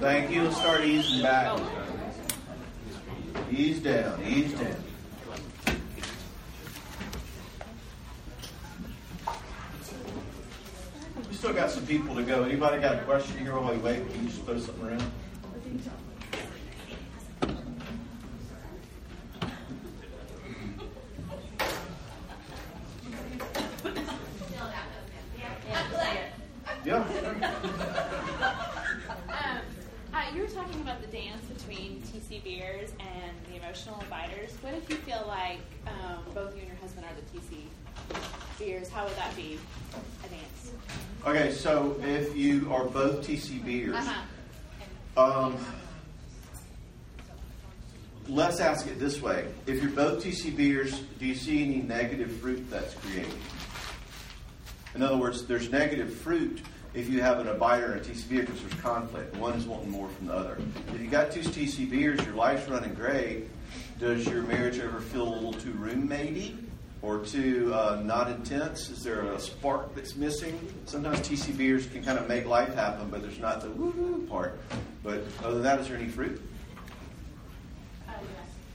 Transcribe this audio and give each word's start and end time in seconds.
Thank 0.00 0.30
you. 0.30 0.50
Start 0.52 0.84
easing 0.84 1.22
back. 1.22 1.58
Ease 3.50 3.80
down, 3.80 4.22
ease 4.24 4.52
down. 4.54 4.76
We 11.28 11.34
still 11.34 11.52
got 11.52 11.70
some 11.70 11.86
people 11.86 12.14
to 12.14 12.22
go. 12.22 12.42
Anybody 12.44 12.80
got 12.80 12.96
a 12.96 13.00
question 13.02 13.38
here 13.38 13.58
while 13.58 13.72
we 13.72 13.78
wait? 13.78 14.10
Can 14.12 14.22
you 14.24 14.28
just 14.30 14.42
throw 14.42 14.58
something 14.58 14.86
around? 14.86 15.10
Yeah. 26.84 27.04
Um, 29.28 29.60
uh, 30.12 30.22
you 30.34 30.42
were 30.42 30.48
talking 30.48 30.80
about 30.80 31.00
the 31.02 31.06
dance 31.08 31.44
between 31.46 32.02
TCBers 32.02 32.90
and 32.98 33.32
the 33.48 33.56
emotional 33.62 34.00
abiders. 34.00 34.50
What 34.62 34.74
if 34.74 34.88
you 34.90 34.96
feel 34.96 35.24
like 35.28 35.60
um, 35.86 36.24
both 36.34 36.54
you 36.54 36.60
and 36.60 36.68
your 36.68 36.76
husband 36.78 37.06
are 37.06 37.14
the 37.14 37.38
TC 37.38 37.62
Beers? 38.58 38.88
How 38.88 39.04
would 39.04 39.16
that 39.16 39.34
be 39.36 39.58
a 40.24 40.28
dance? 40.28 40.72
Okay, 41.26 41.52
so 41.52 41.96
if 42.02 42.34
you 42.36 42.72
are 42.72 42.84
both 42.86 43.26
TCBers, 43.26 43.94
Uh-huh. 43.94 45.22
um, 45.46 45.56
let's 48.28 48.58
ask 48.58 48.86
it 48.86 48.98
this 48.98 49.20
way. 49.20 49.46
TCBers, 50.20 51.00
do 51.18 51.26
you 51.26 51.34
see 51.34 51.64
any 51.64 51.78
negative 51.78 52.30
fruit 52.40 52.68
that's 52.70 52.94
created? 52.94 53.32
In 54.94 55.02
other 55.02 55.16
words, 55.16 55.46
there's 55.46 55.70
negative 55.70 56.14
fruit 56.14 56.60
if 56.92 57.08
you 57.08 57.22
have 57.22 57.38
an 57.38 57.46
abider 57.46 57.92
and 57.92 58.00
a 58.00 58.04
TCBer 58.04 58.40
because 58.40 58.60
there's 58.60 58.80
conflict. 58.82 59.34
One 59.36 59.54
is 59.54 59.64
wanting 59.64 59.90
more 59.90 60.08
from 60.08 60.26
the 60.26 60.34
other. 60.34 60.58
If 60.94 61.00
you 61.00 61.06
got 61.06 61.30
two 61.30 61.40
TCBers, 61.40 62.24
your 62.24 62.34
life's 62.34 62.68
running 62.68 62.92
great. 62.94 63.44
Does 63.98 64.26
your 64.26 64.42
marriage 64.42 64.78
ever 64.78 65.00
feel 65.00 65.26
a 65.26 65.32
little 65.32 65.54
too 65.54 65.72
roommatey 65.72 66.56
or 67.00 67.20
too 67.20 67.72
uh, 67.72 68.02
not 68.04 68.30
intense? 68.30 68.90
Is 68.90 69.02
there 69.02 69.22
a 69.22 69.40
spark 69.40 69.94
that's 69.94 70.16
missing? 70.16 70.58
Sometimes 70.84 71.20
TCBers 71.20 71.90
can 71.90 72.04
kind 72.04 72.18
of 72.18 72.28
make 72.28 72.44
life 72.46 72.74
happen, 72.74 73.08
but 73.08 73.22
there's 73.22 73.38
not 73.38 73.62
the 73.62 73.70
woo-hoo 73.70 74.26
part. 74.26 74.58
But 75.02 75.22
other 75.42 75.54
than 75.54 75.62
that, 75.62 75.80
is 75.80 75.88
there 75.88 75.96
any 75.96 76.08
fruit? 76.08 76.42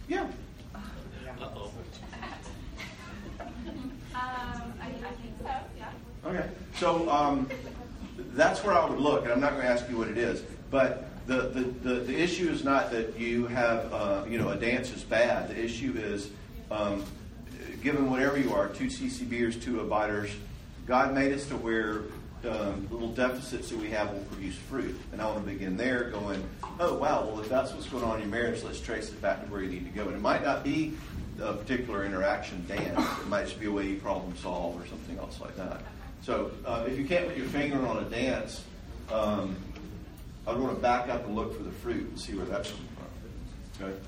Yeah. 0.07 0.27
Um, 4.15 4.73
I, 4.79 4.85
I 4.85 4.89
think 4.89 5.33
so, 5.39 5.51
yeah. 5.77 5.91
Okay, 6.35 6.49
so 6.75 7.09
um, 7.09 7.49
that's 8.33 8.63
where 8.63 8.73
I 8.73 8.87
would 8.89 8.99
look, 8.99 9.23
and 9.23 9.31
I'm 9.31 9.39
not 9.39 9.51
going 9.51 9.63
to 9.63 9.69
ask 9.69 9.89
you 9.89 9.97
what 9.97 10.09
it 10.09 10.17
is. 10.17 10.41
But 10.69 11.07
the, 11.27 11.43
the, 11.49 11.61
the, 11.61 11.93
the 12.01 12.21
issue 12.21 12.49
is 12.49 12.63
not 12.63 12.91
that 12.91 13.17
you 13.17 13.47
have, 13.47 13.93
uh, 13.93 14.25
you 14.27 14.37
know, 14.37 14.49
a 14.49 14.55
dance 14.55 14.91
is 14.91 15.03
bad. 15.03 15.49
The 15.49 15.63
issue 15.63 15.93
is, 15.97 16.29
um, 16.69 17.05
given 17.81 18.09
whatever 18.09 18.37
you 18.37 18.53
are, 18.53 18.67
two 18.67 18.87
TCBers, 18.87 19.61
two 19.61 19.79
abiders, 19.79 20.31
God 20.85 21.13
made 21.13 21.31
us 21.31 21.45
to 21.47 21.55
where 21.55 22.03
um, 22.47 22.87
little 22.91 23.11
deficits 23.11 23.69
that 23.69 23.79
we 23.79 23.89
have 23.91 24.11
will 24.11 24.23
produce 24.25 24.55
fruit. 24.55 24.99
And 25.13 25.21
I 25.21 25.27
want 25.27 25.45
to 25.45 25.51
begin 25.51 25.77
there 25.77 26.09
going, 26.09 26.43
oh, 26.79 26.95
wow, 26.95 27.25
well, 27.25 27.39
if 27.39 27.49
that's 27.49 27.71
what's 27.71 27.87
going 27.87 28.03
on 28.03 28.15
in 28.15 28.29
your 28.29 28.29
marriage, 28.29 28.61
let's 28.63 28.81
trace 28.81 29.09
it 29.09 29.21
back 29.21 29.43
to 29.43 29.51
where 29.51 29.63
you 29.63 29.69
need 29.69 29.85
to 29.85 29.97
go. 29.97 30.07
And 30.07 30.15
it 30.15 30.21
might 30.21 30.43
not 30.43 30.63
be 30.63 30.93
a 31.41 31.53
particular 31.53 32.05
interaction 32.05 32.65
dance. 32.67 32.99
It 33.19 33.27
might 33.29 33.45
just 33.45 33.59
be 33.59 33.67
a 33.67 33.71
way 33.71 33.87
you 33.87 33.97
problem 33.97 34.35
solve 34.37 34.79
or 34.79 34.85
something 34.87 35.17
else 35.17 35.39
like 35.41 35.55
that. 35.55 35.81
So 36.25 36.49
uh, 36.65 36.85
if 36.87 36.97
you 36.97 37.05
can't 37.05 37.27
put 37.27 37.37
your 37.37 37.45
finger 37.45 37.85
on 37.85 38.03
a 38.03 38.09
dance, 38.09 38.63
um, 39.11 39.55
I'd 40.47 40.57
want 40.57 40.75
to 40.75 40.81
back 40.81 41.07
up 41.07 41.23
and 41.27 41.35
look 41.35 41.55
for 41.55 41.61
the 41.61 41.69
fruit 41.69 42.09
and 42.09 42.19
see 42.19 42.33
where 42.33 42.47
that's 42.47 42.71
coming 42.71 42.87
from. 43.77 43.87
Okay. 43.87 43.99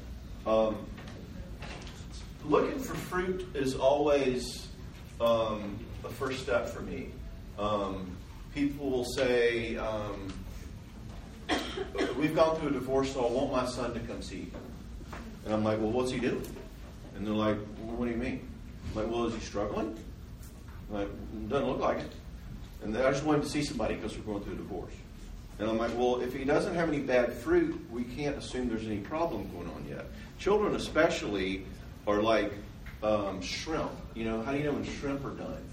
Um, 0.48 0.78
looking 2.44 2.80
for 2.80 2.96
fruit 2.96 3.48
is 3.54 3.76
always 3.76 4.68
um, 5.22 5.78
a 6.04 6.10
first 6.10 6.42
step 6.42 6.68
for 6.68 6.82
me. 6.82 7.10
Um, 7.60 8.18
people 8.52 8.90
will 8.90 9.06
say, 9.06 9.78
um, 9.78 10.34
"We've 12.18 12.36
gone 12.36 12.60
through 12.60 12.70
a 12.70 12.72
divorce, 12.72 13.14
so 13.14 13.28
I 13.28 13.32
want 13.32 13.52
my 13.52 13.68
son 13.68 13.94
to 13.94 14.00
come 14.00 14.24
see 14.24 14.38
you." 14.38 14.52
And 15.46 15.54
I'm 15.54 15.64
like, 15.64 15.78
"Well, 15.80 15.92
what's 15.92 16.12
he 16.12 16.20
doing?" 16.20 16.42
And 17.16 17.28
they're 17.28 17.34
like, 17.36 17.58
well, 17.80 17.96
"What 17.96 18.06
do 18.06 18.12
you 18.12 18.18
mean?" 18.18 18.48
I'm 18.90 19.04
like, 19.04 19.12
"Well, 19.12 19.28
is 19.28 19.36
he 19.36 19.42
struggling?" 19.42 19.96
Like, 20.90 21.10
doesn't 21.50 21.68
look 21.68 21.80
like 21.80 22.00
it. 22.00 22.12
And 22.84 22.96
I 22.96 23.12
just 23.12 23.24
wanted 23.24 23.44
to 23.44 23.50
see 23.50 23.64
somebody 23.64 23.96
because 23.96 24.18
we're 24.18 24.24
going 24.24 24.44
through 24.44 24.54
a 24.54 24.58
divorce. 24.58 24.94
And 25.60 25.70
I'm 25.70 25.78
like, 25.78 25.98
well, 25.98 26.22
if 26.22 26.34
he 26.34 26.46
doesn't 26.46 26.76
have 26.76 26.88
any 26.88 27.00
bad 27.00 27.34
fruit, 27.34 27.80
we 27.92 28.04
can't 28.04 28.38
assume 28.38 28.70
there's 28.70 28.86
any 28.86 29.00
problem 29.00 29.50
going 29.50 29.68
on 29.68 29.86
yet. 29.90 30.06
Children, 30.38 30.76
especially, 30.76 31.66
are 32.06 32.22
like 32.22 32.54
um, 33.02 33.42
shrimp. 33.42 33.92
You 34.14 34.26
know, 34.26 34.42
how 34.44 34.52
do 34.52 34.60
you 34.60 34.66
know 34.66 34.74
when 34.74 34.84
shrimp 34.84 35.26
are 35.26 35.32
done? 35.32 35.64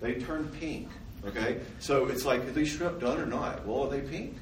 They 0.00 0.14
turn 0.14 0.48
pink. 0.60 0.88
Okay? 1.26 1.60
So 1.78 2.06
it's 2.06 2.24
like, 2.24 2.40
are 2.40 2.52
these 2.52 2.68
shrimp 2.68 3.00
done 3.00 3.20
or 3.20 3.26
not? 3.26 3.66
Well, 3.66 3.84
are 3.84 3.90
they 3.90 4.00
pink? 4.00 4.36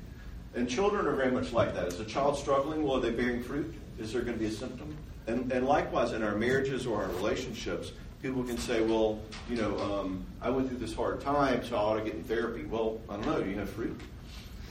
And 0.54 0.68
children 0.68 1.06
are 1.06 1.14
very 1.14 1.30
much 1.30 1.52
like 1.52 1.74
that. 1.74 1.88
Is 1.88 1.98
a 1.98 2.04
child 2.04 2.38
struggling? 2.38 2.84
Well, 2.84 2.96
are 2.96 3.00
they 3.00 3.10
bearing 3.10 3.42
fruit? 3.42 3.74
Is 3.98 4.12
there 4.12 4.22
going 4.22 4.34
to 4.34 4.40
be 4.40 4.46
a 4.46 4.52
symptom? 4.52 4.96
And, 5.26 5.50
and 5.52 5.66
likewise, 5.66 6.12
in 6.12 6.22
our 6.22 6.34
marriages 6.34 6.86
or 6.86 7.02
our 7.02 7.08
relationships, 7.10 7.92
people 8.22 8.44
can 8.44 8.56
say, 8.56 8.80
well, 8.82 9.20
you 9.50 9.56
know, 9.56 9.76
um, 9.78 10.24
I 10.40 10.48
went 10.48 10.68
through 10.68 10.78
this 10.78 10.94
hard 10.94 11.20
time, 11.20 11.64
so 11.64 11.76
I 11.76 11.80
ought 11.80 11.98
to 11.98 12.04
get 12.04 12.14
in 12.14 12.22
therapy. 12.22 12.64
Well, 12.64 13.00
I 13.08 13.16
don't 13.16 13.26
know. 13.26 13.42
Do 13.42 13.50
you 13.50 13.58
have 13.58 13.68
fruit? 13.68 14.00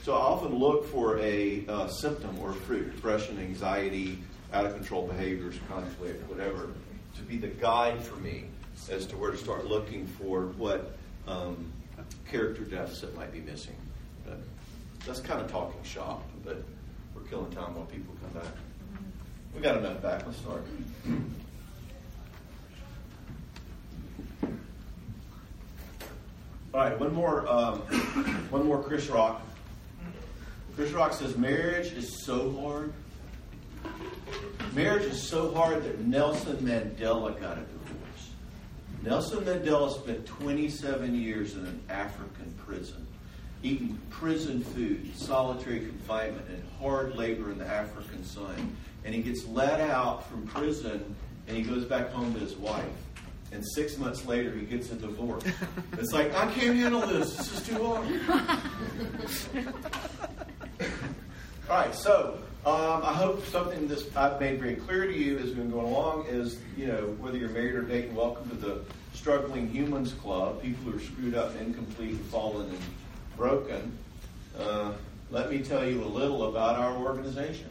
So 0.02 0.14
I 0.14 0.18
often 0.18 0.54
look 0.54 0.86
for 0.86 1.18
a 1.18 1.64
uh, 1.68 1.86
symptom 1.88 2.36
or 2.40 2.52
fruit, 2.52 2.94
depression, 2.96 3.38
anxiety, 3.38 4.18
out 4.52 4.66
of 4.66 4.74
control 4.74 5.06
behaviors, 5.06 5.58
conflict, 5.68 6.28
whatever, 6.28 6.70
to 7.16 7.22
be 7.22 7.36
the 7.36 7.48
guide 7.48 8.02
for 8.02 8.16
me 8.16 8.46
as 8.90 9.06
to 9.06 9.16
where 9.16 9.30
to 9.30 9.36
start 9.36 9.66
looking 9.66 10.06
for 10.06 10.46
what 10.56 10.96
um, 11.28 11.70
character 12.28 12.64
deficit 12.64 13.14
might 13.14 13.32
be 13.32 13.40
missing. 13.40 13.76
But 14.26 14.38
that's 15.06 15.20
kind 15.20 15.40
of 15.40 15.50
talking 15.50 15.82
shop, 15.84 16.24
but 16.44 16.62
we're 17.14 17.22
killing 17.22 17.52
time 17.52 17.76
while 17.76 17.86
people 17.86 18.14
come 18.22 18.42
back. 18.42 18.52
We 19.54 19.60
got 19.60 19.76
enough 19.76 20.02
back. 20.02 20.26
Let's 20.26 20.38
start. 20.38 20.64
All 26.74 26.80
right, 26.80 26.98
one 26.98 27.12
more, 27.12 27.46
um, 27.48 27.80
one 28.50 28.64
more. 28.64 28.82
Chris 28.82 29.06
Rock. 29.08 29.42
Chris 30.74 30.90
Rock 30.92 31.12
says 31.12 31.36
marriage 31.36 31.92
is 31.92 32.24
so 32.24 32.50
hard. 32.62 32.94
Marriage 34.74 35.04
is 35.04 35.28
so 35.28 35.52
hard 35.52 35.84
that 35.84 36.00
Nelson 36.00 36.56
Mandela 36.56 37.38
got 37.38 37.58
a 37.58 37.60
divorce. 37.60 38.30
Nelson 39.02 39.44
Mandela 39.44 39.92
spent 39.92 40.24
27 40.24 41.14
years 41.14 41.56
in 41.56 41.66
an 41.66 41.82
African 41.90 42.50
prison, 42.64 43.06
eating 43.62 44.00
prison 44.08 44.64
food, 44.64 45.14
solitary 45.14 45.80
confinement, 45.80 46.48
and 46.48 46.64
hard 46.80 47.14
labor 47.16 47.50
in 47.50 47.58
the 47.58 47.66
African 47.66 48.24
sun. 48.24 48.74
And 49.04 49.14
he 49.14 49.20
gets 49.20 49.44
let 49.44 49.78
out 49.78 50.26
from 50.26 50.46
prison 50.46 51.14
and 51.46 51.54
he 51.54 51.62
goes 51.64 51.84
back 51.84 52.12
home 52.12 52.32
to 52.32 52.40
his 52.40 52.56
wife. 52.56 52.86
And 53.52 53.64
six 53.74 53.98
months 53.98 54.24
later, 54.24 54.50
he 54.52 54.64
gets 54.64 54.90
a 54.90 54.94
divorce. 54.94 55.44
It's 55.98 56.12
like, 56.12 56.34
I 56.34 56.50
can't 56.52 56.76
handle 56.76 57.06
this. 57.06 57.36
This 57.36 57.52
is 57.52 57.66
too 57.66 57.84
hard. 57.84 58.06
All 61.68 61.76
right, 61.76 61.94
so 61.94 62.38
um, 62.64 63.02
I 63.04 63.12
hope 63.12 63.44
something 63.46 63.86
this 63.88 64.08
I've 64.16 64.40
made 64.40 64.58
very 64.58 64.76
clear 64.76 65.06
to 65.06 65.12
you 65.12 65.38
as 65.38 65.46
we've 65.46 65.56
been 65.56 65.70
going 65.70 65.86
along 65.86 66.26
is, 66.26 66.58
you 66.76 66.86
know, 66.86 67.14
whether 67.20 67.36
you're 67.36 67.50
married 67.50 67.74
or 67.74 67.82
dating, 67.82 68.14
welcome 68.14 68.48
to 68.50 68.56
the 68.56 68.80
Struggling 69.14 69.68
Humans 69.68 70.14
Club. 70.14 70.62
People 70.62 70.92
who 70.92 70.98
are 70.98 71.00
screwed 71.00 71.34
up, 71.34 71.54
incomplete, 71.60 72.16
fallen, 72.30 72.68
and 72.68 72.78
broken. 73.36 73.98
Uh, 74.58 74.92
let 75.30 75.50
me 75.50 75.58
tell 75.58 75.84
you 75.84 76.02
a 76.02 76.06
little 76.06 76.48
about 76.48 76.76
our 76.76 76.96
organization. 76.96 77.68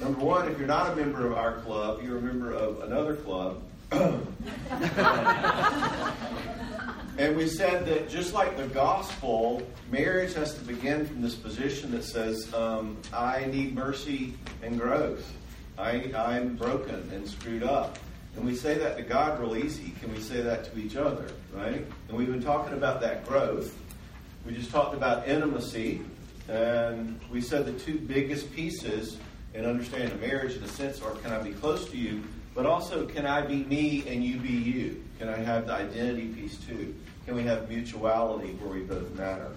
Number 0.00 0.24
one, 0.24 0.48
if 0.50 0.58
you're 0.58 0.68
not 0.68 0.92
a 0.92 0.96
member 0.96 1.26
of 1.26 1.32
our 1.32 1.60
club, 1.60 2.02
you're 2.02 2.18
a 2.18 2.22
member 2.22 2.52
of 2.52 2.82
another 2.82 3.16
club. 3.16 3.62
And 7.18 7.34
we 7.34 7.48
said 7.48 7.86
that 7.86 8.10
just 8.10 8.34
like 8.34 8.58
the 8.58 8.66
gospel, 8.66 9.62
marriage 9.90 10.34
has 10.34 10.54
to 10.54 10.60
begin 10.60 11.06
from 11.06 11.22
this 11.22 11.34
position 11.34 11.90
that 11.92 12.04
says, 12.04 12.52
um, 12.52 12.98
I 13.10 13.46
need 13.46 13.74
mercy 13.74 14.34
and 14.62 14.78
growth. 14.78 15.32
I, 15.78 16.12
I'm 16.14 16.56
broken 16.56 17.08
and 17.14 17.26
screwed 17.26 17.62
up. 17.62 17.98
And 18.36 18.44
we 18.44 18.54
say 18.54 18.76
that 18.76 18.98
to 18.98 19.02
God 19.02 19.40
real 19.40 19.56
easy. 19.56 19.94
Can 19.98 20.12
we 20.12 20.20
say 20.20 20.42
that 20.42 20.70
to 20.70 20.78
each 20.78 20.96
other, 20.96 21.30
right? 21.54 21.86
And 22.08 22.18
we've 22.18 22.30
been 22.30 22.42
talking 22.42 22.74
about 22.74 23.00
that 23.00 23.26
growth. 23.26 23.74
We 24.44 24.52
just 24.52 24.70
talked 24.70 24.94
about 24.94 25.26
intimacy. 25.26 26.02
And 26.50 27.18
we 27.32 27.40
said 27.40 27.64
the 27.64 27.72
two 27.72 27.98
biggest 27.98 28.52
pieces 28.52 29.16
in 29.54 29.64
understanding 29.64 30.20
marriage, 30.20 30.54
in 30.54 30.62
a 30.62 30.68
sense, 30.68 31.00
are 31.00 31.12
can 31.12 31.32
I 31.32 31.38
be 31.38 31.52
close 31.52 31.88
to 31.88 31.96
you, 31.96 32.22
but 32.56 32.64
also 32.64 33.06
can 33.06 33.26
I 33.26 33.42
be 33.42 33.64
me 33.64 34.04
and 34.08 34.24
you 34.24 34.40
be 34.40 34.48
you? 34.48 35.04
Can 35.20 35.28
I 35.28 35.36
have 35.36 35.66
the 35.66 35.74
identity 35.74 36.28
piece 36.28 36.56
too? 36.56 36.94
Can 37.26 37.36
we 37.36 37.42
have 37.42 37.68
mutuality 37.68 38.54
where 38.54 38.70
we 38.70 38.80
both 38.80 39.14
matter? 39.14 39.50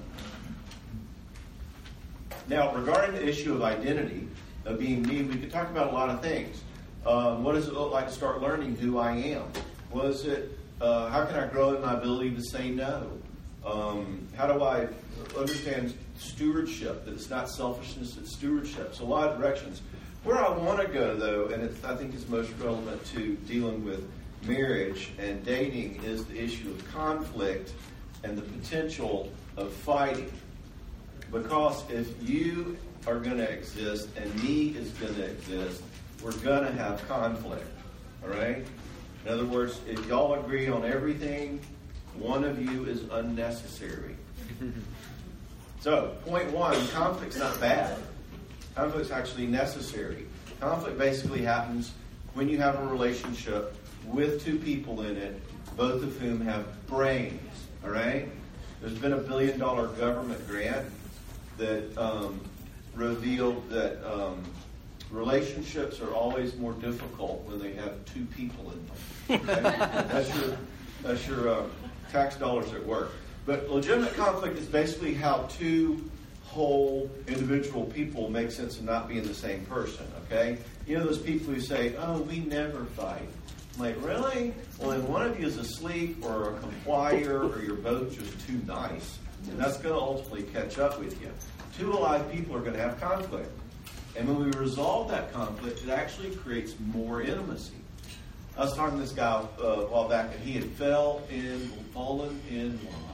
Now, 2.50 2.76
regarding 2.76 3.16
the 3.16 3.28
issue 3.28 3.54
of 3.54 3.64
identity, 3.64 4.28
of 4.66 4.80
being 4.80 5.04
me, 5.04 5.24
we 5.24 5.38
could 5.38 5.52
talk 5.52 5.70
about 5.70 5.92
a 5.92 5.92
lot 5.92 6.10
of 6.10 6.22
things. 6.22 6.62
Um, 7.06 7.44
what 7.44 7.54
does 7.54 7.68
it 7.68 7.74
look 7.74 7.92
like 7.92 8.08
to 8.08 8.14
start 8.14 8.42
learning 8.42 8.76
who 8.76 8.98
I 8.98 9.12
am? 9.12 9.44
What 9.92 10.06
is 10.06 10.26
it? 10.26 10.58
Uh, 10.82 11.10
how 11.10 11.26
can 11.26 11.36
I 11.36 11.48
grow 11.48 11.76
in 11.76 11.82
my 11.82 11.94
ability 11.94 12.32
to 12.36 12.42
say 12.42 12.70
no? 12.70 13.12
Um, 13.66 14.28
how 14.36 14.48
do 14.52 14.64
I 14.64 14.88
understand 15.38 15.94
stewardship? 16.18 17.06
That 17.06 17.14
it's 17.14 17.30
not 17.30 17.50
selfishness, 17.50 18.18
it's 18.18 18.34
stewardship. 18.34 18.96
So 18.96 19.04
a 19.04 19.06
lot 19.06 19.30
of 19.30 19.40
directions. 19.40 19.82
Where 20.24 20.38
I 20.38 20.50
want 20.50 20.82
to 20.82 20.88
go, 20.88 21.16
though, 21.16 21.48
and 21.48 21.64
I 21.86 21.96
think 21.96 22.14
it's 22.14 22.28
most 22.28 22.52
relevant 22.60 23.06
to 23.14 23.36
dealing 23.48 23.86
with 23.86 24.06
marriage 24.44 25.12
and 25.18 25.44
dating, 25.46 26.02
is 26.04 26.26
the 26.26 26.42
issue 26.42 26.70
of 26.70 26.92
conflict 26.92 27.72
and 28.24 28.38
the 28.38 28.42
potential 28.42 29.32
of 29.56 29.72
fighting. 29.72 30.32
Because 31.32 31.90
if 31.90 32.08
you 32.28 32.78
are 33.08 33.20
going 33.20 33.38
to 33.38 33.50
exist 33.50 34.10
and 34.18 34.44
me 34.44 34.70
is 34.70 34.90
going 34.92 35.16
to 35.16 35.24
exist, 35.24 35.84
we're 36.22 36.32
going 36.34 36.66
to 36.66 36.72
have 36.74 37.08
conflict. 37.08 37.66
All 38.24 38.30
right? 38.30 38.66
In 39.26 39.32
other 39.32 39.46
words, 39.46 39.80
if 39.88 40.06
y'all 40.08 40.34
agree 40.34 40.68
on 40.68 40.86
everything, 40.86 41.62
one 42.18 42.44
of 42.44 42.62
you 42.62 42.86
is 42.86 43.04
unnecessary. 43.12 44.16
so, 45.80 46.16
point 46.26 46.52
one 46.52 46.88
conflict's 46.90 47.38
not 47.38 47.60
bad. 47.62 47.98
Conflict's 48.80 49.12
actually 49.12 49.46
necessary. 49.46 50.26
Conflict 50.62 50.98
basically 50.98 51.42
happens 51.42 51.92
when 52.34 52.48
you 52.48 52.58
have 52.60 52.80
a 52.80 52.86
relationship 52.86 53.76
with 54.06 54.42
two 54.46 54.58
people 54.58 55.02
in 55.02 55.18
it, 55.18 55.38
both 55.76 56.02
of 56.02 56.18
whom 56.18 56.40
have 56.40 56.66
brains. 56.88 57.42
All 57.84 57.90
right? 57.90 58.30
There's 58.80 58.98
been 58.98 59.12
a 59.12 59.18
billion 59.18 59.60
dollar 59.60 59.88
government 59.88 60.48
grant 60.48 60.88
that 61.58 61.98
um, 61.98 62.40
revealed 62.96 63.70
that 63.70 64.02
um, 64.10 64.42
relationships 65.12 66.00
are 66.00 66.14
always 66.14 66.56
more 66.56 66.72
difficult 66.72 67.44
when 67.50 67.60
they 67.60 67.74
have 67.74 67.94
two 68.06 68.24
people 68.28 68.72
in 68.72 69.42
them. 69.42 69.50
Okay? 69.50 69.78
that's 70.08 70.34
your, 70.40 70.58
that's 71.04 71.28
your 71.28 71.50
uh, 71.50 71.64
tax 72.14 72.38
dollars 72.38 72.74
at 72.74 72.86
work. 72.86 73.12
But 73.46 73.70
legitimate 73.70 74.16
conflict 74.16 74.58
is 74.58 74.68
basically 74.68 75.16
how 75.16 75.50
two 75.50 76.10
whole 76.50 77.10
individual 77.28 77.86
people 77.86 78.30
make 78.30 78.52
sense 78.52 78.78
of 78.78 78.84
not 78.84 79.08
being 79.08 79.24
the 79.24 79.34
same 79.34 79.66
person. 79.66 80.06
Okay? 80.26 80.58
You 80.88 80.98
know 80.98 81.06
those 81.06 81.20
people 81.20 81.54
who 81.54 81.62
say, 81.62 81.96
"Oh, 81.98 82.22
we 82.22 82.40
never 82.40 82.86
fight." 82.86 83.30
I'm 83.76 83.86
like, 83.86 84.04
really? 84.04 84.54
Well, 84.80 84.90
then 84.90 85.08
one 85.08 85.22
of 85.22 85.40
you 85.40 85.46
is 85.46 85.58
asleep 85.58 86.26
or 86.26 86.56
a 86.56 86.60
complier, 86.60 87.44
or 87.44 87.62
you're 87.62 87.76
both 87.76 88.18
just 88.18 88.48
too 88.48 88.60
nice, 88.66 89.20
and 89.48 89.60
that's 89.60 89.78
going 89.78 89.94
to 89.94 90.02
ultimately 90.02 90.44
catch 90.44 90.80
up 90.80 91.00
with 91.00 91.22
you. 91.22 91.32
Two 91.78 91.94
alive 91.94 92.30
people 92.32 92.58
are 92.58 92.62
going 92.62 92.74
to 92.74 92.82
have 92.82 93.00
conflict. 93.00 93.50
And 94.18 94.28
when 94.28 94.44
we 94.44 94.52
resolve 94.60 95.10
that 95.12 95.32
conflict, 95.32 95.84
it 95.84 95.90
actually 95.90 96.36
creates 96.36 96.76
more 96.94 97.22
intimacy. 97.22 97.76
I 98.58 98.62
was 98.62 98.76
talking 98.76 98.98
to 98.98 99.04
this 99.04 99.14
guy 99.14 99.46
uh, 99.62 99.64
a 99.64 99.86
while 99.86 100.10
back, 100.10 100.34
and 100.34 100.44
he 100.44 100.54
had 100.54 100.66
fell 100.72 101.22
in, 101.32 101.70
fallen 101.94 102.42
in 102.50 102.72
love. 102.84 103.09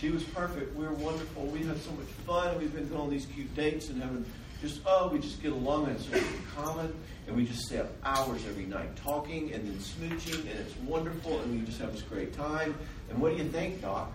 She 0.00 0.10
was 0.10 0.22
perfect. 0.22 0.76
We 0.76 0.86
were 0.86 0.92
wonderful. 0.94 1.44
We 1.46 1.64
had 1.64 1.80
so 1.82 1.90
much 1.92 2.06
fun. 2.24 2.56
We've 2.58 2.72
been 2.72 2.88
going 2.88 3.00
on 3.00 3.10
these 3.10 3.26
cute 3.26 3.52
dates 3.56 3.88
and 3.88 4.00
having 4.00 4.24
just, 4.62 4.80
oh, 4.86 5.08
we 5.08 5.18
just 5.18 5.42
get 5.42 5.52
along 5.52 5.86
and 5.86 5.96
it's 5.96 6.08
so 6.08 6.20
common. 6.54 6.94
And 7.26 7.36
we 7.36 7.44
just 7.44 7.62
stay 7.62 7.78
up 7.78 7.90
hours 8.04 8.46
every 8.48 8.64
night 8.64 8.94
talking 8.96 9.52
and 9.52 9.66
then 9.66 9.74
smooching, 9.74 10.40
and 10.40 10.60
it's 10.60 10.74
wonderful, 10.78 11.40
and 11.40 11.60
we 11.60 11.66
just 11.66 11.78
have 11.80 11.92
this 11.92 12.02
great 12.02 12.32
time. 12.32 12.74
And 13.10 13.20
what 13.20 13.36
do 13.36 13.42
you 13.42 13.50
think, 13.50 13.82
Doc? 13.82 14.10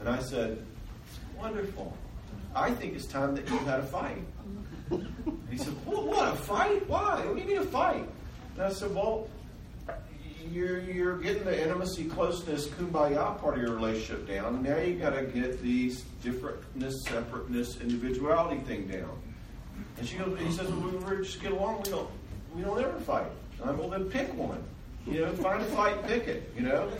And 0.00 0.08
I 0.08 0.18
said, 0.20 0.58
wonderful. 1.38 1.96
I 2.54 2.70
think 2.72 2.94
it's 2.94 3.06
time 3.06 3.34
that 3.36 3.48
you 3.48 3.58
had 3.58 3.80
a 3.80 3.84
fight. 3.84 4.22
he 5.50 5.58
said, 5.58 5.74
what, 5.84 6.32
a 6.32 6.36
fight? 6.36 6.88
Why? 6.88 7.24
What 7.24 7.36
do 7.36 7.42
you 7.42 7.46
mean 7.46 7.58
a 7.58 7.64
fight? 7.64 8.08
And 8.54 8.64
I 8.64 8.70
said, 8.70 8.94
well, 8.94 9.28
you're, 10.52 10.80
you're 10.80 11.18
getting 11.18 11.44
the 11.44 11.62
intimacy, 11.62 12.04
closeness, 12.04 12.68
kumbaya 12.68 13.38
part 13.40 13.56
of 13.56 13.62
your 13.62 13.74
relationship 13.74 14.28
down. 14.28 14.62
Now 14.62 14.78
you 14.78 14.94
got 14.94 15.10
to 15.10 15.22
get 15.22 15.62
these 15.62 16.04
differentness, 16.22 16.92
separateness, 17.06 17.80
individuality 17.80 18.60
thing 18.60 18.86
down. 18.86 19.18
And 19.98 20.06
she 20.06 20.16
goes, 20.16 20.38
he 20.38 20.50
says, 20.52 20.68
well, 20.68 20.90
we 20.90 21.16
just 21.24 21.40
get 21.40 21.52
along. 21.52 21.82
We 21.84 21.90
don't, 21.90 22.10
we 22.54 22.62
don't 22.62 22.80
ever 22.82 23.00
fight. 23.00 23.30
And 23.60 23.70
I'm, 23.70 23.78
well, 23.78 23.88
then 23.88 24.10
pick 24.10 24.32
one. 24.34 24.62
You 25.06 25.20
know, 25.20 25.32
find 25.34 25.62
a 25.62 25.66
fight, 25.66 26.04
pick 26.06 26.26
it. 26.26 26.52
You 26.56 26.62
know. 26.62 26.90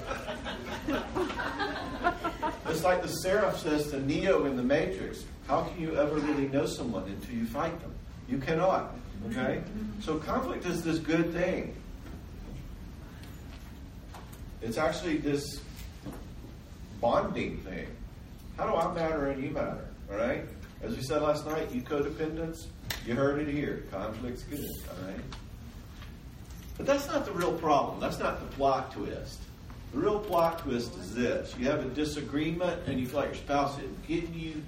it's 2.68 2.84
like 2.84 3.02
the 3.02 3.08
seraph 3.08 3.58
says 3.58 3.90
to 3.90 4.00
Neo 4.00 4.44
in 4.44 4.56
the 4.56 4.62
Matrix. 4.62 5.24
How 5.48 5.62
can 5.62 5.80
you 5.80 5.96
ever 5.96 6.14
really 6.14 6.48
know 6.48 6.66
someone 6.66 7.04
until 7.04 7.34
you 7.34 7.46
fight 7.46 7.78
them? 7.80 7.92
You 8.28 8.38
cannot. 8.38 8.94
Okay? 9.30 9.62
So 10.00 10.18
conflict 10.18 10.66
is 10.66 10.82
this 10.82 10.98
good 10.98 11.32
thing. 11.32 11.74
It's 14.66 14.78
actually 14.78 15.18
this 15.18 15.60
bonding 17.00 17.58
thing. 17.58 17.86
How 18.56 18.66
do 18.66 18.74
I 18.74 18.92
matter 18.92 19.28
and 19.28 19.40
you 19.40 19.50
matter? 19.50 19.86
All 20.10 20.16
right? 20.16 20.44
As 20.82 20.96
we 20.96 21.02
said 21.02 21.22
last 21.22 21.46
night, 21.46 21.70
you 21.72 21.82
codependents, 21.82 22.66
you 23.06 23.14
heard 23.14 23.38
it 23.38 23.46
here. 23.46 23.84
Conflict's 23.92 24.42
good. 24.42 24.58
All 24.58 25.08
right? 25.08 25.20
But 26.76 26.86
that's 26.86 27.06
not 27.06 27.24
the 27.24 27.30
real 27.30 27.52
problem. 27.52 28.00
That's 28.00 28.18
not 28.18 28.40
the 28.40 28.56
plot 28.56 28.90
twist. 28.90 29.38
The 29.92 30.00
real 30.00 30.18
plot 30.18 30.58
twist 30.58 30.96
is 30.96 31.14
this. 31.14 31.54
You 31.56 31.66
have 31.66 31.86
a 31.86 31.88
disagreement 31.90 32.88
and 32.88 32.98
you 32.98 33.06
feel 33.06 33.20
like 33.20 33.28
your 33.28 33.36
spouse 33.36 33.78
isn't 33.78 34.06
getting 34.08 34.34
you, 34.34 34.62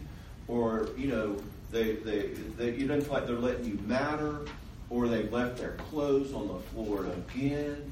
or, 0.47 0.91
you 0.97 1.09
know, 1.09 1.43
they, 1.73 1.97
they, 1.97 2.29
they, 2.57 2.73
you 2.77 2.87
don't 2.87 3.03
feel 3.03 3.15
like 3.15 3.27
they're 3.27 3.35
letting 3.35 3.65
you 3.65 3.81
matter, 3.85 4.43
or 4.91 5.09
they've 5.09 5.33
left 5.33 5.59
their 5.59 5.73
clothes 5.73 6.33
on 6.33 6.47
the 6.47 6.59
floor 6.71 7.05
again. 7.07 7.91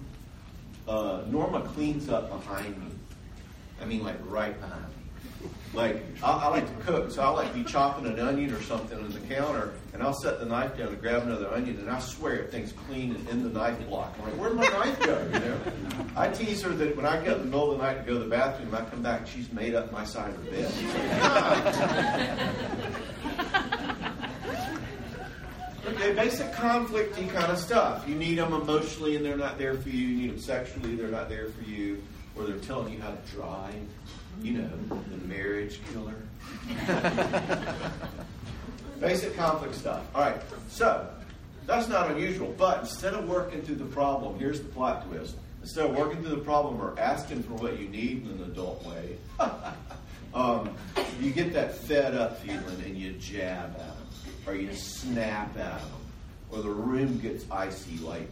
Uh, 0.88 1.22
Norma 1.28 1.62
cleans 1.62 2.08
up 2.08 2.30
behind 2.30 2.78
me. 2.78 2.90
I 3.80 3.84
mean, 3.84 4.04
like 4.04 4.16
right 4.28 4.58
behind 4.60 4.82
me. 4.82 4.92
Like, 5.74 6.02
I, 6.22 6.32
I 6.32 6.48
like 6.48 6.66
to 6.66 6.84
cook, 6.84 7.10
so 7.10 7.22
I'll 7.22 7.34
like 7.34 7.52
be 7.52 7.62
chopping 7.64 8.06
an 8.06 8.18
onion 8.18 8.52
or 8.52 8.62
something 8.62 8.98
on 8.98 9.10
the 9.10 9.20
counter, 9.20 9.74
and 9.92 10.02
I'll 10.02 10.14
set 10.14 10.40
the 10.40 10.46
knife 10.46 10.78
down 10.78 10.88
to 10.90 10.96
grab 10.96 11.24
another 11.24 11.52
onion, 11.52 11.78
and 11.78 11.90
I 11.90 11.98
swear 11.98 12.36
if 12.36 12.50
things 12.50 12.72
clean 12.72 13.14
and 13.14 13.28
in 13.28 13.42
the 13.42 13.50
knife 13.50 13.78
block. 13.86 14.14
I'm 14.18 14.24
like, 14.24 14.34
where'd 14.40 14.54
my 14.54 14.68
knife 14.68 14.98
go? 15.00 15.22
You 15.32 15.40
know? 15.40 15.60
I 16.16 16.28
tease 16.28 16.62
her 16.62 16.70
that 16.70 16.96
when 16.96 17.04
I 17.04 17.22
get 17.22 17.34
in 17.36 17.40
the 17.40 17.44
middle 17.46 17.72
of 17.72 17.78
the 17.78 17.84
night 17.84 17.98
to 17.98 18.04
go 18.04 18.14
to 18.14 18.20
the 18.20 18.30
bathroom, 18.30 18.74
I 18.74 18.84
come 18.84 19.02
back, 19.02 19.26
she's 19.26 19.52
made 19.52 19.74
up 19.74 19.92
my 19.92 20.04
side 20.04 20.32
of 20.32 20.44
the 20.44 20.50
bed. 20.52 20.72
okay, 25.86 26.12
basic 26.12 26.52
conflicty 26.52 27.28
kind 27.30 27.50
of 27.50 27.58
stuff. 27.58 28.08
You 28.08 28.14
need 28.14 28.38
them 28.38 28.52
emotionally, 28.52 29.16
and 29.16 29.24
they're 29.24 29.36
not 29.36 29.58
there 29.58 29.74
for 29.74 29.88
you. 29.88 30.06
You 30.06 30.16
need 30.16 30.30
them 30.30 30.40
sexually, 30.40 30.96
they're 30.96 31.08
not 31.08 31.28
there 31.28 31.48
for 31.48 31.64
you. 31.64 32.02
Or 32.36 32.44
they're 32.44 32.58
telling 32.58 32.92
you 32.92 33.00
how 33.00 33.10
to 33.10 33.32
drive 33.32 33.74
you 34.42 34.52
know, 34.52 34.70
the 35.10 35.26
marriage 35.26 35.80
killer. 35.92 36.14
Basic 39.00 39.36
conflict 39.36 39.74
stuff. 39.74 40.02
All 40.14 40.22
right, 40.22 40.40
so 40.68 41.08
that's 41.66 41.88
not 41.88 42.10
unusual, 42.10 42.54
but 42.56 42.80
instead 42.80 43.14
of 43.14 43.28
working 43.28 43.62
through 43.62 43.76
the 43.76 43.84
problem, 43.84 44.38
here's 44.38 44.60
the 44.60 44.68
plot 44.68 45.06
twist. 45.06 45.36
Instead 45.62 45.90
of 45.90 45.96
working 45.96 46.22
through 46.22 46.36
the 46.36 46.42
problem 46.42 46.80
or 46.80 46.98
asking 46.98 47.42
for 47.42 47.54
what 47.54 47.78
you 47.78 47.88
need 47.88 48.24
in 48.24 48.30
an 48.30 48.44
adult 48.44 48.84
way, 48.86 49.16
um, 50.34 50.74
you 51.20 51.30
get 51.30 51.52
that 51.52 51.76
fed 51.76 52.14
up 52.14 52.40
feeling 52.40 52.82
and 52.84 52.96
you 52.96 53.12
jab 53.14 53.70
at 53.70 53.78
them, 53.78 53.95
or 54.46 54.54
you 54.54 54.72
snap 54.74 55.56
at 55.58 55.80
them, 55.80 56.00
or 56.50 56.62
the 56.62 56.70
room 56.70 57.18
gets 57.18 57.44
icy 57.50 57.98
like, 57.98 58.28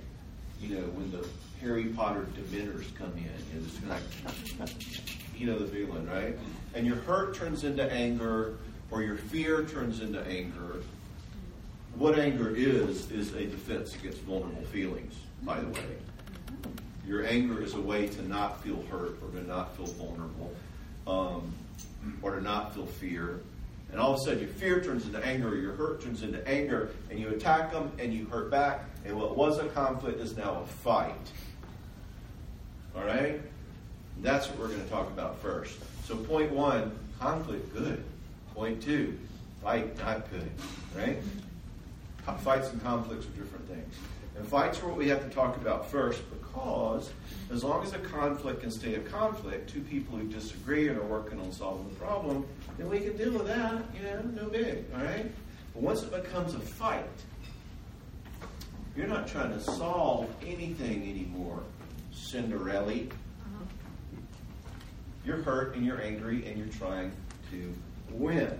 you 0.60 0.76
know, 0.76 0.82
when 0.88 1.10
the 1.10 1.26
Harry 1.60 1.84
Potter 1.86 2.26
Dementors 2.36 2.94
come 2.94 3.12
in. 3.16 3.30
You 3.52 3.60
know, 3.88 3.94
like, 3.94 4.70
you 5.36 5.46
know 5.46 5.58
the 5.58 5.66
feeling, 5.66 6.06
right? 6.06 6.38
And 6.74 6.86
your 6.86 6.96
hurt 6.96 7.34
turns 7.34 7.64
into 7.64 7.90
anger, 7.90 8.58
or 8.90 9.02
your 9.02 9.16
fear 9.16 9.64
turns 9.64 10.00
into 10.00 10.20
anger. 10.26 10.82
What 11.96 12.18
anger 12.18 12.54
is, 12.54 13.10
is 13.10 13.34
a 13.34 13.46
defense 13.46 13.94
against 13.94 14.20
vulnerable 14.22 14.64
feelings, 14.64 15.14
by 15.42 15.60
the 15.60 15.68
way. 15.68 15.96
Your 17.06 17.24
anger 17.26 17.62
is 17.62 17.74
a 17.74 17.80
way 17.80 18.08
to 18.08 18.28
not 18.28 18.62
feel 18.62 18.82
hurt 18.90 19.18
or 19.22 19.30
to 19.38 19.46
not 19.46 19.76
feel 19.76 19.86
vulnerable 19.86 20.52
um, 21.06 21.52
or 22.22 22.34
to 22.36 22.40
not 22.40 22.74
feel 22.74 22.86
fear. 22.86 23.40
And 23.94 24.02
all 24.02 24.14
of 24.14 24.16
a 24.16 24.24
sudden, 24.24 24.40
your 24.40 24.48
fear 24.48 24.82
turns 24.82 25.06
into 25.06 25.24
anger, 25.24 25.50
or 25.50 25.54
your 25.54 25.74
hurt 25.74 26.02
turns 26.02 26.24
into 26.24 26.44
anger, 26.48 26.90
and 27.10 27.20
you 27.20 27.28
attack 27.28 27.70
them 27.70 27.92
and 28.00 28.12
you 28.12 28.24
hurt 28.24 28.50
back. 28.50 28.86
And 29.04 29.16
what 29.16 29.36
was 29.36 29.58
a 29.58 29.68
conflict 29.68 30.18
is 30.18 30.36
now 30.36 30.62
a 30.62 30.66
fight. 30.66 31.14
All 32.96 33.04
right? 33.04 33.40
That's 34.20 34.48
what 34.48 34.58
we're 34.58 34.66
going 34.66 34.82
to 34.82 34.90
talk 34.90 35.06
about 35.06 35.38
first. 35.38 35.78
So, 36.06 36.16
point 36.16 36.50
one 36.50 36.90
conflict, 37.20 37.72
good. 37.72 38.02
Point 38.52 38.82
two 38.82 39.16
fight, 39.62 39.96
not 39.98 40.28
good. 40.28 40.50
Right? 40.96 41.18
Fights 42.40 42.70
and 42.70 42.82
conflicts 42.82 43.26
are 43.26 43.40
different 43.40 43.68
things. 43.68 43.94
And 44.36 44.44
fights 44.44 44.82
are 44.82 44.88
what 44.88 44.96
we 44.96 45.06
have 45.06 45.22
to 45.22 45.32
talk 45.32 45.56
about 45.56 45.88
first 45.88 46.20
because 46.30 47.10
as 47.52 47.62
long 47.62 47.84
as 47.84 47.92
a 47.92 47.98
conflict 47.98 48.62
can 48.62 48.72
stay 48.72 48.96
a 48.96 49.00
conflict, 49.00 49.70
two 49.70 49.82
people 49.82 50.18
who 50.18 50.26
disagree 50.26 50.88
and 50.88 50.98
are 50.98 51.04
working 51.04 51.38
on 51.40 51.52
solving 51.52 51.88
the 51.88 51.94
problem, 51.94 52.44
then 52.78 52.88
we 52.88 53.00
can 53.00 53.16
deal 53.16 53.32
with 53.32 53.46
that, 53.46 53.82
you 53.96 54.02
know, 54.02 54.20
no 54.42 54.48
big, 54.48 54.84
all 54.94 55.04
right? 55.04 55.30
But 55.72 55.82
once 55.82 56.02
it 56.02 56.10
becomes 56.10 56.54
a 56.54 56.60
fight, 56.60 57.04
you're 58.96 59.06
not 59.06 59.26
trying 59.26 59.52
to 59.52 59.60
solve 59.60 60.28
anything 60.44 61.02
anymore, 61.02 61.62
Cinderella. 62.12 62.94
You're 65.24 65.42
hurt 65.42 65.74
and 65.74 65.84
you're 65.84 66.02
angry 66.02 66.46
and 66.46 66.58
you're 66.58 66.68
trying 66.68 67.10
to 67.50 67.74
win. 68.10 68.58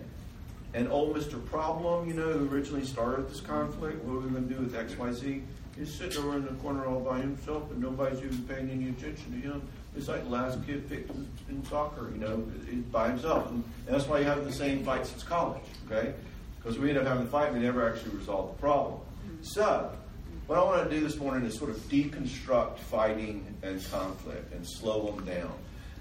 And 0.73 0.89
old 0.91 1.17
Mr. 1.17 1.45
Problem, 1.47 2.09
you 2.09 2.15
know, 2.15 2.33
who 2.33 2.49
originally 2.49 2.85
started 2.85 3.29
this 3.29 3.41
conflict, 3.41 4.03
what 4.05 4.17
are 4.17 4.21
we 4.21 4.31
going 4.31 4.49
to 4.49 4.55
do 4.55 4.61
with 4.61 4.75
XYZ? 4.75 5.43
He's 5.77 5.93
sitting 5.93 6.23
over 6.23 6.37
in 6.37 6.45
the 6.45 6.53
corner 6.55 6.87
all 6.87 7.01
by 7.01 7.19
himself 7.19 7.71
and 7.71 7.81
nobody's 7.81 8.19
even 8.19 8.43
paying 8.45 8.71
any 8.71 8.89
attention 8.89 9.41
to 9.41 9.49
him. 9.49 9.63
It's 9.97 10.09
like 10.09 10.25
the 10.25 10.31
last 10.31 10.65
kid 10.67 10.89
picked 10.89 11.11
in 11.49 11.65
soccer, 11.67 12.11
you 12.13 12.19
know, 12.19 12.45
by 12.91 13.09
himself. 13.09 13.51
And 13.51 13.63
that's 13.87 14.07
why 14.07 14.19
you 14.19 14.25
have 14.25 14.45
the 14.45 14.53
same 14.53 14.85
fight 14.85 15.07
since 15.07 15.23
college, 15.23 15.63
okay? 15.87 16.15
Because 16.57 16.79
we 16.79 16.91
end 16.91 16.99
up 16.99 17.07
having 17.07 17.27
a 17.27 17.31
fight 17.31 17.49
and 17.49 17.59
we 17.59 17.63
never 17.63 17.89
actually 17.89 18.17
resolve 18.17 18.57
the 18.57 18.61
problem. 18.61 18.95
Mm-hmm. 18.95 19.43
So, 19.43 19.93
what 20.47 20.59
I 20.59 20.63
want 20.63 20.89
to 20.89 20.95
do 20.95 21.03
this 21.03 21.17
morning 21.17 21.47
is 21.47 21.57
sort 21.57 21.71
of 21.71 21.77
deconstruct 21.89 22.79
fighting 22.79 23.47
and 23.63 23.83
conflict 23.91 24.53
and 24.53 24.67
slow 24.67 25.13
them 25.13 25.25
down. 25.25 25.53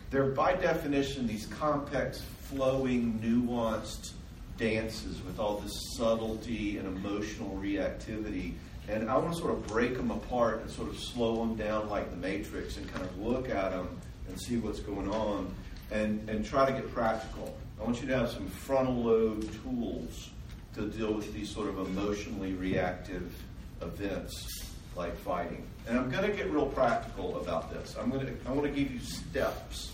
They're 0.10 0.26
by 0.32 0.54
definition 0.54 1.28
these 1.28 1.46
complex, 1.46 2.22
flowing, 2.42 3.20
nuanced 3.24 4.12
dances 4.58 5.24
with 5.24 5.40
all 5.40 5.58
this 5.58 5.72
subtlety 5.98 6.78
and 6.78 6.88
emotional 6.88 7.58
reactivity. 7.62 8.54
And 8.90 9.10
I 9.10 9.18
want 9.18 9.34
to 9.34 9.40
sort 9.40 9.52
of 9.52 9.66
break 9.68 9.96
them 9.96 10.12
apart 10.12 10.62
and 10.62 10.70
sort 10.70 10.90
of 10.90 11.00
slow 11.00 11.38
them 11.38 11.56
down 11.56 11.90
like 11.90 12.10
the 12.10 12.18
Matrix 12.18 12.78
and 12.78 12.88
kind 12.92 13.06
of 13.06 13.18
look 13.18 13.50
at 13.50 13.72
them 13.72 13.88
and 14.28 14.40
see 14.40 14.58
what's 14.58 14.80
going 14.80 15.10
on 15.10 15.54
and, 15.92 16.28
and 16.30 16.46
try 16.46 16.66
to 16.66 16.72
get 16.72 16.94
practical. 16.94 17.56
I 17.80 17.84
want 17.84 18.02
you 18.02 18.08
to 18.08 18.18
have 18.18 18.30
some 18.30 18.48
frontal 18.48 18.96
lobe 18.96 19.50
tools 19.64 20.30
to 20.76 20.88
deal 20.88 21.14
with 21.14 21.34
these 21.34 21.50
sort 21.50 21.70
of 21.70 21.80
emotionally 21.80 22.54
reactive 22.54 23.34
events 23.82 24.66
like 24.96 25.16
fighting. 25.18 25.66
And 25.88 25.98
I'm 25.98 26.10
going 26.10 26.30
to 26.30 26.36
get 26.36 26.52
real 26.52 26.66
practical 26.66 27.38
about 27.38 27.72
this. 27.72 27.96
I'm 28.00 28.10
going 28.10 28.26
to 28.26 28.34
I 28.46 28.52
want 28.52 28.64
to 28.64 28.70
give 28.70 28.92
you 28.92 29.00
steps 29.00 29.94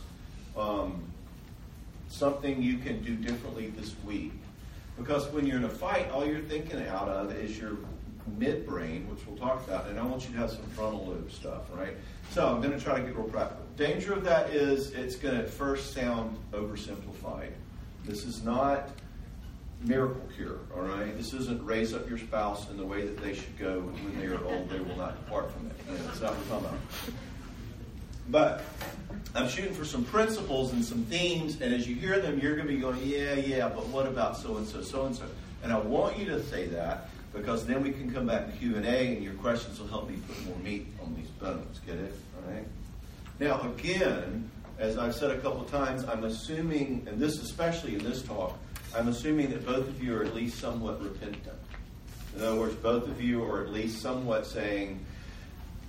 um, 0.57 1.03
something 2.09 2.61
you 2.61 2.77
can 2.77 3.01
do 3.01 3.15
differently 3.15 3.67
this 3.67 3.95
week. 4.05 4.33
Because 4.97 5.27
when 5.31 5.45
you're 5.45 5.57
in 5.57 5.63
a 5.63 5.69
fight, 5.69 6.11
all 6.11 6.25
you're 6.25 6.41
thinking 6.41 6.85
out 6.87 7.07
of 7.07 7.31
is 7.33 7.57
your 7.57 7.77
midbrain, 8.37 9.07
which 9.07 9.25
we'll 9.25 9.37
talk 9.37 9.65
about, 9.67 9.87
and 9.87 9.99
I 9.99 10.03
want 10.03 10.27
you 10.27 10.33
to 10.33 10.39
have 10.39 10.51
some 10.51 10.63
frontal 10.75 11.05
lobe 11.05 11.31
stuff, 11.31 11.63
right? 11.73 11.95
So 12.31 12.47
I'm 12.47 12.61
going 12.61 12.77
to 12.77 12.83
try 12.83 12.99
to 12.99 13.05
get 13.05 13.15
real 13.15 13.27
practical. 13.27 13.65
Danger 13.75 14.13
of 14.13 14.23
that 14.25 14.49
is 14.49 14.91
it's 14.91 15.15
going 15.15 15.37
to 15.37 15.43
first 15.43 15.93
sound 15.93 16.37
oversimplified. 16.51 17.51
This 18.05 18.23
is 18.25 18.43
not 18.43 18.89
miracle 19.81 20.21
cure, 20.35 20.59
all 20.75 20.81
right? 20.81 21.15
This 21.17 21.33
isn't 21.33 21.63
raise 21.65 21.93
up 21.93 22.09
your 22.09 22.17
spouse 22.17 22.69
in 22.69 22.77
the 22.77 22.85
way 22.85 23.05
that 23.05 23.21
they 23.21 23.33
should 23.33 23.57
go 23.57 23.79
when 23.79 24.19
they 24.19 24.27
are 24.27 24.43
old, 24.43 24.69
they 24.69 24.79
will 24.79 24.97
not 24.97 25.23
depart 25.25 25.51
from 25.51 25.67
it. 25.67 25.73
That's 26.05 26.21
not 26.21 26.31
what 26.31 26.39
we're 26.39 26.49
talking 26.49 26.67
about. 26.67 26.79
But 28.29 28.63
I'm 29.33 29.47
shooting 29.47 29.73
for 29.73 29.85
some 29.85 30.03
principles 30.03 30.73
and 30.73 30.83
some 30.83 31.03
themes, 31.05 31.61
and 31.61 31.73
as 31.73 31.87
you 31.87 31.95
hear 31.95 32.19
them, 32.19 32.39
you're 32.39 32.55
going 32.55 32.67
to 32.67 32.73
be 32.73 32.79
going, 32.79 32.99
yeah, 33.03 33.33
yeah, 33.33 33.69
but 33.69 33.87
what 33.87 34.05
about 34.05 34.37
so 34.37 34.57
and 34.57 34.67
so, 34.67 34.81
so 34.81 35.05
and 35.05 35.15
so? 35.15 35.25
And 35.63 35.73
I 35.73 35.79
want 35.79 36.17
you 36.17 36.25
to 36.25 36.43
say 36.43 36.67
that 36.67 37.09
because 37.33 37.65
then 37.65 37.83
we 37.83 37.91
can 37.91 38.11
come 38.11 38.25
back 38.25 38.45
to 38.47 38.51
Q 38.57 38.75
and 38.75 38.85
A, 38.85 39.15
and 39.15 39.23
your 39.23 39.33
questions 39.35 39.79
will 39.79 39.87
help 39.87 40.09
me 40.09 40.17
put 40.27 40.45
more 40.45 40.57
meat 40.57 40.87
on 41.03 41.15
these 41.15 41.29
bones. 41.31 41.79
Get 41.85 41.95
it? 41.95 42.13
All 42.35 42.53
right. 42.53 42.65
Now, 43.39 43.61
again, 43.61 44.49
as 44.77 44.97
I've 44.97 45.15
said 45.15 45.31
a 45.31 45.39
couple 45.39 45.63
times, 45.65 46.03
I'm 46.05 46.23
assuming, 46.23 47.05
and 47.07 47.19
this 47.19 47.41
especially 47.41 47.95
in 47.95 48.03
this 48.03 48.21
talk, 48.21 48.57
I'm 48.95 49.07
assuming 49.07 49.51
that 49.51 49.65
both 49.65 49.87
of 49.87 50.03
you 50.03 50.15
are 50.15 50.23
at 50.23 50.33
least 50.33 50.59
somewhat 50.59 51.01
repentant. 51.01 51.59
In 52.35 52.43
other 52.43 52.59
words, 52.59 52.75
both 52.75 53.07
of 53.07 53.21
you 53.21 53.43
are 53.43 53.63
at 53.63 53.71
least 53.71 54.01
somewhat 54.01 54.45
saying, 54.45 55.05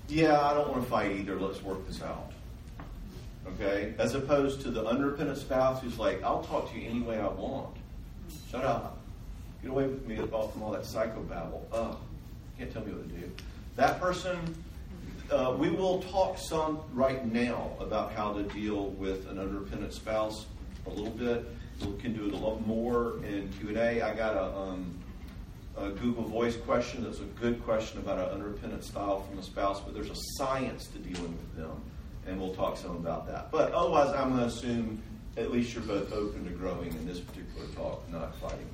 "Yeah, 0.09 0.40
I 0.40 0.54
don't 0.54 0.70
want 0.70 0.82
to 0.82 0.90
fight 0.90 1.12
either. 1.12 1.38
Let's 1.38 1.62
work 1.62 1.87
this 1.87 2.02
out." 2.02 2.32
Okay? 3.47 3.94
As 3.99 4.14
opposed 4.14 4.61
to 4.62 4.70
the 4.70 4.85
unrepentant 4.85 5.38
spouse 5.38 5.82
who's 5.82 5.99
like, 5.99 6.23
I'll 6.23 6.42
talk 6.44 6.70
to 6.73 6.78
you 6.78 6.88
any 6.88 7.00
way 7.00 7.18
I 7.18 7.28
want. 7.28 7.76
Shut 8.50 8.64
up. 8.64 9.00
Get 9.62 9.71
away 9.71 9.87
with 9.87 10.07
me 10.07 10.17
from 10.17 10.62
all 10.62 10.71
that 10.73 10.83
psychobabble. 10.83 11.62
Oh, 11.73 11.99
can't 12.59 12.73
tell 12.73 12.85
me 12.85 12.93
what 12.93 13.09
to 13.09 13.14
do. 13.14 13.31
That 13.76 14.00
person, 14.00 14.38
uh, 15.31 15.55
we 15.59 15.71
will 15.71 16.02
talk 16.02 16.38
some 16.38 16.81
right 16.95 17.25
now 17.31 17.71
about 17.79 18.12
how 18.12 18.33
to 18.33 18.43
deal 18.43 18.90
with 18.90 19.29
an 19.29 19.38
unrepentant 19.38 19.93
spouse 19.93 20.47
a 20.87 20.90
little 20.90 21.11
bit. 21.11 21.47
We 21.81 21.97
can 21.99 22.14
do 22.14 22.26
it 22.26 22.35
a 22.35 22.37
lot 22.37 22.67
more 22.67 23.17
in 23.25 23.50
Q&A. 23.59 24.02
I 24.02 24.14
got 24.14 24.37
a, 24.37 24.57
um, 24.57 24.99
a 25.76 25.90
Google 25.90 26.25
Voice 26.25 26.57
question 26.57 27.05
that's 27.05 27.21
a 27.21 27.25
good 27.40 27.62
question 27.64 27.99
about 28.00 28.19
an 28.19 28.35
unrepentant 28.35 28.85
style 28.85 29.23
from 29.23 29.38
a 29.38 29.43
spouse, 29.43 29.81
but 29.81 29.95
there's 29.95 30.11
a 30.11 30.37
science 30.37 30.87
to 30.88 30.99
dealing 30.99 31.33
with 31.33 31.57
them 31.57 31.81
and 32.26 32.40
we'll 32.40 32.55
talk 32.55 32.76
some 32.76 32.97
about 32.97 33.26
that. 33.26 33.50
But 33.50 33.73
otherwise, 33.73 34.14
I'm 34.14 34.31
going 34.31 34.40
to 34.40 34.47
assume 34.47 35.02
at 35.37 35.50
least 35.50 35.75
you're 35.75 35.83
both 35.83 36.12
open 36.12 36.45
to 36.45 36.50
growing 36.50 36.88
in 36.88 37.07
this 37.07 37.21
particular 37.21 37.67
talk, 37.75 38.09
not 38.11 38.35
fighting. 38.37 38.69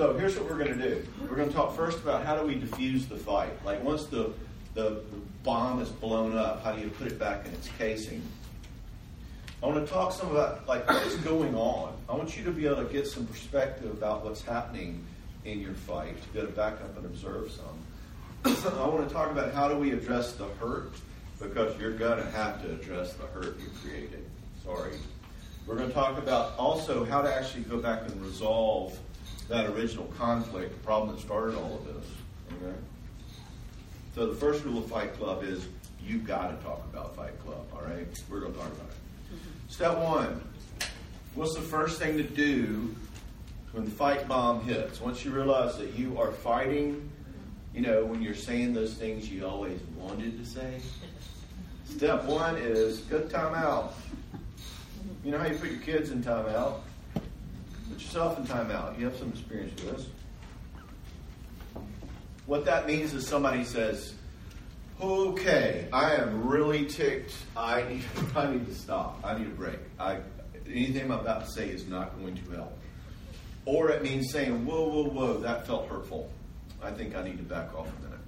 So 0.00 0.14
here's 0.14 0.34
what 0.34 0.48
we're 0.48 0.56
going 0.56 0.78
to 0.78 0.88
do. 0.88 1.06
We're 1.28 1.36
going 1.36 1.50
to 1.50 1.54
talk 1.54 1.76
first 1.76 1.98
about 1.98 2.24
how 2.24 2.34
do 2.34 2.46
we 2.46 2.54
diffuse 2.54 3.04
the 3.04 3.18
fight. 3.18 3.52
Like 3.66 3.84
once 3.84 4.06
the, 4.06 4.32
the, 4.72 5.02
bomb 5.42 5.82
is 5.82 5.90
blown 5.90 6.38
up, 6.38 6.64
how 6.64 6.72
do 6.72 6.80
you 6.80 6.88
put 6.88 7.06
it 7.06 7.18
back 7.18 7.44
in 7.44 7.52
its 7.52 7.68
casing? 7.76 8.22
I 9.62 9.66
want 9.66 9.86
to 9.86 9.92
talk 9.92 10.12
some 10.12 10.30
about 10.30 10.66
like 10.66 10.88
what's 10.88 11.16
going 11.16 11.54
on. 11.54 11.92
I 12.08 12.14
want 12.14 12.34
you 12.34 12.42
to 12.44 12.50
be 12.50 12.64
able 12.64 12.76
to 12.76 12.90
get 12.90 13.08
some 13.08 13.26
perspective 13.26 13.90
about 13.90 14.24
what's 14.24 14.40
happening 14.40 15.04
in 15.44 15.60
your 15.60 15.74
fight, 15.74 16.18
to 16.22 16.28
be 16.30 16.38
able 16.38 16.48
to 16.48 16.56
back 16.56 16.80
up 16.80 16.96
and 16.96 17.04
observe 17.04 17.52
some. 17.52 18.72
I 18.80 18.88
want 18.88 19.06
to 19.06 19.14
talk 19.14 19.30
about 19.30 19.52
how 19.52 19.68
do 19.68 19.76
we 19.76 19.92
address 19.92 20.32
the 20.32 20.46
hurt 20.60 20.92
because 21.38 21.78
you're 21.78 21.92
going 21.92 22.24
to 22.24 22.30
have 22.30 22.62
to 22.62 22.72
address 22.72 23.12
the 23.12 23.26
hurt 23.26 23.60
you 23.60 23.66
created. 23.84 24.24
Sorry. 24.64 24.94
We're 25.66 25.76
going 25.76 25.88
to 25.88 25.94
talk 25.94 26.16
about 26.16 26.56
also 26.56 27.04
how 27.04 27.20
to 27.20 27.30
actually 27.30 27.64
go 27.64 27.76
back 27.76 28.08
and 28.08 28.24
resolve 28.24 28.98
that 29.50 29.66
original 29.66 30.06
conflict, 30.16 30.72
the 30.72 30.84
problem 30.84 31.14
that 31.14 31.20
started 31.20 31.56
all 31.56 31.74
of 31.74 31.84
this. 31.84 32.06
Okay? 32.54 32.76
So 34.14 34.26
the 34.26 34.34
first 34.34 34.64
rule 34.64 34.78
of 34.78 34.86
Fight 34.86 35.12
Club 35.18 35.44
is 35.44 35.66
you've 36.02 36.26
got 36.26 36.56
to 36.56 36.64
talk 36.64 36.82
about 36.90 37.14
Fight 37.14 37.38
Club, 37.44 37.66
all 37.74 37.82
right? 37.82 38.06
We're 38.30 38.40
going 38.40 38.52
to 38.52 38.58
talk 38.58 38.68
about 38.68 38.86
it. 38.86 39.34
Mm-hmm. 39.34 39.68
Step 39.68 39.98
one 39.98 40.40
what's 41.34 41.54
the 41.54 41.60
first 41.60 42.00
thing 42.00 42.16
to 42.16 42.22
do 42.22 42.94
when 43.72 43.84
the 43.84 43.90
fight 43.90 44.26
bomb 44.26 44.62
hits? 44.62 45.00
Once 45.00 45.24
you 45.24 45.30
realize 45.30 45.76
that 45.78 45.96
you 45.96 46.18
are 46.18 46.32
fighting, 46.32 47.08
you 47.74 47.80
know, 47.80 48.04
when 48.04 48.20
you're 48.20 48.34
saying 48.34 48.74
those 48.74 48.94
things 48.94 49.30
you 49.30 49.46
always 49.46 49.78
wanted 49.96 50.38
to 50.38 50.44
say, 50.48 50.80
Step 51.86 52.24
one 52.24 52.56
is 52.56 52.98
good 53.00 53.28
timeout. 53.28 53.92
You 55.24 55.32
know 55.32 55.38
how 55.38 55.46
you 55.46 55.56
put 55.56 55.70
your 55.70 55.80
kids 55.80 56.10
in 56.10 56.22
timeout? 56.22 56.80
Put 58.00 58.06
yourself 58.06 58.38
in 58.38 58.44
timeout. 58.46 58.98
You 58.98 59.04
have 59.04 59.16
some 59.16 59.28
experience 59.28 59.80
with 59.82 59.96
this. 59.96 60.06
What 62.46 62.64
that 62.64 62.86
means 62.86 63.12
is 63.12 63.26
somebody 63.26 63.62
says, 63.62 64.14
"Okay, 65.00 65.86
I 65.92 66.14
am 66.14 66.48
really 66.48 66.86
ticked. 66.86 67.34
I 67.54 67.82
need, 67.82 68.02
I 68.34 68.50
need 68.50 68.66
to 68.66 68.74
stop. 68.74 69.20
I 69.22 69.38
need 69.38 69.48
a 69.48 69.50
break. 69.50 69.78
I, 69.98 70.18
anything 70.66 71.04
I'm 71.04 71.12
about 71.12 71.44
to 71.44 71.50
say 71.52 71.68
is 71.68 71.86
not 71.86 72.18
going 72.18 72.36
to 72.36 72.50
help." 72.52 72.76
Or 73.66 73.90
it 73.90 74.02
means 74.02 74.32
saying, 74.32 74.64
"Whoa, 74.64 74.88
whoa, 74.88 75.04
whoa, 75.04 75.38
that 75.38 75.66
felt 75.66 75.86
hurtful. 75.86 76.30
I 76.82 76.90
think 76.90 77.14
I 77.14 77.22
need 77.22 77.36
to 77.36 77.44
back 77.44 77.74
off 77.76 77.86
a 77.86 78.02
minute." 78.02 78.20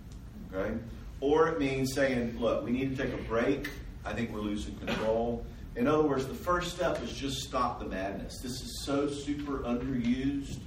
Okay. 0.54 0.78
Or 1.20 1.48
it 1.48 1.58
means 1.58 1.94
saying, 1.94 2.38
look, 2.38 2.64
we 2.64 2.72
need 2.72 2.96
to 2.96 3.02
take 3.04 3.14
a 3.14 3.22
break. 3.22 3.70
I 4.04 4.12
think 4.12 4.32
we're 4.32 4.40
losing 4.40 4.74
control. 4.76 5.46
In 5.74 5.88
other 5.88 6.02
words, 6.02 6.26
the 6.26 6.34
first 6.34 6.74
step 6.74 7.02
is 7.02 7.12
just 7.12 7.38
stop 7.38 7.78
the 7.78 7.86
madness. 7.86 8.40
This 8.40 8.60
is 8.60 8.84
so 8.84 9.08
super 9.08 9.60
underused. 9.60 10.58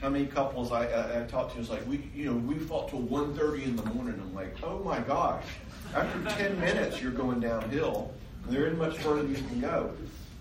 How 0.00 0.08
many 0.08 0.26
couples 0.26 0.72
I, 0.72 0.86
I, 0.86 1.22
I 1.22 1.24
talked 1.24 1.52
to 1.52 1.58
was 1.58 1.68
like, 1.68 1.86
we, 1.86 2.08
you 2.14 2.26
know, 2.26 2.36
we 2.36 2.54
fought 2.54 2.88
till 2.88 3.02
1.30 3.02 3.64
in 3.64 3.76
the 3.76 3.84
morning. 3.86 4.20
I'm 4.20 4.34
like, 4.34 4.56
oh 4.62 4.78
my 4.84 5.00
gosh. 5.00 5.44
After 5.94 6.22
10 6.36 6.60
minutes, 6.60 7.02
you're 7.02 7.10
going 7.10 7.40
downhill. 7.40 8.12
There 8.46 8.66
isn't 8.66 8.78
much 8.78 8.96
further 8.98 9.26
you 9.26 9.34
can 9.34 9.60
go. 9.60 9.92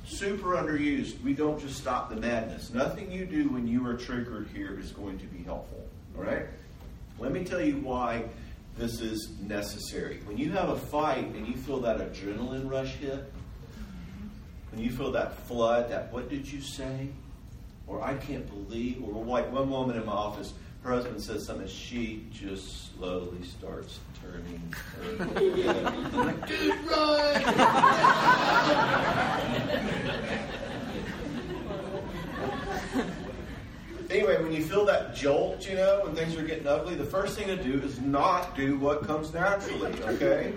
Super 0.06 0.56
underused. 0.56 1.22
We 1.24 1.34
don't 1.34 1.60
just 1.60 1.78
stop 1.78 2.10
the 2.10 2.16
madness. 2.16 2.72
Nothing 2.74 3.12
you 3.12 3.26
do 3.26 3.50
when 3.50 3.68
you 3.68 3.86
are 3.86 3.96
triggered 3.96 4.48
here 4.54 4.80
is 4.80 4.92
going 4.92 5.18
to 5.20 5.26
be 5.26 5.44
helpful. 5.44 5.86
All 6.16 6.24
right? 6.24 6.46
Let 7.18 7.32
me 7.32 7.44
tell 7.44 7.62
you 7.62 7.78
why 7.78 8.24
this 8.78 9.02
is 9.02 9.32
necessary. 9.42 10.22
When 10.26 10.38
you 10.38 10.52
have 10.52 10.70
a 10.70 10.78
fight 10.78 11.26
and 11.26 11.48
you 11.48 11.56
feel 11.56 11.80
that 11.82 11.98
adrenaline 11.98 12.70
rush 12.70 12.94
hit, 12.94 13.32
when 14.72 14.82
you 14.82 14.92
feel 14.92 15.12
that 15.12 15.38
flood, 15.48 15.90
that 15.90 16.12
what 16.14 16.30
did 16.30 16.52
you 16.52 16.62
say? 16.62 17.10
Or 17.88 18.02
I 18.02 18.16
can't 18.16 18.48
believe, 18.48 19.04
or 19.04 19.24
like 19.26 19.52
one 19.52 19.70
woman 19.70 19.98
in 19.98 20.06
my 20.06 20.12
office, 20.12 20.54
her 20.84 20.92
husband 20.92 21.22
says 21.22 21.46
something, 21.46 21.68
she 21.68 22.26
just 22.32 22.96
slowly 22.96 23.44
starts 23.44 24.00
turning. 24.22 24.74
Her 25.02 25.26
like, 26.24 26.48
dude, 26.48 26.76
run! 26.86 27.20
anyway, 34.10 34.42
when 34.42 34.52
you 34.52 34.64
feel 34.64 34.86
that 34.86 35.16
jolt, 35.16 35.68
you 35.68 35.76
know, 35.76 36.02
when 36.04 36.16
things 36.16 36.36
are 36.36 36.44
getting 36.44 36.68
ugly, 36.68 36.96
the 36.96 37.04
first 37.04 37.38
thing 37.38 37.48
to 37.48 37.62
do 37.62 37.82
is 37.82 38.00
not 38.02 38.56
do 38.56 38.78
what 38.78 39.04
comes 39.04 39.34
naturally, 39.34 39.94
okay? 40.04 40.54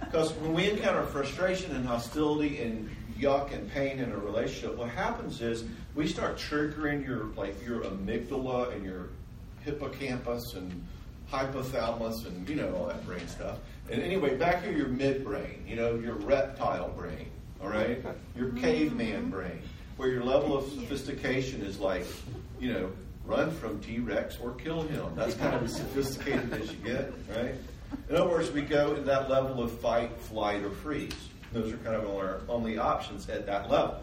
Because 0.00 0.32
when 0.34 0.52
we 0.52 0.70
encounter 0.70 1.02
frustration 1.04 1.74
and 1.74 1.86
hostility 1.86 2.58
and 2.58 2.88
yuck 3.18 3.52
and 3.52 3.70
pain 3.70 3.98
in 3.98 4.12
a 4.12 4.18
relationship, 4.18 4.76
what 4.76 4.88
happens 4.88 5.40
is 5.40 5.64
we 5.94 6.06
start 6.06 6.36
triggering 6.36 7.06
your 7.06 7.24
like 7.36 7.54
your 7.64 7.80
amygdala 7.82 8.74
and 8.74 8.84
your 8.84 9.08
hippocampus 9.64 10.54
and 10.54 10.84
hypothalamus 11.30 12.26
and 12.26 12.48
you 12.48 12.56
know 12.56 12.74
all 12.74 12.86
that 12.86 13.04
brain 13.06 13.26
stuff. 13.28 13.58
And 13.90 14.02
anyway, 14.02 14.36
back 14.36 14.62
here 14.62 14.72
your 14.72 14.88
midbrain, 14.88 15.66
you 15.66 15.76
know, 15.76 15.94
your 15.94 16.14
reptile 16.14 16.90
brain, 16.90 17.30
all 17.62 17.68
right? 17.68 18.04
Your 18.36 18.48
mm-hmm. 18.48 18.58
caveman 18.58 19.30
brain, 19.30 19.60
where 19.96 20.08
your 20.08 20.22
level 20.24 20.56
of 20.56 20.70
sophistication 20.72 21.62
is 21.62 21.78
like, 21.78 22.06
you 22.60 22.72
know, 22.72 22.90
run 23.24 23.50
from 23.50 23.80
T 23.80 23.98
Rex 23.98 24.38
or 24.42 24.52
kill 24.52 24.82
him. 24.82 25.14
That's 25.14 25.34
kind 25.34 25.54
of 25.54 25.62
as 25.62 25.76
sophisticated 25.76 26.52
as 26.52 26.70
you 26.70 26.78
get, 26.78 27.12
right? 27.34 27.54
In 28.08 28.16
other 28.16 28.28
words, 28.28 28.50
we 28.50 28.62
go 28.62 28.94
in 28.94 29.04
that 29.06 29.30
level 29.30 29.62
of 29.62 29.72
fight, 29.80 30.18
flight, 30.18 30.62
or 30.62 30.70
freeze. 30.70 31.12
Those 31.52 31.72
are 31.72 31.78
kind 31.78 31.96
of 31.96 32.08
our 32.08 32.40
only 32.48 32.78
options 32.78 33.28
at 33.28 33.46
that 33.46 33.70
level, 33.70 34.00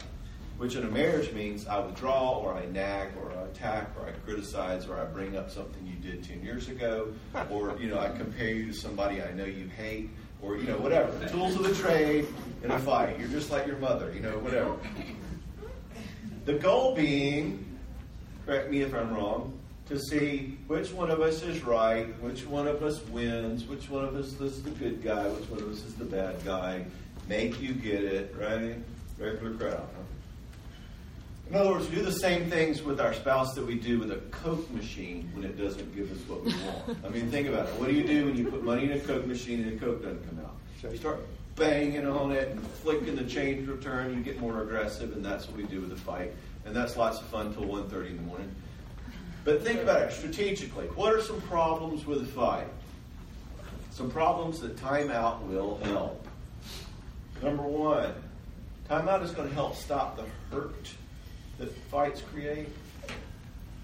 which 0.58 0.76
in 0.76 0.84
a 0.84 0.90
marriage 0.90 1.32
means 1.34 1.68
I 1.68 1.80
withdraw, 1.80 2.40
or 2.40 2.56
I 2.56 2.66
nag, 2.66 3.10
or 3.22 3.32
I 3.32 3.44
attack, 3.44 3.92
or 4.00 4.08
I 4.08 4.12
criticize, 4.12 4.88
or 4.88 4.98
I 4.98 5.06
bring 5.06 5.38
up 5.38 5.52
something 5.52 5.86
you 5.86 5.96
did 5.96 6.24
10 6.24 6.44
years 6.44 6.70
ago, 6.70 7.14
or, 7.52 7.78
you 7.80 7.88
know, 7.88 8.00
I 8.00 8.10
compare 8.10 8.50
you 8.50 8.68
to 8.68 8.74
somebody 8.74 9.22
I 9.22 9.32
know 9.32 9.46
you 9.46 9.68
hate, 9.68 10.10
or, 10.42 10.58
you 10.58 10.64
know, 10.64 10.78
whatever. 10.78 11.12
The 11.20 11.30
tools 11.30 11.56
of 11.56 11.64
the 11.64 11.76
trade 11.76 12.28
in 12.64 12.72
a 12.72 12.80
fight. 12.80 13.20
You're 13.20 13.30
just 13.30 13.52
like 13.52 13.68
your 13.68 13.78
mother, 13.78 14.12
you 14.14 14.22
know, 14.22 14.38
whatever. 14.40 14.76
The 16.46 16.54
goal 16.54 16.96
being, 16.96 17.66
correct 18.46 18.72
me 18.72 18.82
if 18.82 18.94
I'm 18.94 19.14
wrong, 19.14 19.58
to 19.88 20.00
see 20.00 20.58
which 20.68 20.92
one 20.92 21.12
of 21.12 21.22
us 21.22 21.44
is 21.44 21.64
right, 21.64 22.08
which 22.22 22.46
one 22.46 22.68
of 22.68 22.82
us 22.82 23.06
wins, 23.08 23.66
which 23.66 23.90
one 23.90 24.04
of 24.04 24.16
us 24.16 24.40
is 24.40 24.64
the 24.64 24.72
good 24.72 25.04
guy, 25.04 25.28
which 25.28 25.48
one 25.50 25.62
of 25.62 25.72
us 25.72 25.84
is 25.84 25.94
the 25.94 26.06
bad 26.06 26.44
guy. 26.44 26.86
Make 27.28 27.62
you 27.62 27.74
get 27.74 28.04
it, 28.04 28.36
right? 28.40 28.76
Regular 29.18 29.54
crowd. 29.54 29.88
Huh? 29.96 30.02
In 31.50 31.56
other 31.56 31.72
words, 31.72 31.88
we 31.90 31.96
do 31.96 32.02
the 32.02 32.12
same 32.12 32.50
things 32.50 32.82
with 32.82 33.00
our 33.00 33.14
spouse 33.14 33.54
that 33.54 33.66
we 33.66 33.76
do 33.76 34.00
with 34.00 34.12
a 34.12 34.18
Coke 34.32 34.70
machine 34.72 35.30
when 35.34 35.44
it 35.44 35.58
doesn't 35.58 35.96
give 35.96 36.12
us 36.12 36.18
what 36.28 36.44
we 36.44 36.54
want. 36.66 36.98
I 37.06 37.10
mean, 37.10 37.30
think 37.30 37.48
about 37.48 37.68
it. 37.68 37.76
What 37.76 37.90
do 37.90 37.96
you 37.96 38.06
do 38.06 38.26
when 38.26 38.36
you 38.36 38.46
put 38.50 38.64
money 38.64 38.86
in 38.86 38.92
a 38.94 39.00
Coke 39.00 39.28
machine 39.28 39.62
and 39.62 39.80
the 39.80 39.86
Coke 39.86 40.02
doesn't 40.02 40.28
come 40.28 40.44
out? 40.44 40.56
So 40.82 40.90
you 40.90 40.98
start 40.98 41.20
banging 41.56 42.08
on 42.08 42.32
it 42.32 42.50
and 42.50 42.62
flicking 42.62 43.16
the 43.16 43.24
change 43.24 43.68
return. 43.68 44.16
You 44.16 44.24
get 44.24 44.40
more 44.40 44.64
aggressive, 44.64 45.14
and 45.14 45.24
that's 45.24 45.48
what 45.48 45.56
we 45.56 45.64
do 45.64 45.82
with 45.82 45.92
a 45.92 45.96
fight. 45.96 46.34
And 46.66 46.76
that's 46.76 46.98
lots 46.98 47.20
of 47.20 47.28
fun 47.28 47.54
till 47.54 47.64
1.30 47.64 48.10
in 48.10 48.16
the 48.18 48.22
morning. 48.24 48.54
But 49.44 49.64
think 49.64 49.82
about 49.82 50.02
it 50.02 50.12
strategically. 50.12 50.88
What 50.88 51.14
are 51.14 51.22
some 51.22 51.40
problems 51.42 52.08
with 52.08 52.24
a 52.24 52.26
fight? 52.26 52.68
Some 53.92 54.10
problems 54.10 54.60
that 54.62 54.76
timeout 54.78 55.46
will 55.48 55.78
help. 55.84 56.25
Number 57.46 57.62
one, 57.62 58.12
timeout 58.90 59.22
is 59.22 59.30
going 59.30 59.48
to 59.48 59.54
help 59.54 59.76
stop 59.76 60.18
the 60.18 60.26
hurt 60.50 60.90
that 61.60 61.72
fights 61.92 62.24
create. 62.34 62.70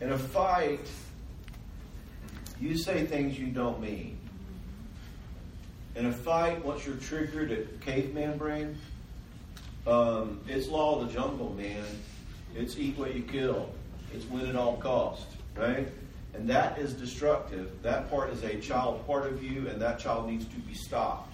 In 0.01 0.11
a 0.11 0.17
fight, 0.17 0.89
you 2.59 2.75
say 2.75 3.05
things 3.05 3.37
you 3.37 3.45
don't 3.45 3.79
mean. 3.79 4.17
In 5.95 6.07
a 6.07 6.11
fight, 6.11 6.65
once 6.65 6.87
you're 6.87 6.95
triggered 6.95 7.51
at 7.51 7.81
caveman 7.81 8.39
brain, 8.39 8.79
um, 9.85 10.39
it's 10.47 10.67
law 10.67 10.99
of 10.99 11.07
the 11.07 11.13
jungle, 11.13 11.53
man. 11.53 11.85
It's 12.55 12.79
eat 12.79 12.97
what 12.97 13.13
you 13.13 13.21
kill. 13.21 13.69
It's 14.11 14.25
win 14.25 14.47
at 14.47 14.55
all 14.55 14.77
cost, 14.77 15.27
right? 15.55 15.87
And 16.33 16.49
that 16.49 16.79
is 16.79 16.93
destructive. 16.93 17.69
That 17.83 18.09
part 18.09 18.31
is 18.31 18.43
a 18.43 18.57
child 18.59 19.05
part 19.05 19.31
of 19.31 19.43
you, 19.43 19.67
and 19.67 19.79
that 19.83 19.99
child 19.99 20.27
needs 20.27 20.45
to 20.45 20.55
be 20.61 20.73
stopped. 20.73 21.30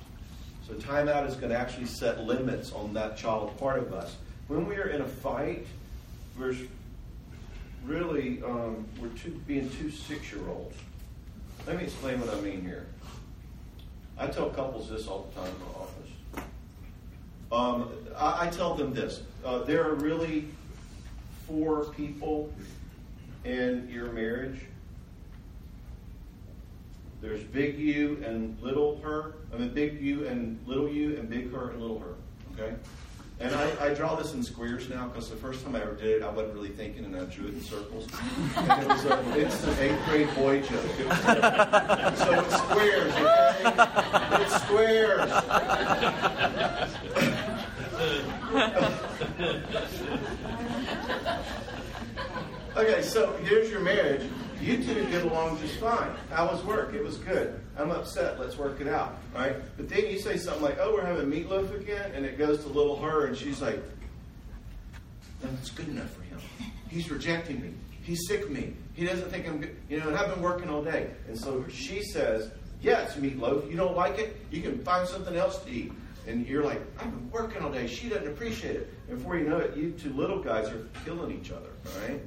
So 0.68 0.74
timeout 0.74 1.26
is 1.28 1.36
going 1.36 1.52
to 1.52 1.58
actually 1.58 1.86
set 1.86 2.26
limits 2.26 2.74
on 2.74 2.94
that 2.94 3.16
child 3.16 3.58
part 3.58 3.80
of 3.80 3.94
us. 3.94 4.18
When 4.50 4.68
we 4.68 4.76
are 4.76 4.88
in 4.88 5.02
a 5.02 5.08
fight, 5.08 5.66
we're 6.38 6.56
really 7.86 8.44
um, 8.44 8.86
we're 9.02 9.08
two, 9.10 9.32
being 9.48 9.70
two 9.70 9.90
six-year-olds. 9.90 10.76
Let 11.66 11.78
me 11.78 11.84
explain 11.84 12.20
what 12.20 12.36
I 12.36 12.42
mean 12.42 12.62
here. 12.62 12.86
I 14.18 14.28
tell 14.28 14.50
couples 14.50 14.90
this 14.90 15.08
all 15.08 15.30
the 15.34 15.42
time 15.42 15.52
in 15.54 15.60
the 15.60 15.66
office. 15.80 16.12
Um, 17.50 17.92
I, 18.18 18.48
I, 18.48 18.50
tell 18.50 18.76
them 18.76 18.94
this: 18.94 19.22
uh, 19.46 19.60
there 19.60 19.90
are 19.90 19.94
really 19.94 20.50
four 21.48 21.86
people 21.86 22.52
in 23.46 23.88
your 23.90 24.12
marriage. 24.12 24.60
There's 27.22 27.44
big 27.44 27.80
you 27.80 28.24
and 28.26 28.58
little 28.62 29.00
her. 29.02 29.36
I 29.54 29.58
mean, 29.58 29.74
big 29.74 30.00
you 30.00 30.28
and 30.28 30.60
little 30.68 30.88
you, 30.88 31.18
and 31.18 31.28
big 31.30 31.52
her 31.52 31.72
and 31.72 31.82
little 31.82 32.00
her. 32.00 32.14
Okay? 32.54 32.76
And 33.40 33.54
I, 33.54 33.70
I 33.86 33.94
draw 33.94 34.16
this 34.16 34.34
in 34.34 34.42
squares 34.44 34.90
now 34.90 35.08
because 35.08 35.30
the 35.30 35.36
first 35.36 35.64
time 35.64 35.76
I 35.76 35.82
ever 35.82 35.94
did 35.94 36.22
it, 36.22 36.24
I 36.24 36.30
wasn't 36.30 36.56
really 36.56 36.70
thinking, 36.70 37.06
and 37.06 37.16
I 37.16 37.26
drew 37.26 37.46
it 37.48 37.54
in 37.54 37.62
circles. 37.62 38.08
And 38.56 38.82
it 38.82 38.88
was 38.88 39.06
an 39.64 39.78
eighth 39.80 40.04
grade 40.06 40.34
boy 40.36 40.62
joke. 40.62 41.00
It 41.00 41.08
was 41.08 41.20
so 42.20 42.40
it's 42.40 42.58
squares, 42.58 43.14
okay? 43.14 43.74
It's 44.42 44.56
squares. 44.64 45.32
okay, 52.76 53.02
so 53.04 53.34
here's 53.44 53.70
your 53.70 53.82
marriage. 53.82 54.28
You 54.62 54.84
two 54.84 55.06
get 55.10 55.24
along 55.24 55.60
just 55.60 55.76
fine. 55.76 56.12
How 56.32 56.48
was 56.52 56.64
work? 56.64 56.94
It 56.94 57.04
was 57.04 57.18
good. 57.18 57.60
I'm 57.78 57.92
upset. 57.92 58.40
Let's 58.40 58.58
work 58.58 58.82
it 58.82 58.88
out. 58.88 59.18
Right? 59.34 59.56
But 59.78 59.88
then 59.88 60.08
you 60.08 60.20
say 60.20 60.38
something 60.38 60.64
like, 60.64 60.78
oh, 60.80 60.94
we're 60.94 61.06
having 61.06 61.30
meatloaf 61.30 61.74
again, 61.80 62.12
and 62.16 62.26
it 62.26 62.38
goes 62.38 62.64
to 62.64 62.68
little 62.68 63.00
her, 63.02 63.28
and 63.28 63.38
she's 63.38 63.62
like, 63.62 63.82
that's 65.42 65.70
good 65.70 65.88
enough 65.90 66.10
for 66.12 66.24
him. 66.24 66.40
He's 66.90 67.12
rejecting 67.12 67.62
me. 67.62 67.74
He's 68.02 68.28
sick 68.28 68.44
of 68.44 68.52
me. 68.52 68.74
He 68.94 69.06
doesn't 69.06 69.30
think 69.30 69.48
I'm 69.48 69.60
good. 69.60 69.76
You 69.90 70.00
know, 70.00 70.08
and 70.08 70.18
I've 70.18 70.34
been 70.34 70.42
working 70.42 70.70
all 70.70 70.84
day. 70.84 71.12
And 71.28 71.38
so 71.38 71.66
she 71.70 72.02
says, 72.02 72.50
yeah, 72.82 73.02
it's 73.02 73.16
meatloaf. 73.16 73.70
You 73.70 73.78
don't 73.78 73.96
like 73.96 74.18
it? 74.18 74.38
You 74.50 74.62
can 74.62 74.84
find 74.84 75.08
something 75.08 75.36
else 75.36 75.60
to 75.64 75.72
eat. 75.72 75.92
And 76.26 76.48
you're 76.48 76.64
like, 76.64 76.82
I've 77.00 77.12
been 77.12 77.30
working 77.32 77.62
all 77.62 77.72
day. 77.72 77.88
She 77.88 78.10
doesn't 78.10 78.28
appreciate 78.28 78.76
it. 78.76 78.94
And 79.10 79.18
before 79.18 79.38
you 79.38 79.48
know 79.48 79.58
it, 79.58 79.78
you 79.78 79.92
two 79.92 80.12
little 80.14 80.42
guys 80.42 80.68
are 80.70 80.88
killing 81.06 81.38
each 81.38 81.52
other. 81.52 81.70
Right? 82.02 82.20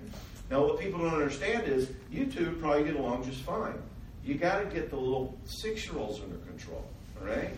Now, 0.51 0.67
what 0.67 0.81
people 0.81 0.99
don't 1.01 1.15
understand 1.15 1.69
is 1.69 1.93
you 2.11 2.27
two 2.27 2.57
probably 2.61 2.85
get 2.85 2.97
along 2.97 3.25
just 3.25 3.41
fine. 3.43 3.81
You 4.25 4.35
got 4.35 4.59
to 4.59 4.65
get 4.67 4.91
the 4.91 4.97
little 4.97 5.39
six 5.45 5.87
year 5.87 5.97
olds 5.97 6.21
under 6.21 6.37
control, 6.39 6.85
all 7.21 7.27
right? 7.27 7.51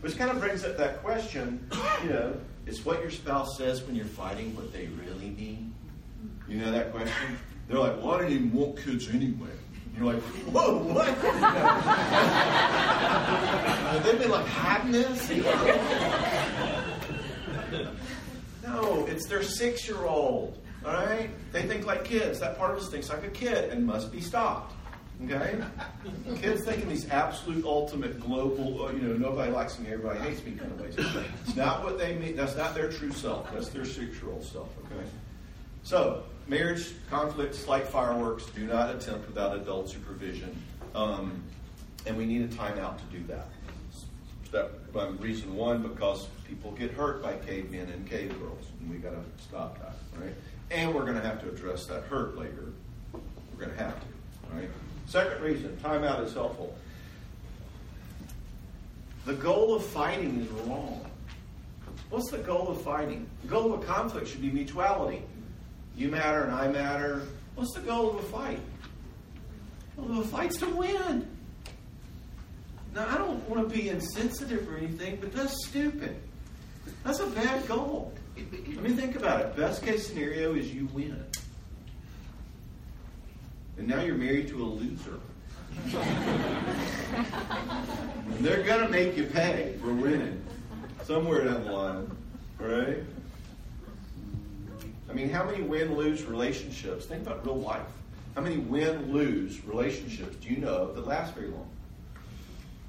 Which 0.00 0.16
kind 0.16 0.30
of 0.30 0.38
brings 0.38 0.62
up 0.64 0.76
that 0.76 1.02
question, 1.02 1.68
you 2.04 2.10
know, 2.10 2.36
is 2.66 2.84
what 2.84 3.00
your 3.00 3.10
spouse 3.10 3.58
says 3.58 3.82
when 3.82 3.96
you're 3.96 4.04
fighting 4.04 4.54
what 4.54 4.72
they 4.72 4.86
really 4.86 5.30
mean? 5.30 5.74
You 6.46 6.58
know 6.58 6.70
that 6.70 6.92
question? 6.92 7.36
They're 7.66 7.80
like, 7.80 8.00
I 8.02 8.18
didn't 8.18 8.32
even 8.32 8.52
want 8.52 8.78
kids 8.78 9.08
anyway. 9.08 9.48
You're 9.96 10.14
like, 10.14 10.22
whoa, 10.22 10.78
what? 10.78 11.08
Have 13.88 14.04
they 14.04 14.16
been 14.16 14.30
like 14.30 14.46
hiding 14.46 14.92
this? 14.92 15.30
no, 18.62 19.06
it's 19.06 19.26
their 19.26 19.42
six 19.42 19.88
year 19.88 20.04
old. 20.04 20.58
All 20.84 20.92
right? 20.92 21.30
They 21.52 21.62
think 21.62 21.86
like 21.86 22.04
kids. 22.04 22.40
That 22.40 22.58
part 22.58 22.72
of 22.72 22.78
us 22.78 22.88
thinks 22.88 23.08
like 23.08 23.24
a 23.24 23.30
kid 23.30 23.70
and 23.70 23.86
must 23.86 24.12
be 24.12 24.20
stopped. 24.20 24.74
Okay? 25.24 25.58
Kids 26.40 26.64
think 26.64 26.82
in 26.82 26.88
these 26.88 27.08
absolute, 27.10 27.64
ultimate, 27.64 28.20
global, 28.20 28.84
uh, 28.84 28.92
you 28.92 29.00
know, 29.00 29.14
nobody 29.14 29.50
likes 29.50 29.78
me, 29.78 29.90
everybody 29.92 30.20
hates 30.20 30.44
me 30.44 30.52
kind 30.52 30.70
of 30.70 30.80
ways. 30.80 30.94
It's 30.96 31.56
not 31.56 31.82
what 31.82 31.98
they 31.98 32.14
mean. 32.14 32.36
That's 32.36 32.56
not 32.56 32.74
their 32.74 32.90
true 32.90 33.10
self. 33.10 33.52
That's 33.52 33.68
their 33.68 33.84
six-year-old 33.84 34.44
self. 34.44 34.68
Okay? 34.86 35.04
So, 35.82 36.22
marriage 36.46 36.92
conflicts 37.10 37.66
like 37.66 37.86
fireworks 37.86 38.46
do 38.46 38.64
not 38.66 38.94
attempt 38.94 39.26
without 39.26 39.56
adult 39.56 39.90
supervision, 39.90 40.56
um, 40.94 41.42
and 42.06 42.16
we 42.16 42.24
need 42.24 42.42
a 42.42 42.48
timeout 42.48 42.98
to 42.98 43.04
do 43.18 43.24
that. 43.26 43.48
That 44.52 44.92
by 44.92 45.08
reason 45.08 45.54
one, 45.56 45.82
because 45.82 46.26
people 46.46 46.72
get 46.72 46.92
hurt 46.92 47.22
by 47.22 47.34
cavemen 47.34 47.90
and 47.90 48.08
cave 48.08 48.38
girls, 48.40 48.66
and 48.80 48.90
we 48.90 48.96
got 48.96 49.10
to 49.10 49.42
stop 49.42 49.78
that, 49.80 49.96
right? 50.18 50.32
And 50.70 50.94
we're 50.94 51.04
going 51.04 51.16
to 51.16 51.26
have 51.26 51.40
to 51.42 51.48
address 51.48 51.86
that 51.86 52.04
hurt 52.04 52.36
later. 52.36 52.72
We're 53.12 53.64
going 53.64 53.76
to 53.76 53.82
have 53.82 53.98
to, 53.98 54.06
right? 54.54 54.68
Second 55.06 55.42
reason, 55.42 55.76
timeout 55.82 56.24
is 56.24 56.34
helpful. 56.34 56.76
The 59.24 59.34
goal 59.34 59.74
of 59.74 59.84
fighting 59.84 60.40
is 60.40 60.48
wrong. 60.66 61.04
What's 62.10 62.30
the 62.30 62.38
goal 62.38 62.68
of 62.68 62.80
fighting? 62.82 63.28
The 63.42 63.48
goal 63.48 63.72
of 63.72 63.82
a 63.82 63.84
conflict 63.84 64.28
should 64.28 64.42
be 64.42 64.50
mutuality. 64.50 65.22
You 65.96 66.08
matter 66.08 66.42
and 66.42 66.52
I 66.54 66.68
matter. 66.68 67.22
What's 67.54 67.74
the 67.74 67.80
goal 67.80 68.10
of 68.10 68.16
a 68.16 68.22
fight? 68.22 68.60
Well, 69.96 70.20
the 70.20 70.28
fight's 70.28 70.56
to 70.58 70.66
win. 70.66 71.26
Now, 72.94 73.08
I 73.08 73.18
don't 73.18 73.46
want 73.48 73.68
to 73.68 73.74
be 73.74 73.88
insensitive 73.88 74.68
or 74.68 74.76
anything, 74.76 75.18
but 75.20 75.32
that's 75.32 75.66
stupid. 75.66 76.16
That's 77.04 77.20
a 77.20 77.26
bad 77.26 77.66
goal. 77.66 78.12
Let 78.52 78.82
me 78.82 78.90
think 78.90 79.16
about 79.16 79.40
it. 79.40 79.56
Best 79.56 79.82
case 79.82 80.06
scenario 80.06 80.54
is 80.54 80.72
you 80.72 80.88
win. 80.92 81.24
And 83.76 83.88
now 83.88 84.00
you're 84.00 84.16
married 84.16 84.48
to 84.48 84.62
a 84.62 84.64
loser. 84.64 85.20
and 85.84 85.94
they're 88.40 88.62
going 88.62 88.84
to 88.84 88.88
make 88.88 89.16
you 89.16 89.24
pay 89.24 89.74
for 89.80 89.92
winning 89.92 90.42
somewhere 91.04 91.44
down 91.44 91.64
the 91.64 91.72
line, 91.72 92.10
right? 92.58 92.98
I 95.08 95.12
mean, 95.12 95.30
how 95.30 95.44
many 95.44 95.62
win 95.62 95.96
lose 95.96 96.24
relationships? 96.24 97.06
Think 97.06 97.22
about 97.26 97.46
real 97.46 97.58
life. 97.58 97.86
How 98.34 98.42
many 98.42 98.58
win 98.58 99.12
lose 99.12 99.64
relationships 99.64 100.36
do 100.36 100.48
you 100.48 100.58
know 100.58 100.92
that 100.92 101.06
last 101.06 101.34
very 101.34 101.48
long? 101.48 101.68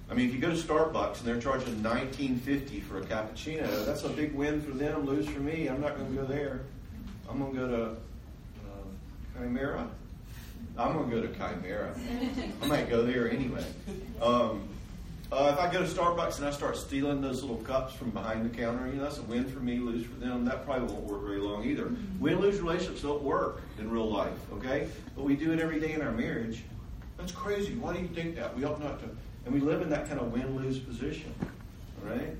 I 0.10 0.16
mean, 0.16 0.28
if 0.28 0.34
you 0.34 0.42
go 0.42 0.50
to 0.50 0.56
Starbucks 0.56 1.20
and 1.20 1.28
they're 1.28 1.40
charging 1.40 1.82
nineteen 1.84 2.40
fifty 2.40 2.80
for 2.80 2.98
a 2.98 3.02
cappuccino, 3.02 3.86
that's 3.86 4.04
a 4.04 4.10
big 4.10 4.34
win 4.34 4.62
for 4.62 4.72
them, 4.72 5.06
lose 5.06 5.28
for 5.28 5.40
me. 5.40 5.68
I'm 5.68 5.82
not 5.82 5.98
going 5.98 6.10
to 6.16 6.22
go 6.22 6.26
there. 6.26 6.62
I'm 7.30 7.40
going 7.40 7.54
to 7.54 7.60
go 7.60 7.68
to 7.68 7.84
uh, 7.86 9.40
Chimera. 9.40 9.88
I'm 10.78 10.94
going 10.94 11.10
to 11.10 11.16
go 11.16 11.22
to 11.22 11.34
Chimera. 11.34 11.96
I 12.62 12.66
might 12.66 12.90
go 12.90 13.04
there 13.04 13.30
anyway. 13.30 13.64
Um, 14.22 14.68
uh, 15.32 15.52
if 15.54 15.60
I 15.60 15.72
go 15.72 15.86
to 15.86 15.86
Starbucks 15.86 16.38
and 16.40 16.48
I 16.48 16.52
start 16.52 16.76
stealing 16.76 17.22
those 17.22 17.44
little 17.44 17.58
cups 17.58 17.94
from 17.94 18.10
behind 18.10 18.50
the 18.50 18.58
counter, 18.58 18.88
you 18.88 18.94
know, 18.94 19.04
that's 19.04 19.20
a 19.20 19.24
win 19.24 19.46
for 19.46 19.60
me, 19.60 19.78
lose 19.78 20.04
for 20.04 20.16
them. 20.16 20.44
That 20.46 20.66
probably 20.66 20.92
won't 20.92 21.06
work 21.06 21.24
very 21.24 21.40
long 21.40 21.64
either. 21.66 21.92
Win 22.20 22.40
lose 22.40 22.60
relationships 22.60 23.04
don't 23.04 23.22
work 23.22 23.62
in 23.78 23.92
real 23.92 24.10
life, 24.10 24.34
okay? 24.54 24.88
But 25.16 25.26
we 25.26 25.36
do 25.36 25.54
it 25.54 25.60
every 25.60 25.80
day 25.80 25.94
in 25.94 26.02
our 26.02 26.12
marriage. 26.12 26.64
That's 27.18 27.32
crazy. 27.32 27.76
Why 27.76 27.94
do 27.94 28.00
you 28.02 28.08
think 28.08 28.36
that? 28.38 28.58
We 28.58 28.64
ought 28.64 28.82
not 28.82 29.00
to. 29.02 29.10
And 29.46 29.54
we 29.54 29.60
live 29.60 29.82
in 29.82 29.90
that 29.90 30.08
kind 30.08 30.20
of 30.20 30.32
win 30.32 30.56
lose 30.56 30.80
position, 30.80 31.34
right? 32.04 32.36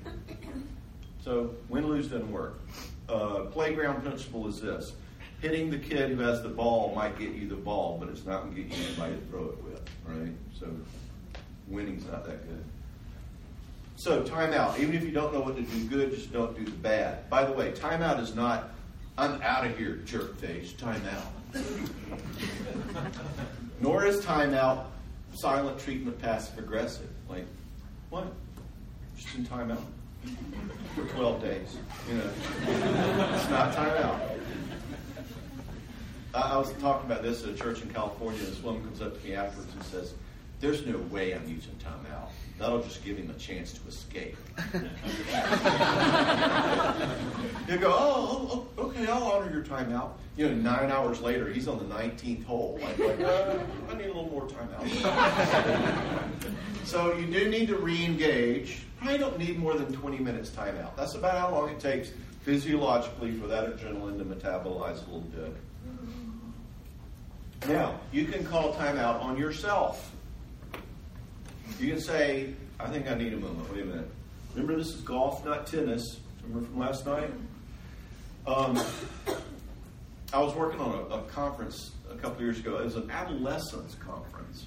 So 1.22 1.54
win 1.68 1.86
lose 1.86 2.08
doesn't 2.08 2.30
work. 2.30 2.60
Uh, 3.08 3.46
playground 3.50 4.02
principle 4.02 4.46
is 4.46 4.60
this 4.60 4.92
hitting 5.40 5.70
the 5.70 5.78
kid 5.78 6.10
who 6.10 6.18
has 6.20 6.42
the 6.42 6.48
ball 6.48 6.92
might 6.94 7.18
get 7.18 7.32
you 7.32 7.48
the 7.48 7.56
ball, 7.56 7.96
but 7.98 8.08
it's 8.08 8.24
not 8.26 8.42
going 8.42 8.54
to 8.54 8.62
get 8.62 8.76
you 8.76 8.84
anybody 8.86 9.14
to 9.14 9.20
throw 9.26 9.44
it 9.46 9.64
with, 9.64 9.80
right? 10.06 10.32
So 10.58 10.66
winning's 11.66 12.06
not 12.06 12.24
that 12.26 12.46
good. 12.46 12.64
So 13.96 14.22
timeout. 14.22 14.78
Even 14.78 14.94
if 14.94 15.02
you 15.02 15.10
don't 15.10 15.32
know 15.32 15.40
what 15.40 15.56
to 15.56 15.62
do 15.62 15.84
good, 15.84 16.10
just 16.14 16.32
don't 16.32 16.56
do 16.56 16.64
the 16.64 16.70
bad. 16.70 17.28
By 17.28 17.44
the 17.44 17.52
way, 17.52 17.72
timeout 17.72 18.20
is 18.20 18.34
not 18.34 18.70
I'm 19.18 19.42
out 19.42 19.66
of 19.66 19.76
here, 19.76 19.96
jerk 20.06 20.38
face. 20.38 20.72
Timeout. 20.72 21.26
Nor 23.80 24.06
is 24.06 24.24
timeout 24.24 24.84
silent 25.32 25.78
treatment 25.78 26.18
passive 26.20 26.58
aggressive. 26.58 27.08
Like, 27.28 27.46
what? 28.10 28.32
Just 29.16 29.34
in 29.36 29.46
timeout 29.46 29.82
for 30.94 31.02
12 31.02 31.42
days. 31.42 31.76
You 32.08 32.14
know, 32.14 32.30
it's 33.34 33.50
not 33.50 33.74
timeout. 33.74 34.20
I, 36.34 36.40
I 36.40 36.56
was 36.56 36.72
talking 36.74 37.10
about 37.10 37.22
this 37.22 37.42
at 37.42 37.50
a 37.50 37.54
church 37.54 37.82
in 37.82 37.90
California. 37.90 38.38
And 38.40 38.48
this 38.48 38.62
woman 38.62 38.82
comes 38.82 39.00
up 39.02 39.20
to 39.20 39.26
me 39.26 39.34
afterwards 39.34 39.72
and 39.74 39.82
says, 39.84 40.14
"There's 40.60 40.86
no 40.86 40.98
way 41.10 41.32
I'm 41.32 41.48
using 41.48 41.74
timeout. 41.84 42.30
That'll 42.60 42.82
just 42.82 43.02
give 43.02 43.16
him 43.16 43.30
a 43.30 43.38
chance 43.38 43.72
to 43.72 43.80
escape." 43.88 44.36
you 47.68 47.78
go, 47.78 47.90
oh, 47.90 48.68
oh, 48.76 48.84
okay, 48.84 49.06
I'll 49.06 49.24
honor 49.24 49.50
your 49.50 49.64
timeout. 49.64 50.10
You 50.36 50.50
know, 50.50 50.54
nine 50.54 50.90
hours 50.90 51.20
later, 51.20 51.50
he's 51.50 51.66
on 51.66 51.78
the 51.78 51.94
19th 51.94 52.44
hole. 52.44 52.78
Like, 52.82 52.98
like 52.98 53.20
uh, 53.20 53.58
I 53.90 53.94
need 53.94 54.04
a 54.04 54.08
little 54.08 54.30
more 54.30 54.46
timeout. 54.46 54.86
so 56.84 57.16
you 57.16 57.26
do 57.26 57.48
need 57.48 57.68
to 57.68 57.76
re-engage. 57.76 58.82
Probably 58.98 59.18
don't 59.18 59.38
need 59.38 59.58
more 59.58 59.74
than 59.74 59.92
20 59.92 60.18
minutes 60.18 60.50
timeout. 60.50 60.94
That's 60.96 61.14
about 61.14 61.38
how 61.38 61.50
long 61.52 61.70
it 61.70 61.80
takes 61.80 62.10
physiologically 62.42 63.32
for 63.32 63.46
that 63.46 63.74
adrenaline 63.74 64.18
to 64.18 64.24
metabolize 64.24 65.06
a 65.06 65.10
little 65.10 65.20
bit. 65.20 65.56
Now, 67.68 68.00
you 68.12 68.24
can 68.24 68.44
call 68.44 68.74
timeout 68.74 69.22
on 69.22 69.36
yourself. 69.36 70.14
You 71.78 71.92
can 71.92 72.00
say, 72.00 72.54
I 72.78 72.88
think 72.88 73.08
I 73.08 73.14
need 73.14 73.32
a 73.32 73.36
moment. 73.36 73.72
Wait 73.72 73.82
a 73.82 73.86
minute. 73.86 74.10
Remember, 74.54 74.76
this 74.76 74.88
is 74.88 75.00
golf, 75.02 75.44
not 75.44 75.66
tennis. 75.66 76.20
Remember 76.42 76.66
from 76.66 76.78
last 76.78 77.06
night? 77.06 77.30
Um, 78.46 78.82
I 80.32 80.38
was 80.38 80.54
working 80.54 80.80
on 80.80 80.94
a, 80.94 81.14
a, 81.14 81.22
conference 81.22 81.92
a 82.10 82.16
couple 82.16 82.42
years 82.42 82.58
ago. 82.58 82.78
It 82.78 82.84
was 82.84 82.96
an 82.96 83.10
adolescence 83.10 83.94
conference. 83.96 84.66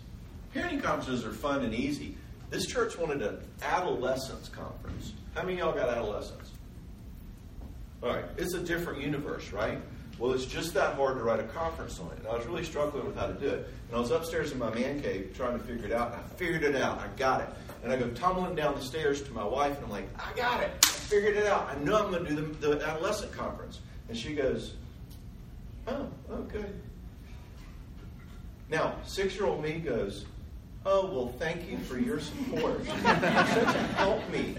Parenting 0.56 0.82
conferences 0.82 1.26
are 1.26 1.34
fun 1.34 1.64
and 1.64 1.74
easy. 1.74 2.16
This 2.50 2.68
church 2.68 2.98
wanted 2.98 3.22
an 3.22 3.40
adolescence 3.64 4.48
conference. 4.50 5.14
How 5.34 5.42
many 5.42 5.54
of 5.54 5.60
y'all 5.60 5.74
got 5.74 5.90
adolescents? 5.90 6.52
All 8.04 8.10
right, 8.10 8.26
it's 8.38 8.54
a 8.54 8.60
different 8.60 9.02
universe, 9.02 9.52
right? 9.52 9.80
Well, 10.24 10.32
it's 10.32 10.46
just 10.46 10.74
that 10.76 10.96
hard 10.96 11.18
to 11.18 11.24
write 11.26 11.42
a 11.42 11.44
conference 11.44 12.00
on 12.00 12.08
it. 12.12 12.20
And 12.20 12.28
I 12.28 12.38
was 12.38 12.46
really 12.46 12.64
struggling 12.64 13.06
with 13.06 13.18
how 13.18 13.28
to 13.28 13.34
do 13.34 13.46
it. 13.46 13.68
And 13.90 13.98
I 13.98 14.00
was 14.00 14.10
upstairs 14.10 14.54
in 14.54 14.58
my 14.58 14.74
man 14.74 15.02
cave 15.02 15.34
trying 15.36 15.60
to 15.60 15.66
figure 15.66 15.86
it 15.88 15.92
out. 15.92 16.14
And 16.14 16.22
I 16.22 16.24
figured 16.38 16.64
it 16.64 16.78
out. 16.78 16.98
I 17.00 17.08
got 17.18 17.42
it. 17.42 17.50
And 17.84 17.92
I 17.92 17.98
go 17.98 18.08
tumbling 18.12 18.56
down 18.56 18.74
the 18.74 18.82
stairs 18.82 19.22
to 19.24 19.32
my 19.34 19.44
wife, 19.44 19.76
and 19.76 19.84
I'm 19.84 19.92
like, 19.92 20.08
I 20.18 20.32
got 20.34 20.64
it. 20.64 20.72
I 20.82 20.88
figured 20.88 21.36
it 21.36 21.46
out. 21.46 21.68
I 21.70 21.76
know 21.84 22.02
I'm 22.02 22.10
going 22.10 22.24
to 22.24 22.30
do 22.30 22.36
the, 22.38 22.68
the 22.70 22.88
adolescent 22.88 23.34
conference. 23.34 23.82
And 24.08 24.18
she 24.18 24.34
goes, 24.34 24.76
Oh, 25.90 26.08
okay. 26.32 26.68
Now, 28.70 28.96
six 29.06 29.36
year 29.36 29.46
old 29.46 29.62
me 29.62 29.74
goes, 29.74 30.24
Oh, 30.86 31.06
well, 31.08 31.34
thank 31.38 31.70
you 31.70 31.78
for 31.80 32.00
your 32.00 32.22
support. 32.22 32.86
Such 32.86 32.96
a 32.96 33.84
help 33.98 34.30
me 34.30 34.56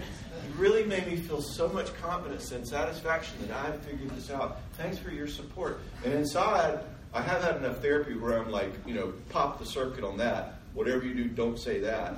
really 0.57 0.83
made 0.83 1.07
me 1.07 1.17
feel 1.17 1.41
so 1.41 1.67
much 1.69 1.93
confidence 2.01 2.51
and 2.51 2.67
satisfaction 2.67 3.35
that 3.41 3.51
I 3.51 3.65
had 3.67 3.81
figured 3.81 4.09
this 4.11 4.29
out. 4.29 4.59
Thanks 4.73 4.97
for 4.97 5.11
your 5.11 5.27
support. 5.27 5.79
And 6.03 6.13
inside, 6.13 6.79
I 7.13 7.21
have 7.21 7.43
had 7.43 7.57
enough 7.57 7.81
therapy 7.81 8.15
where 8.15 8.41
I'm 8.41 8.51
like, 8.51 8.73
you 8.85 8.93
know, 8.93 9.13
pop 9.29 9.59
the 9.59 9.65
circuit 9.65 10.03
on 10.03 10.17
that. 10.17 10.55
Whatever 10.73 11.05
you 11.05 11.13
do, 11.13 11.27
don't 11.29 11.57
say 11.57 11.79
that. 11.79 12.15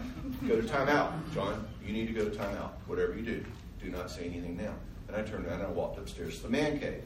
Go 0.47 0.59
to 0.59 0.67
timeout, 0.67 1.11
John. 1.33 1.67
You 1.85 1.93
need 1.93 2.07
to 2.07 2.13
go 2.13 2.27
to 2.27 2.35
timeout. 2.35 2.71
Whatever 2.87 3.15
you 3.15 3.21
do, 3.21 3.45
do 3.81 3.89
not 3.89 4.09
say 4.09 4.25
anything 4.25 4.57
now. 4.57 4.73
And 5.07 5.15
I 5.15 5.21
turned 5.21 5.45
around 5.45 5.61
and 5.61 5.67
I 5.67 5.71
walked 5.71 5.99
upstairs 5.99 6.37
to 6.37 6.43
the 6.43 6.49
man 6.49 6.79
cave. 6.79 7.03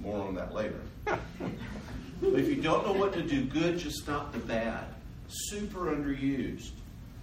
More 0.00 0.22
on 0.22 0.34
that 0.36 0.54
later. 0.54 0.80
but 1.04 1.18
if 2.22 2.48
you 2.48 2.56
don't 2.56 2.86
know 2.86 2.92
what 2.92 3.12
to 3.14 3.22
do 3.22 3.44
good, 3.44 3.78
just 3.78 3.96
stop 3.96 4.32
the 4.32 4.38
bad. 4.38 4.84
Super 5.28 5.94
underused. 5.94 6.70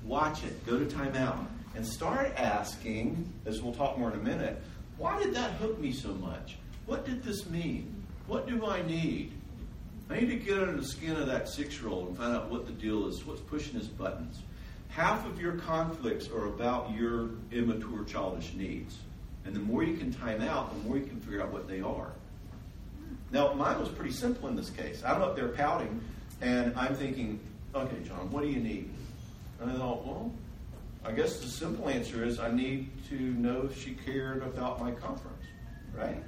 Watch 0.03 0.43
it. 0.43 0.65
Go 0.65 0.79
to 0.79 0.85
timeout 0.85 1.45
and 1.75 1.85
start 1.85 2.33
asking, 2.35 3.31
as 3.45 3.61
we'll 3.61 3.73
talk 3.73 3.97
more 3.97 4.11
in 4.11 4.19
a 4.19 4.23
minute, 4.23 4.61
why 4.97 5.21
did 5.21 5.33
that 5.35 5.51
hook 5.53 5.79
me 5.79 5.91
so 5.91 6.13
much? 6.15 6.57
What 6.85 7.05
did 7.05 7.23
this 7.23 7.49
mean? 7.49 8.03
What 8.27 8.47
do 8.47 8.65
I 8.65 8.81
need? 8.83 9.31
I 10.09 10.19
need 10.19 10.29
to 10.29 10.35
get 10.35 10.59
under 10.59 10.77
the 10.77 10.85
skin 10.85 11.15
of 11.15 11.27
that 11.27 11.47
six 11.47 11.79
year 11.79 11.89
old 11.89 12.07
and 12.07 12.17
find 12.17 12.35
out 12.35 12.49
what 12.49 12.65
the 12.65 12.71
deal 12.71 13.07
is, 13.07 13.25
what's 13.25 13.41
pushing 13.41 13.75
his 13.75 13.87
buttons. 13.87 14.39
Half 14.89 15.27
of 15.27 15.39
your 15.39 15.53
conflicts 15.53 16.27
are 16.29 16.47
about 16.47 16.91
your 16.91 17.29
immature 17.51 18.03
childish 18.05 18.53
needs. 18.55 18.97
And 19.45 19.55
the 19.55 19.59
more 19.59 19.83
you 19.83 19.97
can 19.97 20.11
time 20.11 20.41
out, 20.41 20.75
the 20.75 20.87
more 20.87 20.97
you 20.97 21.05
can 21.05 21.19
figure 21.21 21.41
out 21.41 21.51
what 21.51 21.67
they 21.67 21.81
are. 21.81 22.11
Now, 23.31 23.53
mine 23.53 23.79
was 23.79 23.89
pretty 23.89 24.11
simple 24.11 24.49
in 24.49 24.55
this 24.55 24.71
case. 24.71 25.03
I'm 25.05 25.21
up 25.21 25.35
there 25.35 25.49
pouting, 25.49 26.01
and 26.41 26.73
I'm 26.75 26.95
thinking, 26.95 27.39
okay, 27.75 27.97
John, 28.03 28.31
what 28.31 28.41
do 28.41 28.49
you 28.49 28.59
need? 28.59 28.89
And 29.61 29.71
I 29.71 29.75
thought, 29.75 30.05
well, 30.05 30.31
I 31.03 31.11
guess 31.11 31.39
the 31.39 31.47
simple 31.47 31.89
answer 31.89 32.23
is 32.25 32.39
I 32.39 32.51
need 32.51 32.89
to 33.09 33.15
know 33.15 33.69
if 33.71 33.81
she 33.81 33.91
cared 33.93 34.43
about 34.43 34.79
my 34.79 34.91
conference, 34.91 35.45
right? 35.95 36.21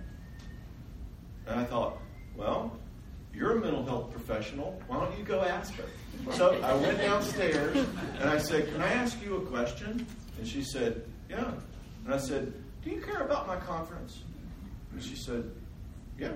And 1.48 1.60
I 1.60 1.64
thought, 1.66 1.98
well, 2.36 2.78
you're 3.34 3.58
a 3.58 3.60
mental 3.60 3.84
health 3.84 4.12
professional. 4.12 4.82
Why 4.88 5.00
don't 5.00 5.18
you 5.18 5.24
go 5.24 5.42
ask 5.42 5.74
her? 5.76 5.86
So 6.34 6.62
I 6.62 6.74
went 6.76 6.98
downstairs 7.00 7.78
and 8.20 8.30
I 8.30 8.38
said, 8.38 8.72
Can 8.72 8.82
I 8.82 8.90
ask 8.90 9.22
you 9.24 9.38
a 9.38 9.42
question? 9.42 10.06
And 10.38 10.48
she 10.48 10.64
said, 10.64 11.06
Yeah. 11.30 11.52
And 12.06 12.14
I 12.14 12.18
said, 12.18 12.54
Do 12.84 12.90
you 12.90 13.02
care 13.02 13.22
about 13.22 13.48
my 13.48 13.56
conference? 13.58 14.24
And 14.92 15.02
she 15.02 15.16
said, 15.16 15.50
Yeah. 16.20 16.34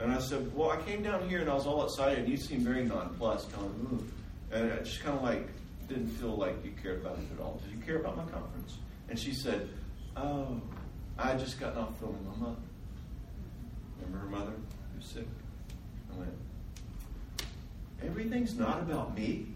And 0.00 0.12
I 0.12 0.18
said, 0.18 0.54
Well, 0.54 0.70
I 0.70 0.78
came 0.82 1.02
down 1.02 1.28
here 1.28 1.40
and 1.40 1.50
I 1.50 1.54
was 1.54 1.66
all 1.66 1.84
excited, 1.84 2.20
and 2.20 2.28
you 2.28 2.36
seemed 2.36 2.62
very 2.62 2.84
nonplussed, 2.84 3.52
kind 3.52 3.66
of, 3.66 4.12
and 4.52 4.84
just 4.84 5.00
kind 5.00 5.16
of 5.16 5.22
like 5.22 5.48
didn't 5.88 6.08
feel 6.08 6.36
like 6.36 6.64
you 6.64 6.72
cared 6.82 7.00
about 7.00 7.18
it 7.18 7.24
at 7.34 7.42
all. 7.42 7.60
Did 7.64 7.76
you 7.76 7.84
care 7.84 7.96
about 7.96 8.16
my 8.16 8.24
conference? 8.24 8.78
And 9.08 9.18
she 9.18 9.32
said, 9.32 9.68
Oh, 10.16 10.60
I 11.18 11.34
just 11.34 11.58
got 11.58 11.76
off 11.76 11.98
filming 11.98 12.24
my 12.26 12.36
mother. 12.36 12.60
Remember 14.00 14.18
her 14.18 14.30
mother 14.30 14.52
who's 14.94 15.06
sick? 15.06 15.26
I 16.14 16.18
went, 16.18 16.32
Everything's 18.04 18.54
not 18.54 18.80
about 18.80 19.16
me. 19.16 19.46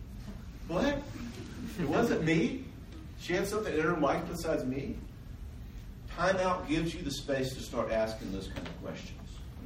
What? 0.68 1.03
It 1.79 1.88
wasn't 1.88 2.25
me? 2.25 2.64
She 3.21 3.35
had 3.35 3.47
something 3.47 3.73
in 3.73 3.81
her 3.81 3.97
life 3.99 4.25
besides 4.29 4.64
me? 4.64 4.97
Timeout 6.16 6.68
gives 6.68 6.95
you 6.95 7.03
the 7.03 7.11
space 7.11 7.55
to 7.55 7.61
start 7.61 7.92
asking 7.92 8.33
those 8.33 8.49
kind 8.49 8.66
of 8.66 8.83
questions. 8.83 9.18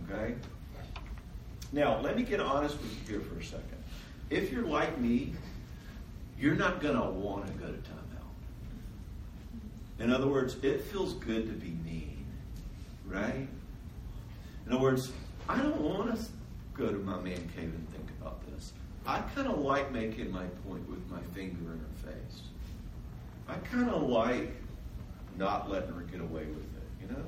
Okay? 0.09 0.35
Now, 1.73 2.01
let 2.01 2.17
me 2.17 2.23
get 2.23 2.41
honest 2.41 2.79
with 2.81 2.93
you 3.09 3.19
here 3.19 3.21
for 3.21 3.39
a 3.39 3.45
second. 3.45 3.83
If 4.31 4.53
you're 4.53 4.67
like 4.67 4.99
me, 4.99 5.33
you're 6.39 6.55
not 6.55 6.81
going 6.81 6.97
to 6.97 7.11
want 7.11 7.47
to 7.47 7.53
go 7.55 7.67
to 7.67 7.73
timeout. 7.73 8.33
In 9.99 10.13
other 10.13 10.27
words, 10.27 10.57
it 10.63 10.83
feels 10.83 11.15
good 11.15 11.47
to 11.47 11.53
be 11.53 11.71
mean, 11.85 12.27
right? 13.07 13.49
In 14.67 14.73
other 14.73 14.83
words, 14.83 15.13
I 15.49 15.63
don't 15.63 15.81
want 15.81 16.15
to 16.15 16.25
go 16.75 16.89
to 16.89 16.99
my 16.99 17.17
man 17.21 17.51
cave 17.57 17.73
and 17.75 17.89
think 17.91 18.09
about 18.21 18.45
this. 18.53 18.73
I 19.07 19.21
kind 19.35 19.47
of 19.47 19.61
like 19.61 19.93
making 19.93 20.31
my 20.31 20.45
point 20.69 20.89
with 20.91 21.09
my 21.11 21.21
finger 21.33 21.73
in 21.73 21.79
her 21.79 22.13
face. 22.13 22.43
I 23.49 23.55
kind 23.69 23.89
of 23.89 24.03
like 24.03 24.53
not 25.39 25.71
letting 25.71 25.95
her 25.95 26.01
get 26.03 26.21
away 26.21 26.45
with 26.45 26.65
it, 26.65 26.89
you 27.01 27.09
know? 27.09 27.23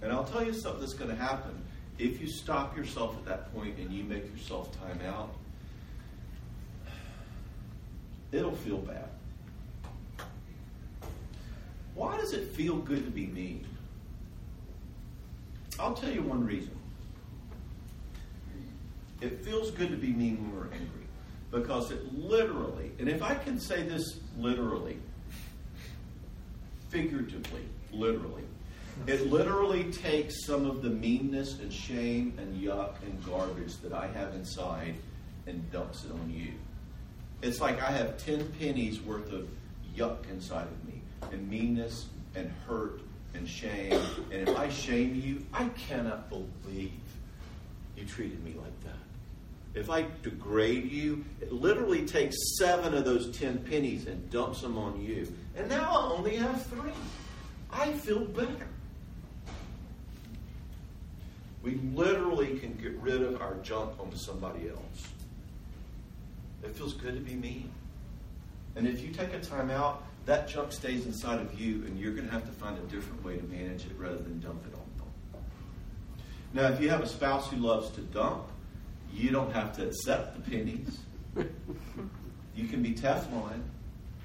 And 0.00 0.12
I'll 0.12 0.24
tell 0.24 0.44
you 0.44 0.52
something 0.52 0.80
that's 0.80 0.94
going 0.94 1.10
to 1.10 1.16
happen. 1.16 1.60
If 1.98 2.20
you 2.20 2.28
stop 2.28 2.76
yourself 2.76 3.16
at 3.18 3.24
that 3.26 3.54
point 3.54 3.78
and 3.78 3.90
you 3.90 4.04
make 4.04 4.30
yourself 4.32 4.70
time 4.80 5.00
out, 5.06 5.34
it'll 8.34 8.56
feel 8.56 8.78
bad. 8.78 9.08
Why 11.94 12.16
does 12.16 12.32
it 12.32 12.48
feel 12.48 12.76
good 12.76 13.04
to 13.04 13.10
be 13.10 13.26
mean? 13.26 13.66
I'll 15.78 15.94
tell 15.94 16.10
you 16.10 16.22
one 16.22 16.44
reason. 16.44 16.76
It 19.20 19.44
feels 19.44 19.70
good 19.70 19.90
to 19.90 19.96
be 19.96 20.08
mean 20.08 20.36
when 20.42 20.56
we're 20.56 20.72
angry 20.72 21.06
because 21.50 21.90
it 21.92 22.12
literally, 22.12 22.90
and 22.98 23.08
if 23.08 23.22
I 23.22 23.34
can 23.36 23.60
say 23.60 23.82
this 23.82 24.18
literally, 24.36 24.98
figuratively, 26.90 27.62
literally, 27.92 28.42
it 29.06 29.30
literally 29.30 29.84
takes 29.92 30.44
some 30.44 30.66
of 30.66 30.82
the 30.82 30.90
meanness 30.90 31.58
and 31.60 31.72
shame 31.72 32.34
and 32.38 32.60
yuck 32.60 32.94
and 33.02 33.24
garbage 33.24 33.76
that 33.78 33.92
I 33.92 34.08
have 34.08 34.34
inside 34.34 34.94
and 35.46 35.70
dumps 35.70 36.04
it 36.04 36.12
on 36.12 36.30
you. 36.30 36.52
It's 37.44 37.60
like 37.60 37.82
I 37.82 37.90
have 37.90 38.16
10 38.24 38.54
pennies 38.58 39.02
worth 39.02 39.30
of 39.30 39.46
yuck 39.94 40.30
inside 40.30 40.66
of 40.66 40.84
me, 40.88 41.02
and 41.30 41.46
meanness 41.46 42.06
and 42.34 42.50
hurt 42.66 43.02
and 43.34 43.46
shame. 43.46 44.00
And 44.32 44.48
if 44.48 44.56
I 44.56 44.70
shame 44.70 45.14
you, 45.14 45.44
I 45.52 45.68
cannot 45.68 46.30
believe 46.30 46.90
you 47.98 48.06
treated 48.06 48.42
me 48.42 48.54
like 48.56 48.80
that. 48.84 49.78
If 49.78 49.90
I 49.90 50.06
degrade 50.22 50.90
you, 50.90 51.22
it 51.42 51.52
literally 51.52 52.06
takes 52.06 52.34
seven 52.56 52.94
of 52.94 53.04
those 53.04 53.36
10 53.36 53.58
pennies 53.58 54.06
and 54.06 54.30
dumps 54.30 54.62
them 54.62 54.78
on 54.78 54.98
you. 55.02 55.30
And 55.54 55.68
now 55.68 55.90
I 55.90 56.12
only 56.16 56.36
have 56.36 56.64
three. 56.68 56.92
I 57.70 57.92
feel 57.92 58.24
better. 58.24 58.68
We 61.62 61.74
literally 61.92 62.58
can 62.58 62.72
get 62.76 62.92
rid 63.02 63.20
of 63.20 63.42
our 63.42 63.56
junk 63.56 64.00
onto 64.00 64.16
somebody 64.16 64.70
else. 64.70 65.13
It 66.64 66.74
feels 66.76 66.94
good 66.94 67.14
to 67.14 67.20
be 67.20 67.34
mean. 67.34 67.70
And 68.76 68.86
if 68.86 69.02
you 69.02 69.10
take 69.10 69.32
a 69.32 69.40
time 69.40 69.70
out, 69.70 70.04
that 70.26 70.48
junk 70.48 70.72
stays 70.72 71.06
inside 71.06 71.40
of 71.40 71.58
you, 71.60 71.84
and 71.86 71.98
you're 71.98 72.12
going 72.12 72.26
to 72.26 72.32
have 72.32 72.46
to 72.46 72.52
find 72.52 72.78
a 72.78 72.82
different 72.82 73.22
way 73.22 73.36
to 73.36 73.42
manage 73.44 73.84
it 73.86 73.92
rather 73.98 74.16
than 74.16 74.40
dump 74.40 74.64
it 74.66 74.74
on 74.74 74.80
them. 74.98 75.44
Now, 76.54 76.68
if 76.68 76.80
you 76.80 76.88
have 76.88 77.02
a 77.02 77.06
spouse 77.06 77.50
who 77.50 77.56
loves 77.56 77.90
to 77.90 78.00
dump, 78.00 78.44
you 79.12 79.30
don't 79.30 79.52
have 79.52 79.76
to 79.76 79.86
accept 79.86 80.34
the 80.36 80.50
pennies. 80.50 80.98
You 82.56 82.68
can 82.68 82.82
be 82.82 82.94
Teflon, 82.94 83.62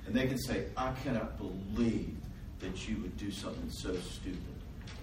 and 0.05 0.15
they 0.15 0.27
can 0.27 0.37
say, 0.37 0.65
I 0.77 0.93
cannot 1.03 1.39
believe 1.39 2.15
that 2.59 2.87
you 2.87 2.97
would 2.97 3.17
do 3.17 3.31
something 3.31 3.69
so 3.71 3.95
stupid. 3.95 4.39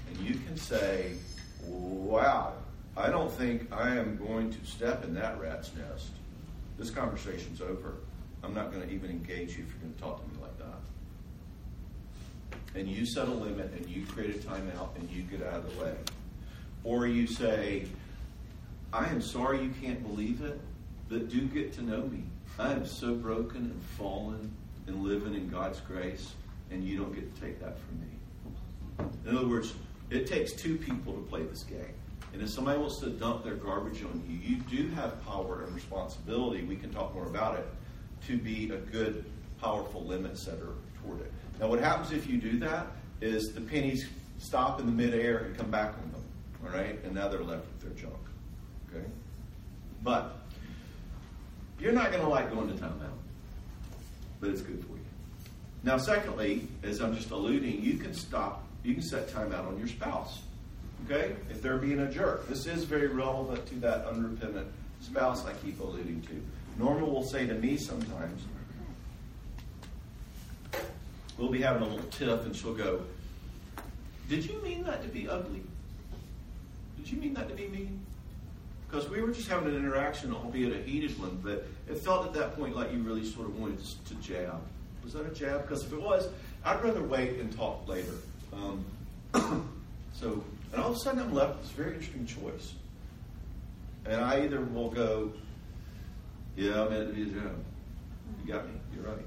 And 0.09 0.21
you 0.21 0.35
can 0.35 0.57
say, 0.57 1.15
Wow, 1.67 2.53
I 2.97 3.11
don't 3.11 3.33
think 3.33 3.73
I 3.73 3.97
am 3.97 4.17
going 4.17 4.53
to 4.53 4.65
step 4.65 5.03
in 5.03 5.13
that 5.15 5.41
rat's 5.41 5.73
nest. 5.75 6.13
This 6.79 6.91
conversation's 6.91 7.61
over. 7.61 7.95
I'm 8.43 8.55
not 8.55 8.71
going 8.73 8.87
to 8.87 8.93
even 8.93 9.11
engage 9.11 9.57
you 9.57 9.65
if 9.65 9.71
you're 9.71 9.81
going 9.81 9.95
to 9.95 10.01
talk 10.01 10.23
to 10.23 10.29
me 10.35 10.39
like 10.43 10.59
that. 10.59 10.81
And 12.79 12.89
you 12.89 13.07
set 13.07 13.29
a 13.29 13.33
limit 13.33 13.73
and 13.73 13.89
you 13.89 14.05
create 14.07 14.37
a 14.37 14.39
timeout 14.39 14.95
and 14.97 15.11
you 15.11 15.23
get 15.23 15.43
out 15.47 15.55
of 15.55 15.75
the 15.77 15.85
way. 15.85 15.95
Or 16.85 17.07
you 17.07 17.27
say, 17.27 17.87
I 18.93 19.07
am 19.07 19.21
sorry 19.21 19.63
you 19.63 19.73
can't 19.83 20.03
believe 20.03 20.43
it, 20.43 20.61
but 21.09 21.29
do 21.29 21.41
get 21.43 21.73
to 21.75 21.83
know 21.83 22.03
me. 22.03 22.25
I 22.59 22.73
am 22.73 22.87
so 22.87 23.15
broken 23.15 23.57
and 23.57 23.83
fallen 23.99 24.55
and 24.87 25.03
living 25.03 25.35
in 25.35 25.49
God's 25.49 25.81
grace, 25.81 26.35
and 26.71 26.85
you 26.85 26.97
don't 26.97 27.15
get 27.15 27.35
to 27.35 27.41
take 27.41 27.61
that 27.61 27.77
from 27.79 28.01
me. 28.01 28.07
In 29.27 29.37
other 29.37 29.49
words, 29.49 29.75
it 30.11 30.27
takes 30.27 30.53
two 30.53 30.77
people 30.77 31.13
to 31.13 31.21
play 31.23 31.43
this 31.43 31.65
game. 31.65 31.95
And 32.37 32.45
if 32.45 32.51
somebody 32.51 32.79
wants 32.79 32.99
to 32.99 33.09
dump 33.09 33.45
their 33.45 33.55
garbage 33.55 34.03
on 34.03 34.23
you, 34.29 34.37
you 34.37 34.57
do 34.65 34.89
have 34.91 35.25
power 35.25 35.63
and 35.63 35.75
responsibility. 35.75 36.65
We 36.65 36.77
can 36.77 36.93
talk 36.93 37.15
more 37.15 37.29
about 37.29 37.59
it 37.59 37.67
to 38.27 38.37
be 38.37 38.69
a 38.69 38.77
good, 38.77 39.25
powerful 39.59 40.05
limit 40.05 40.37
setter 40.37 40.75
toward 41.03 41.23
it. 41.23 41.33
Now, 41.59 41.69
what 41.69 41.81
happens 41.81 42.13
if 42.13 42.29
you 42.29 42.37
do 42.37 42.59
that 42.59 42.89
is 43.23 43.55
the 43.55 43.63
pennies 43.63 44.07
stop 44.39 44.81
in 44.81 44.85
the 44.85 44.93
midair 44.93 45.39
and 45.39 45.57
come 45.57 45.71
back 45.71 45.95
on 45.95 46.13
them. 46.13 46.23
All 46.63 46.79
right? 46.79 47.03
And 47.05 47.15
now 47.15 47.29
they're 47.29 47.41
left 47.41 47.65
with 47.69 47.81
their 47.81 48.05
junk. 48.05 48.23
Okay? 48.91 49.07
But 50.03 50.37
you're 51.81 51.93
not 51.93 52.11
going 52.11 52.23
to 52.23 52.29
like 52.29 52.51
going 52.51 52.69
to 52.69 52.75
timeout, 52.75 53.17
but 54.41 54.51
it's 54.51 54.61
good 54.61 54.85
for 54.85 54.93
you. 54.93 55.01
Now, 55.85 55.97
secondly, 55.97 56.69
as 56.83 57.01
I'm 57.01 57.17
just 57.17 57.31
alluding, 57.31 57.83
you 57.83 57.97
can 57.97 58.13
stop, 58.13 58.67
you 58.85 58.93
can 58.93 59.03
set 59.03 59.31
timeout 59.31 59.67
on 59.67 59.79
your 59.79 59.89
spouse. 59.89 60.41
Okay? 61.05 61.37
If 61.51 61.63
they're 61.63 61.79
being 61.79 62.01
a 62.01 62.11
jerk. 62.11 62.49
This 62.49 62.67
is 62.67 62.85
very 62.85 63.09
relevant 63.09 63.67
to 63.67 63.75
that 63.77 64.07
unrepentant 64.07 64.69
spouse 65.01 65.45
I 65.47 65.53
keep 65.65 65.81
alluding 65.81 66.23
to. 66.23 66.43
Norma 66.79 67.07
will 67.07 67.25
say 67.25 67.47
to 67.47 67.55
me 67.55 67.77
sometimes, 67.77 68.43
we'll 71.39 71.51
be 71.51 71.63
having 71.63 71.83
a 71.83 71.87
little 71.87 72.07
tiff, 72.11 72.45
and 72.45 72.55
she'll 72.55 72.75
go, 72.75 73.03
Did 74.29 74.45
you 74.45 74.61
mean 74.63 74.85
that 74.85 75.03
to 75.03 75.09
be 75.09 75.29
ugly? 75.29 75.63
Did 76.97 77.11
you 77.11 77.19
mean 77.19 77.35
that 77.35 77.49
to 77.49 77.55
be 77.55 77.69
mean? 77.69 78.01
Because 78.89 79.09
we 79.09 79.21
were 79.21 79.31
just 79.31 79.49
having 79.49 79.69
an 79.69 79.77
interaction, 79.77 80.33
albeit 80.33 80.73
a 80.73 80.83
heated 80.83 81.19
one, 81.19 81.41
but 81.43 81.67
it 81.89 81.99
felt 81.99 82.27
at 82.27 82.33
that 82.35 82.57
point 82.57 82.77
like 82.77 82.93
you 82.93 82.99
really 83.01 83.25
sort 83.25 83.47
of 83.47 83.59
wanted 83.59 83.81
to 84.07 84.15
jab. 84.17 84.61
Was 85.03 85.13
that 85.15 85.27
a 85.27 85.35
jab? 85.35 85.63
Because 85.63 85.85
if 85.85 85.93
it 85.93 86.01
was, 86.01 86.29
I'd 86.65 86.83
rather 86.83 87.03
wait 87.03 87.39
and 87.39 87.55
talk 87.57 87.87
later. 87.87 88.15
Um, 88.53 88.85
so, 90.13 90.43
and 90.77 90.85
all 90.85 90.91
of 90.91 90.97
a 90.97 91.01
sudden 91.01 91.21
I'm 91.21 91.33
left 91.33 91.55
with 91.55 91.63
this 91.63 91.73
very 91.73 91.95
interesting 91.95 92.27
choice. 92.27 92.75
And 94.05 94.21
I 94.21 94.43
either 94.43 94.61
will 94.61 94.91
go, 94.91 95.33
yeah, 96.55 96.85
I 96.85 96.89
meant 96.91 97.09
to 97.09 97.15
be 97.15 97.23
a 97.23 97.33
jab. 97.33 97.65
You 98.45 98.53
got 98.53 98.67
me. 98.67 98.75
You're 98.95 99.05
right. 99.05 99.25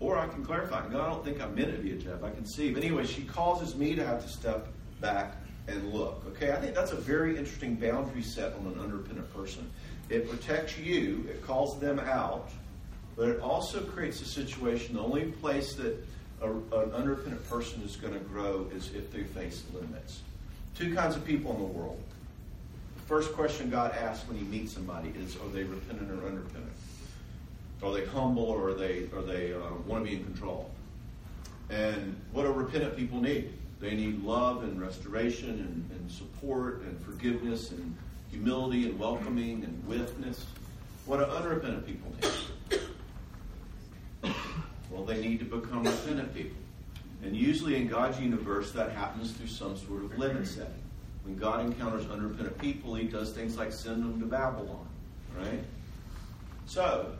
Or 0.00 0.18
I 0.18 0.26
can 0.26 0.44
clarify. 0.44 0.88
No, 0.88 1.00
I 1.00 1.08
don't 1.08 1.24
think 1.24 1.40
I 1.40 1.46
meant 1.46 1.70
to 1.70 1.78
be 1.80 1.92
a 1.92 1.96
jab. 1.96 2.24
I 2.24 2.30
can 2.30 2.44
see. 2.44 2.72
But 2.72 2.82
anyway, 2.82 3.06
she 3.06 3.22
causes 3.22 3.76
me 3.76 3.94
to 3.94 4.04
have 4.04 4.20
to 4.24 4.28
step 4.28 4.66
back 5.00 5.36
and 5.68 5.94
look. 5.94 6.24
Okay, 6.30 6.50
I 6.50 6.56
think 6.56 6.74
that's 6.74 6.90
a 6.90 6.96
very 6.96 7.36
interesting 7.36 7.76
boundary 7.76 8.22
set 8.22 8.54
on 8.54 8.66
an 8.66 8.80
underpinned 8.80 9.32
person. 9.32 9.70
It 10.08 10.28
protects 10.28 10.76
you, 10.78 11.26
it 11.28 11.46
calls 11.46 11.78
them 11.78 12.00
out, 12.00 12.50
but 13.14 13.28
it 13.28 13.40
also 13.40 13.82
creates 13.82 14.20
a 14.20 14.24
situation. 14.24 14.96
The 14.96 15.00
only 15.00 15.26
place 15.26 15.74
that 15.74 16.04
a, 16.42 16.50
an 16.50 16.92
unrepentant 16.92 17.48
person 17.48 17.82
is 17.82 17.96
going 17.96 18.14
to 18.14 18.20
grow 18.20 18.66
is 18.74 18.94
if 18.94 19.12
they 19.12 19.24
face 19.24 19.64
limits. 19.72 20.20
Two 20.74 20.94
kinds 20.94 21.16
of 21.16 21.24
people 21.24 21.52
in 21.52 21.58
the 21.58 21.64
world. 21.64 22.00
The 22.96 23.02
first 23.02 23.32
question 23.32 23.70
God 23.70 23.92
asks 23.92 24.28
when 24.28 24.38
He 24.38 24.44
meets 24.44 24.72
somebody 24.72 25.12
is, 25.18 25.36
"Are 25.36 25.48
they 25.48 25.64
repentant 25.64 26.10
or 26.10 26.26
unrepentant? 26.26 26.72
Are 27.82 27.92
they 27.92 28.06
humble 28.06 28.44
or 28.44 28.70
are 28.70 28.74
they 28.74 29.08
are 29.14 29.22
they 29.22 29.52
uh, 29.52 29.58
want 29.86 30.04
to 30.04 30.10
be 30.10 30.16
in 30.16 30.24
control?" 30.24 30.70
And 31.70 32.18
what 32.32 32.44
do 32.44 32.52
repentant 32.52 32.96
people 32.96 33.20
need? 33.20 33.52
They 33.80 33.94
need 33.94 34.22
love 34.22 34.64
and 34.64 34.80
restoration 34.80 35.50
and, 35.50 35.90
and 35.98 36.10
support 36.10 36.82
and 36.82 37.00
forgiveness 37.00 37.70
and 37.70 37.96
humility 38.30 38.88
and 38.88 38.98
welcoming 38.98 39.64
and 39.64 39.86
witness. 39.86 40.44
What 41.06 41.18
do 41.18 41.24
unrepentant 41.24 41.86
people 41.86 42.10
need? 42.20 42.32
Well, 44.98 45.06
they 45.06 45.20
need 45.20 45.38
to 45.38 45.44
become 45.44 45.84
repentant 45.84 46.34
people. 46.34 46.56
And 47.22 47.36
usually 47.36 47.76
in 47.76 47.86
God's 47.86 48.20
universe, 48.20 48.72
that 48.72 48.90
happens 48.90 49.30
through 49.30 49.46
some 49.46 49.76
sort 49.76 50.02
of 50.02 50.18
limit 50.18 50.44
setting. 50.44 50.82
When 51.22 51.36
God 51.36 51.64
encounters 51.64 52.10
unrepentant 52.10 52.58
people, 52.58 52.96
he 52.96 53.04
does 53.04 53.30
things 53.30 53.56
like 53.56 53.72
send 53.72 54.02
them 54.02 54.18
to 54.18 54.26
Babylon, 54.26 54.88
right? 55.38 55.62
So, 56.66 57.12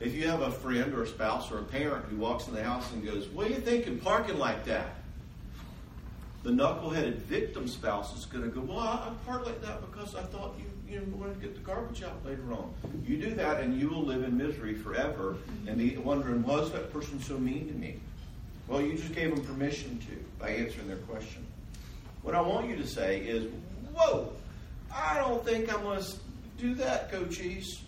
if 0.00 0.14
you 0.14 0.26
have 0.28 0.40
a 0.40 0.50
friend 0.50 0.94
or 0.94 1.02
a 1.02 1.06
spouse 1.06 1.52
or 1.52 1.58
a 1.58 1.64
parent 1.64 2.06
who 2.06 2.16
walks 2.16 2.48
in 2.48 2.54
the 2.54 2.64
house 2.64 2.90
and 2.92 3.04
goes, 3.04 3.28
What 3.28 3.48
do 3.48 3.52
you 3.52 3.60
think 3.60 3.86
in 3.86 3.98
parking 3.98 4.38
like 4.38 4.64
that? 4.64 4.96
The 6.44 6.50
knuckleheaded 6.50 7.16
victim 7.16 7.68
spouse 7.68 8.16
is 8.16 8.24
going 8.24 8.44
to 8.44 8.50
go, 8.50 8.62
Well, 8.62 8.78
I 8.78 9.12
parked 9.26 9.44
like 9.44 9.60
that 9.60 9.82
because 9.82 10.14
I 10.14 10.22
thought 10.22 10.54
you, 10.58 10.64
you 10.88 11.00
know, 11.00 11.26
to 11.26 11.40
get 11.40 11.54
the 11.54 11.60
garbage 11.60 12.02
out 12.02 12.24
later 12.24 12.52
on. 12.52 12.72
You 13.06 13.16
do 13.16 13.34
that 13.34 13.60
and 13.60 13.78
you 13.78 13.88
will 13.88 14.02
live 14.02 14.22
in 14.22 14.36
misery 14.36 14.74
forever 14.74 15.34
mm-hmm. 15.34 15.68
and 15.68 15.78
be 15.78 15.96
wondering, 15.96 16.42
Was 16.42 16.72
that 16.72 16.92
person 16.92 17.20
so 17.20 17.38
mean 17.38 17.68
to 17.68 17.74
me? 17.74 18.00
Well, 18.68 18.80
you 18.80 18.94
just 18.94 19.14
gave 19.14 19.34
them 19.34 19.44
permission 19.44 19.98
to 19.98 20.24
by 20.38 20.50
answering 20.50 20.88
their 20.88 20.96
question. 20.98 21.44
What 22.22 22.34
I 22.34 22.40
want 22.40 22.68
you 22.68 22.76
to 22.76 22.86
say 22.86 23.20
is, 23.20 23.50
Whoa, 23.94 24.32
I 24.94 25.16
don't 25.16 25.44
think 25.44 25.72
I'm 25.72 25.82
going 25.82 26.02
to 26.02 26.12
do 26.58 26.74
that, 26.76 27.10
Coach 27.10 27.40
East. 27.40 27.80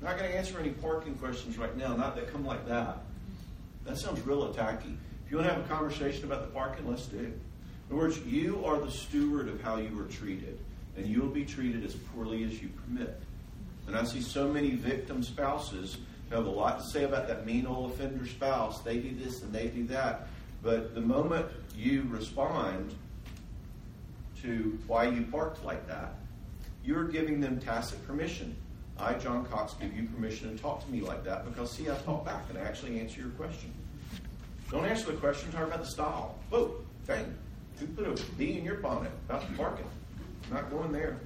I'm 0.00 0.08
not 0.08 0.18
going 0.18 0.30
to 0.30 0.36
answer 0.36 0.58
any 0.58 0.70
parking 0.70 1.14
questions 1.14 1.58
right 1.58 1.76
now, 1.76 1.96
not 1.96 2.16
that 2.16 2.30
come 2.32 2.44
like 2.44 2.66
that. 2.68 2.98
That 3.84 3.98
sounds 3.98 4.20
real 4.26 4.52
attacky. 4.52 4.96
If 5.24 5.30
you 5.30 5.38
want 5.38 5.48
to 5.48 5.54
have 5.54 5.64
a 5.64 5.68
conversation 5.68 6.24
about 6.24 6.42
the 6.42 6.52
parking, 6.52 6.88
let's 6.88 7.06
do 7.06 7.18
it. 7.18 7.22
In 7.22 7.38
other 7.90 7.96
words, 7.96 8.18
you 8.20 8.64
are 8.64 8.78
the 8.78 8.90
steward 8.90 9.48
of 9.48 9.60
how 9.60 9.76
you 9.76 9.96
were 9.96 10.04
treated, 10.04 10.58
and 10.96 11.06
you 11.06 11.20
will 11.20 11.28
be 11.28 11.44
treated 11.44 11.84
as 11.84 11.94
poorly 11.94 12.44
as 12.44 12.60
you 12.60 12.68
permit. 12.68 13.20
And 13.86 13.96
I 13.96 14.04
see 14.04 14.20
so 14.20 14.48
many 14.48 14.70
victim 14.70 15.22
spouses 15.22 15.98
who 16.28 16.36
have 16.36 16.46
a 16.46 16.50
lot 16.50 16.80
to 16.80 16.84
say 16.86 17.04
about 17.04 17.28
that 17.28 17.46
mean 17.46 17.66
old 17.66 17.92
offender 17.92 18.26
spouse. 18.26 18.80
They 18.80 18.98
do 18.98 19.14
this 19.14 19.42
and 19.42 19.52
they 19.52 19.68
do 19.68 19.86
that. 19.88 20.28
But 20.62 20.94
the 20.94 21.00
moment 21.00 21.46
you 21.76 22.06
respond 22.08 22.94
to 24.42 24.78
why 24.86 25.04
you 25.04 25.22
parked 25.30 25.64
like 25.64 25.86
that, 25.86 26.14
you're 26.84 27.04
giving 27.04 27.40
them 27.40 27.60
tacit 27.60 28.04
permission. 28.06 28.56
I, 28.98 29.14
John 29.14 29.44
Cox, 29.44 29.74
give 29.74 29.94
you 29.94 30.04
permission 30.08 30.56
to 30.56 30.62
talk 30.62 30.84
to 30.84 30.90
me 30.90 31.00
like 31.00 31.22
that 31.24 31.44
because, 31.44 31.70
see, 31.70 31.90
I 31.90 31.94
talk 31.96 32.24
back 32.24 32.44
and 32.48 32.58
I 32.58 32.62
actually 32.62 32.98
answer 32.98 33.20
your 33.20 33.30
question. 33.30 33.72
Don't 34.70 34.86
answer 34.86 35.12
the 35.12 35.18
question, 35.18 35.52
talk 35.52 35.66
about 35.66 35.80
the 35.80 35.86
style. 35.86 36.36
Whoa, 36.50 36.74
dang, 37.06 37.36
who 37.78 37.86
put 37.88 38.06
a 38.06 38.22
bee 38.34 38.58
in 38.58 38.64
your 38.64 38.76
bonnet 38.76 39.12
about 39.28 39.48
the 39.48 39.56
parking? 39.56 39.86
Not 40.50 40.70
going 40.70 40.92
there. 40.92 41.18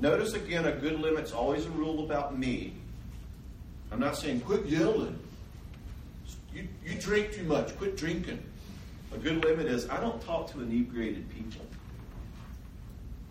Notice 0.00 0.34
again, 0.34 0.66
a 0.66 0.72
good 0.72 1.00
limit's 1.00 1.32
always 1.32 1.66
a 1.66 1.70
rule 1.70 2.04
about 2.04 2.38
me. 2.38 2.74
I'm 3.92 4.00
not 4.00 4.16
saying 4.16 4.40
quit 4.40 4.66
yelling. 4.66 5.18
You, 6.54 6.66
you 6.84 6.94
drink 6.98 7.32
too 7.32 7.44
much, 7.44 7.76
quit 7.76 7.96
drinking. 7.96 8.42
A 9.12 9.18
good 9.18 9.44
limit 9.44 9.66
is 9.66 9.88
I 9.88 10.00
don't 10.00 10.20
talk 10.22 10.50
to 10.52 10.60
inebriated 10.60 11.28
people. 11.30 11.66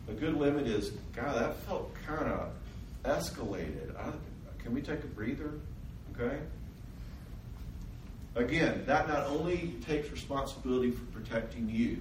A 0.10 0.13
good 0.13 0.36
limit 0.36 0.67
is, 0.67 0.89
God, 1.15 1.36
that 1.36 1.56
felt 1.63 1.93
kind 2.06 2.32
of 2.32 2.49
escalated. 3.04 3.95
I, 3.97 4.12
can 4.62 4.73
we 4.73 4.82
take 4.82 5.04
a 5.04 5.08
breather? 5.08 5.54
Okay? 6.15 6.38
Again, 8.36 8.84
that 8.86 9.08
not 9.08 9.28
only 9.28 9.75
takes 9.86 10.12
responsibility 10.12 10.91
for 10.91 11.04
protecting 11.06 11.69
you 11.69 11.99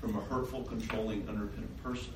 from 0.00 0.16
a 0.16 0.20
hurtful, 0.20 0.62
controlling, 0.64 1.26
unrepentant 1.28 1.82
person, 1.82 2.12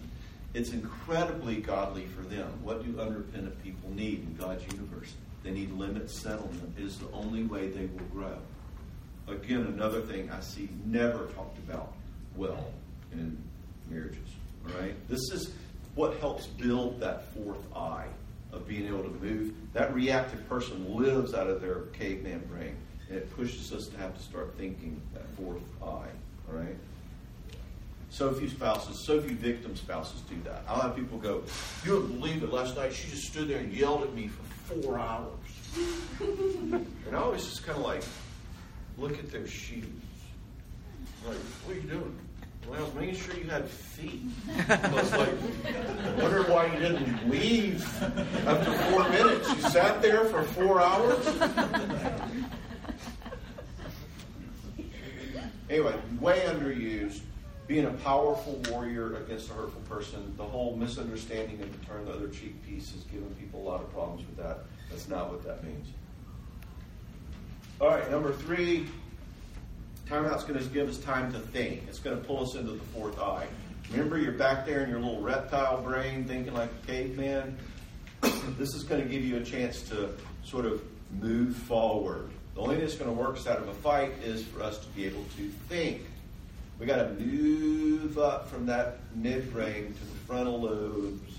it's 0.54 0.70
incredibly 0.70 1.56
godly 1.56 2.06
for 2.06 2.22
them. 2.22 2.48
What 2.62 2.84
do 2.84 2.98
unrepentant 3.00 3.62
people 3.62 3.90
need 3.90 4.20
in 4.20 4.36
God's 4.36 4.62
universe? 4.72 5.12
They 5.42 5.50
need 5.50 5.72
limits 5.72 6.18
settlement. 6.18 6.74
It 6.78 6.84
is 6.84 6.98
the 6.98 7.10
only 7.10 7.42
way 7.42 7.68
they 7.68 7.86
will 7.86 8.06
grow. 8.12 8.38
Again, 9.26 9.66
another 9.66 10.00
thing 10.00 10.30
I 10.30 10.40
see 10.40 10.68
never 10.86 11.26
talked 11.26 11.58
about 11.58 11.92
well 12.36 12.72
in 13.12 13.36
marriages. 13.90 14.28
All 14.66 14.80
right? 14.80 14.94
This 15.08 15.20
is 15.32 15.50
what 15.94 16.18
helps 16.18 16.46
build 16.46 17.00
that 17.00 17.32
fourth 17.34 17.74
eye 17.74 18.06
of 18.52 18.68
being 18.68 18.86
able 18.86 19.02
to 19.02 19.24
move. 19.24 19.54
That 19.72 19.92
reactive 19.92 20.48
person 20.48 20.94
lives 20.94 21.34
out 21.34 21.48
of 21.48 21.60
their 21.60 21.80
caveman 21.92 22.40
brain, 22.50 22.76
and 23.08 23.18
it 23.18 23.34
pushes 23.36 23.72
us 23.72 23.88
to 23.88 23.96
have 23.98 24.16
to 24.16 24.22
start 24.22 24.54
thinking 24.56 25.00
that 25.12 25.28
fourth 25.36 25.62
eye. 25.82 26.10
All 26.48 26.54
right? 26.54 26.76
So 28.14 28.32
few 28.32 28.48
spouses, 28.48 29.04
so 29.04 29.20
few 29.20 29.34
victim 29.34 29.74
spouses 29.74 30.20
do 30.30 30.36
that. 30.44 30.62
I'll 30.68 30.80
have 30.80 30.94
people 30.94 31.18
go, 31.18 31.42
You 31.84 31.94
wouldn't 31.94 32.20
believe 32.20 32.44
it 32.44 32.52
last 32.52 32.76
night. 32.76 32.94
She 32.94 33.10
just 33.10 33.24
stood 33.24 33.48
there 33.48 33.58
and 33.58 33.72
yelled 33.72 34.04
at 34.04 34.14
me 34.14 34.28
for 34.28 34.44
four 34.72 35.00
hours. 35.00 35.32
and 36.20 36.86
I 37.12 37.16
always 37.16 37.44
just 37.44 37.66
kind 37.66 37.76
of 37.76 37.84
like 37.84 38.04
look 38.98 39.18
at 39.18 39.32
their 39.32 39.48
shoes. 39.48 39.84
Like, 41.26 41.36
what 41.36 41.76
are 41.76 41.80
you 41.80 41.88
doing? 41.88 42.16
Well, 42.68 42.78
I 42.78 42.84
was 42.84 42.94
making 42.94 43.16
sure 43.16 43.34
you 43.34 43.50
had 43.50 43.68
feet. 43.68 44.22
I 44.68 44.92
was 44.92 45.10
like, 45.10 46.22
wonder 46.22 46.44
why 46.44 46.72
you 46.72 46.78
didn't 46.78 47.28
leave 47.28 47.84
after 48.46 48.72
four 48.90 49.08
minutes. 49.08 49.48
You 49.48 49.70
sat 49.70 50.00
there 50.00 50.24
for 50.26 50.44
four 50.44 50.80
hours. 50.80 51.26
anyway, 55.68 55.96
way 56.20 56.44
underused. 56.46 57.22
Being 57.66 57.86
a 57.86 57.90
powerful 57.90 58.60
warrior 58.68 59.16
against 59.16 59.50
a 59.50 59.54
hurtful 59.54 59.80
person, 59.88 60.34
the 60.36 60.44
whole 60.44 60.76
misunderstanding 60.76 61.62
of 61.62 61.72
the 61.72 61.86
turn 61.86 62.04
the 62.04 62.12
other 62.12 62.28
cheek 62.28 62.62
piece 62.66 62.94
is 62.94 63.04
giving 63.04 63.34
people 63.36 63.62
a 63.62 63.66
lot 63.66 63.80
of 63.80 63.90
problems 63.92 64.26
with 64.26 64.36
that. 64.36 64.58
That's 64.90 65.08
not 65.08 65.30
what 65.30 65.42
that 65.44 65.64
means. 65.64 65.88
All 67.80 67.88
right, 67.88 68.08
number 68.10 68.32
three, 68.32 68.86
timeout's 70.06 70.44
going 70.44 70.58
to 70.58 70.64
give 70.66 70.88
us 70.88 70.98
time 70.98 71.32
to 71.32 71.38
think. 71.38 71.84
It's 71.88 71.98
going 71.98 72.16
to 72.18 72.22
pull 72.22 72.42
us 72.42 72.54
into 72.54 72.72
the 72.72 72.84
fourth 72.86 73.18
eye. 73.18 73.46
Remember, 73.90 74.18
you're 74.18 74.32
back 74.32 74.66
there 74.66 74.82
in 74.82 74.90
your 74.90 75.00
little 75.00 75.20
reptile 75.20 75.80
brain 75.80 76.24
thinking 76.24 76.52
like 76.54 76.70
a 76.70 76.86
caveman. 76.86 77.56
this 78.58 78.74
is 78.74 78.84
going 78.84 79.02
to 79.02 79.08
give 79.08 79.24
you 79.24 79.38
a 79.38 79.42
chance 79.42 79.82
to 79.88 80.10
sort 80.44 80.66
of 80.66 80.82
move 81.20 81.56
forward. 81.56 82.30
The 82.54 82.60
only 82.60 82.76
thing 82.76 82.84
that's 82.84 82.96
going 82.96 83.14
to 83.14 83.20
work 83.20 83.36
us 83.36 83.46
out 83.46 83.58
of 83.58 83.68
a 83.68 83.74
fight 83.74 84.12
is 84.22 84.44
for 84.44 84.62
us 84.62 84.78
to 84.78 84.86
be 84.88 85.04
able 85.06 85.24
to 85.36 85.48
think. 85.68 86.02
We 86.78 86.86
got 86.86 86.96
to 86.96 87.10
move 87.14 88.18
up 88.18 88.48
from 88.48 88.66
that 88.66 88.98
midbrain 89.16 89.96
to 89.96 90.04
the 90.04 90.16
frontal 90.26 90.60
lobes. 90.60 91.38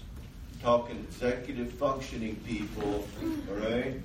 Talking 0.62 0.98
executive 1.08 1.72
functioning 1.74 2.38
people, 2.48 3.08
all 3.50 3.56
right? 3.56 4.00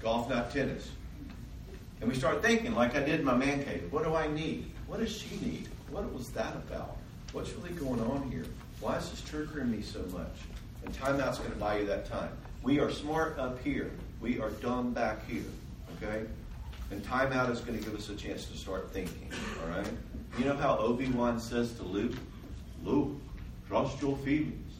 Golf, 0.00 0.30
not 0.30 0.52
tennis. 0.52 0.90
And 2.00 2.08
we 2.08 2.16
start 2.16 2.42
thinking, 2.42 2.74
like 2.74 2.94
I 2.94 3.00
did 3.00 3.20
in 3.20 3.24
my 3.26 3.36
man 3.36 3.64
cave, 3.64 3.88
what 3.90 4.04
do 4.04 4.14
I 4.14 4.28
need? 4.28 4.70
What 4.86 5.00
does 5.00 5.14
she 5.14 5.36
need? 5.36 5.68
What 5.90 6.10
was 6.12 6.30
that 6.30 6.54
about? 6.54 6.96
What's 7.32 7.52
really 7.54 7.70
going 7.70 8.00
on 8.00 8.30
here? 8.30 8.44
Why 8.80 8.96
is 8.96 9.10
this 9.10 9.20
triggering 9.22 9.70
me 9.70 9.82
so 9.82 10.00
much? 10.12 10.36
And 10.84 10.94
timeout's 10.94 11.38
going 11.38 11.52
to 11.52 11.56
buy 11.56 11.78
you 11.78 11.86
that 11.86 12.06
time. 12.06 12.30
We 12.62 12.78
are 12.78 12.90
smart 12.90 13.38
up 13.38 13.62
here. 13.62 13.90
We 14.20 14.40
are 14.40 14.50
dumb 14.50 14.92
back 14.92 15.26
here. 15.28 15.44
Okay? 15.96 16.26
And 16.90 17.02
timeout 17.02 17.50
is 17.50 17.60
going 17.60 17.78
to 17.78 17.84
give 17.84 17.94
us 17.94 18.08
a 18.08 18.14
chance 18.14 18.44
to 18.46 18.56
start 18.56 18.90
thinking. 18.92 19.30
All 19.62 19.76
right? 19.76 19.88
You 20.38 20.44
know 20.44 20.56
how 20.56 20.76
Obi 20.78 21.08
Wan 21.08 21.40
says 21.40 21.72
to 21.74 21.82
Luke, 21.82 22.14
Luke, 22.82 23.12
trust 23.68 24.00
your 24.02 24.16
feelings. 24.18 24.72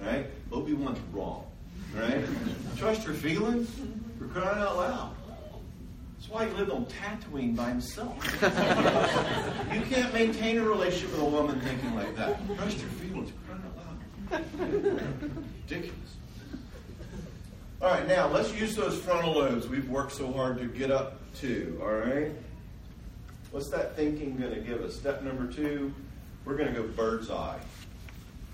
All 0.00 0.06
right? 0.06 0.26
Obi 0.52 0.74
Wan's 0.74 0.98
wrong. 1.12 1.44
All 1.94 2.00
right? 2.00 2.24
trust 2.76 3.04
your 3.04 3.14
feelings? 3.14 3.70
For 4.18 4.26
crying 4.26 4.58
out 4.58 4.76
loud. 4.76 5.14
That's 6.18 6.30
why 6.30 6.46
he 6.46 6.54
lived 6.54 6.70
on 6.70 6.86
Tatooine 6.86 7.54
by 7.54 7.68
himself. 7.68 8.16
you 9.72 9.80
can't 9.82 10.12
maintain 10.12 10.58
a 10.58 10.62
relationship 10.62 11.12
with 11.12 11.20
a 11.20 11.24
woman 11.24 11.60
thinking 11.60 11.94
like 11.94 12.14
that. 12.16 12.44
Trust 12.56 12.78
your 12.78 12.88
feelings. 12.90 13.32
Crying 13.46 13.62
out 13.64 13.76
loud. 13.76 14.88
Ridiculous. 15.70 16.16
All 17.80 17.90
right, 17.90 18.08
now 18.08 18.28
let's 18.28 18.52
use 18.52 18.74
those 18.74 19.00
frontal 19.00 19.34
lobes 19.34 19.68
we've 19.68 19.88
worked 19.88 20.12
so 20.12 20.32
hard 20.32 20.58
to 20.58 20.66
get 20.66 20.90
up 20.90 21.20
to. 21.40 21.78
All 21.82 21.94
right? 21.94 22.32
What's 23.50 23.70
that 23.70 23.96
thinking 23.96 24.36
going 24.36 24.54
to 24.54 24.60
give 24.60 24.82
us? 24.82 24.94
Step 24.94 25.22
number 25.22 25.50
two, 25.50 25.92
we're 26.44 26.56
going 26.56 26.72
to 26.72 26.82
go 26.82 26.88
bird's 26.88 27.30
eye. 27.30 27.58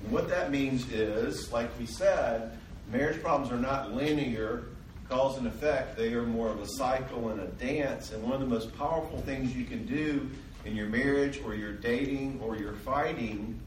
And 0.03 0.13
what 0.13 0.29
that 0.29 0.51
means 0.51 0.91
is, 0.93 1.53
like 1.53 1.77
we 1.79 1.87
said, 1.87 2.57
marriage 2.93 3.21
problems 3.23 3.53
are 3.53 3.59
not 3.59 3.93
linear 3.93 4.65
cause 5.09 5.37
and 5.37 5.47
effect. 5.47 5.97
They 5.97 6.15
are 6.15 6.23
more 6.23 6.49
of 6.49 6.61
a 6.61 6.67
cycle 6.67 7.31
and 7.31 7.41
a 7.41 7.47
dance. 7.47 8.13
And 8.13 8.23
one 8.23 8.33
of 8.33 8.41
the 8.41 8.47
most 8.47 8.77
powerful 8.77 9.21
things 9.23 9.55
you 9.55 9.65
can 9.65 9.85
do 9.87 10.31
in 10.65 10.75
your 10.75 10.87
marriage 10.87 11.41
or 11.45 11.55
your 11.55 11.73
dating 11.73 12.41
or 12.43 12.57
your 12.57 12.73
fighting 12.73 13.61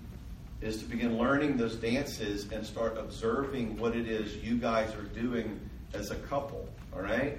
is 0.62 0.78
to 0.78 0.86
begin 0.86 1.18
learning 1.18 1.58
those 1.58 1.76
dances 1.76 2.52
and 2.52 2.66
start 2.66 2.98
observing 2.98 3.78
what 3.78 3.96
it 3.96 4.08
is 4.08 4.36
you 4.38 4.58
guys 4.58 4.94
are 4.96 5.04
doing 5.04 5.60
as 5.94 6.10
a 6.10 6.16
couple. 6.16 6.68
All 6.96 7.02
right? 7.02 7.38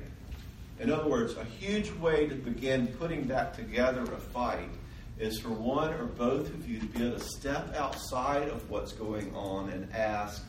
In 0.81 0.91
other 0.93 1.09
words, 1.09 1.35
a 1.37 1.45
huge 1.45 1.91
way 1.93 2.29
to 2.29 2.35
begin 2.37 2.87
putting 2.87 3.25
back 3.25 3.55
together 3.55 4.03
a 4.03 4.19
fight 4.19 4.71
is 5.19 5.41
for 5.41 5.49
one 5.49 5.93
or 5.95 6.05
both 6.05 6.49
of 6.55 6.69
you 6.69 6.79
to 6.79 6.87
be 6.87 7.05
able 7.05 7.19
to 7.19 7.25
step 7.25 7.75
outside 7.75 8.49
of 8.49 8.71
what's 8.71 8.93
going 8.93 9.35
on 9.35 9.71
and 9.71 9.93
ask, 9.93 10.45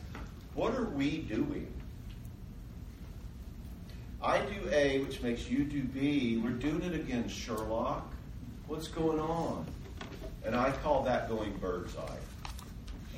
what 0.54 0.74
are 0.74 0.84
we 0.84 1.18
doing? 1.18 1.66
I 4.22 4.38
do 4.38 4.68
A, 4.70 5.00
which 5.00 5.20
makes 5.22 5.48
you 5.48 5.64
do 5.64 5.82
B. 5.82 6.40
We're 6.42 6.50
doing 6.50 6.82
it 6.82 6.94
again, 6.94 7.28
Sherlock. 7.28 8.06
What's 8.68 8.86
going 8.86 9.18
on? 9.18 9.66
And 10.44 10.54
I 10.54 10.70
call 10.70 11.02
that 11.04 11.28
going 11.28 11.56
bird's 11.56 11.96
eye. 11.96 12.18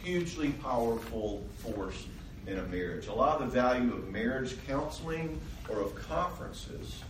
Hugely 0.03 0.53
powerful 0.53 1.43
force 1.59 2.07
in 2.47 2.59
a 2.59 2.63
marriage. 2.65 3.09
A 3.09 3.13
lot 3.13 3.41
of 3.41 3.51
the 3.51 3.55
value 3.55 3.93
of 3.93 4.09
marriage 4.09 4.57
counseling 4.67 5.41
or 5.69 5.81
of 5.81 5.95
conferences, 6.09 7.03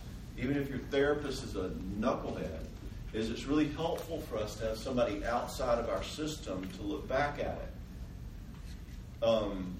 even 0.43 0.57
if 0.57 0.69
your 0.69 0.79
therapist 0.91 1.43
is 1.43 1.55
a 1.55 1.69
knucklehead, 1.99 2.65
is 3.13 3.29
it's 3.29 3.45
really 3.45 3.69
helpful 3.69 4.19
for 4.21 4.37
us 4.37 4.55
to 4.55 4.65
have 4.65 4.77
somebody 4.77 5.23
outside 5.25 5.79
of 5.79 5.89
our 5.89 6.03
system 6.03 6.67
to 6.77 6.81
look 6.83 7.07
back 7.07 7.39
at 7.39 7.59
it. 7.61 9.23
Um, 9.25 9.73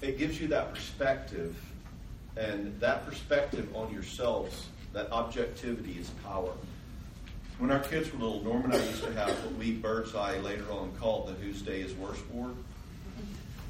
it 0.00 0.18
gives 0.18 0.40
you 0.40 0.46
that 0.48 0.72
perspective 0.72 1.56
and 2.36 2.78
that 2.80 3.04
perspective 3.06 3.74
on 3.74 3.92
yourselves, 3.92 4.66
that 4.92 5.10
objectivity 5.10 5.96
is 5.98 6.10
power. 6.22 6.52
When 7.58 7.70
our 7.70 7.80
kids 7.80 8.12
were 8.12 8.18
little, 8.18 8.42
Norm 8.42 8.64
and 8.64 8.74
I 8.74 8.76
used 8.76 9.02
to 9.02 9.12
have 9.14 9.30
what 9.30 9.54
we 9.54 9.72
bird's 9.72 10.14
eye 10.14 10.38
later 10.40 10.70
on 10.70 10.92
called 11.00 11.28
the 11.28 11.32
Whose 11.32 11.62
Day 11.62 11.80
is 11.80 11.94
Worse 11.94 12.20
board. 12.20 12.54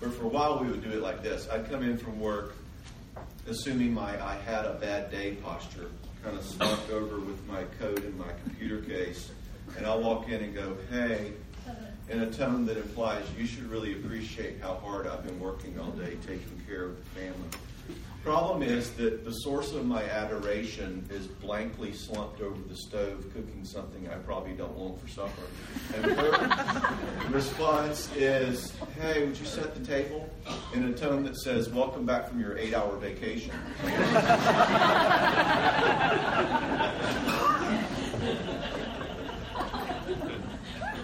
But 0.00 0.12
for 0.12 0.24
a 0.24 0.28
while, 0.28 0.58
we 0.58 0.68
would 0.68 0.82
do 0.82 0.90
it 0.90 1.00
like 1.00 1.22
this. 1.22 1.48
I'd 1.48 1.70
come 1.70 1.84
in 1.84 1.96
from 1.96 2.18
work, 2.20 2.56
assuming 3.48 3.94
my 3.94 4.22
I 4.22 4.36
had 4.36 4.64
a 4.64 4.74
bad 4.74 5.10
day 5.10 5.34
posture, 5.36 5.90
kind 6.22 6.36
of 6.36 6.44
slumped 6.44 6.90
over 6.90 7.18
with 7.20 7.44
my 7.46 7.64
coat 7.78 7.98
and 8.02 8.16
my 8.18 8.32
computer 8.44 8.82
case, 8.82 9.30
and 9.76 9.86
I'll 9.86 10.00
walk 10.00 10.28
in 10.28 10.42
and 10.42 10.54
go, 10.54 10.76
"Hey," 10.90 11.32
in 12.08 12.20
a 12.20 12.30
tone 12.30 12.66
that 12.66 12.76
implies 12.76 13.24
you 13.36 13.46
should 13.46 13.68
really 13.70 13.92
appreciate 13.92 14.60
how 14.60 14.74
hard 14.74 15.06
I've 15.06 15.24
been 15.24 15.40
working 15.40 15.78
all 15.78 15.90
day 15.90 16.16
taking 16.26 16.60
care 16.66 16.84
of 16.84 16.96
the 16.96 17.20
family. 17.20 17.48
Problem 18.26 18.64
is 18.64 18.90
that 18.94 19.24
the 19.24 19.30
source 19.30 19.72
of 19.72 19.86
my 19.86 20.02
adoration 20.02 21.06
is 21.12 21.28
blankly 21.28 21.92
slumped 21.92 22.40
over 22.40 22.60
the 22.68 22.74
stove 22.74 23.24
cooking 23.32 23.64
something 23.64 24.08
I 24.08 24.16
probably 24.16 24.52
don't 24.52 24.72
want 24.72 25.00
for 25.00 25.06
supper. 25.06 25.30
And 25.94 26.06
her 26.06 27.28
response 27.30 28.12
is, 28.16 28.72
Hey, 29.00 29.24
would 29.24 29.38
you 29.38 29.46
set 29.46 29.76
the 29.76 29.86
table? 29.86 30.28
In 30.74 30.86
a 30.86 30.92
tone 30.92 31.22
that 31.22 31.36
says, 31.36 31.68
Welcome 31.68 32.04
back 32.04 32.28
from 32.28 32.40
your 32.40 32.58
eight 32.58 32.74
hour 32.74 32.96
vacation. 32.96 33.54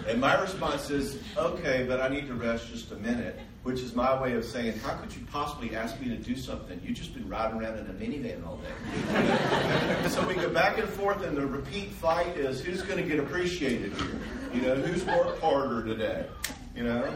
And 0.05 0.19
my 0.19 0.39
response 0.39 0.91
is, 0.91 1.17
okay, 1.37 1.85
but 1.87 2.01
I 2.01 2.09
need 2.09 2.27
to 2.27 2.35
rest 2.35 2.69
just 2.69 2.91
a 2.91 2.95
minute, 2.97 3.39
which 3.63 3.79
is 3.79 3.95
my 3.95 4.21
way 4.21 4.33
of 4.33 4.43
saying, 4.43 4.77
how 4.79 4.93
could 4.95 5.13
you 5.15 5.21
possibly 5.31 5.73
ask 5.75 5.99
me 6.01 6.09
to 6.09 6.17
do 6.17 6.35
something? 6.35 6.79
You've 6.83 6.97
just 6.97 7.13
been 7.13 7.27
riding 7.29 7.61
around 7.61 7.77
in 7.77 7.85
a 7.87 7.93
minivan 7.93 8.45
all 8.45 8.57
day. 8.57 10.09
so 10.09 10.27
we 10.27 10.35
go 10.35 10.49
back 10.49 10.77
and 10.77 10.89
forth, 10.89 11.23
and 11.23 11.35
the 11.35 11.45
repeat 11.45 11.89
fight 11.91 12.35
is 12.37 12.61
who's 12.61 12.81
going 12.81 13.01
to 13.01 13.07
get 13.07 13.19
appreciated 13.19 13.93
here? 13.93 14.19
You 14.53 14.61
know, 14.61 14.75
who's 14.75 15.05
worked 15.05 15.39
harder 15.39 15.83
today? 15.85 16.27
You 16.75 16.83
know? 16.83 17.15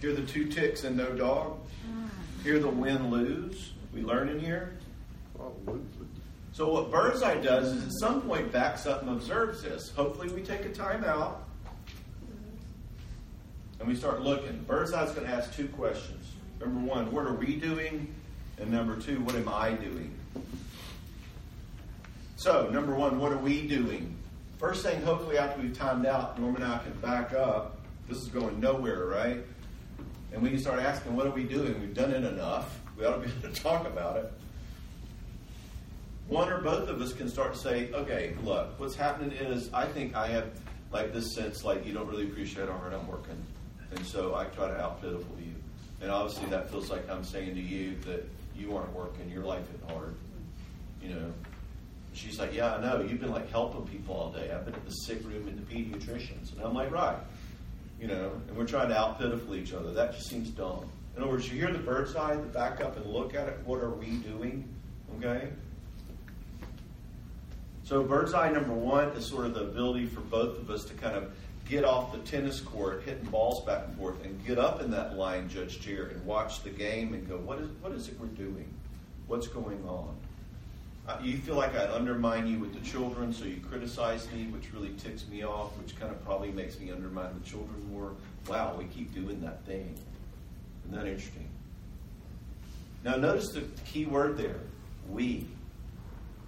Hear 0.00 0.12
the 0.12 0.22
two 0.22 0.46
ticks 0.46 0.82
and 0.82 0.96
no 0.96 1.12
dog? 1.12 1.58
Hear 2.42 2.58
the 2.58 2.68
win 2.68 3.10
lose? 3.10 3.72
We 3.92 4.02
learn 4.02 4.28
in 4.28 4.40
here? 4.40 4.76
So 6.52 6.72
what 6.72 6.90
Birdseye 6.90 7.40
does 7.40 7.72
is 7.72 7.84
at 7.84 7.92
some 7.92 8.22
point 8.22 8.50
backs 8.50 8.86
up 8.86 9.02
and 9.02 9.10
observes 9.10 9.62
this. 9.62 9.90
Hopefully 9.90 10.28
we 10.28 10.42
take 10.42 10.64
a 10.64 10.72
time 10.72 11.04
out 11.04 11.44
and 13.84 13.92
we 13.92 13.98
start 13.98 14.22
looking. 14.22 14.64
Birdseye's 14.66 15.12
going 15.12 15.26
to 15.26 15.32
ask 15.32 15.54
two 15.54 15.68
questions. 15.68 16.32
Number 16.58 16.80
one, 16.90 17.12
what 17.12 17.26
are 17.26 17.34
we 17.34 17.56
doing? 17.56 18.14
And 18.58 18.70
number 18.70 18.98
two, 18.98 19.20
what 19.20 19.34
am 19.34 19.46
I 19.46 19.72
doing? 19.72 20.18
So, 22.36 22.70
number 22.70 22.94
one, 22.94 23.18
what 23.18 23.30
are 23.30 23.38
we 23.38 23.68
doing? 23.68 24.16
First 24.56 24.86
thing, 24.86 25.02
hopefully 25.02 25.36
after 25.36 25.60
we've 25.60 25.76
timed 25.76 26.06
out, 26.06 26.40
Norma 26.40 26.56
and 26.56 26.64
I 26.64 26.78
can 26.78 26.92
back 27.00 27.34
up. 27.34 27.76
This 28.08 28.16
is 28.16 28.28
going 28.28 28.58
nowhere, 28.58 29.04
right? 29.04 29.44
And 30.32 30.40
we 30.40 30.48
can 30.48 30.58
start 30.58 30.80
asking, 30.80 31.14
what 31.14 31.26
are 31.26 31.32
we 31.32 31.44
doing? 31.44 31.78
We've 31.78 31.94
done 31.94 32.10
it 32.10 32.24
enough. 32.24 32.80
We 32.96 33.04
ought 33.04 33.22
to 33.22 33.28
be 33.28 33.30
able 33.38 33.54
to 33.54 33.62
talk 33.62 33.86
about 33.86 34.16
it 34.16 34.32
one 36.26 36.50
or 36.50 36.62
both 36.62 36.88
of 36.88 37.02
us 37.02 37.12
can 37.12 37.28
start 37.28 37.52
to 37.52 37.58
say, 37.58 37.92
okay, 37.92 38.34
look, 38.42 38.80
what's 38.80 38.94
happening 38.94 39.32
is 39.32 39.68
I 39.74 39.84
think 39.84 40.16
I 40.16 40.28
have 40.28 40.46
like 40.90 41.12
this 41.12 41.34
sense 41.34 41.64
like 41.64 41.84
you 41.84 41.92
don't 41.92 42.08
really 42.08 42.24
appreciate 42.24 42.66
how 42.66 42.78
hard 42.78 42.94
I'm 42.94 43.06
working. 43.06 43.36
And 43.96 44.06
so 44.06 44.34
I 44.34 44.44
try 44.46 44.68
to 44.68 44.80
out 44.80 45.00
pitiful 45.00 45.36
you. 45.38 45.54
And 46.00 46.10
obviously 46.10 46.48
that 46.50 46.70
feels 46.70 46.90
like 46.90 47.08
I'm 47.08 47.24
saying 47.24 47.54
to 47.54 47.60
you 47.60 47.96
that 48.06 48.28
you 48.56 48.76
aren't 48.76 48.92
working, 48.92 49.30
your 49.30 49.44
life 49.44 49.64
is 49.74 49.90
hard. 49.90 50.14
You 51.02 51.14
know. 51.14 51.32
She's 52.12 52.38
like, 52.38 52.54
Yeah, 52.54 52.76
I 52.76 52.80
know. 52.80 53.02
You've 53.02 53.20
been 53.20 53.32
like 53.32 53.50
helping 53.50 53.86
people 53.86 54.14
all 54.14 54.30
day. 54.30 54.52
I've 54.52 54.64
been 54.64 54.74
at 54.74 54.84
the 54.84 54.92
sick 54.92 55.24
room 55.24 55.48
and 55.48 55.58
the 55.58 55.74
pediatricians. 55.74 56.52
And 56.52 56.62
I'm 56.62 56.74
like, 56.74 56.90
right. 56.90 57.18
You 58.00 58.08
know, 58.08 58.32
and 58.48 58.56
we're 58.56 58.66
trying 58.66 58.88
to 58.88 58.98
out 58.98 59.18
pitiful 59.18 59.54
each 59.54 59.72
other. 59.72 59.92
That 59.92 60.12
just 60.12 60.28
seems 60.28 60.50
dumb. 60.50 60.88
In 61.16 61.22
other 61.22 61.30
words, 61.30 61.50
you 61.50 61.58
hear 61.58 61.72
the 61.72 61.78
bird's 61.78 62.16
eye, 62.16 62.34
the 62.34 62.42
back 62.42 62.80
up 62.80 62.96
and 62.96 63.06
look 63.06 63.34
at 63.34 63.48
it. 63.48 63.58
What 63.64 63.80
are 63.80 63.90
we 63.90 64.16
doing? 64.16 64.68
Okay? 65.16 65.48
So, 67.84 68.02
bird's 68.02 68.34
eye 68.34 68.50
number 68.50 68.72
one 68.72 69.08
is 69.10 69.26
sort 69.26 69.46
of 69.46 69.54
the 69.54 69.62
ability 69.62 70.06
for 70.06 70.22
both 70.22 70.58
of 70.58 70.70
us 70.70 70.84
to 70.84 70.94
kind 70.94 71.16
of 71.16 71.32
get 71.68 71.84
off 71.84 72.12
the 72.12 72.18
tennis 72.18 72.60
court, 72.60 73.02
hitting 73.04 73.24
balls 73.30 73.64
back 73.64 73.84
and 73.86 73.96
forth, 73.96 74.22
and 74.24 74.46
get 74.46 74.58
up 74.58 74.80
in 74.80 74.90
that 74.90 75.16
line 75.16 75.48
judge 75.48 75.80
chair 75.80 76.06
and 76.06 76.24
watch 76.24 76.62
the 76.62 76.70
game 76.70 77.14
and 77.14 77.28
go, 77.28 77.38
what 77.38 77.58
is, 77.58 77.70
what 77.80 77.92
is 77.92 78.08
it 78.08 78.18
we're 78.20 78.26
doing? 78.26 78.72
What's 79.26 79.48
going 79.48 79.82
on? 79.88 80.14
Uh, 81.06 81.18
you 81.22 81.36
feel 81.36 81.54
like 81.54 81.74
I 81.74 81.92
undermine 81.92 82.46
you 82.46 82.58
with 82.58 82.72
the 82.72 82.80
children, 82.80 83.32
so 83.32 83.44
you 83.44 83.60
criticize 83.68 84.30
me, 84.32 84.46
which 84.46 84.72
really 84.72 84.94
ticks 84.94 85.26
me 85.28 85.44
off, 85.44 85.76
which 85.78 85.98
kind 85.98 86.10
of 86.10 86.22
probably 86.24 86.50
makes 86.50 86.78
me 86.78 86.90
undermine 86.90 87.38
the 87.38 87.48
children 87.48 87.90
more. 87.92 88.12
Wow, 88.48 88.74
we 88.78 88.84
keep 88.86 89.14
doing 89.14 89.40
that 89.42 89.64
thing. 89.66 89.94
Isn't 90.86 90.96
that 90.96 91.06
interesting? 91.06 91.48
Now, 93.04 93.16
notice 93.16 93.50
the 93.50 93.62
key 93.84 94.06
word 94.06 94.38
there 94.38 94.60
we. 95.08 95.46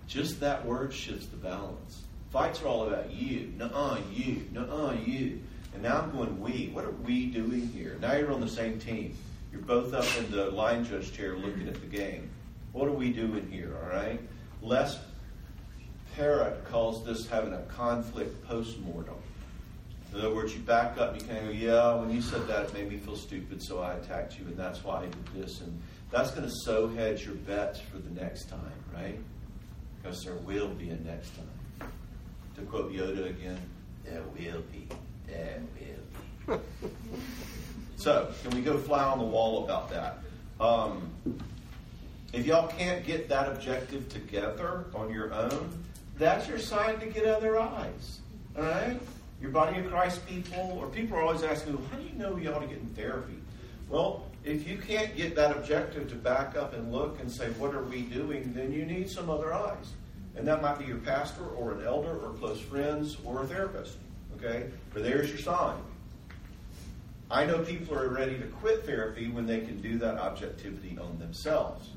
Just 0.07 0.41
that 0.41 0.65
word 0.65 0.93
shifts 0.93 1.27
the 1.27 1.37
balance. 1.37 2.03
Fights 2.37 2.61
are 2.61 2.67
all 2.67 2.87
about 2.87 3.11
you. 3.11 3.51
Nuh-uh, 3.57 3.97
you. 4.13 4.47
Nuh-uh, 4.53 4.93
you. 5.07 5.41
And 5.73 5.83
now 5.83 6.03
I'm 6.03 6.11
going, 6.11 6.39
we. 6.39 6.69
What 6.75 6.85
are 6.85 6.91
we 6.91 7.25
doing 7.25 7.67
here? 7.69 7.97
Now 7.99 8.13
you're 8.13 8.31
on 8.31 8.43
the 8.43 8.49
same 8.49 8.79
team. 8.79 9.17
You're 9.51 9.63
both 9.63 9.95
up 9.95 10.05
in 10.19 10.31
the 10.31 10.51
line 10.51 10.85
judge 10.85 11.15
chair 11.15 11.35
looking 11.35 11.67
at 11.67 11.81
the 11.81 11.87
game. 11.87 12.29
What 12.73 12.89
are 12.89 12.93
we 12.93 13.11
doing 13.11 13.51
here, 13.51 13.75
all 13.83 13.89
right? 13.89 14.21
Les 14.61 14.99
Parrott 16.15 16.63
calls 16.67 17.07
this 17.07 17.27
having 17.27 17.55
a 17.55 17.63
conflict 17.75 18.47
post-mortem. 18.47 19.17
In 20.13 20.19
other 20.19 20.35
words, 20.35 20.53
you 20.53 20.61
back 20.61 20.99
up, 20.99 21.19
you 21.19 21.27
kind 21.27 21.39
of 21.39 21.45
go, 21.45 21.51
yeah, 21.53 21.95
when 21.95 22.11
you 22.11 22.21
said 22.21 22.47
that, 22.49 22.67
it 22.67 22.75
made 22.75 22.91
me 22.91 22.99
feel 22.99 23.17
stupid, 23.17 23.63
so 23.63 23.81
I 23.81 23.95
attacked 23.95 24.39
you, 24.39 24.45
and 24.45 24.59
that's 24.59 24.85
why 24.85 25.05
I 25.05 25.07
did 25.07 25.27
this. 25.35 25.63
And 25.63 25.81
that's 26.11 26.33
going 26.33 26.47
to 26.47 26.55
so 26.65 26.87
hedge 26.87 27.25
your 27.25 27.35
bets 27.35 27.81
for 27.81 27.97
the 27.97 28.11
next 28.11 28.51
time, 28.51 28.61
right? 28.95 29.19
because 30.07 30.23
there 30.25 30.35
will 30.35 30.69
be 30.69 30.91
a 30.91 30.97
next 30.97 31.35
time. 31.35 31.56
To 32.57 32.63
quote 32.63 32.91
Yoda 32.91 33.29
again, 33.29 33.61
there 34.05 34.23
will 34.23 34.63
be, 34.73 34.89
there 35.27 35.63
will 36.49 36.59
be. 36.59 36.63
so, 37.97 38.33
can 38.43 38.51
we 38.53 38.63
go 38.63 38.79
fly 38.79 39.05
on 39.05 39.19
the 39.19 39.25
wall 39.25 39.65
about 39.65 39.91
that? 39.91 40.19
Um, 40.59 41.11
if 42.33 42.47
y'all 42.47 42.69
can't 42.69 43.05
get 43.05 43.29
that 43.29 43.49
objective 43.49 44.09
together 44.09 44.87
on 44.95 45.13
your 45.13 45.35
own, 45.35 45.85
that's 46.19 46.49
your 46.49 46.59
sign 46.59 46.99
to 47.01 47.07
get 47.07 47.27
other 47.27 47.61
eyes. 47.61 48.21
All 48.57 48.65
right? 48.65 48.99
Your 49.41 49.51
body 49.51 49.79
of 49.81 49.91
Christ 49.91 50.27
people, 50.27 50.79
or 50.81 50.87
people 50.87 51.19
are 51.19 51.23
always 51.23 51.43
asking, 51.43 51.75
well, 51.75 51.85
how 51.91 51.99
do 51.99 52.05
you 52.05 52.15
know 52.15 52.37
you 52.37 52.51
ought 52.55 52.61
to 52.61 52.67
get 52.67 52.79
in 52.79 52.89
therapy? 52.95 53.37
Well, 53.91 54.25
if 54.45 54.67
you 54.67 54.79
can't 54.79 55.15
get 55.15 55.37
that 55.37 55.55
objective 55.55 56.09
to 56.09 56.15
back 56.15 56.57
up 56.57 56.73
and 56.73 56.91
look 56.91 57.21
and 57.21 57.31
say, 57.31 57.51
what 57.51 57.75
are 57.75 57.83
we 57.83 58.03
doing, 58.03 58.55
then 58.55 58.73
you 58.73 58.87
need 58.87 59.11
some 59.11 59.29
other 59.29 59.53
eyes. 59.53 59.93
And 60.37 60.47
that 60.47 60.61
might 60.61 60.79
be 60.79 60.85
your 60.85 60.99
pastor 60.99 61.45
or 61.45 61.73
an 61.73 61.87
elder 61.87 62.11
or 62.11 62.35
close 62.35 62.61
friends 62.61 63.17
or 63.25 63.43
a 63.43 63.47
therapist. 63.47 63.97
Okay? 64.37 64.71
But 64.93 65.03
there's 65.03 65.31
your 65.31 65.39
sign. 65.39 65.77
I 67.31 67.45
know 67.45 67.59
people 67.59 67.99
are 67.99 68.09
ready 68.09 68.39
to 68.39 68.45
quit 68.47 68.85
therapy 68.85 69.29
when 69.29 69.47
they 69.47 69.61
can 69.61 69.81
do 69.81 69.99
that 69.99 70.19
objectivity 70.19 70.97
on 71.01 71.19
themselves. 71.19 71.91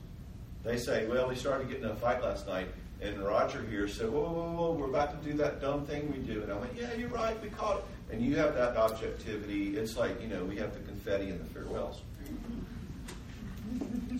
They 0.64 0.78
say, 0.78 1.06
well, 1.06 1.30
we 1.30 1.36
started 1.36 1.68
getting 1.68 1.84
in 1.84 1.92
a 1.92 1.96
fight 1.96 2.24
last 2.24 2.48
night, 2.48 2.68
and 3.02 3.22
Roger 3.24 3.64
here 3.70 3.88
said, 3.88 4.10
whoa, 4.10 4.24
whoa, 4.24 4.52
whoa, 4.52 4.72
we're 4.72 4.90
about 4.90 5.22
to 5.22 5.30
do 5.30 5.38
that 5.38 5.62
dumb 5.62 5.86
thing 5.86 6.12
we 6.12 6.18
do. 6.18 6.42
And 6.42 6.52
I 6.52 6.58
went, 6.58 6.72
yeah, 6.76 6.94
you're 6.96 7.10
right, 7.10 7.40
we 7.42 7.50
caught 7.50 7.78
it. 7.78 7.84
And 8.12 8.26
you 8.26 8.36
have 8.38 8.56
that 8.56 8.76
objectivity. 8.76 9.78
It's 9.78 9.96
like, 9.96 10.20
you 10.20 10.28
know, 10.28 10.44
we 10.44 10.56
have 10.58 10.74
the 10.74 10.80
confetti 10.80 11.30
and 11.30 11.40
the 11.40 11.46
farewells. 11.54 12.02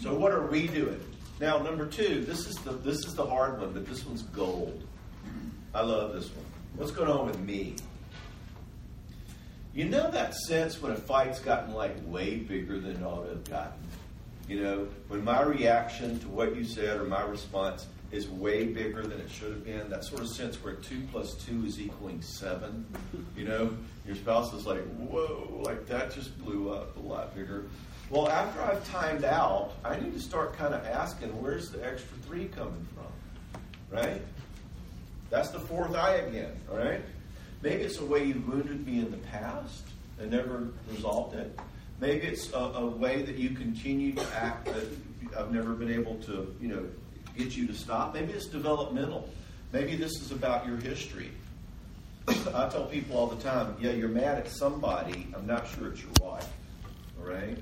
So 0.02 0.14
what 0.14 0.32
are 0.32 0.46
we 0.46 0.68
doing? 0.68 1.02
Now, 1.40 1.60
number 1.60 1.86
two, 1.86 2.26
this 2.26 2.48
is 2.48 2.56
the 2.58 2.72
this 2.72 3.06
is 3.06 3.16
the 3.16 3.26
hard 3.26 3.62
one, 3.62 3.72
but 3.72 3.86
this 3.88 4.06
one's 4.06 4.24
gold. 4.24 4.84
I 5.74 5.82
love 5.82 6.14
this 6.14 6.30
one. 6.30 6.46
What's 6.76 6.92
going 6.92 7.10
on 7.10 7.28
with 7.28 7.40
me? 7.40 7.76
You 9.74 9.86
know 9.86 10.12
that 10.12 10.36
sense 10.36 10.82
when 10.82 10.92
a 10.92 10.96
fight's 10.98 11.40
gotten 11.40 11.74
like 11.74 11.96
way 12.06 12.38
bigger 12.38 12.80
than 12.80 12.98
it 12.98 13.04
ought 13.04 13.24
to 13.24 13.30
have 13.30 13.50
gotten? 13.50 13.80
You 14.50 14.64
know, 14.64 14.88
when 15.08 15.24
my 15.24 15.42
reaction 15.44 16.20
to 16.20 16.28
what 16.28 16.56
you 16.56 16.66
said 16.66 17.00
or 17.00 17.06
my 17.06 17.22
response 17.22 17.86
is 18.12 18.28
way 18.28 18.66
bigger 18.66 19.04
than 19.04 19.22
it 19.22 19.30
should 19.30 19.52
have 19.52 19.64
been, 19.64 19.90
that 19.92 20.04
sort 20.04 20.22
of 20.22 20.30
sense 20.30 20.62
where 20.64 20.74
two 20.74 21.02
plus 21.12 21.36
two 21.36 21.64
is 21.66 21.80
equaling 21.80 22.22
seven. 22.22 22.86
You 23.38 23.46
know, 23.46 23.78
your 24.06 24.16
spouse 24.16 24.52
is 24.54 24.66
like, 24.66 24.84
whoa, 24.98 25.62
like 25.64 25.88
that 25.88 26.14
just 26.14 26.38
blew 26.44 26.74
up 26.74 26.98
a 26.98 27.00
lot 27.00 27.36
bigger. 27.36 27.66
Well, 28.10 28.28
after 28.28 28.62
I've 28.62 28.84
timed 28.90 29.24
out, 29.24 29.74
I 29.86 30.00
need 30.00 30.14
to 30.14 30.20
start 30.20 30.54
kind 30.58 30.74
of 30.74 30.84
asking, 30.86 31.30
where's 31.42 31.70
the 31.70 31.86
extra 31.86 32.18
three 32.26 32.48
coming 32.48 32.88
from? 32.96 33.62
Right? 33.96 34.22
That's 35.30 35.50
the 35.50 35.60
fourth 35.60 35.94
eye 35.96 36.16
again, 36.16 36.60
all 36.72 36.78
right? 36.78 37.02
Maybe 37.62 37.84
it's 37.84 38.00
a 38.00 38.06
way 38.06 38.24
you 38.24 38.44
wounded 38.48 38.86
me 38.86 39.00
in 39.00 39.12
the 39.12 39.18
past 39.18 39.84
and 40.20 40.32
never 40.32 40.70
resolved 40.90 41.36
it. 41.36 41.60
Maybe 42.00 42.26
it's 42.26 42.52
a, 42.54 42.58
a 42.58 42.86
way 42.88 43.22
that 43.22 43.36
you 43.36 43.52
continue 43.52 44.14
to 44.14 44.26
act 44.36 44.66
that 44.66 44.88
I've 45.38 45.52
never 45.52 45.74
been 45.74 45.92
able 45.92 46.16
to, 46.24 46.56
you 46.60 46.70
know, 46.70 46.86
get 47.38 47.56
you 47.56 47.68
to 47.68 47.76
stop. 47.76 48.16
Maybe 48.16 48.34
it's 48.34 48.48
developmental. 48.48 49.30
Maybe 49.72 49.96
this 49.96 50.14
is 50.14 50.32
about 50.32 50.66
your 50.66 50.78
history. 50.78 51.30
I 52.28 52.70
tell 52.70 52.86
people 52.86 53.18
all 53.18 53.28
the 53.28 53.42
time, 53.44 53.76
yeah, 53.80 53.92
you're 53.92 54.10
mad 54.10 54.40
at 54.40 54.50
somebody. 54.50 55.28
I'm 55.36 55.46
not 55.46 55.68
sure 55.68 55.92
it's 55.92 56.02
your 56.02 56.12
wife. 56.22 56.48
All 57.20 57.30
right? 57.30 57.58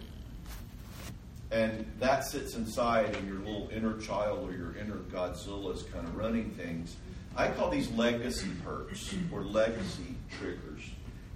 And 1.51 1.89
that 1.99 2.25
sits 2.25 2.55
inside 2.55 3.15
in 3.15 3.27
your 3.27 3.37
little 3.37 3.69
inner 3.73 3.97
child 3.99 4.49
or 4.49 4.53
your 4.53 4.75
inner 4.75 4.97
Godzilla 5.11 5.73
is 5.73 5.83
kind 5.83 6.05
of 6.05 6.15
running 6.15 6.51
things. 6.51 6.95
I 7.37 7.49
call 7.49 7.69
these 7.69 7.89
legacy 7.91 8.49
hurts 8.65 9.13
or 9.31 9.43
legacy 9.43 10.15
triggers. 10.39 10.81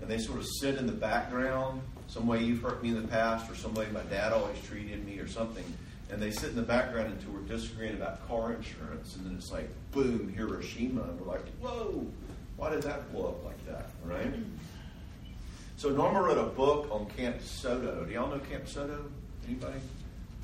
And 0.02 0.10
they 0.10 0.18
sort 0.18 0.40
of 0.40 0.48
sit 0.60 0.76
in 0.76 0.88
the 0.88 0.92
background, 0.92 1.82
some 2.08 2.26
way 2.28 2.44
you've 2.44 2.62
hurt 2.62 2.82
me 2.82 2.90
in 2.90 3.02
the 3.02 3.08
past, 3.08 3.50
or 3.50 3.56
some 3.56 3.74
way 3.76 3.88
my 3.94 4.02
dad 4.04 4.34
always 4.34 4.60
treated 4.64 5.06
me, 5.06 5.20
or 5.20 5.28
something. 5.28 5.64
And 6.10 6.22
they 6.22 6.32
sit 6.32 6.50
in 6.50 6.56
the 6.56 6.62
background 6.64 7.14
until 7.14 7.32
we're 7.34 7.48
disagreeing 7.48 7.94
about 7.94 8.28
car 8.28 8.52
insurance. 8.52 9.16
And 9.16 9.26
then 9.26 9.36
it's 9.36 9.52
like, 9.52 9.70
boom, 9.92 10.34
Hiroshima. 10.36 11.04
And 11.04 11.22
we're 11.22 11.32
like, 11.32 11.48
whoa, 11.62 12.06
why 12.58 12.72
did 12.72 12.82
that 12.84 13.14
blow 13.14 13.28
up 13.28 13.46
like 13.46 13.66
that? 13.68 13.92
Right? 14.04 14.34
So 15.78 15.90
Norma 15.90 16.22
wrote 16.22 16.38
a 16.38 16.50
book 16.50 16.90
on 16.92 17.06
Camp 17.12 17.40
DeSoto. 17.40 18.06
Do 18.06 18.12
y'all 18.12 18.30
know 18.30 18.40
Camp 18.40 18.66
DeSoto? 18.66 19.04
Anybody? 19.48 19.80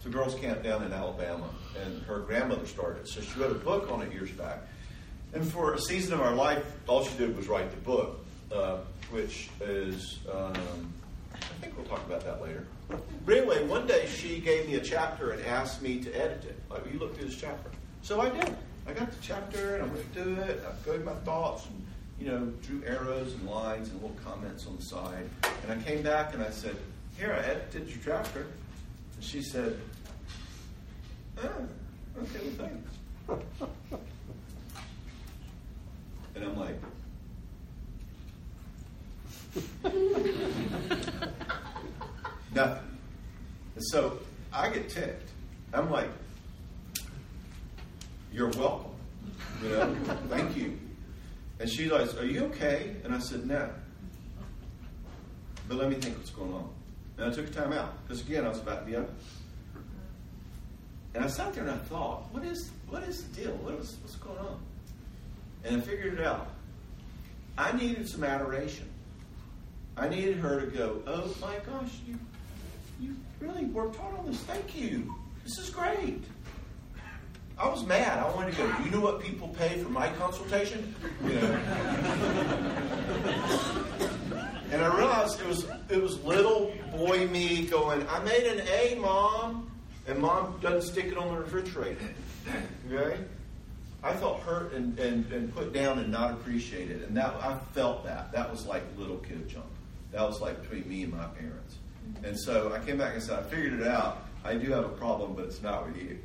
A 0.08 0.10
girls' 0.10 0.36
camp 0.36 0.64
down 0.64 0.84
in 0.84 0.94
Alabama, 0.94 1.50
and 1.84 2.02
her 2.04 2.20
grandmother 2.20 2.66
started. 2.66 3.10
So 3.10 3.20
she 3.20 3.38
wrote 3.38 3.52
a 3.52 3.60
book 3.60 3.92
on 3.92 4.02
it 4.02 4.14
years 4.14 4.32
back. 4.32 4.60
And 5.34 5.46
for 5.46 5.74
a 5.74 5.82
season 5.82 6.14
of 6.14 6.22
our 6.22 6.34
life, 6.34 6.64
all 6.88 7.04
she 7.04 7.18
did 7.18 7.36
was 7.36 7.50
write 7.50 7.70
the 7.72 7.82
book, 7.82 8.26
uh, 8.50 8.78
which 9.12 9.50
is, 9.60 10.20
um, 10.32 10.94
I 11.34 11.38
think 11.60 11.76
we'll 11.76 11.88
talk 11.88 12.06
about 12.06 12.22
that 12.22 12.42
later. 12.42 12.66
But 12.88 13.38
anyway, 13.38 13.66
one 13.66 13.86
day 13.86 14.08
she 14.08 14.40
gave 14.40 14.70
me 14.70 14.76
a 14.76 14.80
chapter 14.80 15.32
and 15.32 15.46
asked 15.46 15.82
me 15.82 16.00
to 16.00 16.12
edit 16.14 16.46
it. 16.46 16.58
Like, 16.70 16.84
you 16.92 17.00
look 17.00 17.18
through 17.18 17.28
this 17.28 17.36
chapter. 17.36 17.70
So 18.02 18.22
I 18.22 18.30
did. 18.30 18.56
I 18.88 18.94
got 18.94 19.12
the 19.12 19.22
chapter 19.22 19.76
and 19.76 19.84
I 19.84 19.88
went 19.88 20.14
through 20.14 20.36
it. 20.36 20.64
I 20.66 20.90
gave 20.90 21.04
my 21.04 21.16
thoughts 21.16 21.66
and, 21.66 21.86
you 22.18 22.32
know, 22.32 22.46
drew 22.62 22.82
arrows 22.86 23.34
and 23.34 23.46
lines 23.46 23.90
and 23.90 24.02
little 24.02 24.16
comments 24.24 24.68
on 24.68 24.78
the 24.78 24.84
side. 24.84 25.30
And 25.64 25.78
I 25.78 25.84
came 25.84 26.02
back 26.02 26.34
and 26.34 26.42
I 26.42 26.50
said, 26.50 26.78
Here, 27.18 27.34
I 27.34 27.46
edited 27.46 27.90
your 27.90 28.00
chapter. 28.06 28.46
And 29.16 29.24
she 29.24 29.42
said, 29.42 29.78
ah, 31.40 31.48
okay, 32.22 32.40
well, 32.44 32.68
thanks. 32.68 32.92
And 36.36 36.46
I'm 36.46 36.58
like, 36.60 36.76
nothing. 42.54 42.84
And 43.76 43.86
so 43.86 44.20
I 44.54 44.70
get 44.70 44.90
ticked. 44.90 45.30
I'm 45.74 45.92
like, 45.92 46.10
you're 48.32 48.50
welcome. 48.52 48.92
You 49.64 49.70
know, 49.70 49.96
thank 50.30 50.56
you. 50.56 50.80
And 51.60 51.70
she's 51.70 51.92
like, 51.92 52.16
are 52.20 52.26
you 52.26 52.46
okay? 52.46 52.96
And 53.04 53.14
I 53.14 53.20
said, 53.20 53.48
no. 53.48 53.70
But 55.68 55.78
let 55.78 55.90
me 55.90 55.96
think 55.96 56.18
what's 56.18 56.30
going 56.30 56.54
on. 56.54 56.70
And 57.18 57.32
I 57.32 57.36
took 57.36 57.48
a 57.48 57.52
time 57.52 57.74
out 57.74 57.94
because 58.06 58.22
again, 58.22 58.46
I 58.46 58.50
was 58.50 58.60
about 58.60 58.82
to 58.82 58.86
be 58.86 58.96
up. 58.96 59.10
And 61.18 61.26
I 61.26 61.30
sat 61.30 61.52
there 61.56 61.64
and 61.64 61.72
I 61.72 61.78
thought, 61.78 62.32
what 62.32 62.44
is 62.44 62.70
what 62.92 63.02
is 63.02 63.24
the 63.24 63.42
deal? 63.42 63.54
What 63.54 63.74
is 63.74 63.98
what's 64.04 64.18
going 64.18 64.38
on? 64.38 64.60
And 65.64 65.78
I 65.78 65.80
figured 65.80 66.20
it 66.20 66.24
out. 66.24 66.52
I 67.58 67.72
needed 67.72 68.08
some 68.08 68.24
adoration. 68.24 68.88
I 69.98 70.10
needed 70.10 70.38
her 70.38 70.62
to 70.62 70.68
go, 70.68 71.02
oh 71.08 71.36
my 71.42 71.56
gosh, 71.66 71.90
you 72.06 72.20
you 73.00 73.16
really 73.40 73.66
worked 73.66 73.96
hard 73.96 74.16
on 74.20 74.28
this. 74.28 74.38
Thank 74.42 74.80
you. 74.80 75.16
This 75.44 75.58
is 75.58 75.72
great. 75.72 76.24
I 77.58 77.68
was 77.68 77.84
mad. 77.84 78.20
I 78.20 78.30
wanted 78.36 78.52
to 78.52 78.58
go, 78.58 78.72
do 78.78 78.84
you 78.84 78.92
know 78.92 79.02
what 79.02 79.20
people 79.20 79.48
pay 79.48 79.82
for 79.82 79.90
my 79.90 80.10
consultation? 80.10 80.94
You 81.24 81.34
know. 81.34 81.52
and 84.72 84.84
I 84.84 84.96
realized 84.96 85.42
it 85.42 85.48
was 85.48 85.66
it 85.90 86.00
was 86.00 86.24
little 86.24 86.72
boy 86.92 87.28
me 87.30 87.66
going, 87.66 88.06
I 88.08 88.20
made 88.20 88.44
an 88.44 88.68
A, 88.68 89.00
Mom, 89.00 89.72
and 90.08 90.20
Mom 90.20 90.58
doesn't 90.62 90.90
stick 90.92 91.06
it 91.06 91.18
on 91.18 91.34
the 91.34 91.42
refrigerator. 91.42 91.98
Okay? 92.92 93.18
I 94.04 94.14
felt 94.14 94.40
hurt 94.42 94.74
and, 94.74 94.98
and, 95.00 95.30
and 95.32 95.54
put 95.54 95.74
down 95.74 96.00
and 96.00 96.12
not 96.12 96.32
appreciated. 96.32 97.04
And 97.04 97.18
that 97.18 97.34
I 97.36 97.58
felt 97.74 98.06
that. 98.06 98.32
That 98.32 98.50
was 98.50 98.66
like 98.66 98.84
little 98.98 99.18
kid 99.18 99.50
junk. 99.50 99.66
That 100.12 100.22
was 100.22 100.40
like 100.40 100.62
between 100.62 100.88
me 100.88 101.04
and 101.04 101.14
my 101.14 101.26
parents. 101.26 101.76
And 102.24 102.40
so 102.40 102.74
I 102.74 102.86
came 102.86 102.98
back 102.98 103.14
and 103.14 103.24
said, 103.24 103.40
I 103.40 103.44
figured 103.44 103.74
it 103.82 103.88
out. 103.88 104.26
I 104.46 104.56
do 104.56 104.72
have 104.72 104.86
a 104.86 104.90
problem, 104.90 105.34
but 105.34 105.46
it's 105.46 105.62
not 105.62 105.86
with 105.86 105.98
you. 105.98 106.18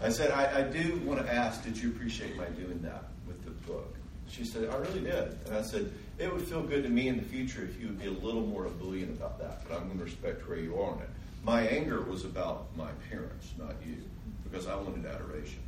I 0.00 0.08
said, 0.08 0.30
I, 0.30 0.60
I 0.60 0.62
do 0.62 0.96
want 1.04 1.24
to 1.24 1.32
ask, 1.32 1.62
did 1.64 1.76
you 1.76 1.90
appreciate 1.90 2.36
my 2.36 2.46
doing 2.46 2.80
that 2.82 3.04
with 3.26 3.44
the 3.44 3.50
book? 3.70 3.94
She 4.28 4.44
said, 4.44 4.68
I 4.70 4.76
really 4.76 5.00
did. 5.00 5.38
And 5.46 5.56
I 5.56 5.62
said, 5.62 5.92
it 6.18 6.32
would 6.32 6.42
feel 6.42 6.62
good 6.62 6.82
to 6.84 6.88
me 6.88 7.08
in 7.08 7.16
the 7.16 7.22
future 7.22 7.62
if 7.62 7.80
you 7.80 7.88
would 7.88 8.00
be 8.00 8.06
a 8.06 8.10
little 8.10 8.46
more 8.46 8.66
ebullient 8.66 9.10
about 9.10 9.38
that, 9.40 9.62
but 9.68 9.76
I'm 9.76 9.86
going 9.86 9.98
to 9.98 10.04
respect 10.04 10.48
where 10.48 10.58
you 10.58 10.74
are 10.76 10.92
on 10.92 11.00
it. 11.00 11.10
My 11.46 11.62
anger 11.62 12.02
was 12.02 12.24
about 12.24 12.66
my 12.76 12.90
parents, 13.08 13.54
not 13.56 13.76
you, 13.86 13.98
because 14.42 14.66
I 14.66 14.74
wanted 14.74 15.06
adoration. 15.06 15.60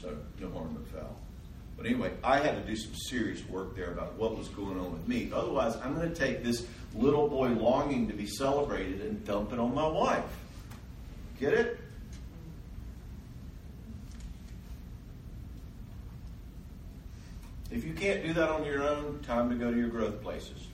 So 0.00 0.16
no 0.40 0.50
harm, 0.50 0.74
no 0.74 0.98
foul. 0.98 1.14
But 1.76 1.84
anyway, 1.84 2.12
I 2.24 2.38
had 2.38 2.56
to 2.56 2.62
do 2.66 2.74
some 2.74 2.94
serious 2.94 3.46
work 3.46 3.76
there 3.76 3.92
about 3.92 4.14
what 4.14 4.38
was 4.38 4.48
going 4.48 4.80
on 4.80 4.90
with 4.92 5.06
me. 5.06 5.30
Otherwise, 5.34 5.76
I'm 5.84 5.94
going 5.94 6.08
to 6.08 6.14
take 6.14 6.42
this 6.42 6.66
little 6.94 7.28
boy 7.28 7.48
longing 7.48 8.08
to 8.08 8.14
be 8.14 8.26
celebrated 8.26 9.02
and 9.02 9.22
dump 9.26 9.52
it 9.52 9.58
on 9.58 9.74
my 9.74 9.86
wife. 9.86 10.24
Get 11.38 11.52
it? 11.52 11.80
If 17.70 17.84
you 17.84 17.92
can't 17.92 18.24
do 18.24 18.32
that 18.32 18.48
on 18.48 18.64
your 18.64 18.84
own, 18.84 19.20
time 19.22 19.50
to 19.50 19.54
go 19.54 19.70
to 19.70 19.76
your 19.76 19.88
growth 19.88 20.22
places. 20.22 20.68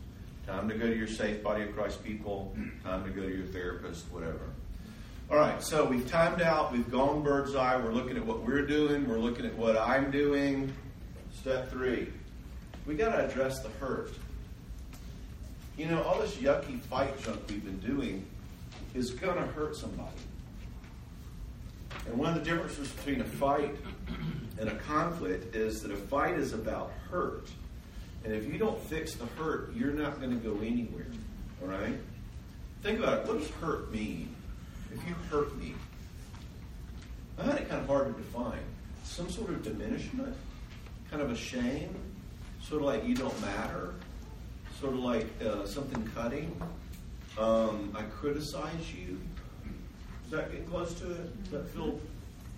Time 0.47 0.69
to 0.69 0.75
go 0.77 0.87
to 0.87 0.97
your 0.97 1.09
safe 1.09 1.43
body 1.43 1.65
of 1.65 1.75
Christ 1.75 2.05
people. 2.05 2.55
Time 2.85 3.05
to 3.05 3.11
go 3.11 3.23
to 3.23 3.37
your 3.37 3.47
therapist, 3.47 4.05
whatever. 4.13 4.52
All 5.33 5.39
right, 5.39 5.63
so 5.63 5.87
we've 5.87 6.07
timed 6.11 6.43
out. 6.43 6.73
We've 6.73 6.91
gone 6.91 7.23
bird's 7.23 7.55
eye. 7.55 7.79
We're 7.79 7.95
looking 7.95 8.19
at 8.19 8.27
what 8.27 8.43
we're 8.43 8.67
doing. 8.67 9.09
We're 9.09 9.17
looking 9.17 9.47
at 9.47 9.57
what 9.57 9.79
I'm 9.79 10.11
doing. 10.11 10.71
Step 11.33 11.71
three. 11.71 12.13
We 12.85 12.97
got 12.97 13.17
to 13.17 13.27
address 13.27 13.61
the 13.61 13.71
hurt. 13.81 14.13
You 15.79 15.87
know, 15.87 16.03
all 16.03 16.21
this 16.21 16.35
yucky 16.35 16.79
fight 16.81 17.19
junk 17.23 17.41
we've 17.49 17.65
been 17.65 17.79
doing 17.79 18.27
is 18.95 19.13
going 19.13 19.37
to 19.37 19.47
hurt 19.53 19.75
somebody. 19.75 20.11
And 22.07 22.19
one 22.19 22.37
of 22.37 22.45
the 22.45 22.51
differences 22.51 22.91
between 22.91 23.23
a 23.23 23.25
fight 23.25 23.75
and 24.61 24.69
a 24.69 24.75
conflict 24.81 25.57
is 25.57 25.81
that 25.81 25.93
a 25.93 25.97
fight 25.97 26.35
is 26.35 26.53
about 26.53 26.93
hurt. 27.11 27.49
And 28.27 28.35
if 28.35 28.53
you 28.53 28.59
don't 28.59 28.79
fix 28.83 29.15
the 29.15 29.25
hurt, 29.43 29.73
you're 29.75 29.95
not 29.95 30.21
going 30.21 30.39
to 30.39 30.47
go 30.47 30.59
anywhere. 30.59 31.07
All 31.63 31.69
right? 31.69 31.97
Think 32.83 32.99
about 32.99 33.21
it. 33.21 33.27
What 33.27 33.39
does 33.39 33.49
hurt 33.53 33.91
mean? 33.91 34.32
If 34.93 35.09
you 35.09 35.15
hurt 35.31 35.57
me, 35.59 35.75
I 37.39 37.45
find 37.45 37.59
it 37.59 37.69
kind 37.69 37.81
of 37.81 37.87
hard 37.87 38.15
to 38.15 38.23
define. 38.23 38.61
Some 39.05 39.31
sort 39.31 39.51
of 39.51 39.63
diminishment, 39.63 40.35
kind 41.11 41.23
of 41.23 41.31
a 41.31 41.37
shame, 41.37 41.95
sort 42.63 42.83
of 42.83 42.87
like 42.87 43.07
you 43.07 43.15
don't 43.15 43.39
matter, 43.41 43.95
sort 44.81 44.93
of 44.95 45.01
like 45.01 45.27
uh, 45.43 45.67
something 45.67 46.09
cutting. 46.15 46.61
Um, 47.39 47.95
I 47.99 48.03
criticize 48.03 48.93
you. 48.95 49.19
Is 50.25 50.31
that 50.31 50.51
getting 50.51 50.67
close 50.67 50.95
to 50.95 51.11
it? 51.11 51.45
Does 51.45 51.53
that 51.53 51.69
feel? 51.71 51.99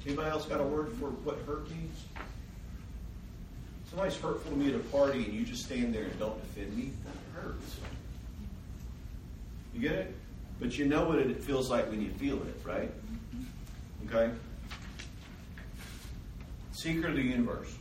Anybody 0.07 0.30
else 0.30 0.45
got 0.45 0.61
a 0.61 0.64
word 0.64 0.93
for 0.99 1.07
what 1.07 1.39
hurt 1.47 1.70
means? 1.70 2.05
Somebody's 3.89 4.16
hurtful 4.16 4.51
to 4.51 4.57
me 4.57 4.68
at 4.68 4.74
a 4.74 4.80
party, 4.80 5.24
and 5.24 5.32
you 5.32 5.45
just 5.45 5.64
stand 5.64 5.95
there 5.95 6.05
and 6.05 6.18
don't 6.18 6.39
defend 6.53 6.76
me. 6.76 6.91
That 7.05 7.41
hurts. 7.43 7.76
You 9.72 9.80
get 9.80 9.93
it? 9.93 10.14
But 10.65 10.79
you 10.79 10.87
know 10.87 11.05
what 11.05 11.19
it 11.19 11.45
feels 11.45 11.69
like 11.69 11.91
when 11.91 12.01
you 12.01 12.09
feel 12.12 12.37
it, 12.37 12.57
right? 12.65 12.91
Okay? 14.07 14.33
Secret 16.73 17.11
of 17.11 17.17
the 17.17 17.23
universe. 17.23 17.77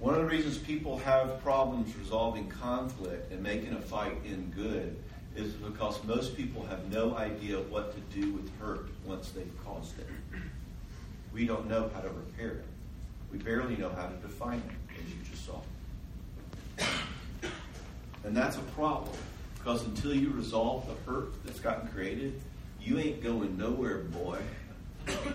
One 0.00 0.14
of 0.14 0.22
the 0.22 0.26
reasons 0.26 0.56
people 0.56 0.96
have 1.00 1.42
problems 1.42 1.94
resolving 1.98 2.48
conflict 2.48 3.30
and 3.30 3.42
making 3.42 3.74
a 3.74 3.78
fight 3.78 4.16
in 4.24 4.50
good 4.56 4.96
is 5.36 5.52
because 5.52 6.02
most 6.04 6.34
people 6.34 6.64
have 6.64 6.90
no 6.90 7.14
idea 7.14 7.58
what 7.58 7.92
to 7.94 8.18
do 8.18 8.32
with 8.32 8.50
hurt 8.58 8.88
once 9.04 9.28
they've 9.28 9.52
caused 9.62 9.98
it. 9.98 10.06
We 11.34 11.46
don't 11.46 11.68
know 11.68 11.90
how 11.92 12.00
to 12.00 12.08
repair 12.08 12.52
it. 12.52 12.64
We 13.30 13.36
barely 13.36 13.76
know 13.76 13.90
how 13.90 14.06
to 14.06 14.16
define 14.16 14.62
it, 14.66 14.94
as 14.98 15.10
you 15.10 15.18
just 15.30 15.44
saw. 15.44 15.60
And 18.24 18.34
that's 18.34 18.56
a 18.56 18.62
problem 18.74 19.14
because 19.62 19.84
until 19.84 20.12
you 20.12 20.30
resolve 20.30 20.88
the 20.88 21.12
hurt 21.12 21.32
that's 21.44 21.60
gotten 21.60 21.86
created, 21.88 22.40
you 22.80 22.98
ain't 22.98 23.22
going 23.22 23.56
nowhere, 23.56 23.98
boy. 23.98 24.38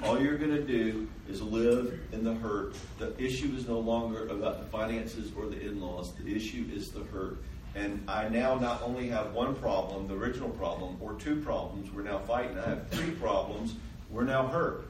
All 0.04 0.20
you're 0.20 0.38
going 0.38 0.52
to 0.52 0.64
do 0.64 1.08
is 1.30 1.42
live 1.42 1.98
in 2.12 2.24
the 2.26 2.34
hurt. 2.34 2.76
The 3.00 3.18
issue 3.22 3.54
is 3.56 3.68
no 3.68 3.80
longer 3.80 4.28
about 4.28 4.60
the 4.60 4.66
finances 4.66 5.32
or 5.38 5.46
the 5.46 5.60
in 5.60 5.80
laws, 5.80 6.12
the 6.14 6.36
issue 6.36 6.66
is 6.74 6.92
the 6.92 7.04
hurt. 7.06 7.38
And 7.76 8.04
I 8.10 8.28
now 8.28 8.56
not 8.56 8.82
only 8.82 9.08
have 9.10 9.34
one 9.34 9.56
problem, 9.56 10.08
the 10.08 10.16
original 10.16 10.50
problem, 10.50 10.98
or 11.00 11.14
two 11.14 11.40
problems, 11.42 11.92
we're 11.92 12.02
now 12.02 12.20
fighting. 12.20 12.58
I 12.58 12.70
have 12.70 12.90
three 12.90 13.12
problems, 13.12 13.76
we're 14.10 14.24
now 14.24 14.48
hurt. 14.48 14.88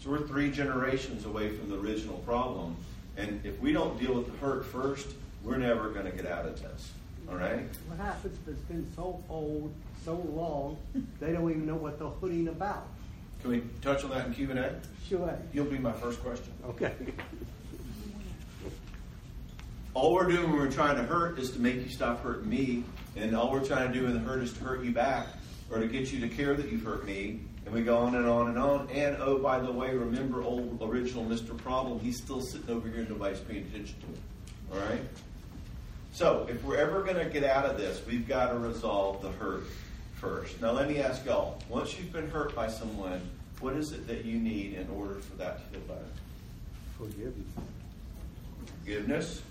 So 0.00 0.10
we're 0.10 0.26
three 0.26 0.50
generations 0.50 1.26
away 1.26 1.50
from 1.50 1.68
the 1.68 1.78
original 1.78 2.18
problem. 2.18 2.76
And 3.16 3.40
if 3.44 3.60
we 3.60 3.72
don't 3.72 3.98
deal 4.00 4.14
with 4.14 4.26
the 4.26 4.38
hurt 4.38 4.64
first, 4.66 5.06
we're 5.44 5.58
never 5.58 5.90
going 5.90 6.06
to 6.06 6.12
get 6.12 6.26
out 6.26 6.46
of 6.46 6.60
this. 6.60 6.90
All 7.28 7.36
right? 7.36 7.66
What 7.88 7.98
happens 7.98 8.38
if 8.42 8.54
it's 8.54 8.62
been 8.62 8.86
so 8.94 9.22
old, 9.28 9.72
so 10.04 10.14
long, 10.34 10.76
they 11.20 11.32
don't 11.32 11.50
even 11.50 11.66
know 11.66 11.76
what 11.76 11.98
they're 11.98 12.08
hooding 12.08 12.48
about? 12.48 12.86
Can 13.40 13.50
we 13.50 13.62
touch 13.82 14.04
on 14.04 14.10
that 14.10 14.26
in 14.26 14.34
Q 14.34 14.50
and 14.50 14.58
A? 14.58 14.80
Sure. 15.08 15.38
You'll 15.52 15.66
be 15.66 15.78
my 15.78 15.92
first 15.92 16.22
question. 16.22 16.52
Okay. 16.66 16.92
All 19.94 20.14
we're 20.14 20.28
doing 20.28 20.50
when 20.50 20.58
we're 20.58 20.70
trying 20.70 20.96
to 20.96 21.04
hurt 21.04 21.38
is 21.38 21.50
to 21.52 21.60
make 21.60 21.76
you 21.76 21.88
stop 21.88 22.22
hurting 22.22 22.48
me, 22.48 22.84
and 23.16 23.36
all 23.36 23.52
we're 23.52 23.64
trying 23.64 23.92
to 23.92 23.98
do 23.98 24.06
in 24.06 24.14
the 24.14 24.18
hurt 24.18 24.42
is 24.42 24.52
to 24.54 24.64
hurt 24.64 24.82
you 24.82 24.90
back, 24.92 25.28
or 25.70 25.78
to 25.78 25.86
get 25.86 26.12
you 26.12 26.20
to 26.20 26.28
care 26.28 26.54
that 26.54 26.70
you've 26.70 26.82
hurt 26.82 27.06
me, 27.06 27.40
and 27.64 27.74
we 27.74 27.82
go 27.82 27.98
on 27.98 28.14
and 28.16 28.26
on 28.26 28.48
and 28.48 28.58
on. 28.58 28.88
And 28.90 29.16
oh, 29.20 29.38
by 29.38 29.60
the 29.60 29.70
way, 29.70 29.94
remember 29.94 30.42
old 30.42 30.82
original 30.82 31.24
Mr. 31.24 31.56
Problem? 31.56 32.00
He's 32.00 32.16
still 32.16 32.40
sitting 32.40 32.68
over 32.70 32.88
here, 32.88 33.00
and 33.00 33.10
nobody's 33.10 33.40
paying 33.40 33.66
attention 33.66 33.94
to 34.00 34.06
him. 34.06 34.18
All 34.72 34.78
right. 34.80 35.02
So 36.14 36.46
if 36.48 36.62
we're 36.62 36.76
ever 36.76 37.02
going 37.02 37.16
to 37.16 37.24
get 37.24 37.42
out 37.42 37.64
of 37.66 37.76
this, 37.76 38.00
we've 38.06 38.28
got 38.28 38.52
to 38.52 38.58
resolve 38.58 39.20
the 39.20 39.32
hurt 39.32 39.64
first. 40.20 40.60
Now, 40.60 40.70
let 40.70 40.88
me 40.88 41.00
ask 41.00 41.26
y'all: 41.26 41.58
Once 41.68 41.98
you've 41.98 42.12
been 42.12 42.30
hurt 42.30 42.54
by 42.54 42.68
someone, 42.68 43.20
what 43.58 43.74
is 43.74 43.90
it 43.90 44.06
that 44.06 44.24
you 44.24 44.38
need 44.38 44.74
in 44.74 44.88
order 44.90 45.14
for 45.16 45.34
that 45.38 45.58
to 45.58 45.64
feel 45.76 45.88
better? 45.88 46.06
Forgiveness. 46.96 47.46
Forgiveness, 48.78 49.42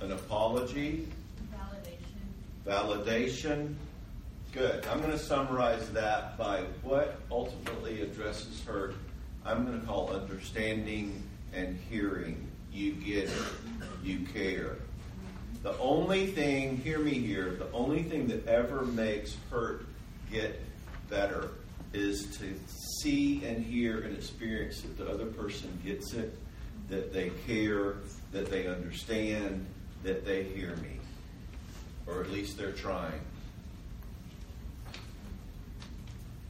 an 0.00 0.10
apology, 0.10 1.06
Validation. 2.66 2.66
validation. 2.66 3.74
Good. 4.50 4.84
I'm 4.86 4.98
going 4.98 5.12
to 5.12 5.18
summarize 5.18 5.88
that 5.90 6.36
by 6.36 6.62
what 6.82 7.20
ultimately 7.30 8.02
addresses 8.02 8.60
hurt. 8.64 8.96
I'm 9.44 9.64
going 9.64 9.80
to 9.80 9.86
call 9.86 10.10
understanding 10.10 11.22
and 11.52 11.78
hearing. 11.88 12.48
You 12.74 12.90
get 12.92 13.24
it. 13.24 13.32
You 14.02 14.26
care. 14.34 14.76
The 15.62 15.78
only 15.78 16.26
thing, 16.26 16.76
hear 16.78 16.98
me 16.98 17.14
here, 17.14 17.50
the 17.52 17.70
only 17.72 18.02
thing 18.02 18.26
that 18.28 18.46
ever 18.48 18.82
makes 18.82 19.36
hurt 19.48 19.86
get 20.30 20.60
better 21.08 21.50
is 21.92 22.36
to 22.38 22.52
see 22.66 23.44
and 23.44 23.64
hear 23.64 24.00
and 24.00 24.16
experience 24.16 24.80
that 24.82 24.98
the 24.98 25.08
other 25.08 25.26
person 25.26 25.80
gets 25.86 26.12
it, 26.14 26.36
that 26.88 27.12
they 27.12 27.30
care, 27.46 27.94
that 28.32 28.50
they 28.50 28.66
understand, 28.66 29.64
that 30.02 30.26
they 30.26 30.42
hear 30.42 30.74
me. 30.76 30.98
Or 32.08 32.22
at 32.22 32.30
least 32.30 32.58
they're 32.58 32.72
trying. 32.72 33.20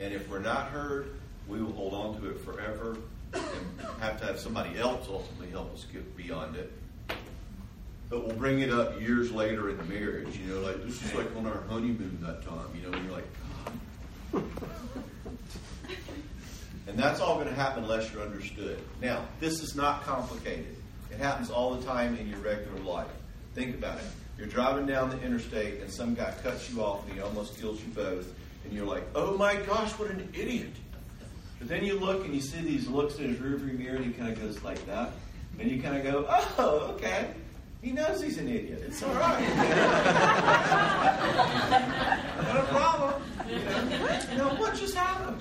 And 0.00 0.14
if 0.14 0.28
we're 0.30 0.38
not 0.38 0.68
heard, 0.68 1.14
we 1.46 1.62
will 1.62 1.72
hold 1.72 1.92
on 1.92 2.20
to 2.20 2.30
it 2.30 2.40
forever 2.40 2.96
have 4.00 4.20
to 4.20 4.26
have 4.26 4.38
somebody 4.38 4.78
else 4.78 5.06
ultimately 5.08 5.50
help 5.50 5.72
us 5.74 5.86
get 5.92 6.16
beyond 6.16 6.56
it. 6.56 6.72
But 8.10 8.26
we'll 8.26 8.36
bring 8.36 8.60
it 8.60 8.70
up 8.70 9.00
years 9.00 9.32
later 9.32 9.70
in 9.70 9.78
the 9.78 9.84
marriage, 9.84 10.36
you 10.36 10.54
know, 10.54 10.60
like 10.60 10.84
this 10.84 11.02
is 11.02 11.14
like 11.14 11.34
on 11.36 11.46
our 11.46 11.62
honeymoon 11.68 12.18
that 12.22 12.44
time, 12.44 12.68
you 12.74 12.82
know, 12.82 12.96
and 12.96 13.04
you're 13.04 13.14
like, 13.14 13.24
God. 14.32 14.44
And 16.86 16.98
that's 16.98 17.20
all 17.20 17.36
going 17.36 17.48
to 17.48 17.54
happen 17.54 17.84
unless 17.84 18.12
you're 18.12 18.22
understood. 18.22 18.78
Now, 19.00 19.24
this 19.40 19.62
is 19.62 19.74
not 19.74 20.02
complicated. 20.04 20.76
It 21.10 21.18
happens 21.18 21.50
all 21.50 21.74
the 21.74 21.84
time 21.84 22.16
in 22.18 22.28
your 22.28 22.38
regular 22.40 22.78
life. 22.80 23.08
Think 23.54 23.74
about 23.74 23.98
it. 23.98 24.04
You're 24.36 24.48
driving 24.48 24.86
down 24.86 25.10
the 25.10 25.20
interstate 25.22 25.80
and 25.80 25.90
some 25.90 26.14
guy 26.14 26.34
cuts 26.42 26.70
you 26.70 26.82
off 26.82 27.04
and 27.06 27.14
he 27.14 27.20
almost 27.20 27.58
kills 27.58 27.80
you 27.80 27.88
both. 27.94 28.32
And 28.64 28.72
you're 28.72 28.86
like, 28.86 29.04
oh 29.14 29.36
my 29.36 29.56
gosh, 29.56 29.92
what 29.92 30.10
an 30.10 30.28
idiot. 30.34 30.72
But 31.64 31.76
then 31.76 31.84
you 31.86 31.98
look 31.98 32.26
and 32.26 32.34
you 32.34 32.42
see 32.42 32.60
these 32.60 32.88
looks 32.88 33.16
in 33.16 33.30
his 33.30 33.38
rearview 33.38 33.78
mirror 33.78 33.96
and 33.96 34.04
he 34.04 34.12
kind 34.12 34.30
of 34.30 34.38
goes 34.38 34.62
like 34.62 34.84
that. 34.84 35.12
And 35.58 35.70
you 35.70 35.80
kind 35.80 35.96
of 35.96 36.04
go, 36.04 36.26
oh, 36.28 36.92
okay. 36.92 37.30
He 37.80 37.90
knows 37.90 38.22
he's 38.22 38.36
an 38.36 38.48
idiot. 38.48 38.82
It's 38.86 39.02
all 39.02 39.14
right. 39.14 39.40
Not 42.36 42.56
a 42.58 42.64
problem. 42.64 43.22
You 43.48 44.36
know, 44.36 44.48
what 44.56 44.74
just 44.74 44.94
happened? 44.94 45.40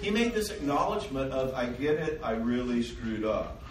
He 0.00 0.10
made 0.10 0.32
this 0.32 0.50
acknowledgement 0.50 1.30
of, 1.30 1.54
I 1.54 1.66
get 1.66 1.94
it, 1.94 2.20
I 2.24 2.32
really 2.32 2.82
screwed 2.82 3.24
up. 3.24 3.62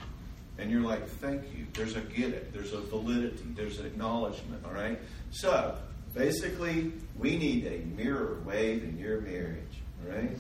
And 0.59 0.71
you're 0.71 0.79
like, 0.79 1.09
thank 1.09 1.43
you. 1.57 1.67
There's 1.73 1.97
a 1.97 2.01
get 2.01 2.29
it. 2.29 2.53
There's 2.53 2.71
a 2.71 2.79
validity. 2.79 3.43
There's 3.53 3.79
an 3.79 3.85
acknowledgement, 3.85 4.63
all 4.63 4.71
right? 4.71 4.97
So, 5.31 5.75
basically, 6.13 6.93
we 7.17 7.37
need 7.37 7.67
a 7.67 7.79
mirror 8.01 8.37
wave 8.45 8.85
in 8.85 8.97
your 8.97 9.19
marriage, 9.19 9.81
all 10.05 10.15
right? 10.15 10.37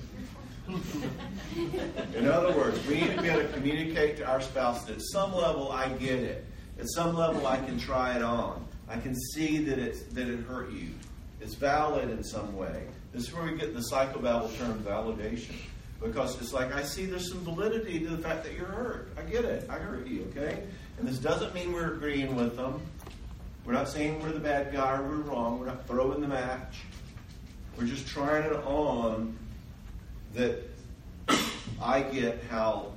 In 2.15 2.27
other 2.27 2.55
words, 2.55 2.85
we 2.87 3.01
need 3.01 3.15
to 3.15 3.21
be 3.21 3.29
able 3.29 3.41
to 3.41 3.47
communicate 3.49 4.17
to 4.17 4.25
our 4.25 4.41
spouse 4.41 4.85
that 4.85 4.97
at 4.97 5.01
some 5.01 5.33
level 5.33 5.71
I 5.71 5.89
get 5.89 6.19
it. 6.19 6.45
At 6.79 6.89
some 6.89 7.15
level 7.15 7.45
I 7.47 7.57
can 7.57 7.79
try 7.79 8.15
it 8.15 8.21
on. 8.21 8.65
I 8.87 8.97
can 8.97 9.15
see 9.15 9.57
that 9.65 9.79
it's 9.79 10.03
that 10.13 10.27
it 10.27 10.39
hurt 10.41 10.71
you. 10.71 10.89
It's 11.41 11.55
valid 11.55 12.09
in 12.09 12.23
some 12.23 12.55
way. 12.55 12.85
This 13.13 13.27
is 13.27 13.33
where 13.33 13.43
we 13.43 13.57
get 13.57 13.73
the 13.73 13.81
psychobabble 13.91 14.55
term 14.57 14.83
validation. 14.83 15.55
Because 16.01 16.39
it's 16.39 16.53
like, 16.53 16.73
I 16.73 16.83
see 16.83 17.05
there's 17.05 17.29
some 17.29 17.41
validity 17.41 17.99
to 17.99 18.07
the 18.07 18.17
fact 18.17 18.43
that 18.45 18.53
you're 18.53 18.65
hurt. 18.65 19.09
I 19.17 19.21
get 19.29 19.43
it. 19.43 19.69
I 19.69 19.77
hurt 19.79 20.07
you, 20.07 20.31
okay? 20.31 20.63
And 20.97 21.07
this 21.07 21.17
doesn't 21.17 21.53
mean 21.53 21.73
we're 21.73 21.93
agreeing 21.95 22.35
with 22.35 22.55
them. 22.55 22.81
We're 23.65 23.73
not 23.73 23.89
saying 23.89 24.21
we're 24.21 24.31
the 24.31 24.39
bad 24.39 24.71
guy 24.71 24.97
or 24.97 25.03
we're 25.03 25.17
wrong. 25.17 25.59
We're 25.59 25.65
not 25.65 25.85
throwing 25.87 26.21
the 26.21 26.27
match. 26.27 26.77
We're 27.77 27.85
just 27.85 28.07
trying 28.07 28.43
it 28.43 28.53
on 28.53 29.37
that 30.33 30.59
I 31.81 32.01
get 32.01 32.43
how 32.49 32.93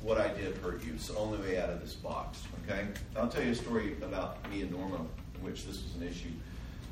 what 0.00 0.18
I 0.18 0.28
did 0.28 0.56
hurt 0.56 0.84
you. 0.84 0.92
It's 0.94 1.08
the 1.08 1.16
only 1.16 1.38
way 1.38 1.60
out 1.60 1.70
of 1.70 1.80
this 1.80 1.94
box, 1.94 2.42
okay? 2.64 2.86
I'll 3.16 3.28
tell 3.28 3.44
you 3.44 3.52
a 3.52 3.54
story 3.54 3.94
about 4.02 4.48
me 4.50 4.62
and 4.62 4.70
Norma 4.72 4.96
in 4.96 5.44
which 5.44 5.64
this 5.64 5.82
was 5.82 5.94
an 6.00 6.08
issue. 6.08 6.30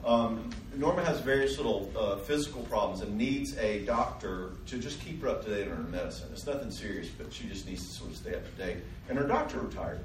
Um, 0.04 0.48
Norma 0.76 1.04
has 1.04 1.20
various 1.20 1.58
little 1.58 1.90
uh, 1.96 2.16
physical 2.16 2.62
problems 2.62 3.02
and 3.02 3.18
needs 3.18 3.56
a 3.58 3.84
doctor 3.84 4.52
to 4.66 4.78
just 4.78 5.00
keep 5.00 5.20
her 5.22 5.28
up 5.28 5.44
to 5.44 5.50
date 5.50 5.68
on 5.70 5.76
her 5.76 5.82
medicine. 5.82 6.30
It's 6.32 6.46
nothing 6.46 6.70
serious, 6.70 7.08
but 7.08 7.32
she 7.32 7.48
just 7.48 7.66
needs 7.66 7.86
to 7.86 7.92
sort 7.92 8.10
of 8.10 8.16
stay 8.16 8.34
up 8.34 8.44
to 8.44 8.64
date. 8.64 8.78
And 9.08 9.18
her 9.18 9.26
doctor 9.26 9.58
retired. 9.58 10.00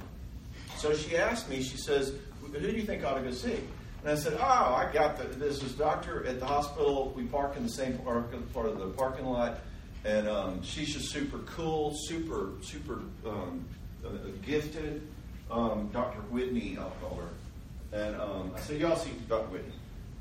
So 0.77 0.93
she 0.93 1.15
asked 1.15 1.49
me, 1.49 1.61
she 1.61 1.77
says, 1.77 2.13
Who 2.41 2.59
do 2.59 2.67
you 2.67 2.83
think 2.83 3.05
I 3.05 3.11
ought 3.11 3.15
to 3.15 3.21
go 3.21 3.31
see? 3.31 3.59
And 4.05 4.13
I 4.13 4.21
said, 4.21 4.37
Oh, 4.39 4.43
I 4.43 4.87
got 4.93 5.17
the, 5.17 5.23
this 5.23 5.63
is 5.63 5.73
doctor 5.73 6.23
at 6.27 6.39
the 6.39 6.45
hospital. 6.45 7.11
We 7.15 7.23
park 7.23 7.57
in 7.57 7.63
the 7.63 7.69
same 7.69 7.97
part, 7.97 8.31
part 8.53 8.67
of 8.67 8.77
the 8.77 8.85
parking 8.89 9.25
lot. 9.25 9.61
And 10.05 10.27
um, 10.27 10.61
she's 10.61 10.93
just 10.93 11.11
super 11.11 11.39
cool, 11.39 11.95
super, 12.05 12.51
super 12.61 13.01
um, 13.25 13.65
uh, 14.05 14.09
gifted. 14.45 15.01
Um, 15.49 15.89
Dr. 15.91 16.19
Whitney, 16.29 16.77
I'll 16.79 16.91
call 17.01 17.17
her. 17.17 17.97
And 17.97 18.15
um, 18.21 18.51
I 18.55 18.59
said, 18.59 18.79
Y'all 18.79 18.95
see 18.95 19.09
Dr. 19.27 19.47
Whitney. 19.47 19.73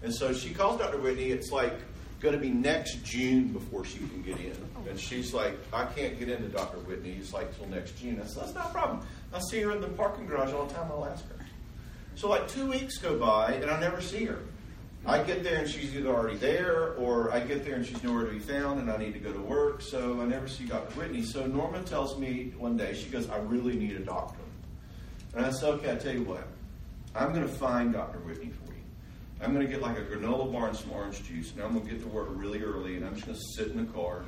And 0.03 0.14
so 0.14 0.32
she 0.32 0.55
calls 0.55 0.80
Dr. 0.80 0.99
Whitney. 0.99 1.26
It's 1.26 1.53
like 1.53 1.74
going 2.20 2.35
to 2.35 2.41
be 2.41 2.49
next 2.49 3.05
June 3.05 3.49
before 3.49 3.85
she 3.85 3.99
can 3.99 4.22
get 4.22 4.39
in. 4.39 4.57
And 4.89 4.99
she's 4.99 5.35
like, 5.35 5.59
I 5.74 5.85
can't 5.85 6.18
get 6.18 6.30
into 6.30 6.49
Dr. 6.49 6.78
Whitney. 6.78 7.16
It's 7.20 7.35
like 7.35 7.55
till 7.59 7.68
next 7.68 7.99
June. 7.99 8.18
I 8.18 8.26
said, 8.26 8.45
That's 8.45 8.55
not 8.55 8.70
a 8.70 8.72
problem. 8.72 9.07
I 9.35 9.41
see 9.51 9.61
her 9.61 9.72
in 9.72 9.82
the 9.82 9.89
parking 9.89 10.24
garage 10.26 10.55
all 10.55 10.64
the 10.64 10.72
time. 10.72 10.91
I'll 10.91 11.05
ask 11.05 11.28
her. 11.28 11.45
So 12.16 12.28
like 12.28 12.48
two 12.48 12.68
weeks 12.70 12.98
go 12.98 13.18
by 13.18 13.54
and 13.54 13.70
I 13.70 13.80
never 13.80 14.00
see 14.00 14.24
her. 14.26 14.40
I 15.06 15.22
get 15.22 15.44
there 15.44 15.58
and 15.58 15.68
she's 15.68 15.94
either 15.94 16.08
already 16.08 16.38
there 16.38 16.94
or 16.94 17.30
I 17.32 17.40
get 17.40 17.64
there 17.64 17.74
and 17.74 17.84
she's 17.84 18.02
nowhere 18.02 18.24
to 18.24 18.32
be 18.32 18.38
found 18.38 18.80
and 18.80 18.90
I 18.90 18.96
need 18.96 19.12
to 19.12 19.18
go 19.18 19.32
to 19.32 19.40
work. 19.40 19.82
So 19.82 20.20
I 20.20 20.24
never 20.24 20.48
see 20.48 20.64
Dr. 20.64 20.98
Whitney. 20.98 21.22
So 21.22 21.46
Norma 21.46 21.82
tells 21.82 22.18
me 22.18 22.54
one 22.56 22.76
day, 22.76 22.94
she 22.94 23.10
goes, 23.10 23.28
I 23.28 23.36
really 23.38 23.76
need 23.76 23.96
a 23.96 24.00
doctor. 24.00 24.38
And 25.36 25.44
I 25.44 25.50
said, 25.50 25.68
okay, 25.74 25.92
I 25.92 25.96
tell 25.96 26.14
you 26.14 26.22
what. 26.22 26.46
I'm 27.14 27.32
going 27.32 27.46
to 27.46 27.52
find 27.52 27.92
Dr. 27.92 28.18
Whitney 28.20 28.50
for 28.50 28.72
you. 28.72 28.80
I'm 29.42 29.52
going 29.52 29.66
to 29.66 29.70
get 29.70 29.82
like 29.82 29.98
a 29.98 30.02
granola 30.02 30.50
bar 30.50 30.68
and 30.68 30.76
some 30.76 30.90
orange 30.92 31.22
juice, 31.24 31.52
and 31.52 31.60
I'm 31.62 31.74
going 31.74 31.84
to 31.84 31.90
get 31.92 32.00
to 32.02 32.08
work 32.08 32.28
really 32.30 32.62
early, 32.62 32.96
and 32.96 33.04
I'm 33.04 33.14
just 33.14 33.26
going 33.26 33.38
to 33.38 33.44
sit 33.56 33.68
in 33.68 33.76
the 33.84 33.92
car 33.92 34.22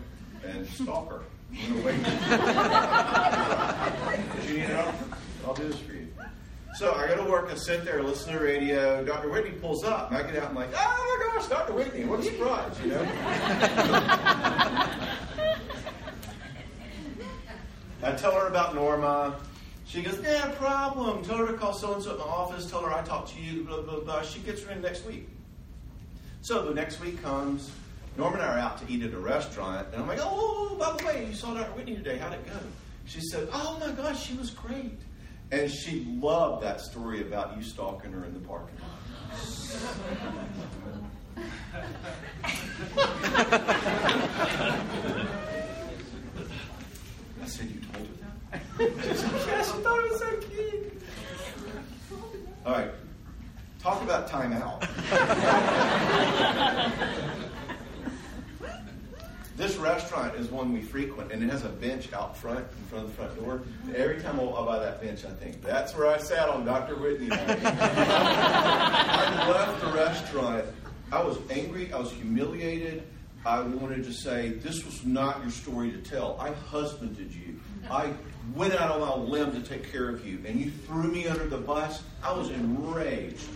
and 0.44 0.68
stalk 0.68 1.10
her. 1.10 1.22
I'm 1.52 1.82
going 1.82 1.82
to 1.82 1.86
wait. 1.86 1.96
You 4.46 4.52
need 4.58 4.68
help? 4.68 4.94
I'll 5.44 5.54
do 5.54 5.68
this 5.68 5.78
for 5.80 5.92
you. 5.94 6.05
So 6.76 6.92
I 6.92 7.06
go 7.08 7.24
to 7.24 7.30
work 7.30 7.50
and 7.50 7.58
sit 7.58 7.86
there, 7.86 8.02
listen 8.02 8.34
to 8.34 8.38
radio. 8.38 9.02
Dr. 9.02 9.30
Whitney 9.30 9.52
pulls 9.52 9.82
up, 9.82 10.10
and 10.10 10.18
I 10.18 10.22
get 10.30 10.36
out. 10.42 10.50
and 10.50 10.58
I'm 10.58 10.66
like, 10.66 10.68
oh 10.76 11.30
my 11.32 11.40
gosh, 11.40 11.48
Dr. 11.48 11.72
Whitney! 11.72 12.04
What 12.04 12.20
a 12.20 12.24
surprise, 12.24 12.78
you 12.82 12.88
know. 12.88 13.02
I 18.02 18.12
tell 18.12 18.32
her 18.32 18.46
about 18.48 18.74
Norma. 18.74 19.40
She 19.86 20.02
goes, 20.02 20.20
yeah, 20.22 20.50
problem. 20.56 21.24
Tell 21.24 21.38
her 21.38 21.46
to 21.46 21.54
call 21.54 21.72
so 21.72 21.94
and 21.94 22.02
so 22.02 22.10
at 22.10 22.18
the 22.18 22.24
office. 22.24 22.70
Tell 22.70 22.82
her 22.82 22.92
I 22.92 23.00
talked 23.02 23.32
to 23.34 23.40
you. 23.40 23.64
Blah 23.64 23.80
blah 23.80 24.00
blah. 24.00 24.20
She 24.20 24.40
gets 24.40 24.62
her 24.64 24.72
in 24.72 24.82
next 24.82 25.06
week. 25.06 25.30
So 26.42 26.62
the 26.62 26.74
next 26.74 27.00
week 27.00 27.22
comes. 27.22 27.70
Norma 28.18 28.36
and 28.36 28.44
I 28.44 28.54
are 28.54 28.58
out 28.58 28.86
to 28.86 28.92
eat 28.92 29.02
at 29.02 29.14
a 29.14 29.18
restaurant, 29.18 29.88
and 29.92 30.02
I'm 30.02 30.08
like, 30.08 30.20
oh, 30.20 30.76
by 30.78 30.94
the 30.94 31.06
way, 31.06 31.26
you 31.26 31.34
saw 31.34 31.54
Dr. 31.54 31.72
Whitney 31.72 31.96
today. 31.96 32.18
How'd 32.18 32.34
it 32.34 32.44
go? 32.44 32.52
She 33.06 33.20
said, 33.20 33.48
oh 33.52 33.78
my 33.80 33.92
gosh, 33.92 34.22
she 34.26 34.34
was 34.34 34.50
great. 34.50 35.00
And 35.52 35.70
she 35.70 36.04
loved 36.20 36.64
that 36.64 36.80
story 36.80 37.20
about 37.22 37.56
you 37.56 37.62
stalking 37.62 38.12
her 38.12 38.24
in 38.24 38.34
the 38.34 38.40
parking 38.40 38.76
lot. 38.80 38.90
I 47.42 47.46
said, 47.46 47.70
You 47.70 47.80
told 47.92 48.08
her 48.08 48.14
that? 48.22 49.02
She 49.02 49.16
said, 49.16 49.30
Yes, 49.46 49.72
she 49.72 49.78
thought 49.82 50.04
it 50.04 50.10
was 50.10 50.20
so 50.20 50.36
cute. 50.48 51.02
All 52.64 52.72
right. 52.72 52.90
Talk 53.80 54.02
about 54.02 54.28
timeout. 54.28 54.82
This 59.56 59.76
restaurant 59.76 60.34
is 60.36 60.50
one 60.50 60.72
we 60.72 60.82
frequent, 60.82 61.32
and 61.32 61.42
it 61.42 61.48
has 61.50 61.64
a 61.64 61.70
bench 61.70 62.12
out 62.12 62.36
front, 62.36 62.58
in 62.58 62.84
front 62.88 63.04
of 63.04 63.10
the 63.10 63.16
front 63.16 63.34
door. 63.42 63.62
Every 63.94 64.20
time 64.20 64.38
I 64.38 64.44
by 64.44 64.78
that 64.78 65.00
bench, 65.00 65.24
I 65.24 65.30
think, 65.30 65.62
that's 65.62 65.96
where 65.96 66.08
I 66.08 66.18
sat 66.18 66.50
on 66.50 66.66
Dr. 66.66 66.96
Whitney. 66.96 67.28
I 67.32 67.38
left 69.50 69.80
the 69.80 69.92
restaurant. 69.92 70.66
I 71.10 71.22
was 71.22 71.38
angry. 71.50 71.92
I 71.92 71.98
was 71.98 72.12
humiliated. 72.12 73.04
I 73.46 73.60
wanted 73.60 74.04
to 74.04 74.12
say, 74.12 74.50
this 74.50 74.84
was 74.84 75.06
not 75.06 75.40
your 75.40 75.50
story 75.50 75.90
to 75.92 75.98
tell. 75.98 76.36
I 76.40 76.52
husbanded 76.52 77.32
you. 77.32 77.58
I 77.90 78.12
went 78.54 78.74
out 78.74 78.90
on 78.90 79.00
a 79.08 79.16
limb 79.16 79.52
to 79.52 79.60
take 79.66 79.90
care 79.90 80.08
of 80.08 80.26
you, 80.26 80.38
and 80.44 80.60
you 80.60 80.70
threw 80.70 81.04
me 81.04 81.28
under 81.28 81.46
the 81.46 81.58
bus. 81.58 82.02
I 82.22 82.32
was 82.32 82.50
enraged. 82.50 83.48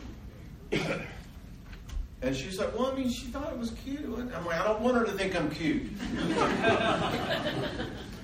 And 2.22 2.36
she's 2.36 2.58
like, 2.58 2.76
Well, 2.78 2.90
I 2.90 2.94
mean, 2.94 3.10
she 3.10 3.26
thought 3.26 3.52
it 3.52 3.58
was 3.58 3.70
cute. 3.70 4.04
I'm 4.04 4.46
like, 4.46 4.60
I 4.60 4.64
don't 4.64 4.80
want 4.80 4.96
her 4.96 5.04
to 5.04 5.12
think 5.12 5.34
I'm 5.36 5.50
cute. 5.50 5.90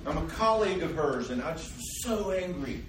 I'm 0.06 0.18
a 0.18 0.26
colleague 0.28 0.82
of 0.82 0.94
hers, 0.94 1.30
and 1.30 1.42
I 1.42 1.52
just 1.52 1.74
was 1.74 2.02
so 2.02 2.30
angry. 2.30 2.82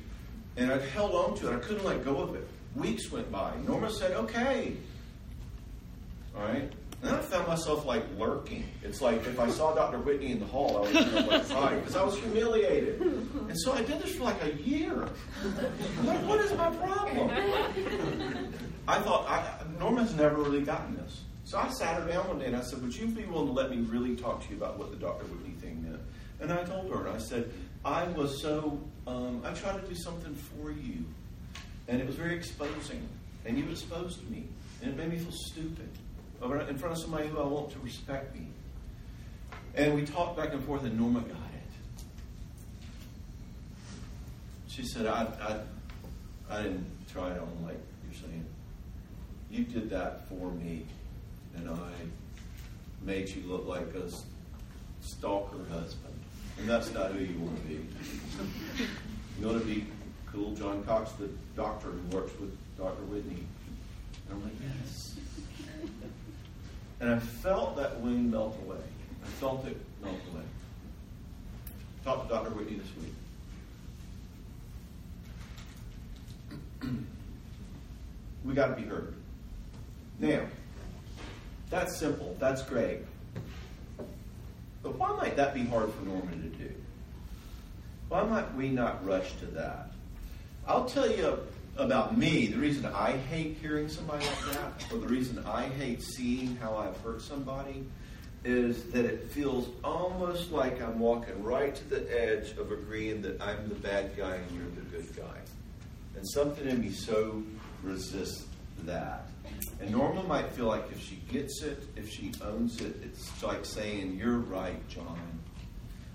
And 0.58 0.72
I 0.72 0.80
held 0.80 1.14
on 1.14 1.38
to 1.40 1.52
it. 1.52 1.56
I 1.56 1.60
couldn't 1.60 1.86
let 1.86 2.04
go 2.04 2.18
of 2.18 2.36
it. 2.36 2.48
Weeks 2.76 3.12
went 3.12 3.32
by. 3.32 3.54
Norma 3.66 3.90
said, 3.92 4.12
Okay. 4.12 4.74
All 6.36 6.44
right. 6.44 6.72
And 7.04 7.12
I 7.16 7.20
found 7.20 7.48
myself 7.48 7.86
like 7.86 8.04
lurking. 8.18 8.66
It's 8.84 9.02
like 9.02 9.20
if 9.28 9.40
I 9.40 9.50
saw 9.50 9.74
Dr. 9.76 10.00
Whitney 10.00 10.32
in 10.32 10.40
the 10.40 10.48
hall, 10.48 10.78
I 10.78 10.82
would 10.82 10.96
of 10.96 11.52
like 11.52 11.80
because 11.80 11.96
I 11.96 12.04
was 12.04 12.18
humiliated. 12.18 13.00
And 13.02 13.60
so 13.60 13.72
I 13.74 13.84
did 13.84 14.02
this 14.02 14.16
for 14.16 14.24
like 14.24 14.44
a 14.44 14.54
year. 14.54 15.08
Like, 16.04 16.20
what 16.26 16.40
is 16.42 16.52
my 16.58 16.72
problem? 16.72 18.54
I 18.88 19.00
thought, 19.00 19.28
I, 19.28 19.44
Norma's 19.80 20.16
never 20.16 20.38
really 20.38 20.62
gotten 20.62 20.96
this. 20.96 21.22
So 21.44 21.58
I 21.58 21.70
sat 21.70 22.02
her 22.02 22.08
down 22.08 22.28
one 22.28 22.40
day 22.40 22.46
and 22.46 22.56
I 22.56 22.62
said, 22.62 22.82
Would 22.82 22.96
you 22.96 23.08
be 23.08 23.26
willing 23.26 23.48
to 23.48 23.54
let 23.54 23.70
me 23.70 23.78
really 23.78 24.16
talk 24.16 24.44
to 24.46 24.50
you 24.50 24.58
about 24.58 24.78
what 24.78 24.92
the 24.92 24.98
Dr. 24.98 25.26
Whitney 25.26 25.56
thing 25.62 25.84
meant? 25.84 26.02
And 26.40 26.52
I 26.52 26.64
told 26.64 26.92
her, 26.92 27.10
I 27.10 27.18
said, 27.18 27.52
I 27.84 28.04
was 28.10 28.42
so, 28.42 28.82
um, 29.08 29.42
I 29.46 29.54
tried 29.54 29.82
to 29.82 29.88
do 29.88 29.96
something 29.96 30.36
for 30.36 30.72
you. 30.72 31.06
And 31.88 32.02
it 32.02 32.08
was 32.08 32.16
very 32.16 32.36
exposing. 32.36 33.08
And 33.46 33.58
you 33.58 33.70
exposed 33.70 34.30
me. 34.30 34.46
And 34.82 34.92
it 34.92 34.98
made 34.98 35.10
me 35.10 35.18
feel 35.18 35.32
stupid 35.32 35.90
in 36.42 36.78
front 36.78 36.96
of 36.96 36.98
somebody 36.98 37.28
who 37.28 37.40
I 37.40 37.46
want 37.46 37.72
to 37.72 37.80
respect 37.80 38.36
me. 38.36 38.48
And 39.76 39.96
we 39.96 40.06
talked 40.06 40.38
back 40.38 40.54
and 40.54 40.64
forth, 40.64 40.84
and 40.84 41.00
Norma 41.00 41.22
got 41.22 41.30
it. 41.30 42.04
She 44.68 44.84
said, 44.86 45.06
I, 45.06 45.28
I, 46.50 46.56
I 46.56 46.64
didn't 46.64 46.86
try 47.12 47.32
it 47.32 47.40
on 47.40 47.66
like 47.66 47.80
you're 48.06 48.22
saying. 48.22 48.46
You 49.50 49.64
did 49.64 49.90
that 49.90 50.28
for 50.28 50.52
me, 50.52 50.86
and 51.56 51.70
I 51.70 51.92
made 53.02 53.30
you 53.30 53.44
look 53.44 53.66
like 53.66 53.94
a 53.96 54.10
stalker 55.02 55.64
husband. 55.72 56.14
And 56.60 56.70
that's 56.70 56.94
not 56.94 57.12
who 57.12 57.24
you 57.24 57.40
want 57.40 57.56
to 57.62 57.68
be. 57.68 57.86
You 59.40 59.48
want 59.48 59.60
to 59.60 59.66
be 59.66 59.86
cool 60.26 60.54
John 60.54 60.84
Cox, 60.84 61.12
the 61.14 61.30
doctor 61.56 61.90
who 61.90 62.18
works 62.18 62.32
with 62.40 62.56
Dr. 62.78 63.04
Whitney. 63.04 63.46
And 64.30 64.38
I'm 64.38 64.44
like, 64.44 64.54
yes. 64.62 65.16
And 67.00 67.12
I 67.12 67.20
felt 67.20 67.78
that 67.78 68.02
wing 68.02 68.32
melt 68.32 68.58
away. 68.66 68.78
I 69.24 69.28
felt 69.40 69.66
it 69.68 69.78
melt 70.02 70.16
away. 70.34 70.44
Talked 72.04 72.28
to 72.28 72.34
Dr. 72.34 72.50
Whitney 72.50 72.80
this 72.80 72.88
week. 76.82 76.92
we 78.46 78.54
got 78.54 78.68
to 78.68 78.76
be 78.76 78.88
heard. 78.88 79.14
Now, 80.20 80.42
that's 81.70 81.98
simple. 81.98 82.36
That's 82.40 82.62
great. 82.64 83.00
But 84.84 84.96
why 84.98 85.16
might 85.18 85.36
that 85.36 85.54
be 85.54 85.66
hard 85.66 85.94
for 85.94 86.06
Norma 86.06 86.32
to 86.32 86.38
do? 86.38 86.72
Why 88.10 88.24
might 88.24 88.54
we 88.56 88.70
not 88.70 89.06
rush 89.06 89.34
to 89.40 89.46
that? 89.48 89.92
I'll 90.66 90.86
tell 90.86 91.10
you 91.10 91.40
about 91.78 92.18
me, 92.18 92.48
the 92.48 92.58
reason 92.58 92.86
I 92.86 93.18
hate 93.18 93.58
hearing 93.62 93.90
somebody 93.90 94.26
like 94.26 94.54
that, 94.54 94.92
or 94.92 94.98
the 94.98 95.08
reason 95.08 95.44
I 95.46 95.68
hate 95.68 96.02
seeing 96.02 96.56
how 96.58 96.76
I've 96.76 96.98
hurt 97.02 97.22
somebody, 97.22 97.86
is 98.44 98.84
that 98.92 99.06
it 99.06 99.30
feels 99.32 99.70
almost 99.84 100.52
like 100.52 100.82
I'm 100.82 101.00
walking 101.00 101.44
right 101.44 101.76
to 101.76 101.90
the 101.90 102.22
edge 102.22 102.52
of 102.58 102.72
agreeing 102.72 103.22
that 103.24 103.42
I'm 103.42 103.68
the 103.68 103.76
bad 103.76 104.16
guy 104.16 104.36
and 104.36 104.52
you're 104.52 104.70
the 104.70 104.90
good 104.90 105.16
guy. 105.16 105.40
And 106.16 106.28
something 106.30 106.68
in 106.68 106.82
me 106.82 106.92
so 106.92 107.44
resists 107.84 108.46
that. 108.84 109.28
And 109.80 109.92
Norma 109.92 110.24
might 110.24 110.50
feel 110.52 110.66
like 110.66 110.92
if 110.92 111.02
she 111.02 111.18
gets 111.32 111.62
it, 111.62 111.84
if 111.96 112.10
she 112.10 112.32
owns 112.44 112.82
it, 112.82 112.96
it's 113.04 113.44
like 113.44 113.66
saying, 113.66 114.18
You're 114.18 114.40
right, 114.40 114.88
John. 114.88 115.20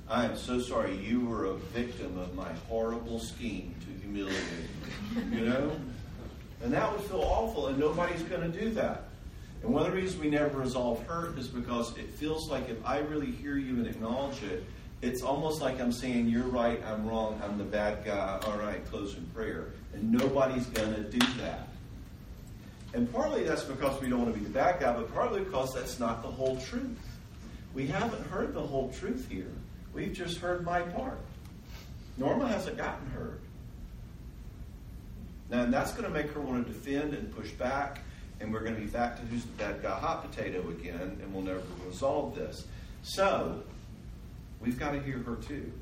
I 0.09 0.25
am 0.25 0.37
so 0.37 0.61
sorry 0.61 0.97
you 0.97 1.25
were 1.25 1.47
a 1.47 1.55
victim 1.55 2.19
of 2.19 2.35
my 2.35 2.53
horrible 2.69 3.19
scheme 3.19 3.75
to 3.81 4.03
humiliate 4.03 4.37
me. 4.37 5.39
You 5.39 5.47
know? 5.47 5.71
And 6.63 6.73
that 6.73 6.93
would 6.93 7.01
feel 7.03 7.23
awful, 7.23 7.69
and 7.69 7.79
nobody's 7.79 8.23
going 8.23 8.53
to 8.53 8.61
do 8.61 8.71
that. 8.73 9.05
And 9.63 9.73
one 9.73 9.87
of 9.87 9.93
the 9.93 9.97
reasons 9.97 10.21
we 10.21 10.29
never 10.29 10.59
resolve 10.59 11.03
hurt 11.07 11.39
is 11.39 11.49
because 11.49 11.97
it 11.97 12.11
feels 12.11 12.51
like 12.51 12.69
if 12.69 12.85
I 12.85 12.99
really 12.99 13.31
hear 13.31 13.57
you 13.57 13.77
and 13.77 13.87
acknowledge 13.87 14.43
it, 14.43 14.65
it's 15.03 15.23
almost 15.23 15.61
like 15.61 15.81
I'm 15.81 15.93
saying, 15.93 16.29
You're 16.29 16.45
right, 16.45 16.83
I'm 16.85 17.07
wrong, 17.07 17.41
I'm 17.45 17.59
the 17.59 17.65
bad 17.65 18.05
guy, 18.05 18.41
all 18.47 18.59
right, 18.59 18.85
close 18.91 19.17
in 19.17 19.25
prayer. 19.27 19.69
And 19.95 20.11
nobody's 20.11 20.67
going 20.67 20.95
to 20.95 21.03
do 21.03 21.19
that. 21.39 21.69
And 22.95 23.11
partly 23.13 23.45
that's 23.45 23.65
because 23.65 24.01
we 24.01 24.09
don't 24.09 24.21
want 24.21 24.35
to 24.35 24.39
be 24.39 24.45
the 24.45 24.53
bad 24.53 24.81
guy, 24.81 24.93
but 24.93 25.13
partly 25.15 25.41
because 25.41 25.73
that's 25.75 25.99
not 25.99 26.23
the 26.23 26.29
whole 26.29 26.57
truth. 26.57 26.99
We 27.75 27.87
haven't 27.87 28.27
heard 28.27 28.53
the 28.53 28.61
whole 28.61 28.93
truth 28.93 29.27
here. 29.31 29.51
We've 29.95 30.13
just 30.13 30.39
heard 30.39 30.65
my 30.65 30.83
part. 30.83 31.19
Norma 32.19 32.49
hasn't 32.49 32.77
gotten 32.77 33.07
heard. 33.11 33.41
Now, 35.49 35.63
and 35.63 35.73
that's 35.73 35.93
going 35.93 36.05
to 36.05 36.11
make 36.11 36.31
her 36.33 36.41
want 36.41 36.67
to 36.67 36.73
defend 36.73 37.15
and 37.15 37.35
push 37.35 37.51
back, 37.53 38.01
and 38.41 38.53
we're 38.53 38.61
going 38.61 38.75
to 38.75 38.81
be 38.81 38.87
back 38.87 39.17
to 39.17 39.23
who's 39.27 39.45
the 39.45 39.53
bad 39.53 39.83
guy 39.83 39.99
hot 39.99 40.31
potato 40.31 40.67
again, 40.71 41.19
and 41.23 41.33
we'll 41.33 41.43
never 41.43 41.63
resolve 41.87 42.35
this. 42.35 42.67
So, 43.03 43.63
we've 44.61 44.79
got 44.79 44.93
to 44.93 45.01
hear 45.01 45.19
her 45.19 45.37
too. 45.37 45.73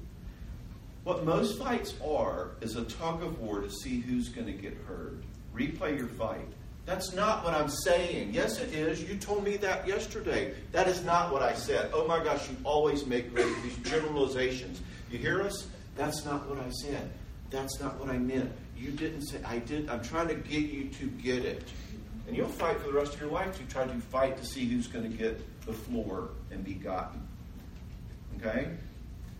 What 1.04 1.24
most 1.24 1.58
fights 1.58 1.94
are 2.04 2.50
is 2.60 2.76
a 2.76 2.84
tug 2.84 3.22
of 3.22 3.40
war 3.40 3.60
to 3.60 3.70
see 3.70 4.00
who's 4.00 4.28
going 4.28 4.46
to 4.46 4.52
get 4.52 4.76
heard. 4.86 5.22
Replay 5.54 5.96
your 5.96 6.08
fight. 6.08 6.48
That's 6.90 7.14
not 7.14 7.44
what 7.44 7.54
I'm 7.54 7.68
saying. 7.68 8.34
Yes, 8.34 8.58
it 8.58 8.74
is. 8.74 9.00
You 9.00 9.14
told 9.14 9.44
me 9.44 9.56
that 9.58 9.86
yesterday. 9.86 10.54
That 10.72 10.88
is 10.88 11.04
not 11.04 11.32
what 11.32 11.40
I 11.40 11.54
said. 11.54 11.92
Oh 11.94 12.04
my 12.04 12.18
gosh, 12.22 12.50
you 12.50 12.56
always 12.64 13.06
make 13.06 13.32
these 13.32 13.76
generalizations. 13.84 14.80
You 15.08 15.18
hear 15.18 15.40
us? 15.40 15.68
That's 15.94 16.24
not 16.24 16.48
what 16.48 16.58
I 16.58 16.68
said. 16.82 17.08
That's 17.50 17.78
not 17.78 17.96
what 18.00 18.10
I 18.10 18.18
meant. 18.18 18.50
You 18.76 18.90
didn't 18.90 19.22
say, 19.22 19.38
I 19.46 19.60
did. 19.60 19.88
I'm 19.88 20.02
trying 20.02 20.26
to 20.28 20.34
get 20.34 20.62
you 20.62 20.88
to 20.98 21.06
get 21.06 21.44
it. 21.44 21.62
And 22.26 22.36
you'll 22.36 22.48
fight 22.48 22.80
for 22.80 22.88
the 22.88 22.94
rest 22.94 23.14
of 23.14 23.20
your 23.20 23.30
life 23.30 23.56
to 23.58 23.62
try 23.72 23.86
to 23.86 23.94
fight 24.00 24.36
to 24.38 24.44
see 24.44 24.66
who's 24.66 24.88
going 24.88 25.08
to 25.08 25.16
get 25.16 25.40
the 25.66 25.72
floor 25.72 26.30
and 26.50 26.64
be 26.64 26.74
gotten. 26.74 27.22
Okay? 28.38 28.66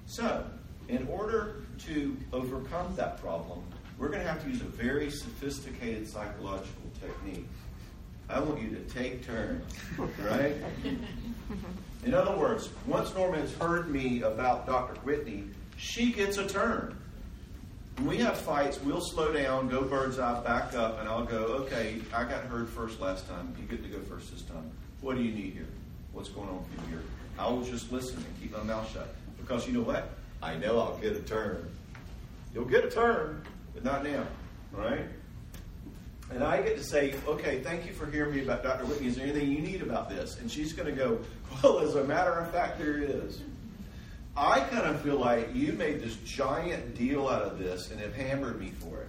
So, 0.07 0.45
in 0.89 1.09
order 1.09 1.65
to 1.87 2.17
overcome 2.33 2.95
that 2.95 3.21
problem, 3.21 3.61
we're 3.99 4.09
going 4.09 4.23
to 4.23 4.29
have 4.29 4.41
to 4.45 4.49
use 4.49 4.61
a 4.61 4.67
very 4.67 5.11
sophisticated 5.11 6.09
psychological 6.09 6.80
technique. 7.01 7.47
I 8.29 8.41
want 8.41 8.61
you 8.61 8.71
to 8.71 8.81
take 8.95 9.27
turns, 9.27 9.65
right? 9.99 10.55
In 12.05 12.15
other 12.15 12.37
words, 12.37 12.71
once 12.87 13.13
Norma 13.15 13.39
has 13.39 13.53
heard 13.55 13.91
me 13.91 14.23
about 14.23 14.67
Dr. 14.67 15.01
Whitney, 15.01 15.45
she 15.77 16.13
gets 16.13 16.39
a 16.39 16.47
turn. 16.47 16.97
When 17.97 18.07
we 18.07 18.17
have 18.19 18.39
fights, 18.39 18.81
we'll 18.81 19.01
slow 19.01 19.33
down, 19.33 19.69
go 19.69 19.83
bird's 19.83 20.19
eye, 20.19 20.41
back 20.43 20.75
up, 20.75 21.01
and 21.01 21.09
I'll 21.09 21.25
go, 21.25 21.39
okay, 21.65 22.01
I 22.15 22.25
got 22.25 22.45
heard 22.45 22.69
first 22.69 23.01
last 23.01 23.29
time. 23.29 23.55
You 23.61 23.67
get 23.67 23.83
to 23.83 23.89
go 23.91 24.01
first 24.05 24.31
this 24.33 24.43
time. 24.43 24.71
What 25.01 25.17
do 25.17 25.23
you 25.23 25.33
need 25.33 25.53
here? 25.55 25.69
What's 26.13 26.29
going 26.29 26.49
on 26.49 26.65
for 26.65 26.83
you 26.83 26.89
here? 26.89 27.03
I 27.39 27.49
will 27.49 27.63
just 27.63 27.91
listen 27.91 28.17
and 28.17 28.41
keep 28.41 28.57
my 28.57 28.63
mouth 28.63 28.91
shut. 28.93 29.15
Because 29.39 29.67
you 29.67 29.73
know 29.73 29.83
what? 29.83 30.11
I 30.43 30.57
know 30.57 30.79
I'll 30.79 30.99
get 30.99 31.17
a 31.17 31.21
turn. 31.21 31.69
You'll 32.55 32.65
get 32.65 32.85
a 32.85 32.91
turn 32.91 33.43
but 33.75 33.85
not 33.85 34.05
now. 34.05 34.27
Right? 34.73 35.05
And 36.31 36.45
I 36.45 36.63
get 36.63 36.77
to 36.77 36.85
say, 36.85 37.15
okay, 37.27 37.61
thank 37.61 37.87
you 37.87 37.93
for 37.93 38.07
hearing 38.07 38.35
me 38.35 38.43
about 38.43 38.63
Dr. 38.63 38.85
Whitney. 38.85 39.09
Is 39.09 39.17
there 39.17 39.27
anything 39.27 39.51
you 39.51 39.61
need 39.61 39.83
about 39.83 40.09
this? 40.09 40.39
And 40.39 40.51
she's 40.51 40.73
going 40.73 40.87
to 40.87 40.95
go, 40.95 41.19
well, 41.63 41.81
as 41.81 41.97
a 41.97 42.05
matter 42.05 42.33
of 42.35 42.51
fact, 42.53 42.79
there 42.79 42.99
is. 42.99 43.43
I 44.37 44.61
kind 44.61 44.87
of 44.87 45.01
feel 45.01 45.19
like 45.19 45.55
you 45.55 45.73
made 45.73 46.01
this 46.01 46.17
giant 46.25 46.95
deal 46.95 47.29
out 47.29 47.43
of 47.43 47.59
this 47.59 47.91
and 47.91 48.01
have 48.01 48.15
hammered 48.15 48.61
me 48.61 48.71
for 48.71 49.01
it. 49.01 49.09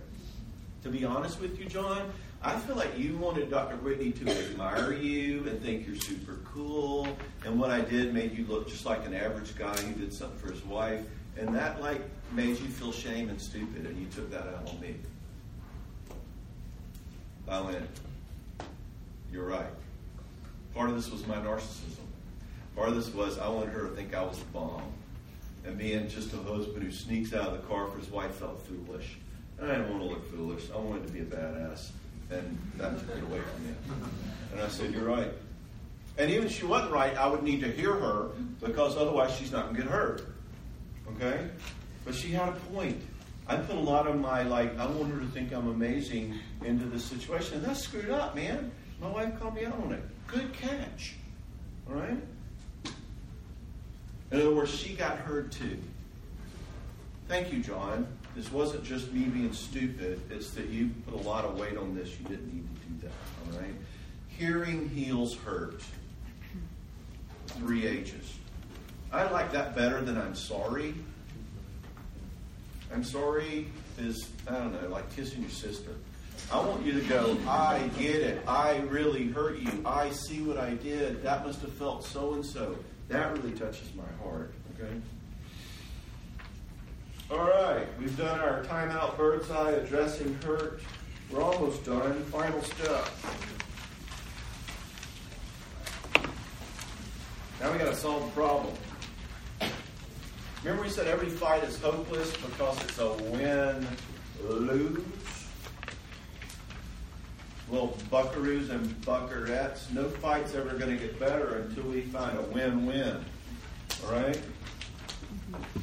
To 0.84 0.89
be 0.89 1.05
honest 1.05 1.39
with 1.39 1.59
you, 1.59 1.65
John, 1.65 2.11
I 2.41 2.57
feel 2.57 2.76
like 2.76 2.97
you 2.97 3.15
wanted 3.17 3.51
Dr. 3.51 3.76
Whitney 3.78 4.11
to 4.13 4.30
admire 4.32 4.93
you 4.93 5.47
and 5.47 5.61
think 5.61 5.86
you're 5.86 5.95
super 5.95 6.39
cool. 6.43 7.07
And 7.45 7.59
what 7.59 7.69
I 7.69 7.82
did 7.82 8.15
made 8.15 8.36
you 8.36 8.47
look 8.47 8.67
just 8.67 8.84
like 8.84 9.05
an 9.05 9.13
average 9.13 9.55
guy 9.55 9.78
who 9.78 9.93
did 9.93 10.11
something 10.11 10.39
for 10.39 10.51
his 10.51 10.65
wife. 10.65 11.05
And 11.38 11.53
that, 11.55 11.80
like, 11.82 12.01
made 12.34 12.59
you 12.59 12.67
feel 12.67 12.91
shame 12.91 13.30
and 13.30 13.39
stupid, 13.39 13.86
and 13.86 13.97
you 13.97 14.07
took 14.07 14.32
that 14.32 14.47
out 14.47 14.67
on 14.67 14.80
me. 14.82 14.95
I 17.48 17.62
went, 17.62 17.88
You're 19.32 19.46
right. 19.46 19.72
Part 20.74 20.89
of 20.89 20.96
this 20.96 21.12
was 21.12 21.26
my 21.28 21.36
narcissism. 21.36 21.98
Part 22.76 22.89
of 22.89 22.96
this 22.96 23.14
was 23.14 23.38
I 23.38 23.50
wanted 23.50 23.70
her 23.70 23.89
to 23.89 23.96
think 23.96 24.16
I 24.16 24.24
was 24.24 24.39
the 24.39 24.46
bomb. 24.46 24.84
And 25.66 25.78
being 25.78 26.08
just 26.08 26.34
a 26.34 26.38
husband 26.38 26.84
who 26.84 26.92
sneaks 26.92 27.34
out 27.34 27.50
of 27.50 27.54
the 27.54 27.68
car 27.68 27.88
for 27.88 28.00
his 28.00 28.10
wife 28.10 28.36
felt 28.36 28.62
foolish. 28.66 29.18
And 29.60 29.72
I 29.72 29.76
didn't 29.76 29.92
want 29.92 30.02
to 30.02 30.10
look 30.10 30.32
foolish. 30.32 30.64
I 30.74 30.78
wanted 30.78 31.06
to 31.06 31.14
be 31.14 31.20
a 31.20 31.26
badass. 31.26 31.89
And 32.32 32.58
that 32.78 32.98
took 33.00 33.18
it 33.18 33.24
away 33.24 33.42
from 33.42 33.68
me. 33.68 33.74
And 34.54 34.62
I 34.62 34.68
said, 34.70 34.94
You're 34.94 35.06
right. 35.06 35.32
And 36.18 36.30
even 36.30 36.48
if 36.48 36.54
she 36.58 36.66
wasn't 36.66 36.92
right, 36.92 37.16
I 37.18 37.28
would 37.28 37.44
need 37.44 37.62
to 37.62 37.72
hear 37.72 37.94
her 37.94 38.30
because 38.62 38.98
otherwise 38.98 39.36
she's 39.36 39.52
not 39.52 39.66
going 39.66 39.76
to 39.76 39.82
get 39.84 39.92
hurt. 39.92 40.28
Okay? 41.16 41.48
But 42.06 42.16
she 42.16 42.32
had 42.32 42.50
a 42.50 42.54
point. 42.74 43.02
I 43.52 43.58
put 43.58 43.76
a 43.76 43.80
lot 43.80 44.08
of 44.08 44.18
my, 44.18 44.43
like, 44.43 44.80
I 44.80 44.86
want 44.86 45.12
her 45.14 45.20
to 45.20 45.26
think 45.26 45.52
I'm 45.52 45.68
amazing 45.68 46.39
into 46.64 46.86
this 46.86 47.04
situation. 47.04 47.56
And 47.56 47.66
that's 47.66 47.82
screwed 47.84 48.10
up, 48.10 48.34
man. 48.34 48.72
My 49.02 49.10
wife 49.10 49.38
called 49.41 49.56
me 49.56 49.66
out 49.66 49.78
on 49.84 49.91
it. 49.91 50.02
Good 50.26 50.54
catch. 50.54 51.16
All 51.89 51.95
right? 51.95 52.18
In 54.32 54.39
other 54.39 54.56
words, 54.56 54.74
she 54.74 54.93
got 54.93 55.18
hurt 55.18 55.52
too. 55.52 55.78
Thank 57.28 57.52
you, 57.52 57.60
John. 57.62 58.08
This 58.38 58.49
wasn't 58.54 58.86
just 58.86 59.12
me 59.12 59.26
being 59.26 59.52
stupid. 59.52 60.22
It's 60.30 60.52
that 60.52 60.70
you 60.70 60.89
put 61.06 61.20
a 61.20 61.24
lot 61.28 61.43
of 61.43 61.60
weight 61.60 61.76
on 61.76 61.93
this. 61.93 62.18
You 62.20 62.30
didn't 62.30 62.54
need 62.54 62.64
to 62.64 62.88
do 62.88 63.08
that. 63.08 63.54
All 63.54 63.60
right? 63.62 63.76
Hearing 64.30 64.88
heals 64.88 65.36
hurt. 65.36 65.82
Three 67.47 67.86
H's. 67.86 68.38
I 69.12 69.30
like 69.30 69.52
that 69.52 69.76
better 69.76 70.02
than 70.02 70.18
I'm 70.18 70.36
sorry. 70.36 70.95
I'm 72.94 73.04
sorry 73.04 73.68
is, 73.98 74.30
I 74.48 74.54
don't 74.54 74.82
know, 74.82 74.89
like 74.89 75.14
kissing 75.16 75.42
your 75.42 75.52
sister. 75.52 75.92
I 76.52 76.60
want 76.60 76.86
you 76.86 76.94
to 76.94 77.02
go, 77.08 77.38
I 77.48 77.89
get 77.98 78.16
it. 78.16 78.44
I 78.48 78.78
really 78.89 79.28
hurt 79.28 79.60
you. 79.60 79.82
I 79.86 80.10
see 80.10 80.42
what 80.42 80.58
I 80.58 80.72
did. 80.76 81.24
That 81.24 81.46
must 81.46 81.62
have 81.62 81.74
felt 81.74 82.04
so 82.04 82.34
and 82.34 82.46
so. 82.46 82.76
That 83.08 83.38
really 83.38 83.54
touches 83.54 83.89
my 83.96 84.04
heart. 84.24 84.54
Okay? 84.76 84.94
All 87.30 87.48
right, 87.48 87.88
we've 88.00 88.18
done 88.18 88.39
our 88.39 88.64
timeout 88.66 89.16
bird's 89.18 89.50
eye 89.52 89.72
addressing 89.72 90.34
hurt. 90.44 90.82
We're 91.30 91.42
almost 91.42 91.86
done. 91.86 92.22
Final 92.26 92.62
step. 92.62 93.08
Now 97.62 97.72
we 97.72 97.78
got 97.78 97.86
to 97.86 97.96
solve 97.96 98.26
the 98.26 98.32
problem. 98.32 98.74
Remember, 100.64 100.84
we 100.84 100.89
said 100.89 101.07
every 101.07 101.30
fight 101.30 101.64
is 101.64 101.80
hopeless 101.80 102.32
because 102.38 102.84
it's 102.84 102.99
a 102.99 103.12
win 103.14 103.88
lose? 104.43 105.01
Well, 107.68 107.95
buckaroos 108.12 108.70
and 108.70 108.88
buckarettes, 109.01 109.91
no 109.91 110.07
fight's 110.09 110.53
ever 110.53 110.78
going 110.78 110.95
to 110.95 110.97
get 110.97 111.20
better 111.20 111.59
until 111.59 111.84
we 111.86 112.01
find 112.01 112.38
a 112.38 112.41
win 112.43 112.86
win. 112.86 113.26
All 114.05 114.12
right? 114.12 114.39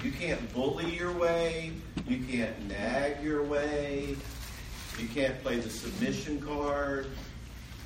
You 0.04 0.12
can't 0.12 0.52
bully 0.52 0.94
your 0.94 1.12
way. 1.12 1.72
You 2.06 2.22
can't 2.24 2.68
nag 2.68 3.22
your 3.22 3.42
way. 3.42 4.16
You 4.98 5.08
can't 5.08 5.42
play 5.42 5.56
the 5.56 5.70
submission 5.70 6.40
card. 6.40 7.06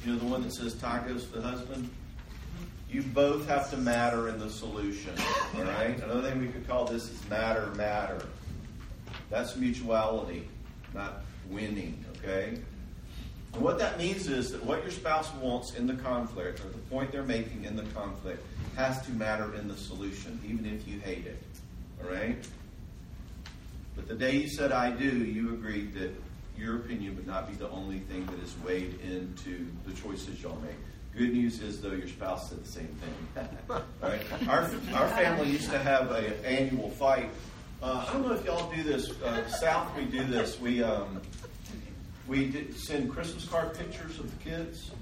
You 0.05 0.13
know, 0.13 0.19
the 0.19 0.27
one 0.27 0.43
that 0.43 0.53
says 0.53 0.75
tacos 0.75 1.31
to 1.33 1.39
the 1.39 1.43
husband? 1.43 1.89
You 2.93 3.01
both 3.01 3.49
have 3.49 3.71
to 3.71 3.79
matter 3.79 4.29
in 4.29 4.39
the 4.39 4.51
solution. 4.51 5.13
All 5.57 5.65
right? 5.65 5.99
Another 6.03 6.29
thing 6.29 6.41
we 6.41 6.49
could 6.49 6.69
call 6.69 6.85
this 6.85 7.11
is 7.11 7.31
matter, 7.31 7.69
matter. 7.75 8.27
That's 9.31 9.57
mutuality, 9.57 10.47
not 10.93 11.23
winning, 11.49 12.05
okay? 12.19 12.59
And 13.55 13.63
what 13.63 13.79
that 13.79 13.97
means 13.97 14.29
is 14.29 14.53
that 14.53 14.63
what 14.63 14.83
your 14.83 14.91
spouse 14.91 15.33
wants 15.35 15.75
in 15.75 15.87
the 15.87 15.95
conflict, 15.95 16.61
or 16.61 16.69
the 16.69 16.79
point 16.91 17.13
they're 17.13 17.23
making 17.23 17.65
in 17.65 17.77
the 17.77 17.85
conflict, 17.95 18.45
has 18.77 19.01
to 19.07 19.13
matter 19.13 19.55
in 19.55 19.69
the 19.69 19.77
solution, 19.77 20.39
even 20.47 20.67
if 20.67 20.87
you 20.87 20.99
hate 21.01 21.27
it. 21.27 21.43
All 22.03 22.11
right? 22.11 22.37
But 23.97 24.07
the 24.07 24.15
day 24.15 24.37
you 24.37 24.49
said 24.49 24.71
I 24.71 24.91
do, 24.91 25.09
you 25.09 25.55
agreed 25.55 25.95
that 25.95 26.15
your 26.59 26.77
opinion 26.77 27.17
would 27.17 27.27
not 27.27 27.49
be 27.49 27.55
the 27.55 27.71
only 27.71 28.01
thing 28.01 28.27
that 28.27 28.41
is 28.41 28.55
weighed 28.59 28.99
into 29.01 29.67
the 29.87 29.95
choices 29.95 30.43
y'all 30.43 30.59
make. 30.63 30.77
Good 31.17 31.35
news 31.35 31.61
is, 31.61 31.81
though, 31.81 31.93
your 31.93 32.09
spouse 32.09 32.49
said 32.49 32.65
the 32.65 32.69
same 32.69 32.89
thing. 33.35 33.47
right? 34.03 34.23
Our, 34.49 34.71
our 34.95 35.09
family 35.09 35.51
used 35.51 35.71
to 35.71 35.79
have 35.79 36.11
an 36.11 36.33
annual 36.45 36.89
fight. 36.89 37.29
Uh, 37.83 38.07
I 38.09 38.13
don't 38.13 38.27
know 38.27 38.33
if 38.33 38.45
y'all 38.47 38.73
do 38.73 38.83
this. 38.83 39.11
Uh, 39.23 39.47
South, 39.49 39.95
we 39.97 40.05
do 40.05 40.25
this. 40.25 40.59
We 40.59 40.83
um, 40.83 41.21
we 42.29 42.71
send 42.73 43.11
Christmas 43.11 43.47
card 43.47 43.77
pictures 43.77 44.19
of 44.19 44.31
the 44.31 44.51
kids. 44.51 44.93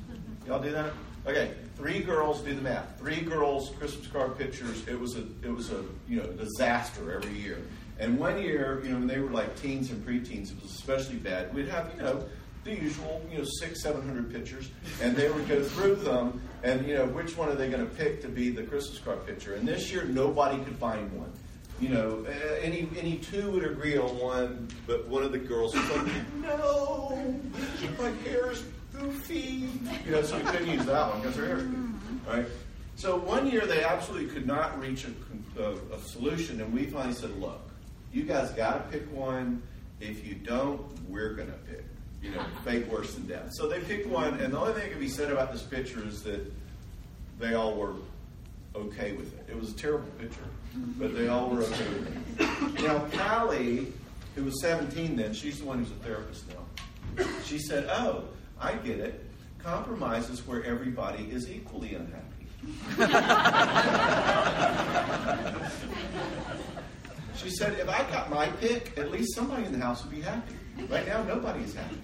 Y'all 0.46 0.60
do 0.60 0.72
that? 0.72 0.92
Okay, 1.26 1.52
three 1.76 2.00
girls. 2.00 2.40
Do 2.40 2.54
the 2.54 2.62
math. 2.62 2.98
Three 2.98 3.20
girls 3.20 3.70
Christmas 3.78 4.06
card 4.06 4.38
pictures. 4.38 4.88
It 4.88 4.98
was 4.98 5.16
a 5.16 5.24
it 5.42 5.54
was 5.54 5.70
a 5.70 5.84
you 6.08 6.16
know 6.16 6.26
disaster 6.32 7.12
every 7.12 7.38
year. 7.38 7.58
And 7.98 8.18
one 8.18 8.40
year, 8.40 8.80
you 8.82 8.92
know, 8.92 8.98
when 8.98 9.06
they 9.06 9.20
were 9.20 9.30
like 9.30 9.60
teens 9.60 9.90
and 9.90 10.04
preteens, 10.04 10.50
it 10.50 10.62
was 10.62 10.72
especially 10.72 11.16
bad. 11.16 11.54
We'd 11.54 11.68
have 11.68 11.92
you 11.96 12.02
know 12.02 12.24
the 12.70 12.82
usual, 12.82 13.20
you 13.30 13.38
know, 13.38 13.44
six, 13.44 13.82
seven 13.82 14.02
hundred 14.02 14.32
pictures, 14.32 14.70
and 15.02 15.16
they 15.16 15.28
would 15.30 15.48
go 15.48 15.62
through 15.62 15.96
them, 15.96 16.40
and 16.62 16.86
you 16.86 16.94
know, 16.94 17.06
which 17.06 17.36
one 17.36 17.48
are 17.48 17.54
they 17.54 17.68
going 17.68 17.84
to 17.84 17.94
pick 17.94 18.22
to 18.22 18.28
be 18.28 18.50
the 18.50 18.62
Christmas 18.62 18.98
card 18.98 19.26
picture? 19.26 19.54
And 19.54 19.66
this 19.66 19.92
year, 19.92 20.04
nobody 20.04 20.62
could 20.64 20.76
find 20.76 21.12
one. 21.12 21.32
You 21.80 21.88
know, 21.88 22.26
uh, 22.28 22.54
any 22.60 22.88
any 22.98 23.16
two 23.16 23.50
would 23.52 23.64
agree 23.64 23.96
on 23.96 24.18
one, 24.18 24.68
but 24.86 25.08
one 25.08 25.22
of 25.22 25.32
the 25.32 25.38
girls 25.38 25.74
was 25.74 25.90
like, 25.90 26.12
"No, 26.42 27.18
my 27.98 28.10
hair's 28.28 28.64
goofy." 28.92 29.68
You 30.04 30.12
know, 30.12 30.22
so 30.22 30.36
we 30.36 30.44
couldn't 30.44 30.68
use 30.68 30.86
that 30.86 31.10
one 31.10 31.20
because 31.20 31.36
her 31.36 31.46
hair's 31.46 31.62
goofy, 31.62 32.28
right? 32.28 32.46
So 32.96 33.16
one 33.16 33.50
year 33.50 33.66
they 33.66 33.82
absolutely 33.82 34.28
could 34.28 34.46
not 34.46 34.78
reach 34.78 35.06
a, 35.06 35.62
a, 35.62 35.72
a 35.72 35.98
solution, 36.04 36.60
and 36.60 36.72
we 36.72 36.84
finally 36.84 37.14
said, 37.14 37.34
"Look, 37.40 37.62
you 38.12 38.24
guys 38.24 38.50
got 38.50 38.90
to 38.90 38.98
pick 38.98 39.10
one. 39.12 39.62
If 40.00 40.26
you 40.26 40.34
don't, 40.34 40.82
we're 41.08 41.34
going 41.34 41.48
to 41.48 41.58
pick." 41.70 41.84
You 42.22 42.30
know, 42.30 42.44
fake 42.64 42.90
worse 42.90 43.14
than 43.14 43.26
death. 43.26 43.52
So 43.52 43.68
they 43.68 43.80
picked 43.80 44.06
one, 44.06 44.40
and 44.40 44.52
the 44.52 44.58
only 44.58 44.72
thing 44.72 44.82
that 44.82 44.90
can 44.90 45.00
be 45.00 45.08
said 45.08 45.30
about 45.30 45.52
this 45.52 45.62
picture 45.62 46.06
is 46.06 46.22
that 46.22 46.40
they 47.38 47.54
all 47.54 47.74
were 47.74 47.94
okay 48.74 49.12
with 49.12 49.32
it. 49.38 49.46
It 49.50 49.58
was 49.58 49.70
a 49.70 49.74
terrible 49.74 50.08
picture, 50.18 50.44
but 50.98 51.16
they 51.16 51.28
all 51.28 51.48
were 51.48 51.62
okay 51.62 51.88
with 51.88 52.40
it. 52.40 52.82
Now, 52.82 52.98
Callie, 53.12 53.92
who 54.34 54.44
was 54.44 54.60
17 54.60 55.16
then, 55.16 55.32
she's 55.32 55.60
the 55.60 55.64
one 55.64 55.78
who's 55.78 55.90
a 55.90 55.94
therapist 55.94 56.44
now. 56.48 57.24
She 57.44 57.58
said, 57.58 57.86
Oh, 57.90 58.24
I 58.60 58.74
get 58.74 59.00
it. 59.00 59.24
Compromise 59.58 60.30
is 60.30 60.46
where 60.46 60.62
everybody 60.64 61.24
is 61.24 61.50
equally 61.50 61.94
unhappy. 61.94 62.26
she 67.36 67.50
said, 67.50 67.78
If 67.78 67.88
I 67.88 68.02
got 68.10 68.30
my 68.30 68.46
pick, 68.60 68.96
at 68.96 69.10
least 69.10 69.34
somebody 69.34 69.64
in 69.64 69.72
the 69.72 69.78
house 69.78 70.04
would 70.04 70.14
be 70.14 70.20
happy. 70.20 70.54
Right 70.88 71.06
now, 71.06 71.22
nobody 71.24 71.64
is 71.64 71.74
happy. 71.74 71.96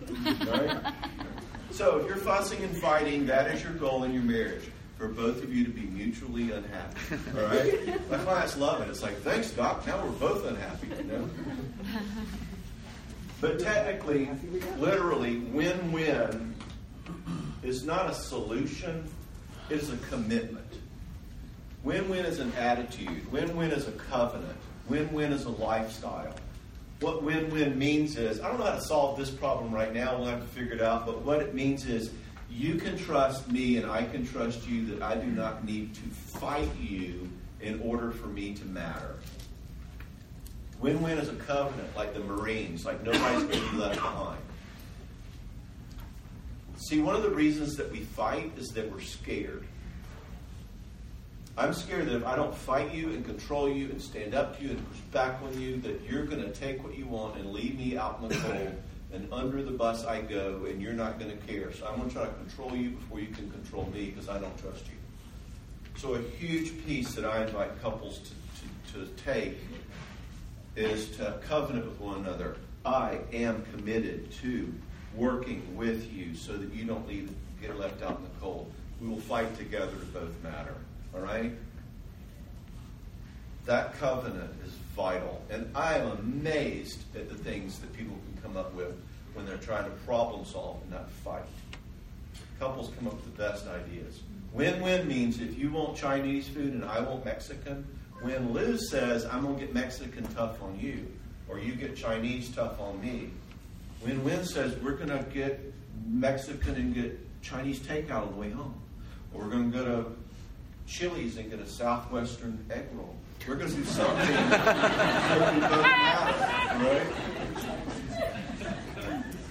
Right? 0.50 0.92
So, 1.70 1.98
if 1.98 2.06
you're 2.06 2.16
fussing 2.16 2.62
and 2.62 2.76
fighting, 2.78 3.26
that 3.26 3.50
is 3.50 3.62
your 3.62 3.72
goal 3.72 4.04
in 4.04 4.14
your 4.14 4.22
marriage 4.22 4.64
for 4.96 5.08
both 5.08 5.42
of 5.42 5.52
you 5.52 5.64
to 5.64 5.70
be 5.70 5.82
mutually 5.82 6.52
unhappy. 6.52 7.16
All 7.36 7.44
right? 7.44 8.10
My 8.10 8.18
clients 8.18 8.56
love 8.56 8.80
it. 8.80 8.88
It's 8.88 9.02
like, 9.02 9.16
thanks, 9.18 9.50
Doc. 9.50 9.86
Now 9.86 10.02
we're 10.02 10.10
both 10.12 10.46
unhappy. 10.46 10.88
You 10.88 11.04
know? 11.04 11.30
But 13.40 13.60
technically, 13.60 14.30
literally, 14.78 15.38
win 15.38 15.92
win 15.92 16.54
is 17.62 17.84
not 17.84 18.08
a 18.08 18.14
solution, 18.14 19.06
it 19.68 19.74
is 19.74 19.92
a 19.92 19.96
commitment. 20.08 20.64
Win 21.82 22.08
win 22.08 22.24
is 22.24 22.40
an 22.40 22.52
attitude, 22.54 23.30
win 23.30 23.54
win 23.54 23.70
is 23.70 23.86
a 23.86 23.92
covenant, 23.92 24.56
win 24.88 25.12
win 25.12 25.32
is 25.32 25.44
a 25.44 25.50
lifestyle 25.50 26.34
what 27.00 27.22
win 27.22 27.50
win 27.50 27.78
means 27.78 28.16
is 28.16 28.40
I 28.40 28.48
don't 28.48 28.58
know 28.58 28.66
how 28.66 28.74
to 28.74 28.80
solve 28.80 29.18
this 29.18 29.30
problem 29.30 29.72
right 29.72 29.92
now, 29.92 30.16
we'll 30.16 30.26
have 30.26 30.40
to 30.40 30.46
figure 30.46 30.74
it 30.74 30.80
out, 30.80 31.06
but 31.06 31.22
what 31.22 31.40
it 31.40 31.54
means 31.54 31.86
is 31.86 32.10
you 32.50 32.76
can 32.76 32.96
trust 32.96 33.50
me 33.50 33.76
and 33.76 33.90
I 33.90 34.04
can 34.04 34.26
trust 34.26 34.66
you 34.66 34.86
that 34.86 35.02
I 35.02 35.16
do 35.16 35.26
not 35.26 35.64
need 35.64 35.94
to 35.94 36.02
fight 36.02 36.70
you 36.80 37.28
in 37.60 37.80
order 37.80 38.12
for 38.12 38.28
me 38.28 38.54
to 38.54 38.64
matter. 38.64 39.16
Win 40.80 41.02
win 41.02 41.18
is 41.18 41.28
a 41.28 41.34
covenant, 41.34 41.94
like 41.96 42.14
the 42.14 42.20
Marines, 42.20 42.84
like 42.84 43.02
nobody's 43.02 43.44
going 43.44 43.64
to 43.64 43.70
be 43.70 43.76
left 43.76 43.96
behind. 43.96 44.40
See, 46.76 47.00
one 47.00 47.16
of 47.16 47.22
the 47.22 47.30
reasons 47.30 47.76
that 47.76 47.90
we 47.90 48.00
fight 48.00 48.52
is 48.58 48.68
that 48.68 48.90
we're 48.92 49.00
scared. 49.00 49.64
I'm 51.58 51.72
scared 51.72 52.06
that 52.06 52.16
if 52.16 52.26
I 52.26 52.36
don't 52.36 52.54
fight 52.54 52.94
you 52.94 53.10
and 53.10 53.24
control 53.24 53.68
you 53.68 53.88
and 53.88 54.00
stand 54.00 54.34
up 54.34 54.58
to 54.58 54.64
you 54.64 54.70
and 54.70 54.90
push 54.90 55.00
back 55.10 55.40
on 55.42 55.58
you, 55.58 55.78
that 55.78 56.02
you're 56.02 56.26
going 56.26 56.42
to 56.42 56.50
take 56.50 56.84
what 56.84 56.98
you 56.98 57.06
want 57.06 57.36
and 57.36 57.50
leave 57.50 57.78
me 57.78 57.96
out 57.96 58.20
in 58.22 58.28
the 58.28 58.34
cold. 58.36 58.74
And 59.12 59.32
under 59.32 59.62
the 59.62 59.70
bus 59.70 60.04
I 60.04 60.20
go, 60.20 60.66
and 60.68 60.82
you're 60.82 60.92
not 60.92 61.18
going 61.18 61.30
to 61.30 61.46
care. 61.46 61.72
So 61.72 61.86
I'm 61.86 61.96
going 61.96 62.08
to 62.08 62.14
try 62.14 62.24
to 62.24 62.32
control 62.32 62.74
you 62.74 62.90
before 62.90 63.20
you 63.20 63.28
can 63.28 63.48
control 63.50 63.88
me 63.94 64.10
because 64.10 64.28
I 64.28 64.38
don't 64.38 64.58
trust 64.58 64.84
you. 64.88 64.96
So 65.96 66.14
a 66.14 66.22
huge 66.38 66.84
piece 66.84 67.14
that 67.14 67.24
I 67.24 67.44
invite 67.44 67.80
couples 67.80 68.18
to, 68.18 68.92
to, 68.92 69.06
to 69.06 69.12
take 69.22 69.58
is 70.74 71.16
to 71.16 71.38
covenant 71.48 71.86
with 71.86 72.00
one 72.00 72.18
another. 72.18 72.56
I 72.84 73.20
am 73.32 73.64
committed 73.72 74.32
to 74.42 74.74
working 75.14 75.76
with 75.76 76.12
you 76.12 76.34
so 76.34 76.54
that 76.54 76.74
you 76.74 76.84
don't 76.84 77.08
leave, 77.08 77.30
get 77.62 77.78
left 77.78 78.02
out 78.02 78.18
in 78.18 78.24
the 78.24 78.40
cold. 78.40 78.70
We 79.00 79.08
will 79.08 79.20
fight 79.20 79.56
together 79.56 79.92
to 79.92 80.06
both 80.06 80.42
matter. 80.42 80.74
All 81.16 81.22
right? 81.22 81.52
That 83.64 83.98
covenant 83.98 84.52
is 84.64 84.72
vital. 84.94 85.42
And 85.50 85.70
I 85.74 85.94
am 85.94 86.10
amazed 86.12 87.02
at 87.16 87.28
the 87.28 87.34
things 87.34 87.78
that 87.80 87.92
people 87.92 88.16
can 88.16 88.42
come 88.42 88.56
up 88.56 88.74
with 88.74 88.94
when 89.34 89.46
they're 89.46 89.56
trying 89.56 89.84
to 89.84 89.90
problem 90.06 90.44
solve 90.44 90.80
and 90.82 90.92
not 90.92 91.10
fight. 91.10 91.42
Couples 92.58 92.90
come 92.96 93.08
up 93.08 93.14
with 93.14 93.36
the 93.36 93.42
best 93.42 93.66
ideas. 93.66 94.20
Win 94.52 94.80
win 94.80 95.06
means 95.06 95.40
if 95.40 95.58
you 95.58 95.70
want 95.70 95.96
Chinese 95.96 96.48
food 96.48 96.72
and 96.72 96.84
I 96.84 97.00
want 97.00 97.24
Mexican, 97.24 97.86
when 98.22 98.52
lose 98.54 98.90
says, 98.90 99.26
I'm 99.26 99.42
going 99.42 99.58
to 99.58 99.60
get 99.60 99.74
Mexican 99.74 100.26
tough 100.28 100.62
on 100.62 100.78
you, 100.80 101.06
or 101.48 101.58
you 101.58 101.74
get 101.74 101.96
Chinese 101.96 102.48
tough 102.48 102.80
on 102.80 102.98
me, 103.02 103.30
win 104.02 104.24
win 104.24 104.44
says, 104.44 104.74
we're 104.76 104.96
going 104.96 105.10
to 105.10 105.22
get 105.34 105.60
Mexican 106.06 106.76
and 106.76 106.94
get 106.94 107.42
Chinese 107.42 107.80
takeout 107.80 108.22
on 108.22 108.28
the 108.28 108.40
way 108.40 108.50
home. 108.50 108.74
Or 109.34 109.42
we're 109.42 109.50
going 109.50 109.70
to 109.70 109.78
go 109.78 109.84
to 109.84 110.16
Chili's 110.86 111.36
and 111.36 111.50
get 111.50 111.60
a 111.60 111.66
Southwestern 111.66 112.64
egg 112.70 112.86
roll. 112.94 113.14
We're 113.46 113.56
going 113.56 113.70
to 113.70 113.76
do 113.76 113.84
something 113.86 114.34
that 114.50 115.54
we 115.54 115.60
both 115.60 115.82
matter, 115.82 116.84
right? 116.84 117.06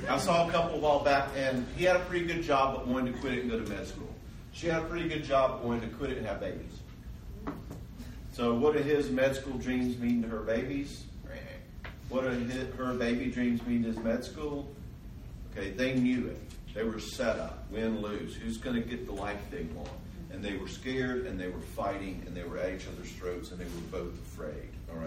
I 0.10 0.18
saw 0.18 0.48
a 0.48 0.52
couple 0.52 0.78
a 0.78 0.80
while 0.80 1.00
back, 1.04 1.30
and 1.36 1.66
he 1.76 1.84
had 1.84 1.96
a 1.96 2.00
pretty 2.00 2.26
good 2.26 2.44
job, 2.44 2.76
but 2.76 2.88
wanted 2.88 3.14
to 3.14 3.20
quit 3.20 3.34
it 3.34 3.42
and 3.42 3.50
go 3.50 3.60
to 3.60 3.70
med 3.70 3.88
school. 3.88 4.14
She 4.54 4.68
had 4.68 4.84
a 4.84 4.86
pretty 4.86 5.10
good 5.10 5.24
job, 5.24 5.52
but 5.52 5.64
wanted 5.66 5.90
to 5.90 5.96
quit 5.96 6.12
it 6.12 6.18
and 6.18 6.28
have 6.28 6.40
babies. 6.40 6.80
So, 8.34 8.54
what 8.54 8.76
do 8.76 8.84
his 8.84 9.10
med 9.10 9.36
school 9.36 9.58
dreams 9.58 9.98
mean 9.98 10.22
to 10.22 10.28
her 10.28 10.42
babies? 10.42 11.06
What 12.10 12.22
do 12.22 12.30
his, 12.30 12.74
her 12.76 12.94
baby 12.94 13.32
dreams 13.32 13.66
mean 13.66 13.82
to 13.84 13.88
his 13.90 13.98
med 13.98 14.24
school? 14.24 14.68
Okay, 15.52 15.72
they 15.72 15.96
knew 15.96 16.28
it. 16.28 16.40
They 16.74 16.84
were 16.84 17.00
set 17.00 17.40
up, 17.40 17.66
win, 17.72 18.02
lose. 18.02 18.36
Who's 18.36 18.58
going 18.58 18.76
to 18.76 18.88
get 18.88 19.06
the 19.06 19.14
life 19.14 19.40
they 19.50 19.64
want? 19.76 19.90
And 20.36 20.44
they 20.44 20.58
were 20.58 20.68
scared, 20.68 21.28
and 21.28 21.40
they 21.40 21.48
were 21.48 21.62
fighting, 21.62 22.22
and 22.28 22.36
they 22.36 22.44
were 22.44 22.58
at 22.58 22.74
each 22.74 22.86
other's 22.88 23.10
throats, 23.14 23.52
and 23.52 23.60
they 23.60 23.64
were 23.64 24.04
both 24.04 24.14
afraid. 24.22 24.68
All 24.92 24.98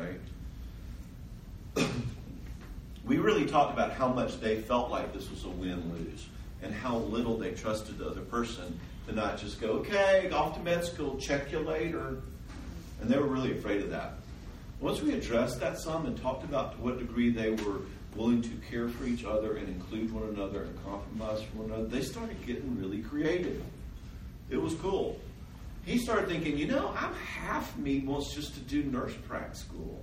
right? 1.77 1.87
we 3.05 3.19
really 3.19 3.45
talked 3.45 3.75
about 3.75 3.93
how 3.93 4.09
much 4.09 4.41
they 4.41 4.57
felt 4.57 4.91
like 4.91 5.13
this 5.13 5.31
was 5.31 5.45
a 5.45 5.51
win 5.51 5.93
lose 5.93 6.27
and 6.63 6.73
how 6.73 6.97
little 6.97 7.37
they 7.37 7.53
trusted 7.53 7.99
the 7.99 8.07
other 8.07 8.23
person 8.23 8.81
to 9.07 9.15
not 9.15 9.37
just 9.37 9.61
go, 9.61 9.73
okay, 9.73 10.31
off 10.31 10.55
to 10.57 10.63
med 10.63 10.83
school, 10.83 11.19
check 11.19 11.53
you 11.53 11.59
later. 11.59 12.17
And 13.03 13.11
they 13.11 13.19
were 13.19 13.27
really 13.27 13.53
afraid 13.53 13.83
of 13.83 13.91
that. 13.91 14.15
Once 14.81 15.03
we 15.03 15.13
addressed 15.13 15.61
that 15.61 15.79
some 15.79 16.07
and 16.07 16.19
talked 16.21 16.43
about 16.43 16.73
to 16.73 16.81
what 16.81 16.99
degree 16.99 17.29
they 17.29 17.51
were 17.51 17.81
willing 18.17 18.41
to 18.41 18.51
care 18.71 18.89
for 18.89 19.05
each 19.05 19.25
other 19.25 19.57
and 19.57 19.69
include 19.69 20.11
one 20.11 20.25
another 20.25 20.63
and 20.63 20.85
compromise 20.85 21.43
for 21.43 21.59
one 21.59 21.71
another, 21.71 21.85
they 21.85 22.01
started 22.01 22.37
getting 22.47 22.81
really 22.81 23.03
creative. 23.03 23.63
It 24.51 24.61
was 24.61 24.75
cool. 24.75 25.19
He 25.85 25.99
started 25.99 26.29
thinking, 26.29 26.59
you 26.59 26.67
know, 26.67 26.95
I'm 26.97 27.15
half 27.15 27.77
me 27.79 28.01
wants 28.01 28.35
just 28.35 28.55
to 28.55 28.61
do 28.61 28.83
nurse 28.85 29.15
prac 29.27 29.55
school. 29.55 30.03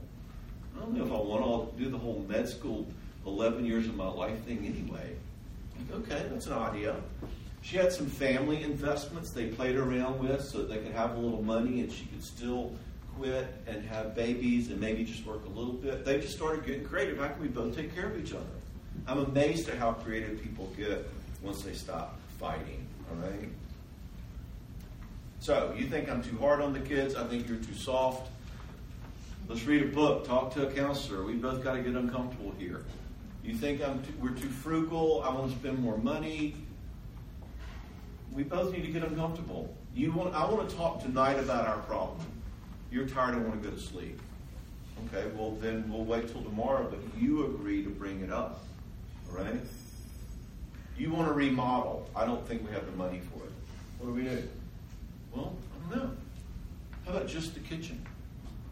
I 0.75 0.79
don't 0.79 0.93
know 0.93 1.05
if 1.05 1.11
I 1.11 1.15
want 1.15 1.77
to 1.77 1.83
do 1.83 1.89
the 1.89 1.97
whole 1.97 2.25
med 2.27 2.49
school 2.49 2.87
11 3.25 3.65
years 3.65 3.87
of 3.87 3.95
my 3.95 4.07
life 4.07 4.43
thing 4.45 4.65
anyway. 4.65 5.15
Like, 5.77 5.99
okay, 5.99 6.25
that's 6.29 6.47
an 6.47 6.53
idea. 6.53 6.95
She 7.61 7.77
had 7.77 7.91
some 7.91 8.07
family 8.07 8.63
investments 8.63 9.31
they 9.31 9.47
played 9.47 9.75
around 9.75 10.19
with 10.19 10.43
so 10.43 10.59
that 10.59 10.69
they 10.69 10.77
could 10.77 10.91
have 10.91 11.15
a 11.15 11.19
little 11.19 11.41
money 11.41 11.81
and 11.81 11.91
she 11.91 12.05
could 12.05 12.23
still 12.23 12.71
quit 13.17 13.47
and 13.67 13.83
have 13.85 14.15
babies 14.15 14.69
and 14.69 14.79
maybe 14.79 15.03
just 15.03 15.25
work 15.25 15.45
a 15.45 15.49
little 15.49 15.73
bit. 15.73 16.05
They 16.05 16.19
just 16.19 16.35
started 16.35 16.65
getting 16.65 16.85
creative. 16.85 17.17
How 17.17 17.29
can 17.29 17.41
we 17.41 17.47
both 17.47 17.75
take 17.75 17.95
care 17.95 18.07
of 18.07 18.23
each 18.23 18.33
other? 18.33 18.43
I'm 19.07 19.19
amazed 19.19 19.69
at 19.69 19.77
how 19.77 19.93
creative 19.93 20.41
people 20.41 20.71
get 20.77 21.09
once 21.41 21.63
they 21.63 21.73
stop 21.73 22.19
fighting. 22.39 22.85
All 23.09 23.27
right? 23.27 23.49
So, 25.45 25.75
you 25.77 25.85
think 25.85 26.09
I'm 26.09 26.23
too 26.23 26.39
hard 26.39 26.59
on 26.59 26.73
the 26.73 26.79
kids? 26.79 27.13
I 27.13 27.23
think 27.23 27.47
you're 27.47 27.59
too 27.59 27.75
soft. 27.75 28.31
Let's 29.47 29.63
read 29.65 29.83
a 29.83 29.85
book, 29.85 30.25
talk 30.25 30.51
to 30.55 30.67
a 30.67 30.71
counselor. 30.71 31.23
We 31.23 31.33
both 31.33 31.63
got 31.63 31.73
to 31.73 31.83
get 31.83 31.93
uncomfortable 31.93 32.55
here. 32.57 32.83
You 33.43 33.53
think 33.53 33.79
I'm 33.87 34.01
too, 34.01 34.13
we're 34.19 34.31
too 34.31 34.49
frugal? 34.49 35.21
I 35.23 35.31
want 35.31 35.51
to 35.51 35.55
spend 35.59 35.77
more 35.77 35.99
money. 35.99 36.55
We 38.33 38.41
both 38.41 38.73
need 38.73 38.87
to 38.87 38.91
get 38.91 39.03
uncomfortable. 39.03 39.71
You 39.93 40.11
want? 40.13 40.33
I 40.33 40.49
want 40.49 40.67
to 40.67 40.75
talk 40.75 41.03
tonight 41.03 41.37
about 41.37 41.67
our 41.67 41.77
problem. 41.83 42.25
You're 42.89 43.07
tired 43.07 43.35
and 43.35 43.47
want 43.47 43.61
to 43.61 43.69
go 43.69 43.75
to 43.75 43.79
sleep. 43.79 44.19
Okay, 45.13 45.29
well 45.35 45.51
then 45.61 45.87
we'll 45.91 46.05
wait 46.05 46.27
till 46.27 46.41
tomorrow. 46.41 46.87
But 46.89 47.21
you 47.21 47.45
agree 47.45 47.83
to 47.83 47.89
bring 47.91 48.21
it 48.21 48.31
up. 48.31 48.65
All 49.29 49.43
right? 49.43 49.61
You 50.97 51.11
want 51.11 51.27
to 51.27 51.35
remodel. 51.35 52.09
I 52.15 52.25
don't 52.25 52.43
think 52.47 52.67
we 52.67 52.73
have 52.73 52.87
the 52.87 52.97
money 52.97 53.21
for 53.31 53.43
it. 53.43 53.51
What 53.99 54.07
do 54.07 54.13
we 54.13 54.23
do? 54.23 54.41
Well, 55.35 55.53
I 55.73 55.89
don't 55.89 56.03
know. 56.03 56.11
How 57.05 57.11
about 57.11 57.27
just 57.27 57.53
the 57.53 57.59
kitchen? 57.59 58.03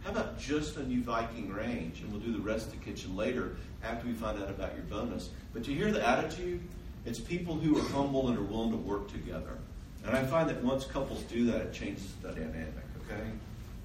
How 0.04 0.12
about 0.12 0.40
just 0.40 0.78
a 0.78 0.84
new 0.84 1.02
Viking 1.04 1.52
range, 1.52 2.02
and 2.02 2.12
we'll 2.12 2.22
do 2.22 2.34
the 2.34 2.40
rest 2.40 2.68
of 2.68 2.72
the 2.74 2.86
kitchen 2.86 3.16
later 3.16 3.58
after 3.84 4.08
we 4.08 4.14
find 4.14 4.42
out 4.42 4.50
about 4.50 4.74
your 4.76 4.84
bonus. 4.86 5.30
But 5.54 5.68
you 5.68 5.76
hear 5.76 5.92
the 5.92 6.06
attitude? 6.06 6.62
It's 7.06 7.20
people 7.20 7.56
who 7.56 7.78
are 7.78 7.90
humble 7.90 8.30
and 8.30 8.38
are 8.38 8.44
willing 8.44 8.72
to 8.72 8.78
work 8.78 9.12
together. 9.12 9.58
And 10.06 10.16
I 10.16 10.26
find 10.26 10.50
that 10.50 10.62
once 10.64 10.86
couples 10.86 11.22
do 11.24 11.46
that, 11.52 11.62
it 11.62 11.74
changes 11.74 12.12
the 12.22 12.30
dynamic, 12.30 12.84
okay? 13.06 13.24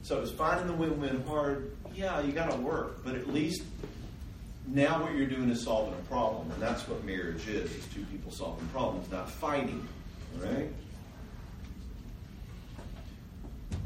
So 0.02 0.20
it's 0.20 0.30
finding 0.30 0.66
the 0.66 0.72
win-win 0.72 1.24
hard. 1.26 1.76
Yeah, 1.94 2.20
you 2.20 2.32
got 2.32 2.50
to 2.50 2.56
work, 2.56 3.04
but 3.04 3.14
at 3.14 3.28
least 3.32 3.62
now 4.66 5.02
what 5.02 5.14
you're 5.14 5.26
doing 5.26 5.50
is 5.50 5.62
solving 5.62 5.94
a 5.94 6.02
problem, 6.08 6.50
and 6.50 6.62
that's 6.62 6.86
what 6.88 7.04
marriage 7.04 7.46
is: 7.48 7.70
is 7.72 7.86
two 7.94 8.04
people 8.06 8.30
solving 8.30 8.66
problems, 8.68 9.10
not 9.10 9.30
fighting. 9.30 9.86
Right. 10.38 10.68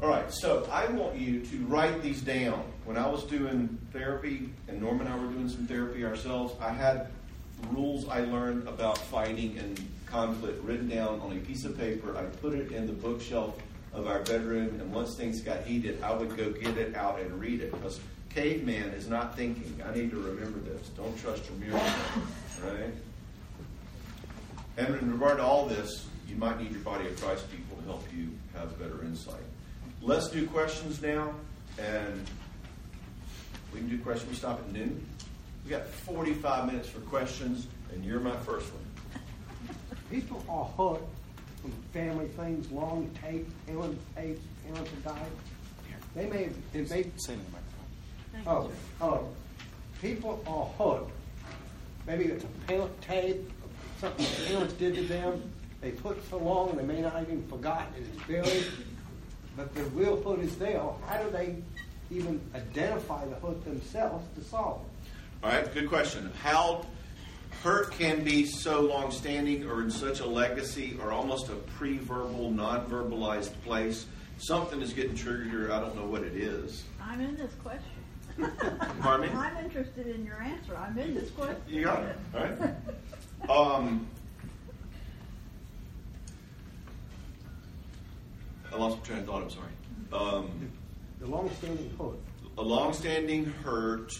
All 0.03 0.09
right, 0.09 0.29
so 0.33 0.67
I 0.69 0.85
want 0.87 1.15
you 1.15 1.39
to 1.45 1.57
write 1.67 2.01
these 2.01 2.19
down. 2.19 2.61
When 2.83 2.97
I 2.97 3.07
was 3.07 3.23
doing 3.23 3.77
therapy, 3.93 4.49
and 4.67 4.81
Norma 4.81 5.05
and 5.05 5.13
I 5.13 5.17
were 5.17 5.31
doing 5.31 5.47
some 5.47 5.65
therapy 5.65 6.03
ourselves, 6.03 6.53
I 6.59 6.71
had 6.73 7.07
rules 7.69 8.09
I 8.09 8.25
learned 8.25 8.67
about 8.67 8.97
fighting 8.97 9.57
and 9.57 9.79
conflict 10.05 10.61
written 10.65 10.89
down 10.89 11.21
on 11.21 11.31
a 11.31 11.39
piece 11.39 11.63
of 11.63 11.77
paper. 11.77 12.17
I 12.17 12.23
put 12.23 12.51
it 12.51 12.73
in 12.73 12.85
the 12.85 12.91
bookshelf 12.91 13.57
of 13.93 14.07
our 14.07 14.19
bedroom, 14.23 14.77
and 14.81 14.91
once 14.91 15.15
things 15.15 15.39
got 15.39 15.63
heated, 15.63 16.03
I 16.03 16.11
would 16.11 16.35
go 16.35 16.51
get 16.51 16.77
it 16.77 16.97
out 16.97 17.21
and 17.21 17.39
read 17.39 17.61
it 17.61 17.71
because 17.71 18.01
caveman 18.29 18.89
is 18.89 19.07
not 19.07 19.37
thinking. 19.37 19.81
I 19.87 19.95
need 19.95 20.11
to 20.11 20.17
remember 20.17 20.59
this. 20.59 20.89
Don't 20.97 21.17
trust 21.17 21.43
your 21.45 21.57
mirror, 21.59 21.93
right? 22.61 22.93
And 24.75 24.95
in 24.95 25.13
regard 25.13 25.37
to 25.37 25.43
all 25.43 25.65
this, 25.65 26.05
you 26.27 26.35
might 26.35 26.59
need 26.59 26.71
your 26.71 26.81
body 26.81 27.07
of 27.07 27.17
Christ 27.21 27.49
people 27.49 27.77
to 27.77 27.83
help 27.83 28.03
you 28.13 28.31
have 28.53 28.77
better 28.77 29.01
insight. 29.05 29.39
Let's 30.05 30.27
do 30.27 30.45
questions 30.47 31.01
now, 31.01 31.33
and 31.79 32.27
we 33.73 33.79
can 33.79 33.87
do 33.87 33.97
questions. 33.99 34.31
We 34.31 34.35
stop 34.35 34.59
at 34.59 34.69
noon. 34.73 35.01
We 35.63 35.69
got 35.69 35.87
45 35.87 36.65
minutes 36.65 36.89
for 36.89 36.99
questions, 36.99 37.67
and 37.93 38.03
you're 38.03 38.19
my 38.19 38.35
first 38.39 38.69
one. 38.73 38.83
People 40.11 40.43
are 40.49 40.65
hooked 40.65 41.09
from 41.61 41.71
family 41.93 42.27
things, 42.27 42.69
long 42.69 43.09
tape, 43.21 43.47
parent 43.65 43.97
tapes, 44.13 44.41
parents 44.65 44.89
have 44.89 45.03
died. 45.05 45.31
They 46.15 46.27
may, 46.27 46.49
if 46.73 46.89
they, 46.89 47.09
Say 47.15 47.33
in 47.35 47.39
the 47.39 48.43
microphone. 48.43 48.71
oh, 48.99 49.07
oh, 49.07 49.27
people 50.01 50.43
are 50.45 50.65
hooked. 50.77 51.11
Maybe 52.05 52.25
it's 52.25 52.43
a 52.43 52.67
parent 52.67 53.01
tape, 53.01 53.49
something 54.01 54.25
the 54.25 54.53
parents 54.53 54.73
did 54.73 54.95
to 54.95 55.03
them. 55.03 55.49
They 55.79 55.91
put 55.91 56.29
so 56.29 56.39
long, 56.39 56.75
they 56.75 56.83
may 56.83 56.99
not 56.99 57.21
even 57.21 57.47
forgotten 57.47 57.93
it. 57.95 58.05
It's 58.13 58.27
buried. 58.27 58.65
But 59.55 59.73
the 59.75 59.83
real 59.85 60.21
hurt 60.23 60.39
is 60.39 60.55
there. 60.57 60.81
How 61.07 61.21
do 61.21 61.29
they 61.31 61.55
even 62.09 62.41
identify 62.55 63.25
the 63.25 63.35
hurt 63.35 63.63
themselves 63.63 64.25
to 64.35 64.43
solve 64.43 64.81
it? 64.81 65.45
All 65.45 65.51
right, 65.51 65.73
good 65.73 65.89
question. 65.89 66.31
How 66.41 66.85
hurt 67.63 67.91
can 67.91 68.23
be 68.23 68.45
so 68.45 68.81
long 68.81 69.09
standing 69.11 69.65
or 69.65 69.81
in 69.81 69.89
such 69.89 70.19
a 70.19 70.25
legacy 70.25 70.97
or 71.01 71.11
almost 71.11 71.49
a 71.49 71.55
pre 71.55 71.97
verbal, 71.97 72.51
non 72.51 72.85
verbalized 72.89 73.53
place. 73.63 74.05
Something 74.37 74.81
is 74.81 74.91
getting 74.93 75.15
triggered 75.15 75.49
here. 75.49 75.71
I 75.71 75.79
don't 75.79 75.95
know 75.95 76.05
what 76.05 76.23
it 76.23 76.35
is. 76.35 76.83
I'm 77.01 77.21
in 77.21 77.37
this 77.37 77.53
question. 77.63 78.51
Pardon 79.01 79.27
me? 79.27 79.37
I'm 79.37 79.63
interested 79.63 80.07
in 80.07 80.25
your 80.25 80.41
answer. 80.41 80.75
I'm 80.75 80.97
in 80.97 81.13
this 81.13 81.29
question. 81.29 81.61
You 81.67 81.83
got 81.83 82.03
it. 82.03 82.17
All 82.35 82.41
right. 82.41 82.57
Um, 83.49 84.07
I 88.73 88.77
lost 88.77 88.97
my 88.97 89.03
train 89.03 89.19
of 89.19 89.25
thought. 89.25 89.43
I'm 89.43 89.49
sorry. 89.49 89.71
Um, 90.11 90.71
The 91.19 91.27
long-standing 91.27 91.95
hurt. 91.97 92.19
a 92.57 92.61
long-standing 92.61 93.45
hurt. 93.45 94.11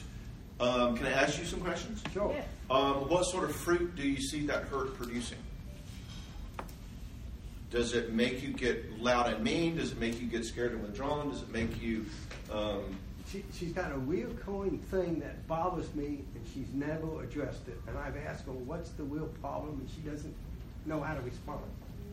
Um, 0.60 0.96
can 0.96 1.08
I 1.08 1.12
ask 1.12 1.40
you 1.40 1.46
some 1.46 1.60
questions? 1.60 2.04
Sure. 2.14 2.32
Yes. 2.32 2.48
Um, 2.70 3.10
what 3.10 3.26
sort 3.26 3.50
of 3.50 3.56
fruit 3.56 3.96
do 3.96 4.04
you 4.08 4.22
see 4.22 4.46
that 4.48 4.64
hurt 4.64 4.96
producing? 4.96 5.40
Does 7.72 7.94
it 7.94 8.14
make 8.14 8.44
you 8.44 8.54
get 8.54 9.02
loud 9.02 9.34
and 9.34 9.44
mean? 9.44 9.78
Does 9.78 9.92
it 9.92 10.00
make 10.00 10.22
you 10.22 10.28
get 10.28 10.46
scared 10.46 10.74
and 10.74 10.84
withdrawn? 10.84 11.32
Does 11.32 11.42
it 11.42 11.52
make 11.52 11.82
you 11.82 12.06
um, 12.52 12.98
she, 13.34 13.44
she's 13.52 13.72
got 13.72 13.92
a 13.92 13.98
real 13.98 14.30
reoccurring 14.30 14.80
thing 14.80 15.20
that 15.22 15.48
bothers 15.48 15.94
me, 15.96 16.24
and 16.36 16.46
she's 16.54 16.72
never 16.74 17.24
addressed 17.24 17.68
it. 17.68 17.80
And 17.88 17.98
I've 17.98 18.16
asked 18.18 18.46
her, 18.46 18.52
what's 18.52 18.92
the 18.92 19.04
real 19.04 19.26
problem, 19.42 19.80
and 19.80 19.90
she 19.90 20.08
doesn't 20.08 20.36
know 20.86 21.02
how 21.02 21.16
to 21.16 21.22
respond. 21.22 21.62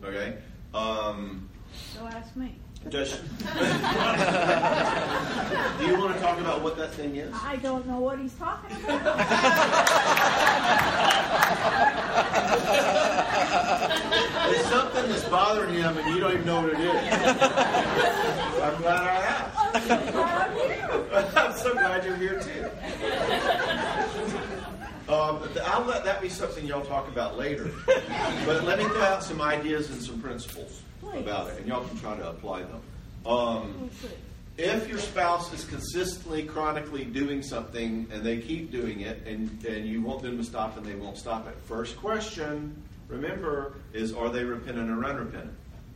Okay. 0.03 0.37
Um, 0.73 1.47
So 1.93 2.07
ask 2.07 2.35
me. 2.35 2.55
does, 2.89 3.11
do 3.11 3.17
you 5.85 5.97
want 5.99 6.15
to 6.15 6.19
talk 6.21 6.39
about 6.39 6.61
what 6.61 6.75
that 6.77 6.93
thing 6.93 7.15
is? 7.15 7.33
I 7.43 7.57
don't 7.57 7.85
know 7.85 7.99
what 7.99 8.19
he's 8.19 8.33
talking 8.33 8.75
about. 8.83 9.19
It's 14.49 14.67
something 14.69 15.09
that's 15.09 15.23
bothering 15.25 15.73
him, 15.75 15.97
and 15.97 16.13
you 16.13 16.19
don't 16.19 16.33
even 16.33 16.45
know 16.45 16.61
what 16.61 16.73
it 16.73 16.79
is. 16.79 17.13
I'm 18.61 18.77
glad 18.81 19.03
I 19.03 19.15
asked. 19.21 19.57
I'm 21.37 21.53
so 21.53 21.73
glad 21.73 22.03
you're 22.05 22.15
here 22.15 22.39
too. 22.39 22.65
Um, 25.11 25.43
I'll 25.65 25.83
let 25.83 26.03
that 26.05 26.21
be 26.21 26.29
something 26.29 26.65
y'all 26.65 26.85
talk 26.85 27.07
about 27.07 27.37
later. 27.37 27.69
But 28.45 28.63
let 28.63 28.79
me 28.79 28.85
throw 28.85 29.01
out 29.01 29.23
some 29.23 29.41
ideas 29.41 29.89
and 29.89 30.01
some 30.01 30.19
principles 30.21 30.81
about 31.17 31.49
it, 31.49 31.59
and 31.59 31.67
y'all 31.67 31.85
can 31.85 31.97
try 31.99 32.15
to 32.15 32.29
apply 32.29 32.63
them. 32.63 32.81
Um, 33.25 33.89
if 34.57 34.87
your 34.87 34.97
spouse 34.97 35.53
is 35.53 35.65
consistently, 35.65 36.43
chronically 36.43 37.03
doing 37.05 37.41
something 37.41 38.07
and 38.11 38.23
they 38.23 38.37
keep 38.37 38.71
doing 38.71 39.01
it, 39.01 39.25
and, 39.25 39.63
and 39.65 39.85
you 39.85 40.01
want 40.01 40.21
them 40.21 40.37
to 40.37 40.43
stop 40.43 40.77
and 40.77 40.85
they 40.85 40.95
won't 40.95 41.17
stop 41.17 41.47
it, 41.47 41.55
first 41.65 41.97
question, 41.97 42.81
remember, 43.07 43.73
is 43.93 44.13
are 44.13 44.29
they 44.29 44.43
repentant 44.43 44.89
or 44.89 45.05
unrepentant? 45.05 45.53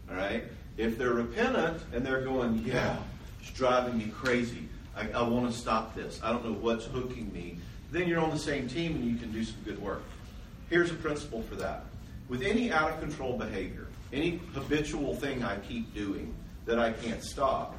All 0.10 0.16
right? 0.16 0.44
If 0.78 0.98
they're 0.98 1.14
repentant 1.14 1.82
and 1.94 2.06
they're 2.06 2.24
going, 2.24 2.64
yeah, 2.66 2.98
it's 3.42 3.52
driving 3.52 3.98
me 3.98 4.12
crazy. 4.16 4.68
I, 4.96 5.10
I 5.12 5.22
want 5.24 5.52
to 5.52 5.58
stop 5.58 5.96
this. 5.96 6.20
I 6.24 6.32
don't 6.32 6.46
know 6.46 6.54
what's 6.54 6.86
hooking 6.86 7.32
me. 7.34 7.58
Then 7.92 8.08
you're 8.08 8.20
on 8.20 8.32
the 8.32 8.40
same 8.40 8.68
team 8.68 8.96
and 8.96 9.06
you 9.06 9.18
can 9.18 9.32
do 9.32 9.44
some 9.44 9.58
good 9.64 9.82
work. 9.82 10.04
Here's 10.70 10.92
a 10.92 10.96
principle 10.96 11.42
for 11.44 11.56
that. 11.56 11.86
With 12.28 12.42
any 12.42 12.72
out 12.72 12.92
of 12.92 13.00
control 13.00 13.38
behavior, 13.38 13.85
any 14.16 14.40
habitual 14.54 15.16
thing 15.16 15.44
I 15.44 15.58
keep 15.58 15.94
doing 15.94 16.34
that 16.66 16.80
I 16.80 16.94
can't 16.94 17.24
stop, 17.24 17.76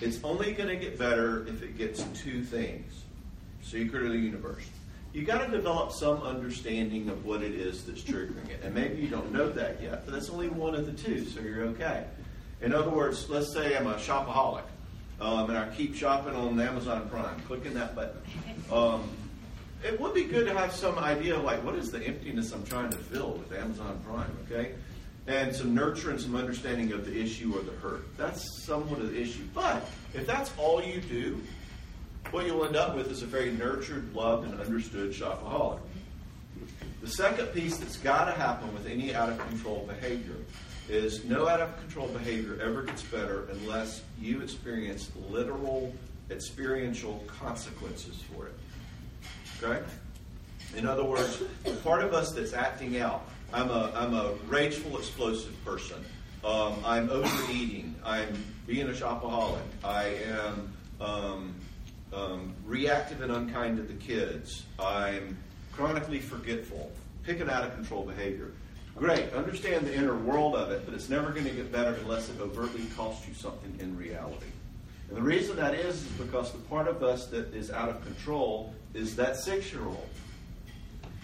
it's 0.00 0.22
only 0.24 0.52
going 0.52 0.68
to 0.68 0.76
get 0.76 0.98
better 0.98 1.46
if 1.46 1.62
it 1.62 1.76
gets 1.76 2.04
two 2.14 2.42
things 2.44 3.02
secret 3.62 4.04
of 4.04 4.12
the 4.12 4.18
universe. 4.18 4.64
You 5.12 5.24
got 5.24 5.44
to 5.44 5.50
develop 5.50 5.92
some 5.92 6.22
understanding 6.22 7.08
of 7.08 7.24
what 7.24 7.42
it 7.42 7.52
is 7.54 7.84
that's 7.84 8.00
triggering 8.00 8.48
it. 8.48 8.60
And 8.62 8.74
maybe 8.74 9.00
you 9.00 9.08
don't 9.08 9.30
know 9.30 9.50
that 9.50 9.80
yet, 9.80 10.04
but 10.04 10.14
that's 10.14 10.30
only 10.30 10.48
one 10.48 10.74
of 10.74 10.86
the 10.86 10.92
two, 10.92 11.24
so 11.26 11.40
you're 11.40 11.64
okay. 11.66 12.06
In 12.60 12.74
other 12.74 12.90
words, 12.90 13.28
let's 13.28 13.52
say 13.52 13.76
I'm 13.76 13.86
a 13.86 13.94
shopaholic 13.94 14.64
um, 15.20 15.50
and 15.50 15.58
I 15.58 15.68
keep 15.68 15.94
shopping 15.94 16.34
on 16.34 16.58
Amazon 16.58 17.08
Prime, 17.08 17.38
clicking 17.46 17.74
that 17.74 17.94
button. 17.94 18.20
Um, 18.72 19.08
it 19.84 20.00
would 20.00 20.14
be 20.14 20.24
good 20.24 20.46
to 20.46 20.54
have 20.54 20.72
some 20.72 20.98
idea 20.98 21.36
of 21.36 21.44
like 21.44 21.62
what 21.64 21.74
is 21.74 21.90
the 21.90 22.02
emptiness 22.02 22.52
I'm 22.52 22.64
trying 22.64 22.90
to 22.90 22.96
fill 22.96 23.32
with 23.32 23.52
Amazon 23.52 24.00
Prime, 24.06 24.30
okay? 24.46 24.72
And 25.26 25.54
some 25.54 25.74
nurture 25.74 26.10
and 26.10 26.20
some 26.20 26.34
understanding 26.34 26.92
of 26.92 27.06
the 27.06 27.16
issue 27.16 27.54
or 27.54 27.62
the 27.62 27.72
hurt. 27.72 28.04
That's 28.16 28.64
somewhat 28.64 29.00
of 29.00 29.12
the 29.12 29.20
issue. 29.20 29.44
But 29.54 29.86
if 30.14 30.26
that's 30.26 30.50
all 30.58 30.82
you 30.82 31.00
do, 31.00 31.40
what 32.30 32.46
you'll 32.46 32.64
end 32.64 32.76
up 32.76 32.96
with 32.96 33.10
is 33.10 33.22
a 33.22 33.26
very 33.26 33.52
nurtured, 33.52 34.14
loved, 34.14 34.48
and 34.48 34.60
understood 34.60 35.12
shopaholic. 35.12 35.80
The 37.02 37.08
second 37.08 37.46
piece 37.48 37.76
that's 37.78 37.96
got 37.96 38.24
to 38.26 38.32
happen 38.32 38.72
with 38.72 38.86
any 38.86 39.14
out 39.14 39.28
of 39.28 39.38
control 39.48 39.84
behavior 39.88 40.36
is 40.88 41.24
no 41.24 41.48
out 41.48 41.60
of 41.60 41.76
control 41.78 42.08
behavior 42.08 42.58
ever 42.62 42.82
gets 42.82 43.02
better 43.02 43.48
unless 43.52 44.02
you 44.20 44.40
experience 44.40 45.10
literal, 45.28 45.94
experiential 46.30 47.22
consequences 47.26 48.22
for 48.32 48.46
it. 48.46 48.54
Okay? 49.62 49.82
In 50.76 50.86
other 50.86 51.04
words, 51.04 51.42
the 51.64 51.72
part 51.76 52.02
of 52.02 52.14
us 52.14 52.32
that's 52.32 52.52
acting 52.52 53.00
out, 53.00 53.24
I'm 53.52 53.70
a, 53.70 53.92
I'm 53.94 54.14
a 54.14 54.32
rageful, 54.48 54.96
explosive 54.96 55.62
person. 55.64 56.02
Um, 56.42 56.82
I'm 56.84 57.10
overeating. 57.10 57.94
I'm 58.04 58.44
being 58.66 58.88
a 58.88 58.92
shopaholic. 58.92 59.60
I 59.84 60.04
am 60.26 60.72
um, 61.00 61.54
um, 62.14 62.54
reactive 62.64 63.20
and 63.20 63.30
unkind 63.30 63.76
to 63.76 63.82
the 63.82 63.94
kids. 63.94 64.64
I'm 64.78 65.36
chronically 65.72 66.18
forgetful. 66.18 66.90
Pick 67.24 67.40
an 67.40 67.50
out 67.50 67.64
of 67.64 67.74
control 67.74 68.04
behavior. 68.04 68.52
Great. 68.96 69.32
Understand 69.34 69.86
the 69.86 69.94
inner 69.94 70.16
world 70.16 70.54
of 70.54 70.70
it, 70.70 70.84
but 70.84 70.94
it's 70.94 71.08
never 71.08 71.30
going 71.30 71.44
to 71.44 71.52
get 71.52 71.70
better 71.70 71.94
unless 72.02 72.30
it 72.30 72.40
overtly 72.40 72.84
costs 72.96 73.26
you 73.28 73.34
something 73.34 73.74
in 73.80 73.96
reality. 73.96 74.46
And 75.08 75.16
the 75.16 75.22
reason 75.22 75.56
that 75.56 75.74
is 75.74 75.96
is 75.96 76.12
because 76.12 76.52
the 76.52 76.58
part 76.58 76.88
of 76.88 77.02
us 77.02 77.26
that 77.26 77.54
is 77.54 77.70
out 77.70 77.90
of 77.90 78.02
control 78.02 78.74
is 78.94 79.14
that 79.16 79.36
six 79.36 79.72
year 79.72 79.84
old. 79.84 80.08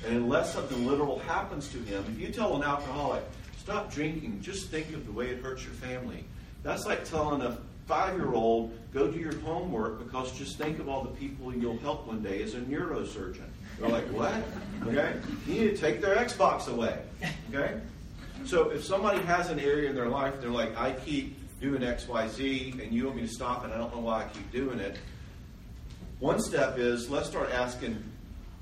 And 0.06 0.16
unless 0.16 0.52
something 0.52 0.86
literal 0.86 1.18
happens 1.20 1.68
to 1.68 1.78
him, 1.78 2.04
if 2.08 2.18
you 2.20 2.32
tell 2.32 2.56
an 2.56 2.62
alcoholic, 2.62 3.22
stop 3.58 3.92
drinking, 3.92 4.40
just 4.40 4.68
think 4.70 4.92
of 4.94 5.06
the 5.06 5.12
way 5.12 5.28
it 5.28 5.42
hurts 5.42 5.64
your 5.64 5.74
family. 5.74 6.24
That's 6.62 6.86
like 6.86 7.04
telling 7.04 7.42
a 7.42 7.58
five 7.86 8.16
year 8.16 8.32
old, 8.32 8.72
go 8.92 9.10
do 9.10 9.18
your 9.18 9.36
homework 9.40 10.04
because 10.04 10.36
just 10.38 10.58
think 10.58 10.78
of 10.78 10.88
all 10.88 11.02
the 11.02 11.10
people 11.10 11.54
you'll 11.54 11.78
help 11.78 12.06
one 12.06 12.22
day 12.22 12.42
as 12.42 12.54
a 12.54 12.60
neurosurgeon. 12.60 13.48
They're 13.78 13.88
like, 13.88 14.06
what? 14.06 14.34
Okay? 14.86 15.14
You 15.46 15.54
need 15.54 15.70
to 15.70 15.76
take 15.76 16.00
their 16.00 16.16
Xbox 16.16 16.68
away. 16.68 16.98
Okay? 17.52 17.80
So 18.44 18.70
if 18.70 18.84
somebody 18.84 19.20
has 19.22 19.50
an 19.50 19.58
area 19.58 19.88
in 19.88 19.96
their 19.96 20.08
life, 20.08 20.34
they're 20.40 20.50
like, 20.50 20.76
I 20.76 20.92
keep 20.92 21.36
doing 21.60 21.82
XYZ 21.82 22.80
and 22.82 22.92
you 22.92 23.06
want 23.06 23.16
me 23.16 23.22
to 23.22 23.28
stop 23.28 23.64
and 23.64 23.72
I 23.72 23.78
don't 23.78 23.94
know 23.94 24.00
why 24.00 24.24
I 24.24 24.28
keep 24.28 24.52
doing 24.52 24.78
it. 24.78 24.98
One 26.20 26.40
step 26.40 26.78
is 26.78 27.10
let's 27.10 27.28
start 27.28 27.50
asking 27.52 28.02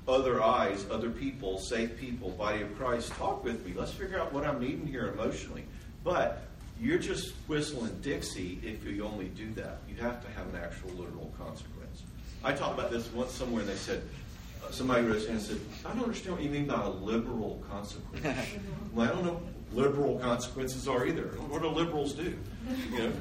other 0.07 0.41
eyes, 0.41 0.85
other 0.89 1.09
people, 1.09 1.59
safe 1.59 1.97
people, 1.97 2.29
body 2.31 2.61
of 2.61 2.77
Christ, 2.77 3.11
talk 3.13 3.43
with 3.43 3.65
me. 3.65 3.73
Let's 3.75 3.91
figure 3.91 4.19
out 4.19 4.31
what 4.31 4.45
I'm 4.45 4.59
needing 4.59 4.87
here 4.87 5.07
emotionally. 5.07 5.65
But 6.03 6.43
you're 6.79 6.99
just 6.99 7.33
whistling 7.47 7.97
Dixie 8.01 8.59
if 8.63 8.85
you 8.85 9.03
only 9.03 9.27
do 9.29 9.51
that. 9.55 9.79
You 9.89 9.95
have 9.95 10.23
to 10.23 10.31
have 10.31 10.47
an 10.53 10.61
actual 10.61 10.91
literal 10.91 11.33
consequence. 11.37 12.03
I 12.43 12.53
talked 12.53 12.77
about 12.77 12.91
this 12.91 13.11
once 13.11 13.31
somewhere 13.31 13.61
and 13.61 13.69
they 13.69 13.75
said, 13.75 14.03
uh, 14.63 14.71
somebody 14.71 15.05
raised 15.05 15.27
their 15.27 15.33
hand 15.33 15.49
and 15.49 15.59
said, 15.59 15.59
I 15.85 15.93
don't 15.93 16.03
understand 16.03 16.35
what 16.35 16.43
you 16.43 16.49
mean 16.49 16.67
by 16.67 16.81
a 16.81 16.89
liberal 16.89 17.63
consequence. 17.69 18.25
well, 18.93 19.09
I 19.09 19.11
don't 19.11 19.25
know 19.25 19.41
what 19.71 19.85
liberal 19.85 20.17
consequences 20.19 20.87
are 20.87 21.05
either. 21.05 21.23
What 21.49 21.61
do 21.61 21.67
liberals 21.67 22.13
do? 22.13 22.37
You 22.91 22.99
know? 22.99 23.13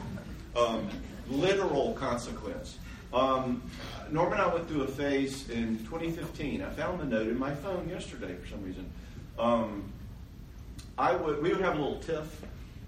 Um, 0.56 0.88
literal 1.28 1.94
consequence. 1.94 2.78
Um, 3.12 3.62
Norma 4.10 4.32
and 4.32 4.42
I 4.42 4.54
went 4.54 4.68
through 4.68 4.82
a 4.82 4.88
phase 4.88 5.48
in 5.50 5.78
2015. 5.84 6.62
I 6.62 6.70
found 6.70 7.00
the 7.00 7.04
note 7.04 7.28
in 7.28 7.38
my 7.38 7.54
phone 7.54 7.88
yesterday 7.88 8.34
for 8.34 8.48
some 8.48 8.62
reason. 8.64 8.90
Um, 9.38 9.84
I 10.98 11.14
would 11.14 11.42
we 11.42 11.50
would 11.50 11.60
have 11.60 11.76
a 11.76 11.78
little 11.78 11.98
tiff, 12.00 12.42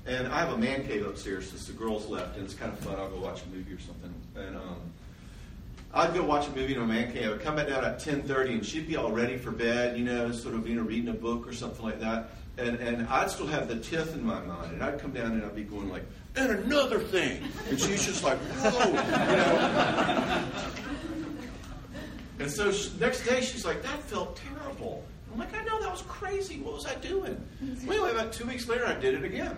and 0.06 0.28
I 0.28 0.40
have 0.40 0.52
a 0.52 0.58
man 0.58 0.86
cave 0.86 1.06
upstairs 1.06 1.50
since 1.50 1.66
the 1.66 1.72
girls 1.72 2.06
left, 2.06 2.36
and 2.36 2.44
it's 2.44 2.54
kind 2.54 2.72
of 2.72 2.78
fun. 2.80 2.94
I'll 2.98 3.10
go 3.10 3.20
watch 3.20 3.42
a 3.42 3.48
movie 3.54 3.72
or 3.72 3.80
something, 3.80 4.14
and 4.36 4.56
um, 4.56 4.80
I'd 5.92 6.14
go 6.14 6.22
watch 6.22 6.46
a 6.46 6.50
movie 6.50 6.74
in 6.74 6.80
a 6.80 6.86
man 6.86 7.12
cave. 7.12 7.32
I'd 7.32 7.40
come 7.40 7.56
back 7.56 7.68
down 7.68 7.84
at 7.84 7.98
10:30, 7.98 8.54
and 8.54 8.66
she'd 8.66 8.88
be 8.88 8.96
all 8.96 9.12
ready 9.12 9.36
for 9.36 9.50
bed, 9.50 9.98
you 9.98 10.04
know, 10.04 10.32
sort 10.32 10.54
of 10.54 10.66
you 10.66 10.76
know 10.76 10.82
reading 10.82 11.08
a 11.08 11.14
book 11.14 11.46
or 11.46 11.52
something 11.52 11.84
like 11.84 12.00
that. 12.00 12.30
And 12.56 12.76
and 12.76 13.06
I'd 13.08 13.30
still 13.30 13.46
have 13.46 13.68
the 13.68 13.78
tiff 13.78 14.14
in 14.14 14.24
my 14.24 14.40
mind, 14.40 14.72
and 14.72 14.82
I'd 14.82 14.98
come 14.98 15.12
down 15.12 15.32
and 15.32 15.44
I'd 15.44 15.54
be 15.54 15.64
going 15.64 15.90
like, 15.90 16.04
and 16.36 16.50
another 16.50 16.98
thing, 16.98 17.42
and 17.68 17.78
she's 17.78 18.06
just 18.06 18.24
like, 18.24 18.38
whoa, 18.38 18.86
you 18.86 18.94
know. 19.36 20.48
And 22.38 22.50
so 22.50 22.70
she, 22.70 22.90
next 22.98 23.24
day 23.24 23.40
she's 23.40 23.64
like, 23.64 23.82
that 23.82 24.02
felt 24.02 24.36
terrible. 24.36 25.04
I'm 25.32 25.38
like, 25.38 25.54
I 25.54 25.62
know 25.64 25.80
that 25.80 25.90
was 25.90 26.02
crazy. 26.02 26.60
What 26.60 26.74
was 26.74 26.86
I 26.86 26.94
doing? 26.96 27.42
Well, 27.86 28.06
anyway, 28.06 28.10
about 28.12 28.32
two 28.32 28.46
weeks 28.46 28.68
later, 28.68 28.86
I 28.86 28.94
did 28.94 29.14
it 29.14 29.24
again. 29.24 29.56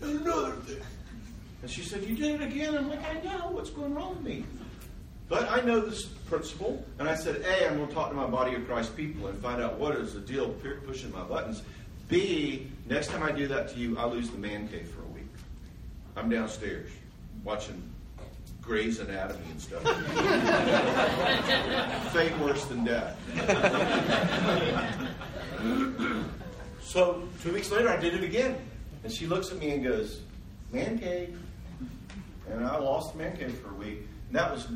And 0.00 0.20
another 0.20 0.52
thing. 0.56 0.80
And 1.62 1.70
she 1.70 1.82
said, 1.82 2.04
You 2.04 2.16
did 2.16 2.40
it 2.40 2.42
again? 2.42 2.76
I'm 2.76 2.88
like, 2.88 3.04
I 3.04 3.20
know. 3.20 3.50
What's 3.50 3.70
going 3.70 3.94
wrong 3.94 4.16
with 4.16 4.24
me? 4.24 4.44
But 5.28 5.50
I 5.50 5.60
know 5.60 5.80
this 5.80 6.04
principle. 6.04 6.84
And 6.98 7.08
I 7.08 7.14
said, 7.14 7.42
A, 7.42 7.68
I'm 7.68 7.76
going 7.76 7.88
to 7.88 7.94
talk 7.94 8.08
to 8.08 8.16
my 8.16 8.26
body 8.26 8.54
of 8.54 8.66
Christ 8.66 8.96
people 8.96 9.26
and 9.28 9.40
find 9.40 9.62
out 9.62 9.78
what 9.78 9.94
is 9.96 10.14
the 10.14 10.20
deal 10.20 10.48
pushing 10.86 11.12
my 11.12 11.22
buttons. 11.22 11.62
B, 12.08 12.66
next 12.88 13.08
time 13.08 13.22
I 13.22 13.30
do 13.30 13.46
that 13.48 13.68
to 13.74 13.78
you, 13.78 13.98
I 13.98 14.06
lose 14.06 14.30
the 14.30 14.38
man 14.38 14.66
cave 14.68 14.88
for 14.88 15.02
a 15.02 15.06
week. 15.14 15.28
I'm 16.16 16.28
downstairs 16.28 16.90
watching 17.44 17.89
Grey's 18.70 19.00
Anatomy 19.00 19.42
and 19.50 19.60
stuff. 19.60 19.82
Fate 22.12 22.38
worse 22.38 22.64
than 22.66 22.84
death. 22.84 23.16
so 26.80 27.24
two 27.42 27.52
weeks 27.52 27.72
later, 27.72 27.88
I 27.88 27.96
did 27.96 28.14
it 28.14 28.22
again. 28.22 28.56
And 29.02 29.12
she 29.12 29.26
looks 29.26 29.50
at 29.50 29.58
me 29.58 29.72
and 29.72 29.82
goes, 29.82 30.20
Man 30.70 31.00
cave. 31.00 31.36
And 32.48 32.64
I 32.64 32.78
lost 32.78 33.10
the 33.10 33.18
man 33.18 33.36
cave 33.36 33.58
for 33.58 33.70
a 33.70 33.74
week. 33.74 34.06
And 34.28 34.36
that 34.36 34.52
was, 34.52 34.68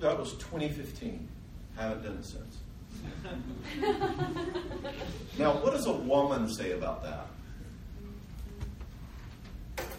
that 0.00 0.18
was 0.18 0.32
2015. 0.38 1.28
Haven't 1.76 2.02
done 2.02 2.16
it 2.16 2.24
since. 2.24 2.56
now, 5.38 5.52
what 5.62 5.74
does 5.74 5.86
a 5.86 5.92
woman 5.92 6.48
say 6.48 6.72
about 6.72 7.04
that? 7.04 7.28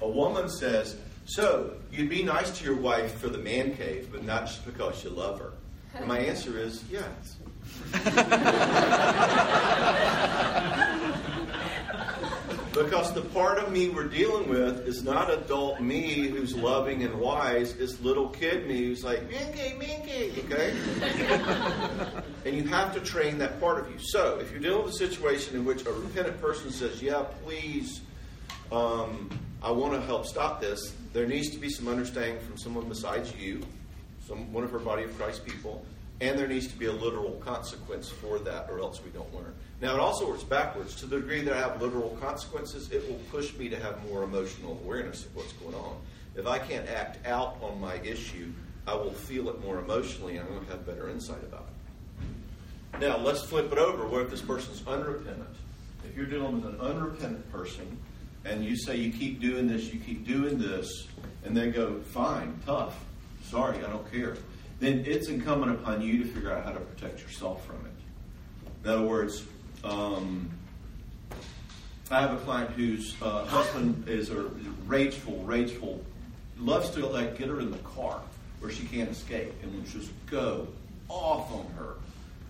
A 0.02 0.10
woman 0.10 0.49
says, 0.49 0.98
So, 1.30 1.73
you'd 1.91 2.10
be 2.10 2.23
nice 2.23 2.57
to 2.57 2.65
your 2.65 2.76
wife 2.76 3.19
for 3.19 3.30
the 3.30 3.38
man 3.38 3.76
cave, 3.76 4.10
but 4.11 4.23
not 4.23 4.47
just 4.47 4.65
because 4.65 5.03
you 5.03 5.11
love 5.11 5.39
her. 5.39 5.53
And 5.93 6.07
my 6.07 6.18
answer 6.18 6.57
is 6.57 6.84
yes. 6.89 7.38
because 12.73 13.14
the 13.14 13.22
part 13.31 13.60
of 13.60 13.72
me 13.72 13.89
we're 13.89 14.07
dealing 14.07 14.49
with 14.49 14.88
is 14.88 15.03
not 15.03 15.31
adult 15.31 15.80
me 15.80 16.30
who's 16.30 16.56
loving 16.56 17.03
and 17.03 17.19
wise, 17.19 17.73
it's 17.73 18.01
little 18.01 18.30
kid 18.30 18.65
me 18.65 18.85
who's 18.85 19.03
like, 19.03 19.30
Minky, 19.30 19.77
Minky, 19.77 20.34
okay? 20.45 20.73
and 22.45 22.56
you 22.56 22.64
have 22.64 22.91
to 22.95 22.99
train 23.01 23.38
that 23.38 23.60
part 23.60 23.77
of 23.77 23.88
you. 23.91 23.99
So, 23.99 24.39
if 24.39 24.51
you're 24.51 24.61
dealing 24.61 24.84
with 24.84 24.95
a 24.95 24.97
situation 24.97 25.56
in 25.56 25.64
which 25.64 25.85
a 25.85 25.91
repentant 25.91 26.41
person 26.41 26.72
says, 26.72 27.03
Yeah, 27.03 27.26
please, 27.43 28.01
um, 28.72 29.30
I 29.61 29.69
want 29.69 29.93
to 29.93 30.01
help 30.01 30.26
stop 30.26 30.60
this, 30.60 30.95
there 31.14 31.26
needs 31.26 31.49
to 31.52 31.57
be 31.57 31.69
some 31.69 31.88
understanding 31.88 32.40
from 32.40 32.57
someone 32.57 32.88
besides 32.88 33.34
you, 33.36 33.61
some 34.27 34.52
one 34.53 34.64
of 34.64 34.72
her 34.72 34.80
body 34.80 35.03
of 35.03 35.18
Christ 35.18 35.45
people, 35.45 35.84
and 36.22 36.38
there 36.38 36.48
needs 36.48 36.68
to 36.68 36.77
be 36.77 36.86
a 36.86 36.91
literal 36.91 37.31
consequence 37.44 38.10
for 38.10 38.40
that, 38.40 38.68
or 38.69 38.80
else 38.80 39.02
we 39.03 39.10
don't 39.11 39.34
learn. 39.34 39.53
Now, 39.81 39.94
it 39.94 39.99
also 39.99 40.27
works 40.27 40.44
backwards. 40.44 40.95
To 40.95 41.06
the 41.06 41.19
degree 41.19 41.41
that 41.41 41.53
I 41.53 41.60
have 41.60 41.81
literal 41.81 42.18
consequences, 42.22 42.91
it 42.91 43.07
will 43.07 43.19
push 43.31 43.56
me 43.56 43.69
to 43.69 43.80
have 43.80 44.03
more 44.10 44.23
emotional 44.23 44.80
awareness 44.84 45.26
of 45.26 45.36
what's 45.36 45.53
going 45.53 45.76
on. 45.76 45.95
If 46.36 46.45
I 46.45 46.60
can't 46.60 46.88
act 46.90 47.26
out 47.26 47.57
on 47.61 47.80
my 47.80 47.95
issue, 48.03 48.52
I 48.86 48.95
will 48.95 49.14
feel 49.14 49.49
it 49.49 49.61
more 49.61 49.80
emotionally, 49.80 50.38
and 50.38 50.48
I'm 50.48 50.53
going 50.53 50.65
to 50.65 50.72
have 50.72 50.86
better 50.86 51.10
insight 51.10 51.44
about 51.44 51.68
it. 51.69 52.99
Now, 52.99 53.18
let's 53.18 53.44
flip 53.44 53.72
it 53.72 53.77
over. 53.77 54.06
What 54.06 54.23
if 54.23 54.30
this 54.30 54.41
person's 54.41 54.86
unrepentant? 54.86 55.56
If 56.03 56.18
you're 56.18 56.26
dealing 56.26 56.61
with 56.61 56.73
an 56.73 56.81
unrepentant 56.81 57.49
person, 57.52 57.98
and 58.49 58.65
you 58.65 58.76
say 58.76 58.95
you 58.97 59.11
keep 59.11 59.39
doing 59.39 59.67
this, 59.67 59.93
you 59.93 59.99
keep 59.99 60.26
doing 60.26 60.57
this, 60.57 61.07
and 61.45 61.55
they 61.55 61.69
go, 61.69 61.99
fine, 61.99 62.59
tough, 62.65 63.03
sorry, 63.43 63.77
I 63.77 63.89
don't 63.89 64.11
care, 64.11 64.38
then 64.80 65.03
it's 65.05 65.27
incumbent 65.27 65.71
upon 65.71 66.01
you 66.01 66.23
to 66.23 66.30
figure 66.30 66.51
out 66.51 66.65
how 66.65 66.71
to 66.71 66.80
protect 66.80 67.21
yourself 67.21 67.65
from 67.65 67.77
it. 67.85 67.91
In 68.84 68.89
other 68.89 69.05
words, 69.05 69.43
um, 69.84 70.49
I 72.09 72.21
have 72.21 72.34
a 72.34 72.38
client 72.38 72.71
whose 72.71 73.15
uh, 73.21 73.45
husband 73.45 74.07
is 74.07 74.31
a 74.31 74.49
rageful, 74.88 75.38
rageful, 75.43 76.03
loves 76.57 76.89
to 76.91 77.05
like 77.05 77.38
get 77.38 77.49
her 77.49 77.59
in 77.59 77.71
the 77.71 77.77
car 77.80 78.21
where 78.59 78.71
she 78.71 78.85
can't 78.85 79.09
escape 79.09 79.53
and 79.61 79.73
will 79.73 79.84
just 79.84 80.11
go 80.30 80.67
off 81.07 81.51
on 81.51 81.65
her. 81.77 81.95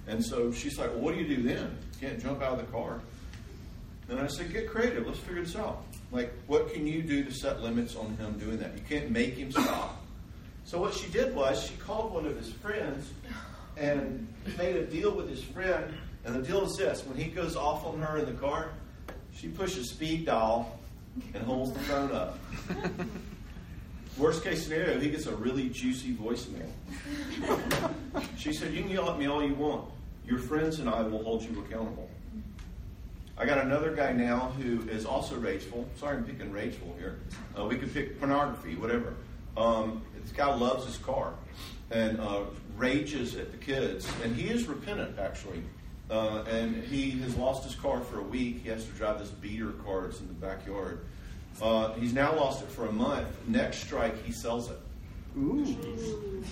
And 0.08 0.24
so 0.24 0.52
she's 0.52 0.80
like, 0.80 0.90
well, 0.92 1.00
what 1.00 1.14
do 1.14 1.22
you 1.22 1.36
do 1.36 1.44
then? 1.44 1.78
Can't 2.00 2.22
jump 2.22 2.42
out 2.42 2.54
of 2.54 2.66
the 2.66 2.72
car. 2.72 3.02
And 4.10 4.20
I 4.20 4.28
said, 4.28 4.52
get 4.52 4.70
creative. 4.70 5.06
Let's 5.06 5.20
figure 5.20 5.44
this 5.44 5.56
out. 5.56 5.84
Like, 6.12 6.34
what 6.48 6.74
can 6.74 6.88
you 6.88 7.02
do 7.02 7.24
to 7.24 7.32
set 7.32 7.62
limits 7.62 7.96
on 7.96 8.18
him 8.18 8.38
doing 8.40 8.58
that? 8.58 8.76
You 8.76 8.82
can't 8.88 9.12
make 9.12 9.36
him 9.36 9.52
stop. 9.52 10.04
So 10.66 10.80
what 10.80 10.94
she 10.94 11.10
did 11.10 11.36
was 11.36 11.64
she 11.64 11.76
called 11.76 12.14
one 12.14 12.26
of 12.26 12.36
his 12.36 12.52
friends 12.52 13.12
and 13.78 14.28
made 14.58 14.76
a 14.76 14.86
deal 14.86 15.12
with 15.12 15.30
his 15.30 15.44
friend. 15.44 15.94
And 16.26 16.36
the 16.36 16.42
deal 16.42 16.66
is 16.66 16.76
this: 16.78 17.06
when 17.06 17.18
he 17.18 17.30
goes 17.30 17.56
off 17.56 17.86
on 17.86 18.02
her 18.02 18.18
in 18.18 18.26
the 18.26 18.34
car, 18.34 18.70
she 19.34 19.48
pushes 19.48 19.92
speed 19.92 20.26
dial 20.26 20.80
and 21.34 21.44
holds 21.44 21.74
the 21.74 21.80
phone 21.80 22.12
up. 22.12 22.40
Worst 24.18 24.44
case 24.44 24.64
scenario, 24.64 25.00
he 25.00 25.10
gets 25.10 25.28
a 25.28 25.36
really 25.36 25.70
juicy 25.70 26.14
voicemail. 26.14 26.70
She 28.38 28.54
said, 28.54 28.74
"You 28.74 28.82
can 28.82 28.92
yell 28.92 29.10
at 29.10 29.20
me 29.20 29.28
all 29.28 29.44
you 29.44 29.54
want. 29.54 29.86
Your 30.26 30.40
friends 30.40 30.80
and 30.80 30.90
I 30.90 31.02
will 31.02 31.24
hold 31.24 31.44
you 31.44 31.60
accountable." 31.60 32.09
I 33.40 33.46
got 33.46 33.60
another 33.60 33.96
guy 33.96 34.12
now 34.12 34.52
who 34.60 34.82
is 34.90 35.06
also 35.06 35.38
rageful. 35.38 35.88
Sorry, 35.96 36.18
I'm 36.18 36.26
picking 36.26 36.52
rageful 36.52 36.94
here. 37.00 37.20
Uh, 37.58 37.64
we 37.64 37.78
could 37.78 37.94
pick 37.94 38.20
pornography, 38.20 38.76
whatever. 38.76 39.16
Um, 39.56 40.02
this 40.22 40.34
guy 40.34 40.54
loves 40.54 40.86
his 40.86 40.98
car 40.98 41.34
and 41.90 42.20
uh, 42.20 42.42
rages 42.76 43.36
at 43.36 43.52
the 43.52 43.58
kids, 43.58 44.12
and 44.24 44.36
he 44.36 44.50
is 44.50 44.68
repentant 44.68 45.18
actually. 45.18 45.64
Uh, 46.12 46.44
and 46.50 46.84
he 46.84 47.12
has 47.22 47.36
lost 47.38 47.64
his 47.64 47.76
car 47.76 48.02
for 48.02 48.20
a 48.20 48.24
week. 48.24 48.62
He 48.64 48.70
has 48.70 48.84
to 48.84 48.92
drive 48.92 49.20
this 49.20 49.30
beater 49.30 49.72
car 49.86 50.02
that's 50.02 50.20
in 50.20 50.28
the 50.28 50.34
backyard. 50.34 51.06
Uh, 51.62 51.94
he's 51.94 52.14
now 52.14 52.36
lost 52.36 52.62
it 52.62 52.70
for 52.70 52.88
a 52.88 52.92
month. 52.92 53.28
Next 53.48 53.78
strike, 53.78 54.22
he 54.26 54.34
sells 54.34 54.70
it. 54.70 54.78
Ooh. 55.38 56.44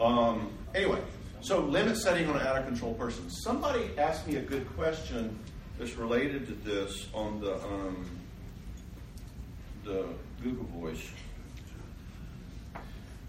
Um, 0.00 0.50
anyway, 0.74 1.00
so 1.42 1.60
limit 1.60 1.96
setting 1.96 2.28
on 2.28 2.36
an 2.36 2.46
out 2.46 2.56
of 2.56 2.66
control 2.66 2.94
person. 2.94 3.28
Somebody 3.28 3.90
asked 3.98 4.26
me 4.26 4.36
a 4.36 4.40
good 4.40 4.66
question 4.76 5.38
that's 5.78 5.96
related 5.96 6.46
to 6.46 6.52
this 6.52 7.08
on 7.12 7.40
the 7.40 7.54
um, 7.64 8.06
the 9.84 10.06
Google 10.42 10.64
Voice. 10.66 11.10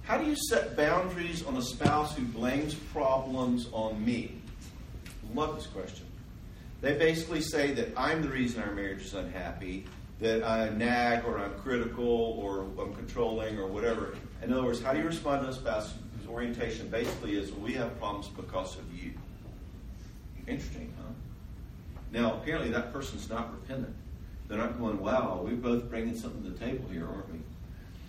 How 0.03 0.17
do 0.17 0.25
you 0.25 0.35
set 0.35 0.75
boundaries 0.77 1.43
on 1.45 1.57
a 1.57 1.61
spouse 1.61 2.15
who 2.15 2.23
blames 2.25 2.75
problems 2.75 3.67
on 3.71 4.03
me? 4.05 4.35
Love 5.33 5.55
this 5.55 5.67
question. 5.67 6.05
They 6.81 6.97
basically 6.97 7.41
say 7.41 7.73
that 7.73 7.93
I'm 7.97 8.21
the 8.21 8.27
reason 8.27 8.61
our 8.61 8.73
marriage 8.73 9.03
is 9.03 9.13
unhappy, 9.13 9.85
that 10.19 10.43
I 10.43 10.69
nag 10.69 11.25
or 11.25 11.39
I'm 11.39 11.53
critical 11.59 12.05
or 12.05 12.65
I'm 12.79 12.93
controlling 12.93 13.57
or 13.57 13.67
whatever. 13.67 14.15
In 14.43 14.51
other 14.51 14.65
words, 14.65 14.81
how 14.81 14.91
do 14.91 14.99
you 14.99 15.05
respond 15.05 15.43
to 15.43 15.47
a 15.47 15.53
spouse 15.53 15.93
whose 15.93 16.02
orientation 16.33 16.89
basically 16.89 17.35
is 17.35 17.51
we 17.53 17.73
have 17.73 17.97
problems 17.99 18.27
because 18.27 18.77
of 18.77 18.91
you? 18.93 19.13
Interesting, 20.47 20.91
huh? 20.97 21.13
Now, 22.11 22.33
apparently 22.33 22.69
that 22.71 22.91
person's 22.91 23.29
not 23.29 23.53
repentant. 23.53 23.95
They're 24.47 24.57
not 24.57 24.79
going, 24.79 24.99
wow, 24.99 25.41
we're 25.43 25.55
both 25.55 25.89
bringing 25.89 26.17
something 26.17 26.43
to 26.43 26.49
the 26.49 26.59
table 26.59 26.89
here, 26.91 27.07
aren't 27.07 27.31
we? 27.31 27.39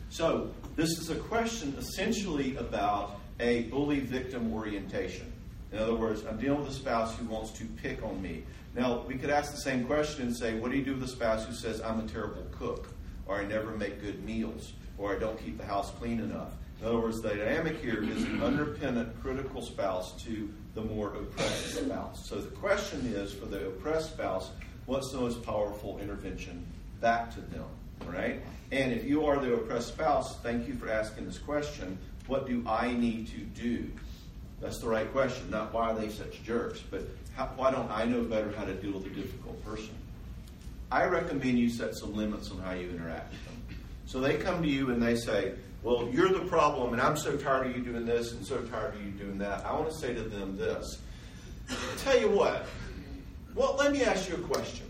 So, 0.08 0.50
this 0.74 0.98
is 0.98 1.10
a 1.10 1.16
question 1.16 1.74
essentially 1.78 2.56
about 2.56 3.20
a 3.40 3.62
bully 3.64 4.00
victim 4.00 4.52
orientation. 4.52 5.30
In 5.72 5.78
other 5.78 5.94
words, 5.94 6.24
I'm 6.24 6.38
dealing 6.38 6.60
with 6.60 6.68
a 6.68 6.74
spouse 6.74 7.16
who 7.16 7.26
wants 7.26 7.50
to 7.52 7.64
pick 7.64 8.02
on 8.02 8.20
me. 8.20 8.44
Now, 8.74 9.04
we 9.06 9.16
could 9.16 9.30
ask 9.30 9.52
the 9.52 9.60
same 9.60 9.84
question 9.84 10.22
and 10.22 10.36
say, 10.36 10.54
what 10.54 10.70
do 10.70 10.78
you 10.78 10.84
do 10.84 10.94
with 10.94 11.04
a 11.04 11.08
spouse 11.08 11.46
who 11.46 11.52
says, 11.52 11.80
I'm 11.80 12.00
a 12.00 12.06
terrible 12.08 12.46
cook, 12.52 12.88
or 13.26 13.36
I 13.36 13.44
never 13.44 13.70
make 13.72 14.00
good 14.00 14.24
meals, 14.24 14.72
or 14.98 15.14
I 15.14 15.18
don't 15.18 15.38
keep 15.42 15.58
the 15.58 15.64
house 15.64 15.90
clean 15.92 16.20
enough? 16.20 16.52
In 16.84 16.90
other 16.90 17.00
words, 17.00 17.22
the 17.22 17.30
dynamic 17.30 17.80
here 17.80 18.04
is 18.04 18.24
an 18.24 18.42
unrepentant, 18.42 19.18
critical 19.22 19.62
spouse 19.62 20.12
to 20.24 20.52
the 20.74 20.82
more 20.82 21.14
oppressed 21.14 21.76
spouse. 21.76 22.28
So 22.28 22.38
the 22.38 22.54
question 22.56 23.06
is 23.06 23.32
for 23.32 23.46
the 23.46 23.68
oppressed 23.68 24.10
spouse, 24.10 24.50
what's 24.84 25.10
the 25.10 25.18
most 25.18 25.42
powerful 25.42 25.98
intervention 25.98 26.62
back 27.00 27.32
to 27.36 27.40
them? 27.40 27.64
Right? 28.04 28.42
And 28.70 28.92
if 28.92 29.04
you 29.04 29.24
are 29.24 29.38
the 29.38 29.54
oppressed 29.54 29.88
spouse, 29.88 30.36
thank 30.40 30.68
you 30.68 30.74
for 30.74 30.90
asking 30.90 31.24
this 31.24 31.38
question. 31.38 31.96
What 32.26 32.46
do 32.46 32.62
I 32.66 32.92
need 32.92 33.28
to 33.28 33.38
do? 33.38 33.90
That's 34.60 34.78
the 34.78 34.88
right 34.88 35.10
question. 35.10 35.48
Not 35.48 35.72
why 35.72 35.92
are 35.92 35.94
they 35.94 36.10
such 36.10 36.42
jerks, 36.42 36.80
but 36.90 37.08
how, 37.34 37.46
why 37.56 37.70
don't 37.70 37.90
I 37.90 38.04
know 38.04 38.24
better 38.24 38.52
how 38.52 38.66
to 38.66 38.74
deal 38.74 38.92
with 38.92 39.06
a 39.06 39.14
difficult 39.14 39.64
person? 39.64 39.94
I 40.92 41.06
recommend 41.06 41.58
you 41.58 41.70
set 41.70 41.94
some 41.94 42.14
limits 42.14 42.50
on 42.50 42.58
how 42.58 42.72
you 42.72 42.90
interact 42.90 43.32
with 43.32 43.44
them. 43.46 43.78
So 44.04 44.20
they 44.20 44.36
come 44.36 44.60
to 44.62 44.68
you 44.68 44.90
and 44.90 45.02
they 45.02 45.16
say, 45.16 45.54
Well, 45.84 46.08
you're 46.10 46.30
the 46.30 46.46
problem, 46.46 46.94
and 46.94 47.02
I'm 47.02 47.14
so 47.14 47.36
tired 47.36 47.66
of 47.66 47.76
you 47.76 47.82
doing 47.82 48.06
this 48.06 48.32
and 48.32 48.44
so 48.44 48.62
tired 48.62 48.94
of 48.94 49.04
you 49.04 49.10
doing 49.10 49.36
that. 49.36 49.66
I 49.66 49.72
want 49.74 49.90
to 49.90 49.94
say 49.94 50.14
to 50.14 50.22
them 50.22 50.56
this. 50.56 50.98
Tell 51.98 52.18
you 52.18 52.30
what, 52.30 52.64
well, 53.54 53.76
let 53.78 53.92
me 53.92 54.02
ask 54.02 54.30
you 54.30 54.36
a 54.36 54.38
question. 54.38 54.86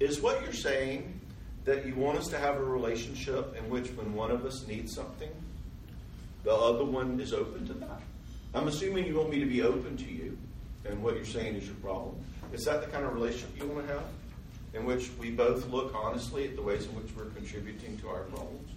Is 0.00 0.22
what 0.22 0.42
you're 0.42 0.54
saying 0.54 1.20
that 1.66 1.84
you 1.84 1.94
want 1.94 2.16
us 2.16 2.28
to 2.28 2.38
have 2.38 2.56
a 2.56 2.64
relationship 2.64 3.54
in 3.54 3.68
which 3.68 3.88
when 3.90 4.14
one 4.14 4.30
of 4.30 4.46
us 4.46 4.66
needs 4.66 4.94
something, 4.94 5.30
the 6.42 6.54
other 6.54 6.86
one 6.86 7.20
is 7.20 7.34
open 7.34 7.66
to 7.66 7.74
that? 7.74 8.00
I'm 8.54 8.68
assuming 8.68 9.04
you 9.04 9.16
want 9.16 9.28
me 9.28 9.40
to 9.40 9.46
be 9.46 9.60
open 9.60 9.98
to 9.98 10.10
you, 10.10 10.38
and 10.86 11.02
what 11.02 11.16
you're 11.16 11.26
saying 11.26 11.54
is 11.56 11.66
your 11.66 11.76
problem. 11.76 12.16
Is 12.54 12.64
that 12.64 12.80
the 12.80 12.86
kind 12.86 13.04
of 13.04 13.12
relationship 13.12 13.50
you 13.58 13.66
want 13.66 13.86
to 13.86 13.92
have? 13.92 14.04
In 14.72 14.86
which 14.86 15.10
we 15.18 15.30
both 15.30 15.68
look 15.68 15.94
honestly 15.94 16.48
at 16.48 16.56
the 16.56 16.62
ways 16.62 16.86
in 16.86 16.94
which 16.94 17.14
we're 17.14 17.26
contributing 17.26 17.98
to 17.98 18.08
our 18.08 18.22
problems? 18.22 18.70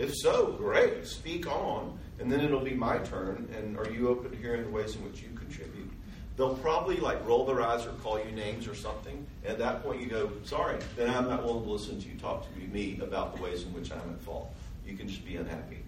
If 0.00 0.14
so, 0.16 0.52
great, 0.52 1.06
speak 1.06 1.46
on, 1.46 1.98
and 2.18 2.32
then 2.32 2.40
it'll 2.40 2.64
be 2.64 2.72
my 2.72 2.96
turn. 2.98 3.46
And 3.54 3.76
are 3.76 3.90
you 3.90 4.08
open 4.08 4.30
to 4.30 4.36
hearing 4.38 4.64
the 4.64 4.70
ways 4.70 4.96
in 4.96 5.04
which 5.04 5.20
you 5.20 5.28
contribute? 5.34 5.90
They'll 6.38 6.54
probably 6.54 6.96
like 6.96 7.24
roll 7.26 7.44
their 7.44 7.60
eyes 7.60 7.84
or 7.84 7.92
call 8.02 8.18
you 8.18 8.32
names 8.32 8.66
or 8.66 8.74
something. 8.74 9.26
At 9.46 9.58
that 9.58 9.82
point, 9.82 10.00
you 10.00 10.06
go, 10.06 10.32
sorry, 10.44 10.78
then 10.96 11.10
I'm 11.10 11.28
not 11.28 11.44
willing 11.44 11.64
to 11.64 11.70
listen 11.70 12.00
to 12.00 12.08
you 12.08 12.14
talk 12.14 12.46
to 12.50 12.60
me 12.60 12.98
about 13.02 13.36
the 13.36 13.42
ways 13.42 13.62
in 13.62 13.74
which 13.74 13.92
I'm 13.92 13.98
at 13.98 14.22
fault. 14.22 14.50
You 14.86 14.96
can 14.96 15.06
just 15.06 15.22
be 15.22 15.36
unhappy 15.36 15.80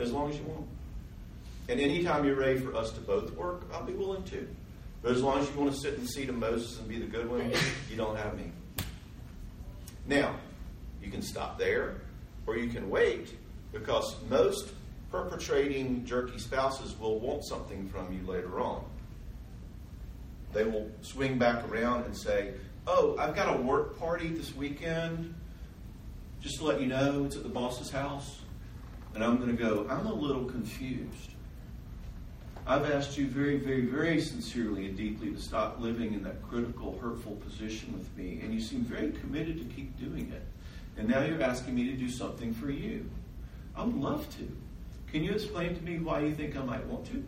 as 0.00 0.10
long 0.10 0.30
as 0.30 0.36
you 0.36 0.42
want. 0.46 0.66
And 1.68 1.78
anytime 1.78 2.24
you're 2.24 2.34
ready 2.34 2.58
for 2.58 2.74
us 2.74 2.90
to 2.90 3.00
both 3.00 3.30
work, 3.36 3.62
I'll 3.72 3.84
be 3.84 3.92
willing 3.92 4.24
to. 4.24 4.48
But 5.00 5.12
as 5.12 5.22
long 5.22 5.38
as 5.38 5.48
you 5.48 5.54
want 5.54 5.72
to 5.72 5.78
sit 5.78 5.94
in 5.94 6.00
the 6.00 6.08
seat 6.08 6.28
of 6.28 6.34
Moses 6.34 6.76
and 6.80 6.88
be 6.88 6.98
the 6.98 7.06
good 7.06 7.30
one, 7.30 7.52
you 7.88 7.96
don't 7.96 8.16
have 8.16 8.36
me. 8.36 8.50
Now, 10.08 10.34
you 11.00 11.08
can 11.08 11.22
stop 11.22 11.56
there, 11.56 12.00
or 12.48 12.56
you 12.56 12.68
can 12.68 12.90
wait, 12.90 13.32
because 13.72 14.16
most 14.28 14.72
perpetrating 15.10 16.04
jerky 16.04 16.38
spouses 16.38 16.98
will 16.98 17.18
want 17.18 17.44
something 17.44 17.88
from 17.88 18.12
you 18.12 18.24
later 18.30 18.60
on. 18.60 18.84
They 20.52 20.64
will 20.64 20.90
swing 21.02 21.38
back 21.38 21.68
around 21.68 22.04
and 22.04 22.16
say, 22.16 22.54
oh, 22.86 23.16
I've 23.18 23.34
got 23.34 23.56
a 23.56 23.62
work 23.62 23.98
party 23.98 24.28
this 24.28 24.54
weekend. 24.54 25.34
Just 26.40 26.58
to 26.58 26.64
let 26.64 26.80
you 26.80 26.86
know, 26.86 27.24
it's 27.24 27.36
at 27.36 27.42
the 27.42 27.48
boss's 27.48 27.90
house. 27.90 28.40
And 29.14 29.22
I'm 29.22 29.36
going 29.36 29.54
to 29.54 29.62
go, 29.62 29.86
I'm 29.88 30.06
a 30.06 30.14
little 30.14 30.44
confused. 30.44 31.30
I've 32.66 32.90
asked 32.90 33.18
you 33.18 33.26
very, 33.26 33.56
very, 33.56 33.86
very 33.86 34.20
sincerely 34.20 34.86
and 34.86 34.96
deeply 34.96 35.32
to 35.32 35.40
stop 35.40 35.80
living 35.80 36.14
in 36.14 36.22
that 36.24 36.42
critical, 36.48 36.98
hurtful 37.00 37.36
position 37.36 37.92
with 37.92 38.16
me. 38.16 38.40
And 38.42 38.54
you 38.54 38.60
seem 38.60 38.82
very 38.82 39.10
committed 39.10 39.58
to 39.58 39.74
keep 39.74 39.98
doing 39.98 40.30
it. 40.32 40.42
And 40.96 41.08
now 41.08 41.24
you're 41.24 41.42
asking 41.42 41.74
me 41.74 41.90
to 41.90 41.96
do 41.96 42.08
something 42.08 42.54
for 42.54 42.70
you. 42.70 43.08
I 43.76 43.84
would 43.84 43.96
love 43.96 44.28
to. 44.36 44.56
Can 45.10 45.24
you 45.24 45.32
explain 45.32 45.74
to 45.74 45.82
me 45.82 45.98
why 45.98 46.20
you 46.20 46.32
think 46.32 46.56
I 46.56 46.62
might 46.62 46.86
want 46.86 47.06
to? 47.06 47.24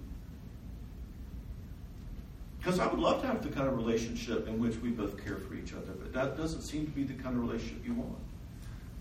Because 2.59 2.79
I 2.79 2.87
would 2.87 3.01
love 3.01 3.23
to 3.23 3.27
have 3.27 3.43
the 3.43 3.49
kind 3.49 3.67
of 3.67 3.77
relationship 3.77 4.47
in 4.47 4.61
which 4.61 4.77
we 4.77 4.91
both 4.91 5.23
care 5.25 5.37
for 5.37 5.55
each 5.55 5.73
other, 5.73 5.93
but 5.99 6.13
that 6.13 6.37
doesn't 6.37 6.63
seem 6.63 6.87
to 6.87 6.93
be 6.93 7.03
the 7.03 7.21
kind 7.21 7.37
of 7.37 7.43
relationship 7.43 7.85
you 7.85 7.95
want. 7.95 8.19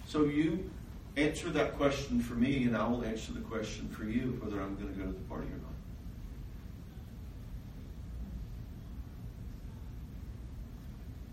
So 0.07 0.25
you 0.25 0.69
answer 1.15 1.49
that 1.51 1.77
question 1.77 2.21
for 2.21 2.33
me, 2.33 2.63
and 2.63 2.75
I 2.75 2.87
will 2.87 3.03
answer 3.03 3.33
the 3.33 3.41
question 3.41 3.87
for 3.89 4.05
you 4.05 4.39
whether 4.41 4.59
I'm 4.59 4.75
going 4.75 4.91
to 4.93 4.99
go 4.99 5.05
to 5.05 5.11
the 5.11 5.19
party 5.25 5.47
or 5.47 5.57
not. 5.57 5.71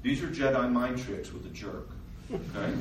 These 0.03 0.23
are 0.23 0.29
Jedi 0.29 0.71
mind 0.71 0.99
tricks 0.99 1.33
with 1.33 1.47
a 1.47 1.51
jerk. 1.51 1.89
Okay? 2.33 2.73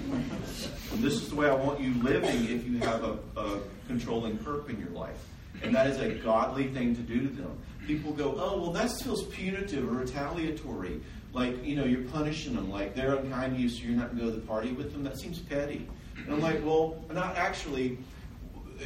And 0.91 1.03
this 1.03 1.13
is 1.13 1.29
the 1.29 1.35
way 1.35 1.49
I 1.49 1.53
want 1.53 1.79
you 1.79 1.93
living 2.03 2.45
if 2.45 2.67
you 2.67 2.79
have 2.79 3.03
a, 3.03 3.17
a 3.39 3.59
controlling 3.87 4.37
perp 4.37 4.69
in 4.69 4.79
your 4.79 4.89
life. 4.89 5.25
And 5.63 5.73
that 5.73 5.87
is 5.87 5.99
a 5.99 6.13
godly 6.15 6.67
thing 6.67 6.95
to 6.95 7.01
do 7.01 7.21
to 7.21 7.27
them. 7.27 7.57
People 7.87 8.11
go, 8.11 8.35
oh, 8.37 8.61
well, 8.61 8.71
that 8.71 8.91
feels 9.01 9.23
punitive 9.27 9.87
or 9.89 9.95
retaliatory. 9.95 11.01
Like, 11.33 11.63
you 11.63 11.75
know, 11.75 11.85
you're 11.85 12.03
punishing 12.09 12.55
them. 12.55 12.69
Like, 12.69 12.95
they're 12.95 13.15
unkind 13.15 13.55
to 13.55 13.61
you, 13.61 13.69
so 13.69 13.83
you're 13.83 13.95
not 13.95 14.07
going 14.07 14.19
to 14.19 14.23
go 14.25 14.31
to 14.31 14.35
the 14.35 14.45
party 14.45 14.71
with 14.73 14.91
them. 14.91 15.03
That 15.03 15.17
seems 15.17 15.39
petty. 15.39 15.87
And 16.17 16.33
I'm 16.33 16.41
like, 16.41 16.63
well, 16.65 17.03
not 17.11 17.37
actually. 17.37 17.97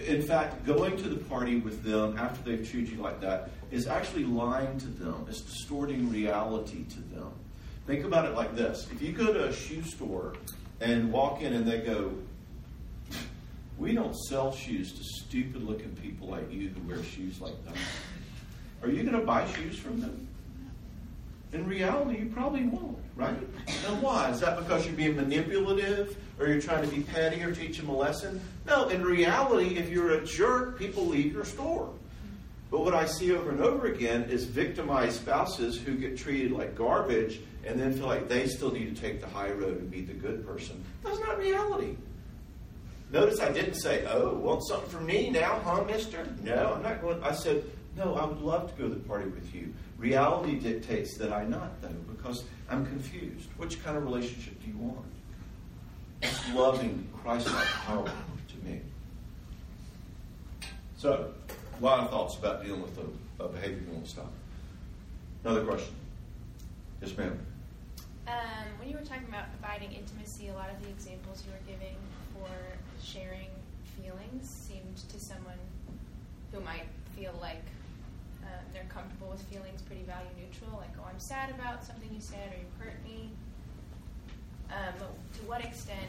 In 0.06 0.22
fact, 0.22 0.66
going 0.66 0.96
to 0.98 1.10
the 1.10 1.18
party 1.18 1.58
with 1.58 1.84
them 1.84 2.18
after 2.18 2.42
they've 2.50 2.70
treated 2.70 2.92
you 2.92 3.02
like 3.02 3.20
that 3.22 3.50
is 3.72 3.88
actually 3.88 4.24
lying 4.24 4.78
to 4.80 4.88
them. 4.88 5.26
It's 5.28 5.42
distorting 5.42 6.10
reality 6.10 6.86
to 6.86 7.00
them. 7.14 7.32
Think 7.88 8.06
about 8.06 8.26
it 8.26 8.36
like 8.36 8.56
this 8.56 8.88
if 8.92 9.02
you 9.02 9.12
go 9.12 9.34
to 9.34 9.48
a 9.48 9.54
shoe 9.54 9.84
store 9.84 10.34
and 10.80 11.12
walk 11.12 11.42
in 11.42 11.54
and 11.54 11.68
they 11.68 11.80
go, 11.80 12.14
We 13.78 13.94
don't 13.94 14.16
sell 14.16 14.52
shoes 14.52 14.92
to 14.94 15.04
stupid 15.04 15.64
looking 15.64 15.96
people 15.96 16.28
like 16.28 16.52
you 16.52 16.70
who 16.70 16.88
wear 16.88 17.04
shoes 17.04 17.42
like 17.42 17.64
that. 17.66 17.76
Are 18.84 18.90
you 18.90 19.04
going 19.04 19.20
to 19.20 19.26
buy 19.26 19.48
shoes 19.52 19.78
from 19.78 20.02
them? 20.02 20.28
In 21.54 21.68
reality, 21.68 22.20
you 22.20 22.26
probably 22.28 22.64
won't, 22.64 22.98
right? 23.16 23.36
Now, 23.84 23.96
why? 23.96 24.32
Is 24.32 24.40
that 24.40 24.58
because 24.58 24.86
you're 24.86 24.96
being 24.96 25.18
manipulative 25.18 26.16
or 26.40 26.48
you're 26.48 26.62
trying 26.62 26.90
to 26.90 26.96
be 26.96 27.02
petty 27.02 27.44
or 27.44 27.54
teach 27.54 27.78
them 27.78 27.90
a 27.90 27.96
lesson? 27.96 28.40
No, 28.66 28.88
in 28.88 29.04
reality, 29.04 29.78
if 29.78 29.90
you're 29.90 30.12
a 30.12 30.26
jerk, 30.26 30.80
people 30.80 31.06
leave 31.06 31.34
your 31.34 31.44
store. 31.44 31.90
But 32.72 32.86
what 32.86 32.94
I 32.94 33.06
see 33.06 33.34
over 33.34 33.52
and 33.52 33.60
over 33.60 33.88
again 33.88 34.24
is 34.24 34.46
victimized 34.46 35.22
spouses 35.22 35.78
who 35.78 35.96
get 35.96 36.18
treated 36.18 36.54
like 36.54 36.74
garbage 36.74 37.42
and 37.66 37.80
then 37.80 37.92
feel 37.94 38.08
like 38.08 38.30
they 38.30 38.48
still 38.48 38.72
need 38.72 38.96
to 38.96 39.02
take 39.02 39.20
the 39.20 39.28
high 39.28 39.52
road 39.52 39.80
and 39.80 39.92
be 39.92 40.02
the 40.02 40.14
good 40.14 40.48
person. 40.48 40.82
That's 41.04 41.20
not 41.20 41.38
reality. 41.38 41.98
Notice 43.12 43.42
I 43.42 43.52
didn't 43.52 43.74
say, 43.74 44.06
oh, 44.06 44.36
want 44.36 44.66
something 44.66 44.90
from 44.90 45.06
me 45.06 45.30
now, 45.30 45.60
huh, 45.66 45.84
mister? 45.84 46.26
No, 46.42 46.74
I'm 46.76 46.82
not 46.82 47.02
going. 47.02 47.22
I 47.22 47.34
said, 47.34 47.62
no, 47.98 48.16
I 48.16 48.24
would 48.26 48.40
love 48.40 48.74
to 48.74 48.82
go 48.82 48.88
to 48.88 48.96
the 48.96 49.02
party 49.02 49.30
with 49.30 49.54
you. 49.54 49.74
Reality 49.98 50.58
dictates 50.58 51.18
that 51.18 51.34
I 51.34 51.44
not, 51.44 51.82
though, 51.82 51.90
because 52.16 52.46
I'm 52.70 52.86
confused. 52.86 53.50
Which 53.58 53.84
kind 53.84 53.98
of 53.98 54.04
relationship 54.04 54.64
do 54.64 54.70
you 54.70 54.78
want? 54.78 55.06
It's 56.22 56.50
loving, 56.54 57.06
Christ 57.22 57.52
like 57.54 57.68
power 57.68 58.06
to 58.06 58.66
me. 58.66 58.80
So, 60.96 61.34
lot 61.82 62.00
of 62.00 62.10
thoughts 62.10 62.38
about 62.38 62.64
dealing 62.64 62.82
with 62.82 62.98
a, 62.98 63.44
a 63.44 63.48
behavior 63.48 63.82
you 63.86 63.92
won't 63.92 64.08
stop. 64.08 64.32
Another 65.44 65.66
question. 65.66 65.94
Yes, 67.02 67.18
ma'am. 67.18 67.38
Um, 68.28 68.68
when 68.78 68.88
you 68.88 68.96
were 68.96 69.04
talking 69.04 69.28
about 69.28 69.46
abiding 69.60 69.92
intimacy, 69.92 70.50
a 70.50 70.54
lot 70.54 70.70
of 70.70 70.82
the 70.84 70.90
examples 70.90 71.44
you 71.46 71.52
were 71.52 71.66
giving 71.66 71.98
for 72.34 72.50
sharing 73.04 73.50
feelings 73.98 74.48
seemed 74.48 74.98
to 75.10 75.20
someone 75.20 75.58
who 76.52 76.60
might 76.62 76.86
feel 77.18 77.34
like 77.42 77.66
um, 78.44 78.62
they're 78.74 78.90
comfortable 78.90 79.30
with 79.30 79.42
feelings 79.44 79.82
pretty 79.82 80.04
value 80.04 80.30
neutral, 80.38 80.78
like, 80.78 80.94
oh, 81.00 81.08
I'm 81.10 81.20
sad 81.20 81.50
about 81.50 81.84
something 81.84 82.10
you 82.14 82.22
said 82.22 82.54
or 82.54 82.58
you 82.58 82.70
hurt 82.78 83.04
me. 83.04 83.30
Um, 84.70 84.94
but 85.00 85.12
to 85.40 85.46
what 85.50 85.66
extent 85.66 86.08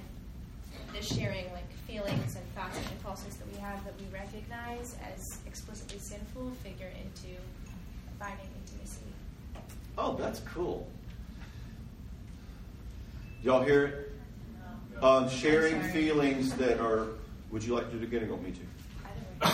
does 0.94 1.06
sharing 1.06 1.50
like 1.52 1.70
feelings 1.86 2.36
and 2.36 2.54
thoughts 2.54 2.76
and 2.76 2.86
impulses 2.92 3.36
that 3.36 3.50
we 3.52 3.58
have 3.58 3.84
that 3.84 3.94
we 3.98 4.06
recognize 4.12 4.96
as 5.12 5.38
explicitly 5.46 5.98
sinful 5.98 6.52
figure 6.62 6.90
into 7.04 7.36
abiding 8.16 8.48
intimacy? 8.64 9.06
Oh, 9.98 10.16
that's 10.16 10.40
cool. 10.40 10.88
Y'all 13.42 13.62
hear 13.62 13.84
it? 13.84 14.12
Um, 15.02 15.28
sharing 15.28 15.82
feelings 15.82 16.54
that 16.54 16.78
are. 16.78 17.08
Would 17.50 17.64
you 17.64 17.74
like 17.74 17.90
to 17.90 17.96
do 17.96 18.02
it 18.02 18.04
again 18.04 18.22
or 18.22 18.26
you 18.26 18.32
want 18.32 18.44
me 18.44 18.52
to? 18.52 19.48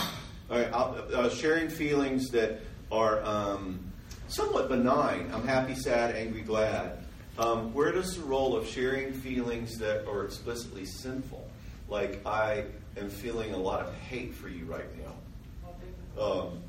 All 0.51 0.57
right, 0.57 0.71
uh, 0.71 1.29
sharing 1.29 1.69
feelings 1.69 2.29
that 2.29 2.61
are 2.91 3.23
um, 3.23 3.79
somewhat 4.27 4.69
benign. 4.69 5.29
I'm 5.33 5.45
happy, 5.45 5.75
sad, 5.75 6.15
angry, 6.15 6.41
glad. 6.41 7.03
Um, 7.39 7.73
where 7.73 7.93
does 7.93 8.17
the 8.17 8.23
role 8.23 8.53
of 8.57 8.67
sharing 8.67 9.13
feelings 9.13 9.77
that 9.77 10.05
are 10.09 10.25
explicitly 10.25 10.83
sinful, 10.83 11.47
like 11.87 12.19
I 12.25 12.65
am 12.97 13.09
feeling 13.09 13.53
a 13.53 13.57
lot 13.57 13.79
of 13.79 13.93
hate 13.95 14.35
for 14.35 14.49
you 14.49 14.65
right 14.65 14.89
now? 14.97 16.21
Um, 16.21 16.59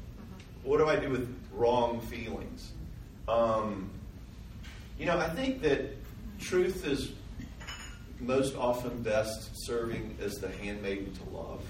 what 0.62 0.78
do 0.78 0.86
I 0.86 0.94
do 0.94 1.10
with 1.10 1.28
wrong 1.52 2.00
feelings? 2.02 2.70
Um, 3.26 3.90
you 4.96 5.06
know, 5.06 5.18
I 5.18 5.28
think 5.28 5.60
that 5.62 5.96
truth 6.38 6.86
is 6.86 7.10
most 8.20 8.54
often 8.54 9.02
best 9.02 9.50
serving 9.66 10.18
as 10.22 10.38
the 10.38 10.50
handmaiden 10.52 11.12
to 11.14 11.36
love. 11.36 11.64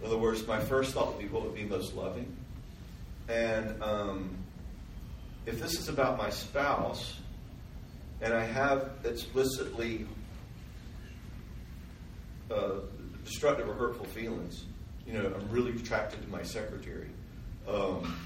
In 0.00 0.06
other 0.06 0.16
words, 0.16 0.46
my 0.46 0.58
first 0.58 0.94
thought 0.94 1.08
would 1.08 1.18
be 1.18 1.28
what 1.28 1.42
would 1.42 1.54
be 1.54 1.64
most 1.64 1.94
loving. 1.94 2.34
And 3.28 3.82
um, 3.82 4.38
if 5.44 5.60
this 5.60 5.78
is 5.78 5.90
about 5.90 6.16
my 6.16 6.30
spouse, 6.30 7.18
and 8.22 8.32
I 8.32 8.44
have 8.44 8.90
explicitly 9.04 10.06
uh, 12.50 12.74
destructive 13.24 13.68
or 13.68 13.74
hurtful 13.74 14.06
feelings, 14.06 14.64
you 15.06 15.12
know, 15.12 15.26
I'm 15.34 15.50
really 15.50 15.72
attracted 15.72 16.22
to 16.22 16.28
my 16.28 16.42
secretary. 16.42 17.08
Um, 17.68 18.16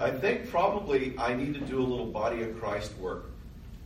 I 0.00 0.10
think 0.10 0.50
probably 0.50 1.16
I 1.18 1.34
need 1.34 1.54
to 1.54 1.60
do 1.60 1.78
a 1.78 1.86
little 1.86 2.06
body 2.06 2.42
of 2.42 2.58
Christ 2.58 2.96
work 2.98 3.30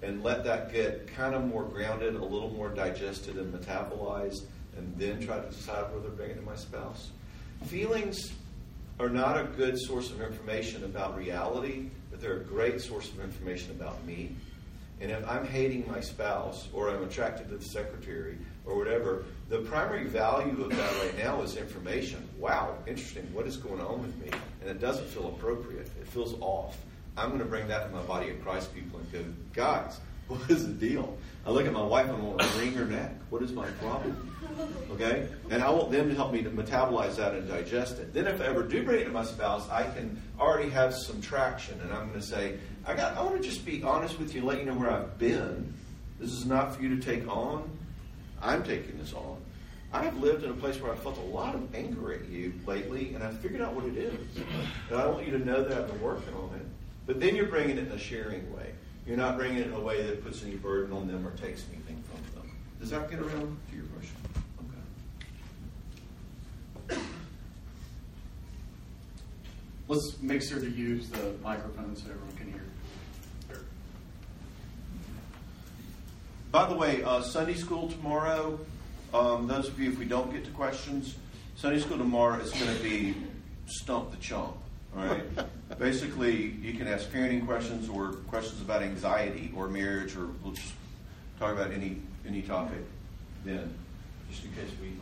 and 0.02 0.22
let 0.24 0.42
that 0.44 0.72
get 0.72 1.06
kind 1.14 1.34
of 1.34 1.44
more 1.44 1.62
grounded, 1.62 2.14
a 2.14 2.24
little 2.24 2.50
more 2.50 2.68
digested 2.68 3.36
and 3.36 3.52
metabolized, 3.54 4.42
and 4.76 4.92
then 4.98 5.20
try 5.20 5.38
to 5.38 5.48
decide 5.48 5.92
whether 5.92 6.08
to 6.08 6.14
bring 6.14 6.30
it 6.30 6.34
to 6.34 6.42
my 6.42 6.56
spouse. 6.56 7.10
Feelings 7.66 8.32
are 8.98 9.08
not 9.08 9.38
a 9.38 9.44
good 9.44 9.78
source 9.78 10.10
of 10.10 10.20
information 10.20 10.84
about 10.84 11.16
reality, 11.16 11.88
but 12.10 12.20
they're 12.20 12.38
a 12.38 12.44
great 12.44 12.80
source 12.80 13.08
of 13.10 13.20
information 13.20 13.70
about 13.70 14.04
me. 14.04 14.34
And 15.02 15.10
if 15.10 15.28
I'm 15.28 15.44
hating 15.44 15.84
my 15.90 15.98
spouse 16.00 16.68
or 16.72 16.88
I'm 16.88 17.02
attracted 17.02 17.48
to 17.48 17.56
the 17.56 17.64
secretary 17.64 18.38
or 18.64 18.76
whatever, 18.78 19.24
the 19.48 19.58
primary 19.58 20.04
value 20.04 20.62
of 20.62 20.70
that 20.70 20.92
right 21.02 21.18
now 21.18 21.42
is 21.42 21.56
information. 21.56 22.28
Wow, 22.38 22.76
interesting. 22.86 23.28
What 23.34 23.48
is 23.48 23.56
going 23.56 23.80
on 23.80 24.00
with 24.00 24.16
me? 24.18 24.30
And 24.60 24.70
it 24.70 24.80
doesn't 24.80 25.08
feel 25.08 25.26
appropriate. 25.26 25.90
It 26.00 26.06
feels 26.06 26.34
off. 26.40 26.76
I'm 27.16 27.30
going 27.30 27.40
to 27.40 27.44
bring 27.44 27.66
that 27.66 27.84
to 27.84 27.92
my 27.92 28.02
body 28.02 28.30
of 28.30 28.40
Christ 28.44 28.72
people 28.76 29.00
and 29.00 29.12
go, 29.12 29.24
guys, 29.52 29.98
what 30.32 30.50
is 30.50 30.66
the 30.66 30.72
deal? 30.72 31.16
I 31.44 31.50
look 31.50 31.66
at 31.66 31.72
my 31.72 31.82
wife 31.82 32.06
and 32.06 32.16
I 32.16 32.20
want 32.20 32.40
to 32.40 32.58
wring 32.58 32.72
her 32.74 32.84
neck. 32.84 33.12
What 33.30 33.42
is 33.42 33.52
my 33.52 33.66
problem? 33.66 34.30
Okay? 34.92 35.28
And 35.50 35.62
I 35.62 35.70
want 35.70 35.90
them 35.90 36.08
to 36.08 36.14
help 36.14 36.32
me 36.32 36.42
to 36.42 36.50
metabolize 36.50 37.16
that 37.16 37.34
and 37.34 37.48
digest 37.48 37.98
it. 37.98 38.14
Then 38.14 38.26
if 38.26 38.40
I 38.40 38.46
ever 38.46 38.62
do 38.62 38.84
bring 38.84 39.00
it 39.00 39.04
to 39.04 39.10
my 39.10 39.24
spouse, 39.24 39.68
I 39.68 39.84
can 39.84 40.22
already 40.38 40.70
have 40.70 40.94
some 40.94 41.20
traction 41.20 41.80
and 41.80 41.92
I'm 41.92 42.08
going 42.08 42.20
to 42.20 42.26
say, 42.26 42.58
I 42.86 42.94
got 42.94 43.16
I 43.16 43.22
want 43.22 43.42
to 43.42 43.48
just 43.48 43.64
be 43.64 43.82
honest 43.82 44.18
with 44.18 44.34
you 44.34 44.44
let 44.44 44.58
you 44.58 44.64
know 44.64 44.74
where 44.74 44.90
I've 44.90 45.18
been. 45.18 45.74
This 46.18 46.32
is 46.32 46.46
not 46.46 46.76
for 46.76 46.82
you 46.82 46.96
to 46.96 47.02
take 47.02 47.26
on. 47.28 47.68
I'm 48.40 48.62
taking 48.62 48.98
this 48.98 49.12
on. 49.12 49.38
I 49.92 50.02
have 50.04 50.16
lived 50.18 50.44
in 50.44 50.50
a 50.50 50.54
place 50.54 50.80
where 50.80 50.92
I 50.92 50.96
felt 50.96 51.18
a 51.18 51.20
lot 51.20 51.54
of 51.54 51.74
anger 51.74 52.14
at 52.14 52.26
you 52.26 52.54
lately, 52.66 53.14
and 53.14 53.22
I 53.22 53.30
figured 53.30 53.60
out 53.60 53.74
what 53.74 53.84
it 53.84 53.96
is. 53.96 54.14
And 54.90 54.98
I 54.98 55.06
want 55.06 55.26
you 55.26 55.32
to 55.36 55.44
know 55.44 55.62
that 55.62 55.76
I've 55.76 55.86
been 55.86 56.00
working 56.00 56.32
on 56.34 56.54
it. 56.54 56.66
But 57.06 57.20
then 57.20 57.36
you're 57.36 57.46
bringing 57.46 57.76
it 57.76 57.86
in 57.86 57.92
a 57.92 57.98
sharing 57.98 58.50
way. 58.56 58.71
You're 59.06 59.16
not 59.16 59.36
bringing 59.36 59.58
it 59.58 59.66
in 59.66 59.72
a 59.72 59.80
way 59.80 60.02
that 60.02 60.24
puts 60.24 60.42
any 60.44 60.56
burden 60.56 60.92
on 60.92 61.08
them 61.08 61.26
or 61.26 61.32
takes 61.32 61.64
anything 61.72 62.02
from 62.04 62.22
them. 62.34 62.50
Does 62.80 62.90
that 62.90 63.10
get 63.10 63.18
around 63.18 63.56
to 63.70 63.76
your 63.76 63.84
question? 63.86 64.16
Okay. 66.88 67.00
Let's 69.88 70.16
make 70.22 70.42
sure 70.42 70.60
to 70.60 70.70
use 70.70 71.08
the 71.08 71.34
microphone 71.42 71.96
so 71.96 72.10
everyone 72.10 72.36
can 72.36 72.52
hear. 72.52 72.62
By 76.52 76.68
the 76.68 76.74
way, 76.74 77.02
uh, 77.02 77.22
Sunday 77.22 77.54
school 77.54 77.88
tomorrow, 77.88 78.60
um, 79.12 79.48
those 79.48 79.68
of 79.68 79.80
you, 79.80 79.90
if 79.90 79.98
we 79.98 80.04
don't 80.04 80.32
get 80.32 80.44
to 80.44 80.50
questions, 80.52 81.16
Sunday 81.56 81.80
school 81.80 81.98
tomorrow 81.98 82.38
is 82.38 82.52
going 82.52 82.76
to 82.76 82.82
be 82.82 83.16
stump 83.66 84.10
the 84.10 84.16
chump. 84.18 84.56
All 84.96 85.04
right? 85.04 85.22
Basically, 85.78 86.36
you 86.62 86.74
can 86.74 86.86
ask 86.86 87.10
parenting 87.10 87.46
questions 87.46 87.88
or 87.88 88.12
questions 88.28 88.60
about 88.60 88.82
anxiety 88.82 89.52
or 89.56 89.68
marriage, 89.68 90.16
or 90.16 90.28
we'll 90.42 90.52
just 90.52 90.72
talk 91.38 91.52
about 91.52 91.72
any, 91.72 92.00
any 92.26 92.42
topic 92.42 92.78
then, 93.44 93.74
just 94.30 94.44
in 94.44 94.52
case 94.52 94.70
we 94.80 94.92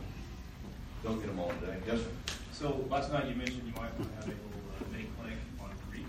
don't 1.03 1.19
get 1.19 1.27
them 1.27 1.39
all 1.39 1.51
today. 1.59 1.77
Yes, 1.85 1.99
sir? 1.99 2.07
So 2.53 2.85
last 2.89 3.11
night 3.11 3.27
you 3.27 3.35
mentioned 3.35 3.63
you 3.65 3.73
might 3.73 3.93
want 3.99 4.09
to 4.09 4.15
have 4.15 4.25
a 4.25 4.27
little 4.27 4.63
uh, 4.79 4.91
mini 4.91 5.07
clinic 5.19 5.37
on 5.59 5.69
Greek. 5.89 6.05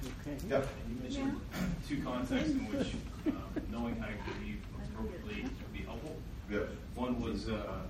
Yep. 0.49 0.69
And 0.85 0.97
you 0.97 1.03
mentioned 1.03 1.41
two 1.89 2.03
contexts 2.03 2.51
in 2.51 2.61
which 2.71 2.95
um, 3.27 3.63
knowing 3.71 3.97
how 3.97 4.07
to 4.07 4.13
grieve 4.39 4.61
appropriately 4.77 5.43
would 5.43 5.73
be 5.73 5.81
helpful. 5.81 6.17
Yes. 6.51 6.69
One 6.95 7.21
was, 7.21 7.49
uh, 7.49 7.81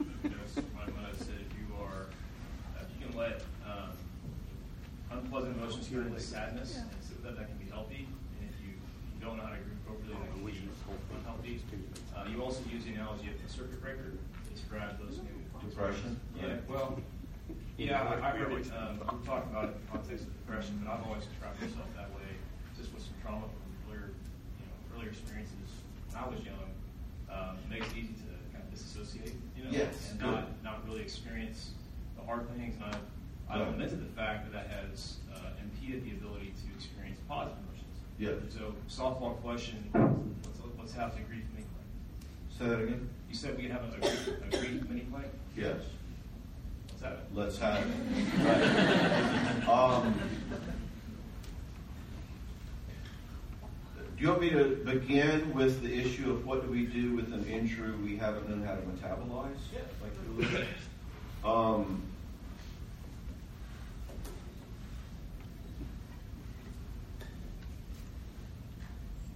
you 0.00 0.30
know, 0.30 0.36
when 0.54 0.94
when 0.94 1.04
I 1.04 1.12
said 1.16 1.38
if 1.40 1.56
you 1.56 1.74
are, 1.80 2.06
if 2.82 2.88
you 3.00 3.06
can 3.06 3.16
let 3.16 3.42
unpleasant 5.24 5.56
emotions 5.56 5.88
turn 5.88 6.06
into 6.06 6.20
sadness, 6.20 6.76
and 6.76 6.90
so 7.00 7.14
that 7.24 7.36
that 7.36 7.48
can 7.48 7.56
be 7.56 7.70
healthy. 7.72 8.04
And 8.40 8.44
if 8.52 8.56
you 8.60 8.76
you 8.76 9.20
don't 9.24 9.36
know 9.40 9.44
how 9.48 9.56
to 9.56 9.60
grieve 9.64 9.80
approprially, 9.84 10.20
that 10.20 10.28
can 10.36 10.44
be 10.44 10.52
unhealthy. 11.16 11.60
Uh, 12.12 12.28
you 12.28 12.42
also 12.44 12.60
use 12.68 12.84
the 12.84 12.92
analogy 12.92 13.32
of 13.32 13.40
the 13.40 13.48
circuit 13.48 13.80
breaker 13.80 14.12
to 14.12 14.50
describe 14.52 15.00
those 15.00 15.18
new 15.24 15.32
Depression? 15.64 16.20
Yeah, 16.36 16.60
well, 16.68 17.00
yeah, 17.78 18.02
I, 18.04 18.20
I 18.20 18.30
heard 18.36 18.52
it. 18.52 18.68
Um, 18.76 19.00
we 19.00 19.24
talked 19.24 19.48
about 19.48 19.64
it 19.64 19.72
in 19.72 19.80
the 19.80 19.88
context 19.90 20.28
of 20.28 20.32
depression, 20.44 20.76
but 20.84 20.92
I've 20.92 21.06
always 21.08 21.24
described 21.24 21.56
myself 21.56 21.88
that 21.96 22.12
way, 22.12 22.28
just 22.76 22.92
with 22.92 23.00
some 23.00 23.16
trauma 23.24 23.48
from 23.48 23.64
earlier, 23.88 24.12
you 24.12 24.66
know, 24.68 24.76
earlier 24.92 25.08
experiences 25.08 25.56
when 26.12 26.20
I 26.20 26.28
was 26.28 26.44
young. 26.44 26.68
Um, 27.32 27.56
it 27.64 27.70
makes 27.72 27.88
it 27.92 27.96
easy 27.96 28.12
to 28.28 28.30
kind 28.52 28.60
of 28.60 28.68
disassociate, 28.76 29.32
you 29.56 29.64
know, 29.64 29.70
Yes, 29.72 30.12
and 30.12 30.20
good. 30.20 30.28
not 30.28 30.62
not 30.62 30.76
really 30.84 31.00
experience 31.00 31.72
the 32.20 32.22
hard 32.28 32.44
things. 32.60 32.76
And 32.76 32.84
I've, 33.48 33.60
Right. 33.60 33.70
lamented 33.70 34.00
the 34.00 34.12
fact 34.16 34.44
that 34.44 34.52
that 34.52 34.68
has 34.70 35.16
uh, 35.34 35.38
impeded 35.62 36.04
the 36.04 36.12
ability 36.12 36.52
to 36.66 36.74
experience 36.74 37.18
positive 37.28 37.58
emotions. 37.68 37.98
Yeah. 38.18 38.30
So, 38.58 38.74
softball 38.88 39.40
question: 39.42 39.90
Let's, 39.94 40.58
let's 40.78 40.92
have 40.94 41.14
the 41.14 41.20
grief 41.22 41.44
mini 41.54 41.66
play. 41.66 42.58
Say 42.58 42.68
that 42.68 42.80
again? 42.82 43.08
You 43.28 43.34
said 43.34 43.56
we 43.56 43.62
could 43.64 43.72
have 43.72 43.84
a, 43.84 44.00
grief, 44.00 44.28
a 44.28 44.56
grief 44.56 44.88
mini 44.88 45.00
play. 45.02 45.24
Yes. 45.56 45.76
Let's 46.90 47.02
have 47.02 47.12
it. 47.12 47.24
Let's 47.34 47.58
have 47.58 47.86
it. 47.86 49.66
Right. 49.66 49.68
Um, 49.68 50.14
do 54.16 54.22
you 54.22 54.28
want 54.28 54.40
me 54.40 54.50
to 54.50 54.76
begin 54.84 55.52
with 55.54 55.82
the 55.82 55.92
issue 55.92 56.30
of 56.30 56.46
what 56.46 56.64
do 56.64 56.70
we 56.70 56.86
do 56.86 57.14
with 57.16 57.32
an 57.32 57.44
injury 57.46 57.90
we 57.96 58.16
haven't 58.16 58.48
known 58.48 58.62
how 58.62 58.74
to 58.76 58.80
metabolize? 58.82 59.48
Yeah. 59.72 59.80
Like 60.02 60.14
to 60.14 60.30
look 60.54 60.62
at? 60.62 61.48
Um, 61.48 62.02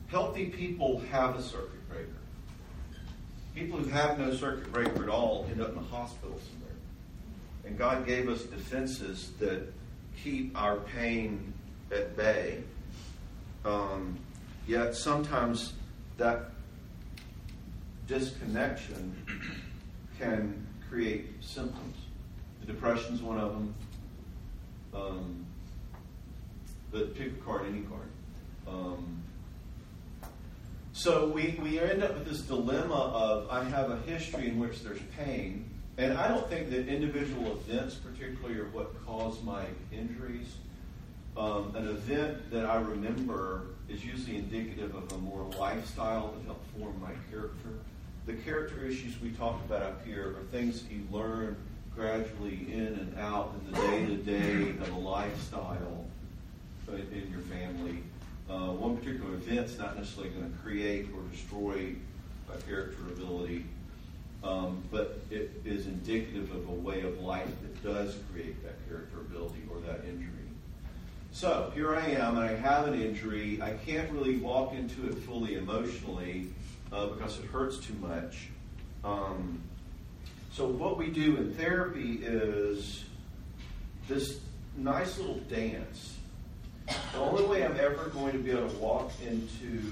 healthy 0.09 0.47
people 0.47 1.01
have 1.10 1.36
a 1.36 1.43
circuit 1.43 1.89
breaker. 1.89 2.09
People 3.55 3.78
who 3.78 3.89
have 3.90 4.18
no 4.18 4.35
circuit 4.35 4.72
breaker 4.72 5.02
at 5.02 5.09
all 5.09 5.47
end 5.51 5.60
up 5.60 5.72
in 5.72 5.78
a 5.78 5.82
hospital 5.82 6.39
somewhere. 6.51 6.76
And 7.64 7.78
God 7.78 8.06
gave 8.06 8.28
us 8.28 8.43
defenses 8.43 9.32
that 9.39 9.72
keep 10.22 10.59
our 10.60 10.76
pain 10.76 11.52
at 11.93 12.16
bay. 12.16 12.62
Um, 13.64 14.18
yet 14.66 14.94
sometimes 14.94 15.74
that 16.16 16.51
disconnection 18.06 19.14
can 20.18 20.66
create 20.89 21.26
symptoms. 21.40 21.97
The 22.60 22.66
depression's 22.72 23.20
one 23.20 23.39
of 23.39 23.52
them. 23.52 23.74
Um, 24.94 25.47
but 26.90 27.14
pick 27.14 27.32
a 27.32 27.44
card, 27.44 27.66
any 27.66 27.82
card. 27.82 28.09
Um, 28.66 29.22
so 30.98 31.28
we, 31.28 31.56
we 31.62 31.78
end 31.78 32.02
up 32.02 32.12
with 32.14 32.26
this 32.26 32.40
dilemma 32.40 32.92
of 32.92 33.48
I 33.50 33.62
have 33.62 33.92
a 33.92 33.98
history 33.98 34.48
in 34.48 34.58
which 34.58 34.82
there's 34.82 34.98
pain, 35.16 35.64
and 35.96 36.18
I 36.18 36.26
don't 36.26 36.48
think 36.48 36.70
that 36.70 36.88
individual 36.88 37.52
events, 37.52 37.94
particularly, 37.94 38.58
are 38.58 38.66
what 38.70 38.92
cause 39.06 39.40
my 39.44 39.64
injuries. 39.92 40.56
Um, 41.36 41.72
an 41.76 41.86
event 41.86 42.50
that 42.50 42.66
I 42.66 42.80
remember 42.80 43.66
is 43.88 44.04
usually 44.04 44.38
indicative 44.38 44.92
of 44.96 45.12
a 45.12 45.18
more 45.18 45.48
lifestyle 45.56 46.32
that 46.32 46.44
helped 46.46 46.66
form 46.76 47.00
my 47.00 47.12
character. 47.30 47.70
The 48.26 48.34
character 48.34 48.84
issues 48.84 49.20
we 49.20 49.30
talked 49.30 49.64
about 49.66 49.82
up 49.82 50.04
here 50.04 50.34
are 50.36 50.42
things 50.50 50.82
that 50.82 50.92
you 50.92 51.06
learn 51.12 51.56
gradually 51.94 52.66
in 52.72 52.86
and 52.86 53.16
out 53.20 53.54
in 53.54 53.72
the 53.72 53.80
day 53.80 54.06
to 54.06 54.16
day 54.16 54.70
of 54.70 54.90
a 54.90 54.98
lifestyle 54.98 56.06
in 56.88 56.94
in 57.12 57.30
your 57.30 57.42
family. 57.42 58.02
Uh, 58.48 58.72
one 58.72 58.96
particular 58.96 59.34
event's 59.34 59.76
not 59.76 59.96
necessarily 59.96 60.30
going 60.30 60.50
to 60.50 60.58
create 60.58 61.08
or 61.14 61.20
destroy 61.30 61.94
a 62.52 62.58
character 62.62 63.02
ability, 63.12 63.64
um, 64.42 64.82
but 64.90 65.20
it 65.30 65.50
is 65.66 65.86
indicative 65.86 66.50
of 66.52 66.66
a 66.68 66.72
way 66.72 67.02
of 67.02 67.20
life 67.20 67.50
that 67.60 67.82
does 67.84 68.16
create 68.32 68.62
that 68.64 68.74
character 68.88 69.18
ability 69.18 69.62
or 69.70 69.78
that 69.80 70.02
injury. 70.08 70.32
So 71.30 71.70
here 71.74 71.94
I 71.94 72.06
am, 72.06 72.38
and 72.38 72.46
I 72.46 72.54
have 72.54 72.88
an 72.88 73.00
injury. 73.00 73.60
I 73.60 73.72
can't 73.72 74.10
really 74.10 74.38
walk 74.38 74.72
into 74.72 75.06
it 75.08 75.18
fully 75.18 75.56
emotionally 75.56 76.48
uh, 76.90 77.06
because 77.06 77.38
it 77.38 77.44
hurts 77.44 77.76
too 77.78 77.94
much. 78.00 78.48
Um, 79.04 79.60
so 80.52 80.66
what 80.66 80.96
we 80.96 81.08
do 81.08 81.36
in 81.36 81.52
therapy 81.52 82.20
is 82.22 83.04
this 84.08 84.40
nice 84.76 85.18
little 85.18 85.38
dance. 85.50 86.18
The 87.12 87.19
only 87.19 87.44
way 87.44 87.65
I'm 87.65 87.78
ever 87.78 88.09
going 88.09 88.32
to 88.32 88.39
be 88.39 88.51
able 88.51 88.69
to 88.69 88.77
walk 88.77 89.10
into 89.27 89.82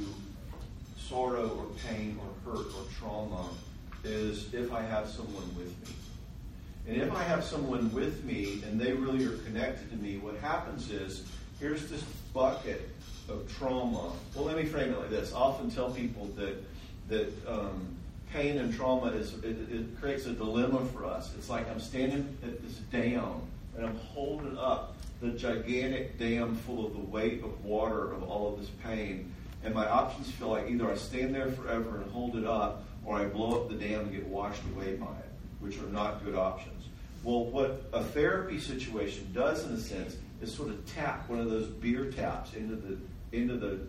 sorrow 0.99 1.49
or 1.49 1.67
pain 1.89 2.19
or 2.21 2.53
hurt 2.53 2.67
or 2.67 2.85
trauma 2.99 3.49
is 4.05 4.53
if 4.55 4.73
I 4.73 4.83
have 4.83 5.09
someone 5.09 5.49
with 5.57 5.69
me. 5.89 5.95
And 6.89 6.97
if 7.03 7.13
I 7.13 7.23
have 7.25 7.45
someone 7.45 7.93
with 7.93 8.25
me 8.25 8.63
and 8.67 8.81
they 8.81 8.93
really 8.93 9.25
are 9.27 9.37
connected 9.39 9.91
to 9.91 9.97
me, 9.97 10.19
what 10.19 10.37
happens 10.37 10.91
is 10.91 11.25
here's 11.59 11.89
this 11.89 12.03
bucket 12.33 12.89
of 13.29 13.53
trauma. 13.59 14.13
Well, 14.35 14.45
let 14.45 14.57
me 14.57 14.65
frame 14.65 14.93
it 14.93 14.99
like 14.99 15.11
this. 15.11 15.33
I 15.33 15.39
often 15.39 15.71
tell 15.71 15.91
people 15.91 16.27
that 16.37 16.63
that 17.09 17.33
um, 17.49 17.97
pain 18.33 18.59
and 18.59 18.75
trauma 18.75 19.09
is 19.09 19.35
it, 19.43 19.57
it 19.71 20.01
creates 20.01 20.27
a 20.27 20.33
dilemma 20.33 20.85
for 20.87 21.05
us. 21.05 21.33
It's 21.37 21.49
like 21.51 21.69
I'm 21.71 21.81
standing 21.81 22.37
at 22.43 22.63
this 22.63 22.77
dam 22.93 23.41
and 23.77 23.87
I'm 23.87 23.97
holding 23.97 24.57
up 24.59 24.96
the 25.21 25.31
gigantic 25.31 26.19
dam 26.19 26.57
full 26.57 26.87
of 26.87 26.93
the 26.93 27.01
weight 27.01 27.43
of 27.43 27.65
water 27.65 28.13
of 28.13 28.23
all 28.25 28.53
of 28.53 28.61
this 28.61 28.71
pain. 28.83 29.33
And 29.65 29.75
my 29.75 29.89
options 29.89 30.31
feel 30.31 30.49
like 30.49 30.71
either 30.71 30.91
I 30.91 30.97
stand 30.97 31.35
there 31.35 31.51
forever 31.51 32.01
and 32.01 32.11
hold 32.11 32.37
it 32.37 32.47
up, 32.47 32.85
or 33.05 33.17
I 33.17 33.25
blow 33.25 33.63
up 33.63 33.69
the 33.69 33.77
dam 33.77 34.01
and 34.01 34.13
get 34.13 34.27
washed 34.27 34.63
away 34.75 34.95
by 34.95 35.07
it, 35.07 35.31
which 35.61 35.79
are 35.79 35.89
not 35.89 36.25
good 36.25 36.35
options. 36.35 36.85
Well, 37.25 37.47
what 37.47 37.85
a 37.93 38.05
therapy 38.05 38.61
situation 38.61 39.31
does, 39.33 39.65
in 39.65 39.73
a 39.73 39.81
sense, 39.81 40.17
is 40.41 40.55
sort 40.55 40.69
of 40.69 40.87
tap 40.87 41.29
one 41.29 41.41
of 41.41 41.51
those 41.51 41.67
beer 41.67 42.11
taps 42.11 42.55
into 42.55 42.77
the 42.77 42.99
into 43.33 43.57
the 43.57 43.81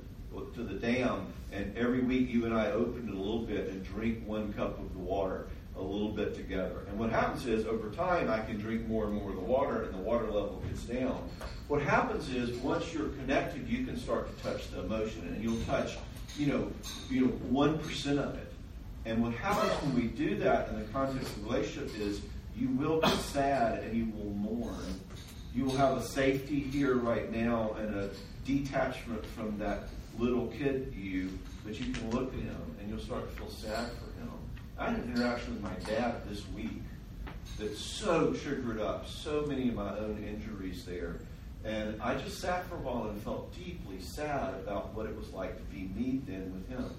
to 0.55 0.63
the 0.63 0.73
dam, 0.75 1.27
and 1.51 1.75
every 1.77 2.01
week 2.01 2.29
you 2.29 2.45
and 2.45 2.53
I 2.53 2.71
open 2.71 3.07
it 3.07 3.13
a 3.13 3.17
little 3.17 3.41
bit 3.41 3.69
and 3.69 3.83
drink 3.83 4.25
one 4.25 4.53
cup 4.53 4.79
of 4.79 4.93
the 4.93 4.99
water 4.99 5.47
a 5.77 5.81
little 5.81 6.11
bit 6.11 6.35
together. 6.35 6.85
And 6.89 6.97
what 6.97 7.09
happens 7.09 7.45
is, 7.45 7.65
over 7.65 7.89
time, 7.89 8.29
I 8.29 8.39
can 8.39 8.57
drink 8.57 8.87
more 8.87 9.05
and 9.05 9.13
more 9.13 9.29
of 9.29 9.35
the 9.35 9.41
water, 9.41 9.83
and 9.83 9.93
the 9.93 10.01
water 10.01 10.25
level 10.25 10.61
gets 10.67 10.83
down. 10.83 11.29
What 11.67 11.81
happens 11.81 12.29
is, 12.29 12.57
once 12.57 12.93
you're 12.93 13.09
connected, 13.09 13.67
you 13.67 13.85
can 13.85 13.97
start 13.97 14.35
to 14.35 14.43
touch 14.43 14.71
the 14.71 14.81
emotion, 14.81 15.27
and 15.27 15.43
you'll 15.43 15.63
touch, 15.65 15.97
you 16.37 16.47
know, 16.47 16.71
you 17.09 17.21
know, 17.21 17.27
one 17.49 17.77
percent 17.79 18.19
of 18.19 18.35
it. 18.35 18.51
And 19.05 19.23
what 19.23 19.33
happens 19.33 19.71
when 19.83 19.95
we 19.95 20.07
do 20.07 20.35
that 20.37 20.69
in 20.69 20.79
the 20.79 20.85
context 20.85 21.29
of 21.37 21.45
relationship 21.45 21.97
is, 21.99 22.21
you 22.55 22.69
will 22.69 22.99
be 23.01 23.09
sad 23.09 23.83
and 23.83 23.95
you 23.95 24.11
will 24.17 24.31
mourn. 24.31 24.99
You 25.53 25.65
will 25.65 25.77
have 25.77 25.97
a 25.97 26.03
safety 26.03 26.59
here 26.59 26.95
right 26.95 27.31
now 27.31 27.75
and 27.79 27.95
a 27.95 28.09
detachment 28.45 29.25
from 29.25 29.57
that 29.59 29.89
little 30.17 30.47
kid 30.47 30.93
you, 30.97 31.37
but 31.63 31.79
you 31.79 31.93
can 31.93 32.09
look 32.09 32.33
at 32.33 32.39
him 32.39 32.75
and 32.79 32.89
you'll 32.89 32.99
start 32.99 33.29
to 33.29 33.35
feel 33.37 33.49
sad 33.49 33.89
for. 33.91 34.06
I 34.79 34.91
had 34.91 34.99
an 34.99 35.13
interaction 35.15 35.55
with 35.55 35.63
my 35.63 35.73
dad 35.91 36.21
this 36.29 36.47
week 36.49 36.81
that 37.57 37.75
so 37.75 38.33
triggered 38.33 38.79
up 38.79 39.07
so 39.07 39.43
many 39.47 39.69
of 39.69 39.75
my 39.75 39.97
own 39.97 40.23
injuries 40.23 40.85
there. 40.85 41.15
And 41.63 41.99
I 42.01 42.15
just 42.15 42.39
sat 42.39 42.67
for 42.67 42.75
a 42.75 42.79
while 42.79 43.09
and 43.09 43.19
felt 43.23 43.53
deeply 43.55 43.99
sad 43.99 44.53
about 44.55 44.93
what 44.93 45.07
it 45.07 45.17
was 45.17 45.29
like 45.33 45.57
to 45.57 45.63
be 45.63 45.89
me 45.95 46.21
then 46.27 46.53
with 46.53 46.69
him. 46.69 46.91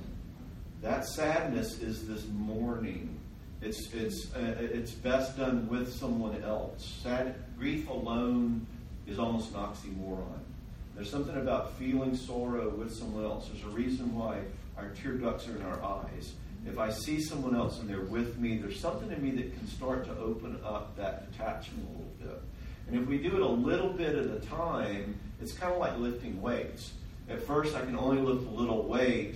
That 0.83 1.07
sadness 1.07 1.79
is 1.79 2.07
this 2.09 2.27
mourning. 2.33 3.19
It's, 3.63 3.93
it's, 3.93 4.35
uh, 4.35 4.57
it's 4.59 4.93
best 4.93 5.37
done 5.37 5.69
with 5.69 5.93
someone 5.93 6.43
else. 6.43 7.01
Sad, 7.03 7.37
grief 7.57 7.89
alone 7.89 8.67
is 9.07 9.19
almost 9.19 9.55
an 9.55 9.61
oxymoron. 9.61 10.41
There's 10.95 11.11
something 11.11 11.37
about 11.37 11.77
feeling 11.79 12.17
sorrow 12.17 12.71
with 12.71 12.93
someone 12.93 13.25
else. 13.25 13.49
There's 13.49 13.65
a 13.65 13.77
reason 13.77 14.17
why 14.17 14.41
our 14.77 14.89
tear 14.91 15.13
ducts 15.13 15.47
are 15.47 15.57
in 15.57 15.63
our 15.63 15.83
eyes. 15.83 16.35
If 16.67 16.79
I 16.79 16.91
see 16.91 17.21
someone 17.21 17.55
else 17.55 17.79
and 17.81 17.89
they're 17.89 18.01
with 18.01 18.39
me, 18.39 18.59
there's 18.59 18.79
something 18.79 19.11
in 19.11 19.23
me 19.23 19.31
that 19.43 19.57
can 19.57 19.67
start 19.67 20.05
to 20.07 20.17
open 20.19 20.59
up 20.65 20.97
that 20.97 21.31
detachment 21.31 21.87
a 21.89 21.93
little 21.93 22.13
bit. 22.21 22.43
And 22.89 23.01
if 23.01 23.07
we 23.07 23.19
do 23.19 23.37
it 23.37 23.43
a 23.43 23.49
little 23.49 23.91
bit 23.91 24.15
at 24.15 24.27
a 24.27 24.41
time, 24.47 25.19
it's 25.41 25.53
kind 25.53 25.73
of 25.73 25.79
like 25.79 25.99
lifting 25.99 26.41
weights. 26.41 26.93
At 27.29 27.43
first, 27.43 27.75
I 27.75 27.81
can 27.81 27.97
only 27.97 28.21
lift 28.21 28.47
a 28.47 28.51
little 28.51 28.83
weight, 28.83 29.35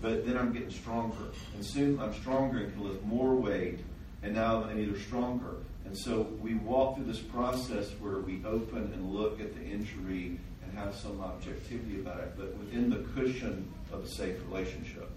but 0.00 0.26
then 0.26 0.36
I'm 0.36 0.52
getting 0.52 0.70
stronger. 0.70 1.32
And 1.54 1.64
soon 1.64 1.98
I'm 1.98 2.14
stronger 2.14 2.58
and 2.58 2.72
can 2.72 2.84
lift 2.84 3.04
more 3.04 3.34
weight, 3.34 3.80
and 4.22 4.34
now 4.34 4.64
I'm 4.64 4.78
either 4.78 4.98
stronger. 5.00 5.56
And 5.84 5.96
so 5.96 6.22
we 6.40 6.54
walk 6.54 6.96
through 6.96 7.04
this 7.04 7.18
process 7.18 7.90
where 8.00 8.18
we 8.18 8.42
open 8.44 8.92
and 8.94 9.12
look 9.12 9.40
at 9.40 9.54
the 9.54 9.62
injury 9.62 10.38
and 10.62 10.78
have 10.78 10.94
some 10.94 11.20
objectivity 11.20 12.00
about 12.00 12.20
it, 12.20 12.32
but 12.36 12.56
within 12.56 12.88
the 12.88 13.04
cushion 13.14 13.70
of 13.92 14.04
a 14.04 14.08
safe 14.08 14.36
relationship. 14.48 15.10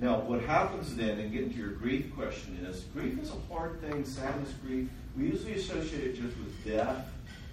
Now, 0.00 0.20
what 0.20 0.40
happens 0.42 0.96
then, 0.96 1.18
and 1.18 1.30
getting 1.30 1.52
to 1.52 1.58
your 1.58 1.72
grief 1.72 2.14
question, 2.16 2.56
is 2.64 2.84
grief 2.94 3.20
is 3.22 3.30
a 3.30 3.52
hard 3.52 3.82
thing, 3.82 4.06
sadness, 4.06 4.54
grief. 4.64 4.88
We 5.14 5.24
usually 5.24 5.54
associate 5.54 6.04
it 6.04 6.14
just 6.14 6.38
with 6.38 6.64
death, 6.64 7.06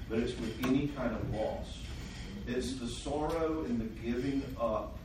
but 0.10 0.20
it's 0.20 0.40
with 0.40 0.66
any 0.66 0.88
kind 0.88 1.14
of 1.14 1.34
loss. 1.34 1.80
It's 2.48 2.76
the 2.76 2.88
sorrow 2.88 3.66
and 3.66 3.82
the 3.82 4.02
giving 4.02 4.44
up. 4.60 4.98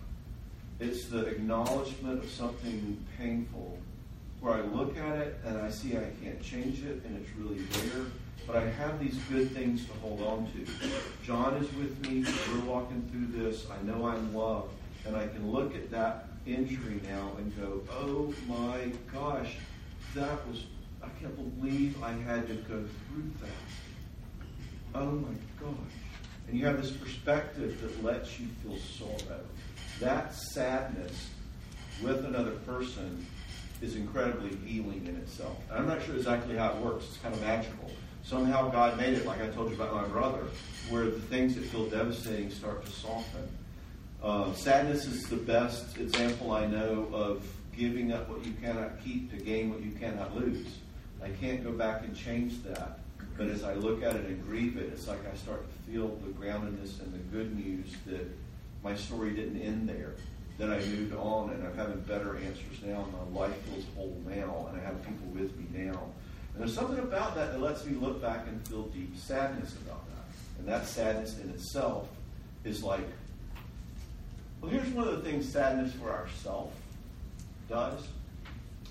It's 0.78 1.06
the 1.06 1.26
acknowledgement 1.26 2.22
of 2.22 2.30
something 2.30 3.04
painful 3.18 3.76
where 4.40 4.54
I 4.54 4.60
look 4.60 4.96
at 4.96 5.18
it 5.18 5.40
and 5.44 5.58
I 5.58 5.70
see 5.70 5.96
I 5.96 6.10
can't 6.22 6.40
change 6.42 6.84
it 6.84 7.02
and 7.04 7.16
it's 7.16 7.30
really 7.36 7.62
there, 7.62 8.06
but 8.46 8.56
I 8.56 8.68
have 8.68 9.00
these 9.00 9.16
good 9.30 9.50
things 9.50 9.84
to 9.86 9.92
hold 9.94 10.22
on 10.22 10.48
to. 10.52 10.88
John 11.24 11.54
is 11.54 11.72
with 11.74 12.06
me. 12.06 12.24
We're 12.52 12.64
walking 12.72 13.02
through 13.10 13.42
this. 13.42 13.66
I 13.68 13.82
know 13.84 14.06
I'm 14.06 14.32
loved. 14.32 14.74
And 15.04 15.16
I 15.16 15.26
can 15.26 15.50
look 15.50 15.74
at 15.74 15.90
that 15.90 16.26
injury 16.46 17.00
now 17.08 17.30
and 17.38 17.56
go, 17.56 17.82
oh 17.90 18.34
my 18.48 18.90
gosh, 19.12 19.56
that 20.14 20.46
was, 20.48 20.64
I 21.02 21.08
can't 21.20 21.60
believe 21.60 22.02
I 22.02 22.12
had 22.12 22.46
to 22.48 22.54
go 22.54 22.84
through 23.08 23.30
that. 23.40 24.94
Oh 24.94 25.12
my 25.12 25.34
gosh. 25.60 25.92
And 26.48 26.58
you 26.58 26.66
have 26.66 26.80
this 26.80 26.90
perspective 26.90 27.80
that 27.80 28.04
lets 28.04 28.38
you 28.38 28.48
feel 28.62 28.76
sorrow. 28.76 29.40
That 30.00 30.34
sadness 30.34 31.28
with 32.02 32.24
another 32.24 32.52
person 32.66 33.24
is 33.80 33.96
incredibly 33.96 34.56
healing 34.66 35.06
in 35.06 35.16
itself. 35.16 35.56
And 35.70 35.78
I'm 35.78 35.88
not 35.88 36.02
sure 36.02 36.16
exactly 36.16 36.56
how 36.56 36.72
it 36.72 36.76
works. 36.78 37.06
It's 37.06 37.16
kind 37.18 37.34
of 37.34 37.40
magical. 37.40 37.90
Somehow 38.24 38.68
God 38.70 38.96
made 38.96 39.14
it, 39.14 39.26
like 39.26 39.42
I 39.42 39.48
told 39.48 39.70
you 39.70 39.76
about 39.76 39.94
my 39.94 40.04
brother, 40.04 40.44
where 40.90 41.06
the 41.06 41.20
things 41.20 41.54
that 41.56 41.64
feel 41.64 41.86
devastating 41.86 42.50
start 42.50 42.84
to 42.84 42.90
soften. 42.90 43.48
Uh, 44.22 44.52
sadness 44.54 45.04
is 45.04 45.24
the 45.24 45.36
best 45.36 45.96
example 45.98 46.52
I 46.52 46.64
know 46.66 47.08
of 47.12 47.44
giving 47.76 48.12
up 48.12 48.28
what 48.28 48.44
you 48.46 48.52
cannot 48.62 49.02
keep 49.02 49.32
to 49.32 49.36
gain 49.36 49.70
what 49.70 49.82
you 49.82 49.90
cannot 49.90 50.36
lose. 50.36 50.78
I 51.20 51.30
can't 51.30 51.64
go 51.64 51.72
back 51.72 52.04
and 52.04 52.14
change 52.14 52.62
that. 52.62 53.00
But 53.36 53.48
as 53.48 53.64
I 53.64 53.74
look 53.74 54.04
at 54.04 54.14
it 54.14 54.26
and 54.26 54.40
grieve 54.44 54.76
it, 54.76 54.90
it's 54.92 55.08
like 55.08 55.18
I 55.26 55.34
start 55.36 55.64
to 55.66 55.90
feel 55.90 56.08
the 56.24 56.28
groundedness 56.28 57.00
and 57.00 57.12
the 57.12 57.18
good 57.36 57.56
news 57.56 57.96
that 58.06 58.28
my 58.84 58.94
story 58.94 59.30
didn't 59.30 59.60
end 59.60 59.88
there. 59.88 60.14
That 60.58 60.70
I 60.70 60.78
moved 60.84 61.14
on 61.14 61.50
and 61.50 61.66
I'm 61.66 61.74
having 61.74 61.98
better 62.02 62.36
answers 62.36 62.80
now. 62.84 63.04
My 63.32 63.40
life 63.40 63.56
feels 63.62 63.86
whole 63.96 64.16
now, 64.24 64.68
and 64.70 64.80
I 64.80 64.84
have 64.84 65.02
people 65.04 65.26
with 65.34 65.56
me 65.56 65.66
now. 65.72 65.98
And 66.54 66.60
there's 66.60 66.74
something 66.74 66.98
about 66.98 67.34
that 67.34 67.52
that 67.52 67.60
lets 67.60 67.84
me 67.84 67.96
look 67.96 68.22
back 68.22 68.46
and 68.46 68.68
feel 68.68 68.82
deep 68.82 69.16
sadness 69.16 69.74
about 69.84 70.06
that. 70.10 70.26
And 70.60 70.68
that 70.68 70.86
sadness 70.86 71.40
in 71.40 71.50
itself 71.50 72.08
is 72.64 72.84
like 72.84 73.08
well, 74.62 74.70
here's 74.70 74.88
one 74.90 75.08
of 75.08 75.16
the 75.22 75.28
things 75.28 75.46
sadness 75.46 75.92
for 75.94 76.10
ourself 76.10 76.72
does. 77.68 78.06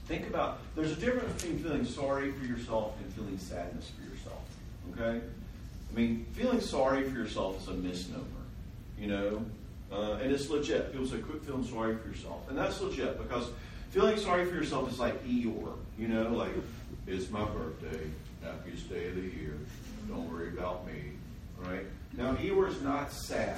Think 0.07 0.27
about 0.27 0.60
there's 0.76 0.91
a 0.91 0.95
difference 0.95 1.41
between 1.41 1.60
feeling 1.60 1.85
sorry 1.85 2.31
for 2.34 2.45
yourself 2.45 2.95
and 3.02 3.14
feeling 3.14 3.38
sadness 3.38 3.89
for 3.98 4.14
yourself. 4.14 4.41
Okay? 4.91 5.26
I 5.91 5.98
mean, 5.98 6.26
feeling 6.34 6.60
sorry 6.60 7.10
for 7.10 7.15
yourself 7.15 7.61
is 7.61 7.68
a 7.69 7.73
misnomer. 7.73 8.26
You 8.99 9.07
know? 9.07 9.45
Uh, 9.91 10.19
and 10.22 10.31
it's 10.31 10.49
legit. 10.49 10.91
People 10.91 11.07
say, 11.07 11.18
quit 11.19 11.43
feeling 11.43 11.65
sorry 11.65 11.95
for 11.98 12.07
yourself. 12.07 12.48
And 12.49 12.57
that's 12.57 12.80
legit 12.81 13.18
because 13.18 13.49
feeling 13.91 14.18
sorry 14.18 14.45
for 14.45 14.56
yourself 14.56 14.91
is 14.91 14.99
like 14.99 15.23
Eeyore. 15.26 15.76
You 15.98 16.07
know, 16.07 16.30
like, 16.30 16.52
it's 17.07 17.30
my 17.30 17.43
birthday, 17.45 18.10
happiest 18.43 18.89
day 18.89 19.07
of 19.07 19.15
the 19.15 19.22
year, 19.22 19.57
don't 20.07 20.31
worry 20.31 20.49
about 20.49 20.88
me. 20.88 21.11
Right? 21.57 21.85
Now, 22.18 22.35
Eeyore 22.35 22.69
is 22.69 22.81
not 22.81 23.11
sad. 23.11 23.57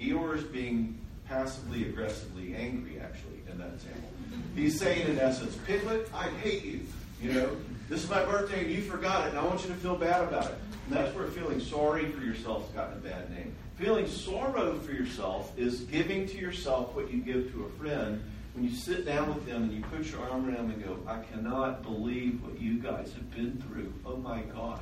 Eeyore 0.00 0.36
is 0.36 0.44
being 0.44 0.98
passively 1.28 1.88
aggressively 1.88 2.54
angry, 2.54 3.00
actually, 3.00 3.40
in 3.50 3.58
that 3.58 3.74
example. 3.74 4.08
He's 4.54 4.78
saying, 4.78 5.08
in 5.08 5.18
essence, 5.18 5.56
Piglet, 5.66 6.08
I 6.14 6.28
hate 6.28 6.64
you. 6.64 6.86
You 7.20 7.32
know, 7.32 7.56
this 7.88 8.04
is 8.04 8.10
my 8.10 8.24
birthday 8.24 8.64
and 8.64 8.70
you 8.70 8.82
forgot 8.82 9.26
it, 9.26 9.30
and 9.30 9.38
I 9.38 9.44
want 9.44 9.62
you 9.62 9.68
to 9.68 9.76
feel 9.76 9.96
bad 9.96 10.22
about 10.22 10.46
it. 10.46 10.58
And 10.86 10.96
that's 10.96 11.14
where 11.14 11.26
feeling 11.28 11.60
sorry 11.60 12.10
for 12.10 12.22
yourself 12.22 12.66
has 12.66 12.74
gotten 12.74 12.98
a 12.98 13.00
bad 13.00 13.30
name. 13.30 13.54
Feeling 13.76 14.06
sorrow 14.06 14.78
for 14.78 14.92
yourself 14.92 15.52
is 15.58 15.80
giving 15.82 16.26
to 16.28 16.36
yourself 16.36 16.94
what 16.94 17.10
you 17.12 17.20
give 17.20 17.52
to 17.52 17.64
a 17.64 17.68
friend 17.80 18.22
when 18.54 18.64
you 18.64 18.74
sit 18.74 19.04
down 19.04 19.34
with 19.34 19.46
them 19.46 19.64
and 19.64 19.72
you 19.72 19.82
put 19.82 20.06
your 20.10 20.20
arm 20.28 20.46
around 20.46 20.70
them 20.70 20.70
and 20.70 20.84
go, 20.84 20.98
I 21.08 21.22
cannot 21.24 21.82
believe 21.82 22.42
what 22.42 22.60
you 22.60 22.78
guys 22.78 23.12
have 23.14 23.30
been 23.34 23.60
through. 23.62 23.92
Oh 24.06 24.16
my 24.16 24.42
gosh. 24.42 24.78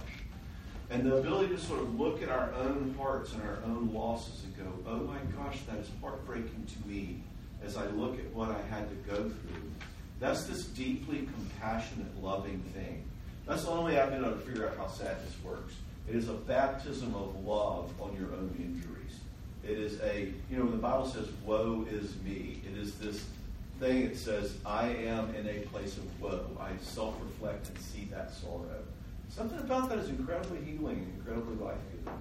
And 0.93 1.07
the 1.07 1.17
ability 1.17 1.55
to 1.55 1.59
sort 1.59 1.81
of 1.81 1.99
look 1.99 2.23
at 2.23 2.29
our 2.29 2.53
own 2.53 2.95
hearts 2.99 3.33
and 3.33 3.43
our 3.45 3.59
own 3.65 3.95
losses 3.95 4.45
and 4.45 4.55
go, 4.59 4.91
oh 4.91 4.99
my 4.99 5.17
gosh, 5.35 5.59
that 5.63 5.79
is 5.79 5.89
heartbreaking 6.03 6.67
to 6.67 6.89
me 6.89 7.23
as 7.65 7.79
I 7.79 7.87
look 7.87 8.19
at 8.19 8.27
what 8.35 8.51
I 8.51 8.61
had 8.69 8.91
to 8.91 9.11
go 9.11 9.17
through. 9.17 9.71
That's 10.21 10.45
this 10.45 10.67
deeply 10.67 11.27
compassionate, 11.35 12.23
loving 12.23 12.61
thing. 12.75 13.05
That's 13.47 13.65
the 13.65 13.71
only 13.71 13.95
way 13.95 14.01
I've 14.01 14.11
been 14.11 14.23
able 14.23 14.35
to 14.35 14.41
figure 14.41 14.69
out 14.69 14.77
how 14.77 14.87
sadness 14.89 15.35
works. 15.43 15.73
It 16.07 16.15
is 16.15 16.29
a 16.29 16.35
baptism 16.35 17.15
of 17.15 17.43
love 17.43 17.91
on 17.99 18.15
your 18.15 18.31
own 18.35 18.55
injuries. 18.59 19.19
It 19.65 19.79
is 19.79 19.99
a, 20.03 20.31
you 20.51 20.59
know, 20.59 20.65
when 20.65 20.73
the 20.73 20.77
Bible 20.77 21.07
says, 21.07 21.27
woe 21.47 21.87
is 21.91 22.17
me, 22.23 22.61
it 22.71 22.77
is 22.77 22.97
this 22.97 23.25
thing 23.81 24.11
that 24.11 24.19
says, 24.19 24.57
I 24.67 24.89
am 24.89 25.35
in 25.35 25.49
a 25.49 25.61
place 25.69 25.97
of 25.97 26.21
woe. 26.21 26.45
I 26.61 26.71
self 26.83 27.17
reflect 27.23 27.71
and 27.71 27.79
see 27.79 28.05
that 28.11 28.35
sorrow. 28.35 28.83
Something 29.35 29.61
about 29.61 29.89
that 29.89 29.99
is 29.99 30.11
incredibly 30.11 30.59
healing, 30.59 30.97
and 30.99 31.15
incredibly 31.17 31.57
life 31.65 31.79
giving. 31.91 32.19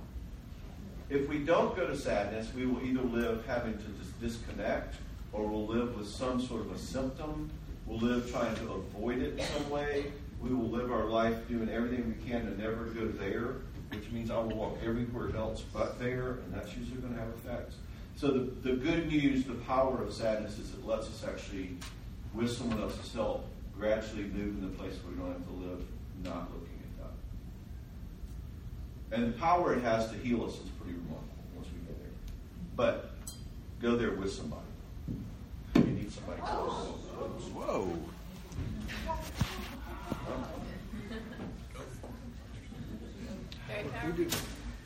If 1.10 1.28
we 1.28 1.40
don't 1.40 1.76
go 1.76 1.86
to 1.86 1.98
sadness, 1.98 2.48
we 2.56 2.66
will 2.66 2.82
either 2.82 3.02
live 3.02 3.46
having 3.46 3.74
to 3.74 4.26
disconnect 4.26 4.96
or 5.34 5.46
we'll 5.46 5.68
live 5.68 5.98
with 5.98 6.08
some 6.08 6.42
sort 6.42 6.62
of 6.62 6.72
a 6.72 6.78
symptom. 6.78 7.50
We'll 7.86 8.00
live 8.00 8.32
trying 8.32 8.56
to 8.56 8.72
avoid 8.72 9.18
it 9.18 9.38
in 9.38 9.46
some 9.46 9.70
way. 9.70 10.06
We 10.42 10.54
will 10.54 10.70
live 10.70 10.90
our 10.90 11.04
life 11.04 11.50
doing 11.50 11.68
everything 11.68 12.16
we 12.18 12.30
can 12.30 12.46
to 12.46 12.62
never 12.62 12.86
go 12.86 13.08
there, 13.08 13.56
which 13.90 14.10
means 14.12 14.32
I 14.32 14.38
will 14.38 14.56
walk 14.56 14.78
everywhere 14.82 15.36
else 15.36 15.66
but 15.74 16.00
there, 16.00 16.40
and 16.46 16.54
that's 16.54 16.74
usually 16.78 17.02
going 17.02 17.14
to 17.14 17.20
have 17.20 17.30
effects. 17.30 17.76
So 18.16 18.28
the, 18.28 18.40
the 18.70 18.78
good 18.78 19.08
news, 19.10 19.44
the 19.44 19.56
power 19.56 20.02
of 20.02 20.14
sadness 20.14 20.58
is 20.60 20.72
it 20.72 20.86
lets 20.86 21.08
us 21.08 21.26
actually, 21.28 21.76
with 22.34 22.52
someone 22.52 22.82
else's 22.82 23.14
help, 23.14 23.50
gradually 23.78 24.24
move 24.24 24.56
in 24.58 24.62
the 24.62 24.78
place 24.78 24.94
where 25.04 25.14
we 25.14 25.20
don't 25.20 25.34
have 25.34 25.46
to 25.46 25.70
live 25.70 25.84
not 26.24 26.50
looking 26.54 26.61
and 29.12 29.34
the 29.34 29.38
power 29.38 29.74
it 29.74 29.84
has 29.84 30.10
to 30.10 30.18
heal 30.18 30.44
us 30.46 30.54
is 30.54 30.70
pretty 30.80 30.98
remarkable 30.98 31.44
once 31.56 31.68
we 31.74 31.80
go 31.86 31.94
there. 32.00 32.12
But 32.76 33.12
go 33.82 33.96
there 33.96 34.12
with 34.12 34.32
somebody. 34.32 34.62
You 35.76 35.82
need 35.82 36.12
somebody 36.12 36.42
close. 36.42 36.98
Oh. 37.20 37.28
Whoa. 37.54 37.98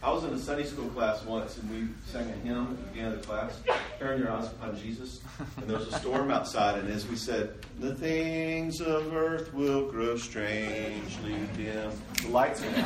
I 0.06 0.12
was 0.12 0.24
in 0.24 0.34
a 0.34 0.38
Sunday 0.38 0.66
school 0.66 0.88
class 0.90 1.24
once, 1.24 1.58
and 1.58 1.68
we 1.72 1.88
sang 2.06 2.30
a 2.30 2.34
hymn 2.48 2.68
at 2.70 2.78
the 2.78 2.84
beginning 2.84 3.14
of 3.14 3.22
the 3.22 3.28
class, 3.28 3.60
Turn 3.98 4.20
Your 4.20 4.32
Eyes 4.32 4.46
Upon 4.46 4.78
Jesus. 4.80 5.20
And 5.58 5.68
there 5.68 5.80
was 5.80 5.88
a 5.88 5.98
storm 5.98 6.30
outside, 6.30 6.78
and 6.78 6.88
as 6.90 7.08
we 7.08 7.16
said, 7.16 7.56
The 7.80 7.96
things 7.96 8.82
of 8.82 9.16
earth 9.16 9.52
will 9.52 9.90
grow 9.90 10.16
strangely 10.16 11.36
dim. 11.58 11.92
The 12.22 12.28
lights 12.28 12.62
are 12.62 12.68
out. 12.68 12.86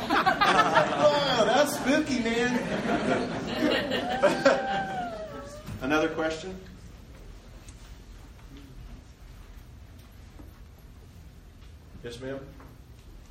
oh, 0.96 1.44
that's 1.44 1.76
spooky, 1.78 2.20
man. 2.20 2.56
Another 5.82 6.08
question? 6.08 6.58
Yes, 12.02 12.18
ma'am? 12.18 12.40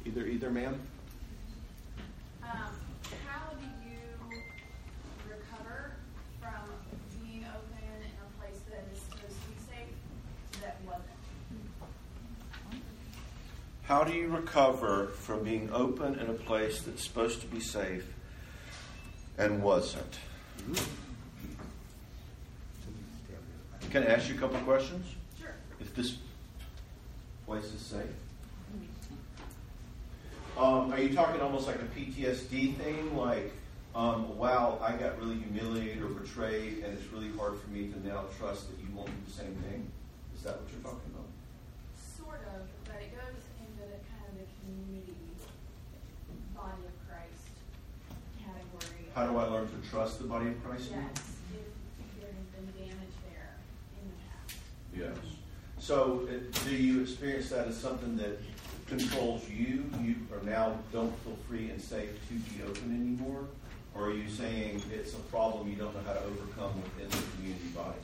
Either, 0.05 0.27
either, 0.27 0.51
ma'am? 0.51 0.79
Um, 2.43 2.49
how 3.27 3.53
do 3.59 3.65
you 3.89 3.97
recover 5.27 5.93
from 6.39 6.69
being 7.21 7.45
open 7.45 7.89
in 7.97 8.13
a 8.21 8.29
place 8.39 8.61
that 8.69 8.85
is 8.93 9.01
supposed 9.01 9.37
to 9.41 9.47
be 9.49 9.57
safe 9.67 10.61
that 10.61 10.77
wasn't? 10.85 11.05
How 13.89 14.03
do 14.03 14.13
you 14.13 14.27
recover 14.27 15.07
from 15.07 15.43
being 15.43 15.71
open 15.73 16.19
in 16.19 16.29
a 16.29 16.33
place 16.33 16.81
that's 16.81 17.03
supposed 17.03 17.41
to 17.41 17.47
be 17.47 17.59
safe 17.59 18.05
and 19.35 19.63
wasn't? 19.63 20.19
Can 23.89 24.03
I 24.03 24.05
ask 24.13 24.29
you 24.29 24.35
a 24.35 24.37
couple 24.37 24.59
questions? 24.59 25.07
Sure. 25.39 25.55
If 25.81 25.95
this 25.95 26.17
place 27.47 27.63
is 27.63 27.81
safe? 27.81 28.03
Um, 30.55 30.93
are 30.93 30.99
you 30.99 31.15
talking 31.15 31.41
almost 31.41 31.65
like 31.65 31.77
a 31.77 31.99
PTSD 31.99 32.75
thing? 32.75 33.17
Like, 33.17 33.51
um, 33.95 34.37
wow, 34.37 34.77
I 34.83 34.91
got 34.91 35.17
really 35.17 35.37
humiliated 35.37 36.03
or 36.03 36.09
betrayed, 36.09 36.83
and 36.83 36.95
it's 36.95 37.11
really 37.11 37.31
hard 37.35 37.59
for 37.59 37.71
me 37.71 37.87
to 37.87 38.07
now 38.07 38.25
trust 38.37 38.69
that 38.69 38.77
you 38.79 38.95
won't 38.95 39.07
do 39.07 39.13
the 39.25 39.31
same 39.31 39.55
thing? 39.67 39.89
Is 40.35 40.43
that 40.43 40.61
what 40.61 40.69
you're 40.71 40.83
talking 40.83 41.09
about? 41.11 41.25
Sort 41.97 42.45
of, 42.53 42.67
but 42.85 43.01
it 43.01 43.15
goes 43.17 43.41
into 43.57 43.89
the 43.89 43.99
kind 44.11 44.23
of 44.29 44.37
the 44.37 44.47
community 44.61 45.15
body 46.53 46.83
of 46.85 46.95
Christ 47.07 47.49
category. 48.37 49.08
How 49.19 49.27
do 49.27 49.37
I 49.37 49.47
learn 49.47 49.67
to 49.67 49.89
trust 49.89 50.19
the 50.19 50.27
body 50.27 50.47
of 50.47 50.63
Christ? 50.63 50.91
Yes, 50.91 51.01
if 51.99 52.21
there 52.21 52.29
has 52.29 52.45
been 52.55 52.87
damage 52.87 53.15
there 53.27 53.57
in 54.01 54.07
the 54.07 54.15
past. 54.31 54.55
Yes. 54.95 55.35
So, 55.77 56.25
uh, 56.29 56.59
do 56.63 56.73
you 56.73 57.01
experience 57.01 57.49
that 57.49 57.67
as 57.67 57.75
something 57.75 58.15
that 58.15 58.39
controls 58.87 59.43
you? 59.49 59.91
You 60.01 60.15
are 60.33 60.41
now 60.45 60.79
don't 60.93 61.13
feel 61.25 61.37
free 61.49 61.69
and 61.69 61.81
safe 61.81 62.11
to 62.29 62.33
be 62.33 62.63
open 62.63 62.95
anymore? 62.95 63.43
Or 63.93 64.05
are 64.05 64.13
you 64.13 64.29
saying 64.29 64.83
it's 64.89 65.13
a 65.13 65.17
problem 65.17 65.69
you 65.69 65.75
don't 65.75 65.93
know 65.93 66.01
how 66.07 66.13
to 66.13 66.23
overcome 66.23 66.81
within 66.81 67.09
the 67.09 67.35
community 67.35 67.67
body? 67.75 67.99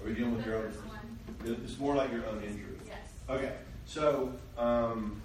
Are 0.00 0.06
we 0.06 0.14
dealing 0.14 0.34
with 0.34 0.46
The 0.46 0.50
your 0.50 0.60
own? 0.60 1.58
It's 1.62 1.78
more 1.78 1.94
like 1.94 2.10
your 2.10 2.24
own 2.24 2.42
injury. 2.42 2.78
Yes. 2.86 2.96
Okay, 3.28 3.52
so 3.84 4.32
um, 4.56 5.20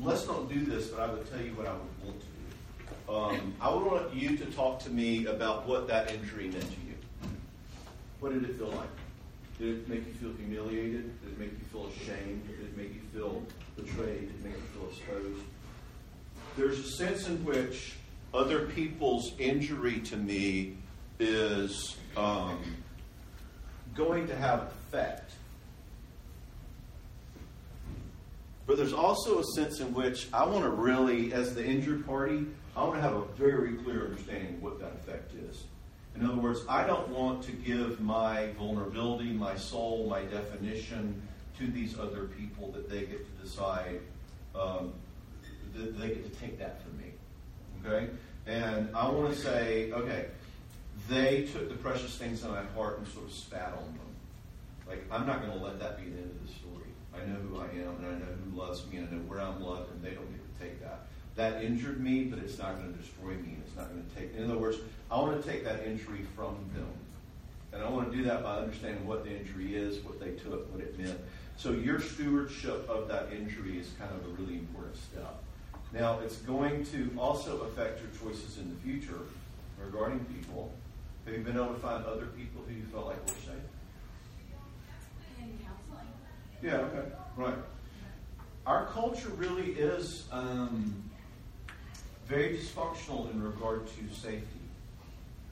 let's 0.00 0.26
not 0.26 0.48
do 0.48 0.64
this, 0.64 0.88
but 0.88 1.00
I 1.00 1.12
would 1.12 1.30
tell 1.30 1.40
you 1.40 1.52
what 1.54 1.66
I 1.66 1.72
would 1.72 2.04
want 2.04 2.20
to 2.20 2.26
do. 2.26 3.14
Um, 3.14 3.54
I 3.60 3.74
would 3.74 3.84
want 3.84 4.14
you 4.14 4.36
to 4.36 4.46
talk 4.46 4.78
to 4.80 4.90
me 4.90 5.26
about 5.26 5.66
what 5.66 5.88
that 5.88 6.12
injury 6.12 6.48
meant 6.48 6.62
to 6.62 6.80
you. 6.86 6.94
What 8.20 8.32
did 8.32 8.44
it 8.48 8.56
feel 8.56 8.68
like? 8.68 8.88
Did 9.58 9.80
it 9.80 9.88
make 9.88 10.06
you 10.06 10.14
feel 10.14 10.32
humiliated? 10.32 11.20
Did 11.22 11.32
it 11.32 11.38
make 11.38 11.50
you 11.50 11.64
feel 11.72 11.86
ashamed? 11.88 12.46
Did 12.46 12.60
it 12.60 12.76
make 12.76 12.94
you 12.94 13.00
feel 13.12 13.42
betrayed? 13.76 14.20
Did 14.20 14.30
it 14.30 14.44
make 14.44 14.54
you 14.54 14.62
feel 14.74 14.88
exposed? 14.88 15.44
There's 16.56 16.78
a 16.78 16.90
sense 16.92 17.28
in 17.28 17.44
which 17.44 17.94
other 18.32 18.66
people's 18.66 19.32
injury 19.38 20.00
to 20.00 20.16
me 20.16 20.76
is 21.18 21.96
um, 22.16 22.58
going 23.94 24.26
to 24.28 24.36
have 24.36 24.72
effect. 24.88 25.32
But 28.66 28.76
there's 28.76 28.92
also 28.92 29.40
a 29.40 29.44
sense 29.44 29.80
in 29.80 29.92
which 29.92 30.28
I 30.32 30.44
want 30.46 30.64
to 30.64 30.70
really, 30.70 31.32
as 31.32 31.54
the 31.54 31.64
injured 31.64 32.06
party, 32.06 32.46
I 32.76 32.84
want 32.84 32.94
to 32.96 33.00
have 33.00 33.14
a 33.14 33.24
very 33.36 33.74
clear 33.74 34.04
understanding 34.04 34.54
of 34.54 34.62
what 34.62 34.78
that 34.80 34.92
effect 34.94 35.32
is. 35.34 35.64
In 36.16 36.24
other 36.24 36.36
words, 36.36 36.60
I 36.68 36.86
don't 36.86 37.08
want 37.08 37.42
to 37.44 37.52
give 37.52 38.00
my 38.00 38.50
vulnerability, 38.58 39.32
my 39.32 39.56
soul, 39.56 40.06
my 40.08 40.22
definition 40.22 41.20
to 41.58 41.66
these 41.66 41.98
other 41.98 42.24
people 42.24 42.70
that 42.72 42.88
they 42.88 43.00
get 43.00 43.24
to 43.24 43.42
decide, 43.44 44.00
um, 44.54 44.92
that 45.74 45.98
they 45.98 46.08
get 46.08 46.32
to 46.32 46.40
take 46.40 46.58
that 46.58 46.82
from 46.82 46.98
me. 46.98 47.12
Okay? 47.84 48.10
And 48.46 48.94
I 48.94 49.08
want 49.08 49.34
to 49.34 49.38
say, 49.38 49.92
okay, 49.92 50.26
they 51.08 51.48
took 51.52 51.68
the 51.68 51.76
precious 51.76 52.16
things 52.16 52.44
in 52.44 52.50
my 52.50 52.62
heart 52.74 52.98
and 52.98 53.08
sort 53.08 53.26
of 53.26 53.32
spat 53.32 53.72
on 53.76 53.84
them. 53.84 54.10
Like, 54.88 55.04
I'm 55.10 55.26
not 55.26 55.40
going 55.44 55.56
to 55.56 55.64
let 55.64 55.78
that 55.80 55.98
be 55.98 56.10
the 56.10 56.18
end 56.18 56.30
of 56.30 56.46
the 56.46 56.52
story. 56.52 56.69
I 57.14 57.26
know 57.26 57.36
who 57.36 57.58
I 57.58 57.64
am, 57.64 57.96
and 57.98 58.06
I 58.06 58.18
know 58.18 58.32
who 58.44 58.58
loves 58.58 58.86
me, 58.86 58.98
and 58.98 59.08
I 59.08 59.12
know 59.12 59.22
where 59.22 59.40
I'm 59.40 59.60
loved, 59.62 59.90
and 59.92 60.02
they 60.02 60.10
don't 60.10 60.30
get 60.30 60.58
to 60.58 60.64
take 60.64 60.80
that. 60.82 61.06
That 61.36 61.62
injured 61.62 62.00
me, 62.00 62.24
but 62.24 62.38
it's 62.38 62.58
not 62.58 62.76
going 62.76 62.92
to 62.92 62.98
destroy 62.98 63.30
me. 63.30 63.54
and 63.54 63.62
It's 63.66 63.76
not 63.76 63.88
going 63.90 64.04
to 64.04 64.14
take. 64.14 64.34
In 64.36 64.44
other 64.44 64.58
words, 64.58 64.78
I 65.10 65.16
want 65.16 65.42
to 65.42 65.48
take 65.48 65.64
that 65.64 65.86
injury 65.86 66.24
from 66.36 66.56
them, 66.74 66.88
and 67.72 67.82
I 67.82 67.88
want 67.88 68.10
to 68.10 68.16
do 68.16 68.24
that 68.24 68.42
by 68.42 68.58
understanding 68.58 69.06
what 69.06 69.24
the 69.24 69.36
injury 69.36 69.74
is, 69.74 70.04
what 70.04 70.20
they 70.20 70.32
took, 70.32 70.72
what 70.72 70.80
it 70.80 70.98
meant. 70.98 71.18
So 71.56 71.72
your 71.72 72.00
stewardship 72.00 72.88
of 72.88 73.08
that 73.08 73.28
injury 73.32 73.78
is 73.78 73.90
kind 73.98 74.10
of 74.12 74.24
a 74.24 74.42
really 74.42 74.58
important 74.58 74.96
step. 74.96 75.42
Now, 75.92 76.20
it's 76.20 76.36
going 76.36 76.86
to 76.86 77.10
also 77.18 77.62
affect 77.62 78.00
your 78.00 78.10
choices 78.22 78.58
in 78.58 78.70
the 78.70 78.76
future 78.76 79.20
regarding 79.78 80.20
people. 80.26 80.72
Have 81.26 81.34
you 81.34 81.42
been 81.42 81.56
able 81.56 81.74
to 81.74 81.80
find 81.80 82.04
other 82.06 82.26
people 82.26 82.62
who 82.66 82.74
you 82.74 82.84
felt 82.84 83.06
like 83.06 83.20
were 83.26 83.34
safe? 83.34 83.69
Yeah, 86.62 86.76
okay, 86.76 87.08
right. 87.36 87.54
Our 88.66 88.86
culture 88.86 89.30
really 89.30 89.72
is 89.72 90.24
um, 90.30 90.94
very 92.26 92.56
dysfunctional 92.56 93.30
in 93.30 93.42
regard 93.42 93.86
to 93.86 94.14
safety. 94.14 94.46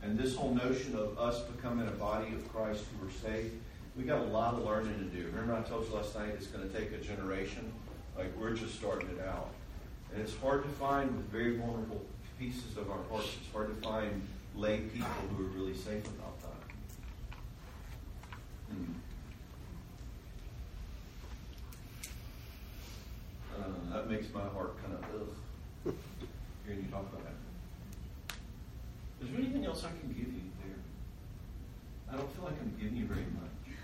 And 0.02 0.18
this 0.18 0.36
whole 0.36 0.54
notion 0.54 0.94
of 0.94 1.18
us 1.18 1.40
becoming 1.40 1.88
a 1.88 1.92
body 1.92 2.28
of 2.28 2.52
Christ 2.52 2.84
who 3.00 3.06
are 3.08 3.10
saved, 3.10 3.54
we 3.96 4.04
got 4.04 4.20
a 4.20 4.24
lot 4.24 4.54
of 4.54 4.64
learning 4.64 4.98
to 4.98 5.16
do. 5.16 5.26
Remember 5.26 5.54
I 5.54 5.62
told 5.62 5.88
you 5.88 5.94
last 5.94 6.14
night 6.14 6.28
it's 6.34 6.46
going 6.46 6.68
to 6.68 6.78
take 6.78 6.92
a 6.92 6.98
generation? 6.98 7.72
Like 8.16 8.28
we're 8.38 8.54
just 8.54 8.76
starting 8.76 9.08
it 9.08 9.26
out. 9.26 9.48
And 10.12 10.22
it's 10.22 10.36
hard 10.36 10.62
to 10.62 10.68
find 10.70 11.10
very 11.32 11.56
vulnerable 11.56 12.04
pieces 12.38 12.76
of 12.76 12.90
our 12.90 12.98
hearts, 13.10 13.36
it's 13.40 13.52
hard 13.52 13.68
to 13.74 13.88
find 13.88 14.22
lay 14.54 14.78
people 14.78 15.08
who 15.36 15.44
are 15.44 15.48
really 15.48 15.74
safe 15.74 16.06
about 16.06 16.40
that. 16.42 16.48
Hmm. 18.70 18.92
Uh, 23.58 23.64
that 23.92 24.08
makes 24.10 24.32
my 24.32 24.40
heart 24.54 24.76
kind 24.82 24.94
of 24.94 25.02
ugh. 25.14 25.94
Hearing 26.64 26.84
you 26.84 26.90
talk 26.90 27.02
about 27.10 27.24
that. 27.24 27.34
Is 29.24 29.30
there 29.30 29.40
anything 29.40 29.64
else 29.66 29.82
I 29.84 29.88
can 29.98 30.08
give 30.14 30.28
you 30.28 30.42
there? 30.62 30.78
I 32.12 32.16
don't 32.16 32.30
feel 32.34 32.44
like 32.44 32.54
I'm 32.60 32.72
giving 32.78 32.96
you 32.96 33.06
very 33.06 33.26
much. 33.34 33.74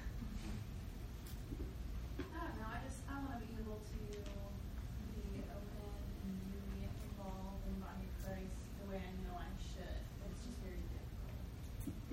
I 2.23 2.23
don't 2.23 2.55
know. 2.61 2.71
I 2.71 2.79
just 2.87 3.03
I 3.11 3.19
want 3.19 3.41
to 3.43 3.47
be 3.51 3.57
able 3.59 3.81
to 3.83 3.95
be 3.99 5.43
open 5.43 5.91
and 6.23 6.39
be 6.71 6.87
involved 6.87 7.67
in 7.67 7.75
the 7.75 7.83
body 7.83 8.07
of 8.07 8.15
Christ 8.23 8.55
the 8.79 8.87
way 8.95 9.03
I 9.03 9.11
know 9.27 9.35
I 9.43 9.51
should. 9.59 9.99
But 10.23 10.31
it's 10.31 10.45
just 10.47 10.63
very 10.63 10.79
difficult. 10.95 11.35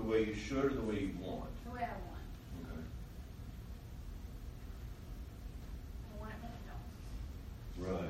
The 0.02 0.08
way 0.10 0.20
you 0.26 0.34
should 0.34 0.66
or 0.66 0.74
the 0.74 0.88
way 0.88 1.14
you 1.14 1.14
want. 1.22 1.54
The 1.68 1.78
way 1.78 1.86
I 1.86 1.94
want. 2.10 2.26
Okay. 2.66 2.82
I 6.10 6.14
want 6.18 6.34
it, 6.34 6.42
but 6.42 6.50
I 6.58 6.62
don't. 6.66 6.90
Right. 7.92 8.04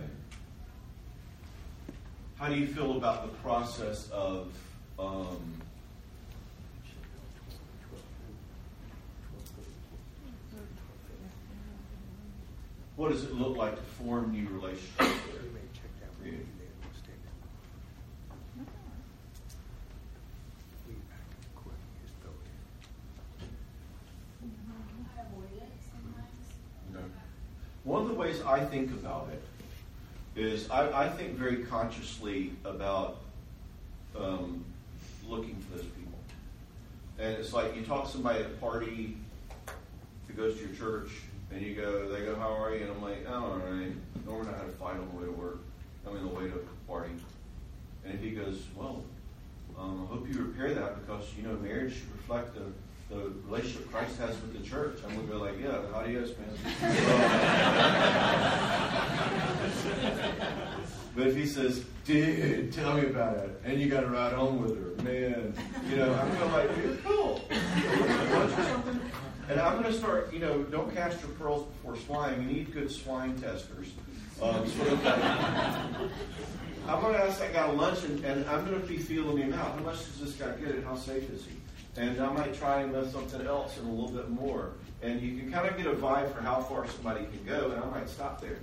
How 2.36 2.50
do 2.50 2.56
you 2.56 2.68
feel 2.68 2.98
about 2.98 3.24
the 3.24 3.30
process 3.40 4.10
of 4.12 4.54
um, 5.00 5.40
what 12.96 13.10
does 13.12 13.24
it 13.24 13.34
look 13.34 13.58
like 13.58 13.76
to 13.76 13.82
form 13.82 14.32
new 14.32 14.48
relationships 14.50 14.92
there? 14.98 15.08
You 15.08 15.52
may 15.52 15.66
check 15.74 15.90
that 16.02 16.12
one. 16.20 16.26
Yeah. 16.26 16.32
You 16.32 16.46
made 16.60 16.70
a 16.78 16.88
mistake. 16.88 17.26
Feedback 20.86 21.26
and 21.42 21.56
quit. 21.56 21.76
Just 22.04 22.14
throw 22.22 22.30
it 22.30 22.46
in. 23.42 24.52
I 25.18 25.22
avoid 25.26 25.58
it 25.58 25.72
sometimes. 25.90 26.46
Okay. 26.96 27.06
One 27.84 28.04
of 28.04 28.10
the 28.10 28.14
ways 28.14 28.44
I 28.44 28.64
think 28.64 28.92
about 28.92 29.30
it 29.34 29.42
is 30.36 30.70
I, 30.70 31.06
I 31.06 31.10
think 31.10 31.34
very 31.34 31.64
consciously 31.64 32.54
about 32.64 33.20
um, 34.18 34.64
looking 35.28 35.56
for 35.56 35.78
those 35.78 35.86
people. 35.86 36.20
And 37.20 37.34
it's 37.34 37.54
like 37.54 37.76
you 37.76 37.84
talk 37.84 38.06
to 38.06 38.12
somebody 38.12 38.40
at 38.40 38.46
a 38.46 38.50
party 38.56 39.18
who 40.28 40.34
goes 40.34 40.58
to 40.58 40.68
your 40.68 40.76
church, 40.76 41.12
and 41.52 41.62
you 41.62 41.76
go, 41.76 42.08
they 42.08 42.26
go, 42.26 42.36
"How 42.36 42.50
are 42.50 42.74
you?" 42.74 42.84
And 42.84 42.92
I'm 42.92 43.02
like, 43.02 43.26
"Oh, 43.28 43.34
all 43.34 43.58
right." 43.58 43.92
No, 44.26 44.34
we're 44.34 44.44
not 44.44 44.58
going 44.58 44.72
to 44.72 44.78
fight 44.78 44.96
on 44.96 45.10
the 45.12 45.18
way 45.18 45.26
to 45.26 45.32
work. 45.32 45.60
I 46.08 46.12
mean, 46.12 46.24
the 46.24 46.34
way 46.34 46.48
to 46.48 46.56
a 46.56 46.88
party. 46.88 47.12
And 48.06 48.14
if 48.14 48.22
he 48.22 48.32
goes, 48.32 48.64
"Well, 48.76 49.04
um, 49.78 50.08
I 50.08 50.14
hope 50.14 50.28
you 50.28 50.40
repair 50.40 50.74
that 50.74 51.06
because 51.06 51.26
you 51.36 51.44
know 51.44 51.56
marriage 51.58 51.94
should 51.94 52.12
reflect 52.14 52.56
the 52.56 52.64
the 53.12 53.32
relationship 53.46 53.92
Christ 53.92 54.18
has 54.18 54.32
with 54.42 54.54
the 54.58 54.68
church." 54.68 55.00
I'm 55.06 55.14
going 55.16 55.28
to 55.28 55.34
go 55.34 55.40
like, 55.40 55.60
"Yeah, 55.62 55.78
adios, 55.94 56.34
man." 56.38 56.50
but 61.16 61.28
if 61.28 61.36
he 61.36 61.46
says, 61.46 61.86
"Dude, 62.06 62.74
tell 62.74 62.96
me 62.96 63.06
about 63.06 63.38
it," 63.38 63.62
and 63.64 63.80
you 63.80 63.90
got 63.90 64.02
to 64.02 64.08
ride 64.08 64.34
home 64.34 64.62
with 64.62 64.76
her, 64.78 65.04
man, 65.04 65.54
you 65.90 65.98
know, 65.98 66.14
I'm 66.14 66.38
going 66.38 66.52
like, 66.52 66.76
"Dude, 66.76 67.04
cool." 67.04 67.42
And 69.50 69.60
I'm 69.60 69.82
going 69.82 69.92
to 69.92 69.98
start, 70.00 70.32
you 70.32 70.40
know, 70.40 70.64
don't 70.64 70.94
cast 70.96 71.20
your 71.20 71.32
pearls 71.32 71.66
before 71.66 71.98
swine. 71.98 72.42
You 72.42 72.48
need 72.48 72.72
good 72.74 72.90
swine 72.90 73.38
testers. 73.38 73.88
Um, 74.42 74.66
sort 74.66 74.92
I'm 76.88 77.02
going 77.02 77.14
to 77.14 77.24
ask 77.24 77.40
that 77.40 77.54
guy 77.54 77.70
lunch, 77.70 78.04
and, 78.06 78.24
and 78.24 78.46
I'm 78.50 78.66
going 78.66 78.80
to 78.82 78.88
be 78.88 78.98
feeling 78.98 79.38
him 79.38 79.54
out. 79.54 79.76
How 79.76 79.84
much 79.84 79.98
does 79.98 80.20
this 80.20 80.34
guy 80.34 80.52
get, 80.56 80.76
and 80.76 80.86
how 80.86 80.96
safe 80.96 81.30
is 81.30 81.46
he? 81.46 81.52
And 81.98 82.22
I 82.22 82.32
might 82.32 82.54
try 82.54 82.82
and 82.82 82.94
with 82.94 83.12
something 83.12 83.46
else 83.46 83.78
and 83.78 83.88
a 83.88 83.92
little 83.92 84.16
bit 84.16 84.30
more. 84.30 84.72
And 85.02 85.22
you 85.22 85.38
can 85.38 85.52
kind 85.52 85.68
of 85.68 85.78
get 85.78 85.88
a 85.88 85.94
vibe 85.94 86.34
for 86.34 86.42
how 86.42 86.62
far 86.62 86.88
somebody 86.88 87.26
can 87.26 87.44
go, 87.46 87.72
and 87.72 87.84
I 87.84 87.86
might 87.90 88.10
stop 88.10 88.40
there. 88.40 88.60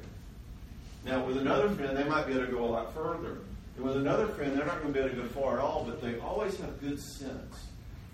Now, 1.05 1.25
with 1.25 1.37
another 1.37 1.69
friend, 1.69 1.97
they 1.97 2.05
might 2.05 2.27
be 2.27 2.33
able 2.33 2.47
to 2.47 2.53
go 2.53 2.65
a 2.65 2.67
lot 2.67 2.95
further. 2.95 3.39
And 3.77 3.85
with 3.85 3.97
another 3.97 4.27
friend, 4.29 4.57
they're 4.57 4.67
not 4.67 4.81
going 4.81 4.93
to 4.93 4.99
be 4.99 5.05
able 5.05 5.17
to 5.17 5.23
go 5.23 5.29
far 5.29 5.59
at 5.59 5.65
all, 5.65 5.85
but 5.85 6.01
they 6.01 6.19
always 6.21 6.59
have 6.59 6.81
good 6.81 6.99
sense. 6.99 7.67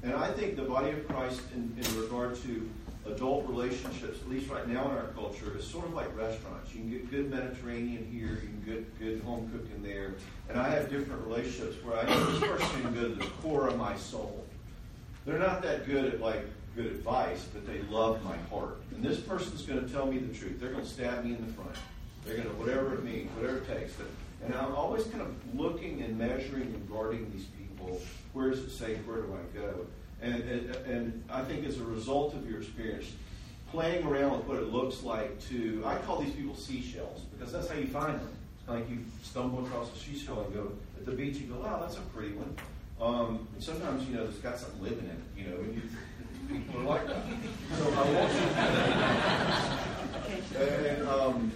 And 0.02 0.12
I 0.12 0.30
think 0.32 0.56
the 0.56 0.62
body 0.62 0.90
of 0.90 1.06
Christ, 1.08 1.40
in, 1.54 1.74
in 1.82 2.00
regard 2.00 2.36
to 2.42 2.68
adult 3.06 3.46
relationships, 3.48 4.20
at 4.20 4.28
least 4.28 4.50
right 4.50 4.66
now 4.68 4.90
in 4.90 4.96
our 4.96 5.08
culture, 5.14 5.56
is 5.56 5.66
sort 5.66 5.86
of 5.86 5.94
like 5.94 6.14
restaurants. 6.16 6.74
You 6.74 6.80
can 6.80 6.90
get 6.90 7.10
good 7.10 7.30
Mediterranean 7.30 8.06
here, 8.10 8.40
you 8.42 8.48
can 8.48 8.62
get 8.66 8.98
good 8.98 9.22
home 9.22 9.50
cooking 9.52 9.82
there. 9.82 10.14
And 10.48 10.58
I 10.58 10.68
have 10.70 10.90
different 10.90 11.26
relationships 11.26 11.76
where 11.84 11.98
I 11.98 12.04
know 12.04 12.24
this 12.32 12.40
person 12.48 12.82
can 12.82 12.94
go 12.94 13.08
to 13.08 13.14
the 13.14 13.26
core 13.42 13.68
of 13.68 13.78
my 13.78 13.96
soul. 13.96 14.43
They're 15.24 15.38
not 15.38 15.62
that 15.62 15.86
good 15.86 16.12
at 16.12 16.20
like 16.20 16.44
good 16.76 16.86
advice, 16.86 17.46
but 17.52 17.66
they 17.66 17.80
love 17.90 18.22
my 18.24 18.36
heart. 18.50 18.78
And 18.94 19.02
this 19.02 19.20
person's 19.20 19.62
going 19.62 19.84
to 19.84 19.92
tell 19.92 20.06
me 20.06 20.18
the 20.18 20.34
truth. 20.34 20.60
They're 20.60 20.72
going 20.72 20.84
to 20.84 20.90
stab 20.90 21.24
me 21.24 21.34
in 21.34 21.46
the 21.46 21.52
front. 21.52 21.76
They're 22.24 22.36
going 22.36 22.48
to 22.48 22.54
whatever 22.54 22.94
it 22.94 23.04
means, 23.04 23.30
whatever 23.36 23.58
it 23.58 23.68
takes. 23.68 23.94
And 24.44 24.54
I'm 24.54 24.74
always 24.74 25.04
kind 25.04 25.22
of 25.22 25.34
looking 25.54 26.02
and 26.02 26.18
measuring 26.18 26.62
and 26.62 26.90
guarding 26.90 27.30
these 27.32 27.46
people. 27.58 28.00
Where 28.32 28.50
is 28.50 28.58
it 28.58 28.70
safe? 28.70 28.98
Where 29.06 29.18
do 29.18 29.34
I 29.34 29.58
go? 29.58 29.86
And, 30.20 30.42
and, 30.42 30.76
and 30.86 31.24
I 31.30 31.42
think 31.42 31.66
as 31.66 31.78
a 31.78 31.84
result 31.84 32.34
of 32.34 32.48
your 32.48 32.60
experience, 32.60 33.10
playing 33.70 34.06
around 34.06 34.32
with 34.38 34.46
what 34.46 34.56
it 34.58 34.72
looks 34.72 35.02
like 35.02 35.40
to, 35.48 35.82
I 35.84 35.96
call 35.96 36.20
these 36.20 36.34
people 36.34 36.54
seashells 36.54 37.22
because 37.32 37.52
that's 37.52 37.68
how 37.68 37.76
you 37.76 37.86
find 37.86 38.18
them. 38.18 38.28
It's 38.56 38.66
kind 38.66 38.82
of 38.82 38.88
like 38.88 38.98
you 38.98 39.04
stumble 39.22 39.64
across 39.66 39.92
a 39.94 39.98
seashell 39.98 40.42
and 40.42 40.54
go 40.54 40.72
at 40.96 41.04
the 41.06 41.12
beach 41.12 41.36
and 41.38 41.50
go, 41.50 41.60
wow, 41.60 41.78
that's 41.80 41.96
a 41.96 42.00
pretty 42.00 42.34
one. 42.34 42.54
Um, 43.04 43.46
and 43.52 43.62
sometimes, 43.62 44.08
you 44.08 44.16
know, 44.16 44.24
it's 44.24 44.38
got 44.38 44.58
something 44.58 44.82
living 44.82 45.04
in 45.04 45.10
it, 45.10 45.18
you 45.36 45.44
know, 45.50 45.56
and 45.60 45.74
you, 45.74 45.82
people 46.48 46.80
are 46.80 46.84
like 46.84 47.06
that. 47.06 47.22
So 47.76 47.92
I 47.92 48.02
want 48.12 48.32
you 48.32 48.40
to, 50.58 50.90
and, 50.90 51.08
um, 51.08 51.52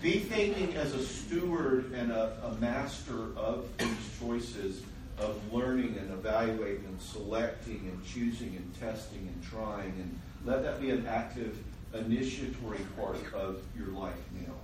be 0.00 0.20
thinking 0.20 0.74
as 0.74 0.94
a 0.94 1.04
steward 1.04 1.92
and 1.92 2.10
a, 2.12 2.34
a 2.44 2.54
master 2.62 3.36
of 3.36 3.68
these 3.76 4.18
choices 4.18 4.80
of 5.18 5.38
learning 5.52 5.96
and 5.98 6.10
evaluating 6.12 6.86
and 6.86 7.00
selecting 7.00 7.90
and 7.92 8.06
choosing 8.06 8.56
and 8.56 8.80
testing 8.80 9.18
and 9.18 9.44
trying 9.50 9.92
and 9.98 10.18
let 10.46 10.62
that 10.62 10.80
be 10.80 10.90
an 10.90 11.06
active 11.06 11.58
initiatory 11.92 12.80
part 12.96 13.18
of 13.34 13.60
your 13.76 13.88
life 13.88 14.14
now. 14.32 14.54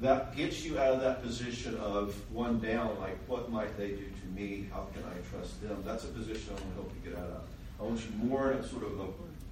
That 0.00 0.36
gets 0.36 0.64
you 0.64 0.78
out 0.78 0.94
of 0.94 1.00
that 1.00 1.22
position 1.22 1.76
of 1.76 2.14
one 2.32 2.58
down, 2.58 2.98
like 3.00 3.16
what 3.26 3.50
might 3.50 3.76
they 3.78 3.90
do 3.90 4.04
to 4.04 4.26
me? 4.34 4.66
How 4.72 4.86
can 4.92 5.02
I 5.04 5.14
trust 5.30 5.62
them? 5.62 5.82
That's 5.84 6.04
a 6.04 6.08
position 6.08 6.50
I 6.50 6.60
want 6.60 6.68
to 6.68 6.74
help 6.74 6.92
you 6.94 7.10
get 7.10 7.18
out 7.18 7.30
of. 7.30 7.42
I 7.80 7.82
want 7.84 8.00
you 8.00 8.26
more 8.26 8.52
in 8.52 8.58
a 8.58 8.68
sort 8.68 8.84
of 8.84 9.00
a 9.00 9.06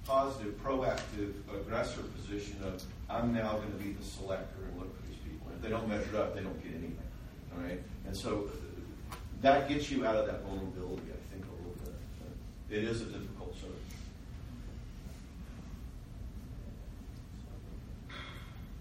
positive, 0.05 0.53
proactive, 0.63 1.33
aggressor 1.53 2.01
position 2.01 2.57
of 2.65 2.83
I'm 3.09 3.33
now 3.33 3.53
going 3.53 3.71
to 3.71 3.77
be 3.77 3.93
the 3.93 4.03
selector 4.03 4.65
and 4.65 4.79
look 4.79 4.95
for 4.99 5.07
these 5.07 5.17
people. 5.19 5.47
And 5.47 5.57
if 5.57 5.61
they 5.61 5.69
don't 5.69 5.87
measure 5.87 6.17
up, 6.17 6.35
they 6.35 6.41
don't 6.41 6.61
get 6.61 6.73
anything. 6.73 6.97
All 7.55 7.63
right? 7.63 7.81
And 8.05 8.15
so 8.15 8.49
that 9.41 9.67
gets 9.69 9.91
you 9.91 10.05
out 10.05 10.15
of 10.15 10.25
that 10.25 10.43
vulnerability, 10.43 11.03
I 11.11 11.33
think, 11.33 11.45
a 11.45 11.55
little 11.55 11.75
bit. 11.83 11.95
It 12.77 12.83
is 12.85 13.01
a 13.01 13.05
difficult 13.05 13.55
search. 13.55 13.69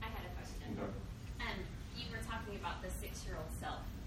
I 0.00 0.06
had 0.06 0.24
a 0.24 0.32
question. 0.38 0.78
Okay. 0.78 0.92
Um, 1.40 1.58
you 1.96 2.06
were 2.10 2.22
talking 2.24 2.56
about 2.56 2.82
the 2.82 2.90
six-year-old 2.90 3.50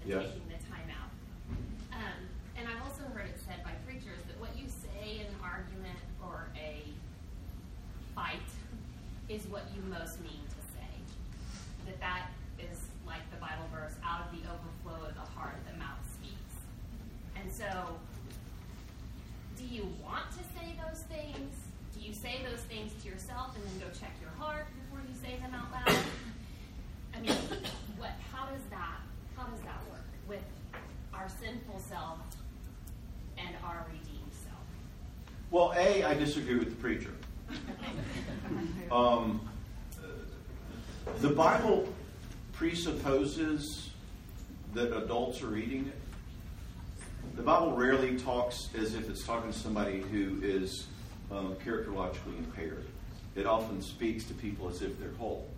taking 0.06 0.48
the 0.48 0.60
time 0.70 0.88
out. 0.94 1.10
Um, 1.92 2.20
and 2.56 2.68
I've 2.68 2.82
also 2.82 3.02
heard 3.14 3.26
it 3.26 3.38
said 3.42 3.62
by 3.64 3.72
preachers 3.86 4.22
that 4.26 4.38
what 4.40 4.56
you 4.56 4.66
say 4.68 5.20
in 5.20 5.26
an 5.26 5.38
argument 5.42 5.98
or 6.22 6.48
a 6.56 6.82
fight 8.14 8.46
is 9.28 9.46
what 9.46 9.64
you 9.74 9.82
most 9.90 10.22
mean 10.22 10.42
to 10.46 10.60
say. 10.74 10.92
That 11.86 11.98
that 12.00 12.30
is 12.58 12.78
like 13.06 13.22
the 13.30 13.38
Bible 13.38 13.66
verse, 13.72 13.94
out 14.04 14.26
of 14.26 14.30
the 14.32 14.42
overflow 14.46 15.08
of 15.08 15.14
the 15.14 15.28
heart 15.38 15.56
the 15.70 15.76
mouth 15.78 16.02
speaks. 16.14 16.54
And 17.38 17.50
so, 17.50 17.98
do 19.56 19.64
you 19.64 19.86
want 20.02 20.30
to 20.32 20.42
say 20.58 20.74
those 20.78 21.02
things? 21.06 21.54
Do 21.94 22.04
you 22.04 22.12
say 22.12 22.40
those 22.48 22.60
things 22.66 22.92
to 23.02 23.08
yourself 23.08 23.54
and 23.54 23.64
then 23.64 23.88
go 23.88 23.94
check 23.98 24.12
your 24.20 24.34
heart 24.38 24.66
before 24.74 25.00
you 25.06 25.14
say 25.14 25.38
them 25.40 25.54
out 25.54 25.70
loud? 25.72 26.02
I 27.14 27.20
mean, 27.20 27.32
what? 27.96 28.12
How 28.32 28.46
does 28.46 28.64
that? 28.70 29.00
How 29.36 29.44
does 29.46 29.60
that 29.60 29.80
work 29.90 30.04
with 30.28 30.44
our 31.14 31.28
sinful 31.40 31.80
self 31.80 32.18
and 33.38 33.54
our 33.64 33.86
redeemed 33.88 34.32
self? 34.32 34.64
Well, 35.56 35.72
A, 35.74 36.04
I 36.04 36.12
disagree 36.12 36.58
with 36.58 36.68
the 36.68 36.76
preacher. 36.76 37.12
Um, 38.92 39.40
the 41.22 41.30
Bible 41.30 41.88
presupposes 42.52 43.88
that 44.74 44.94
adults 44.94 45.42
are 45.42 45.56
eating 45.56 45.86
it. 45.86 47.36
The 47.36 47.42
Bible 47.42 47.74
rarely 47.74 48.18
talks 48.18 48.68
as 48.76 48.94
if 48.94 49.08
it's 49.08 49.24
talking 49.24 49.50
to 49.50 49.58
somebody 49.58 50.02
who 50.02 50.42
is 50.42 50.88
um, 51.30 51.54
characterologically 51.64 52.36
impaired. 52.36 52.84
It 53.34 53.46
often 53.46 53.80
speaks 53.80 54.24
to 54.24 54.34
people 54.34 54.68
as 54.68 54.82
if 54.82 55.00
they're 55.00 55.14
whole. 55.14 55.48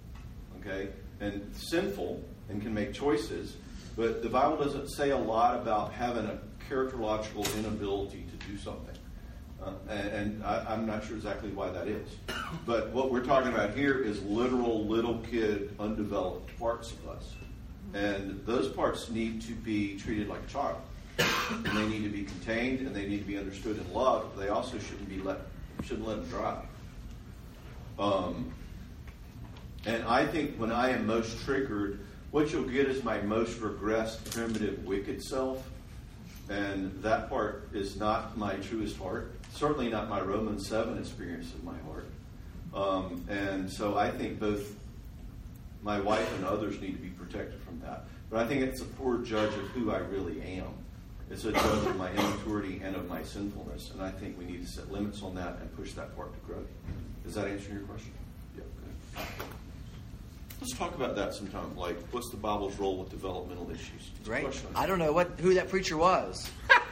Okay? 0.61 0.91
And 1.19 1.53
sinful 1.57 2.23
and 2.49 2.62
can 2.62 2.73
make 2.73 2.93
choices, 2.93 3.57
but 3.97 4.23
the 4.23 4.29
Bible 4.29 4.59
doesn't 4.59 4.91
say 4.91 5.11
a 5.11 5.19
lot 5.19 5.57
about 5.57 5.93
having 5.93 6.27
a 6.27 6.39
characterological 6.70 7.53
inability 7.59 8.27
to 8.31 8.47
do 8.47 8.57
something. 8.59 8.95
Uh, 9.65 9.73
and 9.89 10.09
and 10.09 10.45
I, 10.45 10.65
I'm 10.69 10.87
not 10.87 11.05
sure 11.05 11.17
exactly 11.17 11.51
why 11.51 11.71
that 11.71 11.89
is. 11.89 12.09
But 12.65 12.91
what 12.91 13.11
we're 13.11 13.25
talking 13.25 13.53
about 13.53 13.75
here 13.75 13.99
is 13.99 14.23
literal 14.23 14.87
little 14.87 15.19
kid, 15.31 15.75
undeveloped 15.81 16.57
parts 16.59 16.93
of 16.93 17.09
us. 17.09 17.35
And 17.95 18.45
those 18.45 18.69
parts 18.69 19.11
need 19.11 19.43
to 19.43 19.53
be 19.53 19.99
treated 19.99 20.29
like 20.29 20.41
a 20.47 20.51
child. 20.51 20.77
And 21.19 21.77
they 21.77 21.89
need 21.89 22.05
to 22.05 22.11
be 22.11 22.25
contained 22.25 22.87
and 22.87 22.95
they 22.95 23.07
need 23.07 23.19
to 23.19 23.25
be 23.25 23.39
understood 23.39 23.77
and 23.77 23.91
loved. 23.93 24.39
They 24.39 24.49
also 24.49 24.79
shouldn't 24.79 25.09
be 25.09 25.21
let 25.21 25.41
shouldn't 25.83 26.07
let 26.07 26.21
them 26.21 26.29
drive. 26.29 26.65
Um, 27.99 28.53
and 29.87 30.05
I 30.05 30.27
think 30.27 30.57
when 30.57 30.71
I 30.71 30.91
am 30.91 31.07
most 31.07 31.45
triggered, 31.45 32.01
what 32.31 32.53
you'll 32.53 32.65
get 32.65 32.89
is 32.89 33.03
my 33.03 33.21
most 33.23 33.59
regressed, 33.61 34.31
primitive, 34.33 34.85
wicked 34.85 35.23
self. 35.23 35.69
And 36.51 37.03
that 37.03 37.29
part 37.29 37.69
is 37.73 37.97
not 37.97 38.37
my 38.37 38.55
truest 38.57 38.97
heart. 38.99 39.38
Certainly 39.59 39.89
not 39.89 40.09
my 40.09 40.21
Romans 40.21 40.69
7 40.69 40.97
experience 40.99 41.53
of 41.53 41.65
my 41.65 41.75
heart. 41.89 42.07
Um, 42.73 43.25
and 43.29 43.69
so 43.69 43.99
I 43.99 44.09
think 44.09 44.39
both 44.39 44.77
my 45.83 45.99
wife 45.99 46.33
and 46.37 46.45
others 46.45 46.81
need 46.81 46.93
to 46.93 47.03
be 47.03 47.09
protected 47.09 47.61
from 47.63 47.81
that. 47.81 48.05
But 48.31 48.39
I 48.39 48.47
think 48.47 48.63
it's 48.63 48.83
a 48.83 48.85
poor 48.85 49.19
judge 49.19 49.53
of 49.55 49.67
who 49.71 49.91
I 49.91 49.99
really 49.99 50.41
am. 50.43 50.69
It's 51.29 51.45
a 51.45 51.51
judge 51.51 51.87
of 51.87 51.97
my 51.97 52.09
immaturity 52.13 52.81
and 52.85 52.95
of 52.95 53.09
my 53.09 53.25
sinfulness. 53.25 53.91
And 53.91 54.01
I 54.01 54.13
think 54.13 54.39
we 54.39 54.45
need 54.45 54.65
to 54.65 54.71
set 54.71 54.93
limits 54.93 55.25
on 55.25 55.35
that 55.35 55.59
and 55.61 55.77
push 55.77 55.93
that 55.95 56.15
part 56.15 56.33
to 56.33 56.39
growth. 56.47 56.69
Does 57.25 57.35
that 57.35 57.49
answer 57.49 57.73
your 57.73 57.83
question? 57.83 58.13
Yeah. 58.57 58.63
Okay. 59.17 59.45
Let's 60.61 60.75
talk 60.75 60.95
about 60.95 61.17
that 61.17 61.35
sometime. 61.35 61.77
Like, 61.77 61.99
what's 62.13 62.31
the 62.31 62.37
Bible's 62.37 62.79
role 62.79 62.97
with 62.97 63.11
developmental 63.11 63.69
issues? 63.73 64.13
Great. 64.25 64.45
question. 64.45 64.69
I 64.77 64.87
don't 64.87 65.01
know 65.01 65.13
what 65.13 65.41
who 65.41 65.55
that 65.55 65.69
preacher 65.69 65.97
was. 65.97 66.49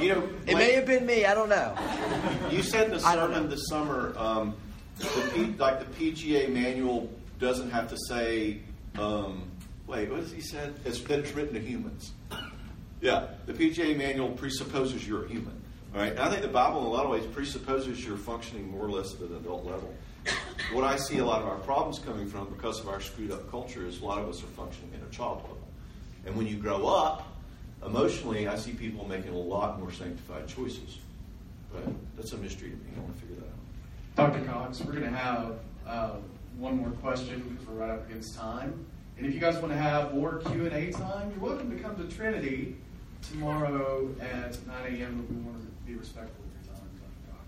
You 0.00 0.08
know, 0.14 0.28
It 0.46 0.56
may 0.56 0.72
have 0.72 0.86
been 0.86 1.06
me. 1.06 1.24
I 1.24 1.34
don't 1.34 1.48
know. 1.48 1.74
You 2.50 2.62
said 2.62 2.90
the 2.90 2.98
sermon 2.98 3.48
this 3.48 3.66
summer, 3.68 4.12
um, 4.18 4.54
the 4.98 5.30
P, 5.32 5.54
like 5.58 5.78
the 5.80 6.12
PGA 6.12 6.52
manual 6.52 7.10
doesn't 7.38 7.70
have 7.70 7.88
to 7.90 7.96
say, 8.08 8.58
um, 8.98 9.50
wait, 9.86 10.10
what 10.10 10.20
has 10.20 10.30
he 10.32 10.40
said? 10.40 10.74
It's 10.84 10.98
it's 11.00 11.32
written 11.32 11.54
to 11.54 11.60
humans. 11.60 12.12
Yeah, 13.00 13.28
the 13.46 13.52
PGA 13.52 13.96
manual 13.96 14.30
presupposes 14.30 15.06
you're 15.06 15.24
a 15.24 15.28
human. 15.28 15.60
All 15.94 16.00
right, 16.00 16.10
and 16.10 16.20
I 16.20 16.28
think 16.28 16.42
the 16.42 16.48
Bible, 16.48 16.80
in 16.80 16.86
a 16.86 16.90
lot 16.90 17.04
of 17.04 17.10
ways, 17.10 17.24
presupposes 17.26 18.04
you're 18.04 18.16
functioning 18.16 18.70
more 18.70 18.84
or 18.84 18.90
less 18.90 19.14
at 19.14 19.20
an 19.20 19.36
adult 19.36 19.64
level. 19.64 19.94
What 20.72 20.84
I 20.84 20.96
see 20.96 21.18
a 21.18 21.24
lot 21.24 21.42
of 21.42 21.48
our 21.48 21.58
problems 21.58 21.98
coming 21.98 22.26
from 22.26 22.48
because 22.50 22.80
of 22.80 22.88
our 22.88 23.00
screwed 23.00 23.30
up 23.30 23.50
culture 23.50 23.86
is 23.86 24.00
a 24.00 24.04
lot 24.04 24.18
of 24.18 24.28
us 24.28 24.42
are 24.42 24.46
functioning 24.46 24.90
at 24.94 25.06
a 25.06 25.10
child 25.14 25.42
level. 25.42 25.58
And 26.26 26.36
when 26.36 26.46
you 26.46 26.56
grow 26.56 26.86
up, 26.86 27.28
emotionally, 27.84 28.48
I 28.48 28.56
see 28.56 28.72
people 28.72 29.06
making 29.06 29.32
a 29.32 29.38
lot 29.38 29.78
more 29.78 29.92
sanctified 29.92 30.48
choices. 30.48 30.98
But 31.72 31.84
that's 32.16 32.32
a 32.32 32.38
mystery 32.38 32.70
to 32.70 32.76
me. 32.76 32.90
I 32.96 33.00
want 33.00 33.14
to 33.14 33.20
figure 33.20 33.36
that 33.36 34.22
out. 34.24 34.32
Dr. 34.32 34.44
Cox, 34.46 34.80
we're 34.80 34.92
going 34.92 35.04
to 35.04 35.16
have 35.16 35.58
uh, 35.86 36.16
one 36.58 36.78
more 36.78 36.90
question 36.90 37.40
because 37.40 37.66
we're 37.66 37.74
right 37.74 37.90
up 37.90 38.08
against 38.08 38.36
time. 38.36 38.86
And 39.16 39.26
if 39.26 39.34
you 39.34 39.40
guys 39.40 39.56
want 39.58 39.68
to 39.68 39.78
have 39.78 40.14
more 40.14 40.38
Q&A 40.38 40.90
time, 40.90 41.30
you're 41.30 41.50
welcome 41.50 41.70
to 41.70 41.82
come 41.82 41.96
to 41.96 42.16
Trinity 42.16 42.76
tomorrow 43.30 44.08
at 44.20 44.66
9 44.66 44.76
a.m. 44.86 45.26
But 45.28 45.36
we 45.36 45.42
want 45.42 45.60
to 45.60 45.66
be 45.86 45.94
respectful 45.94 46.44
of 46.44 46.66
your 46.66 46.74
time, 46.74 46.88
Dr. 46.98 47.32
Cox. 47.32 47.44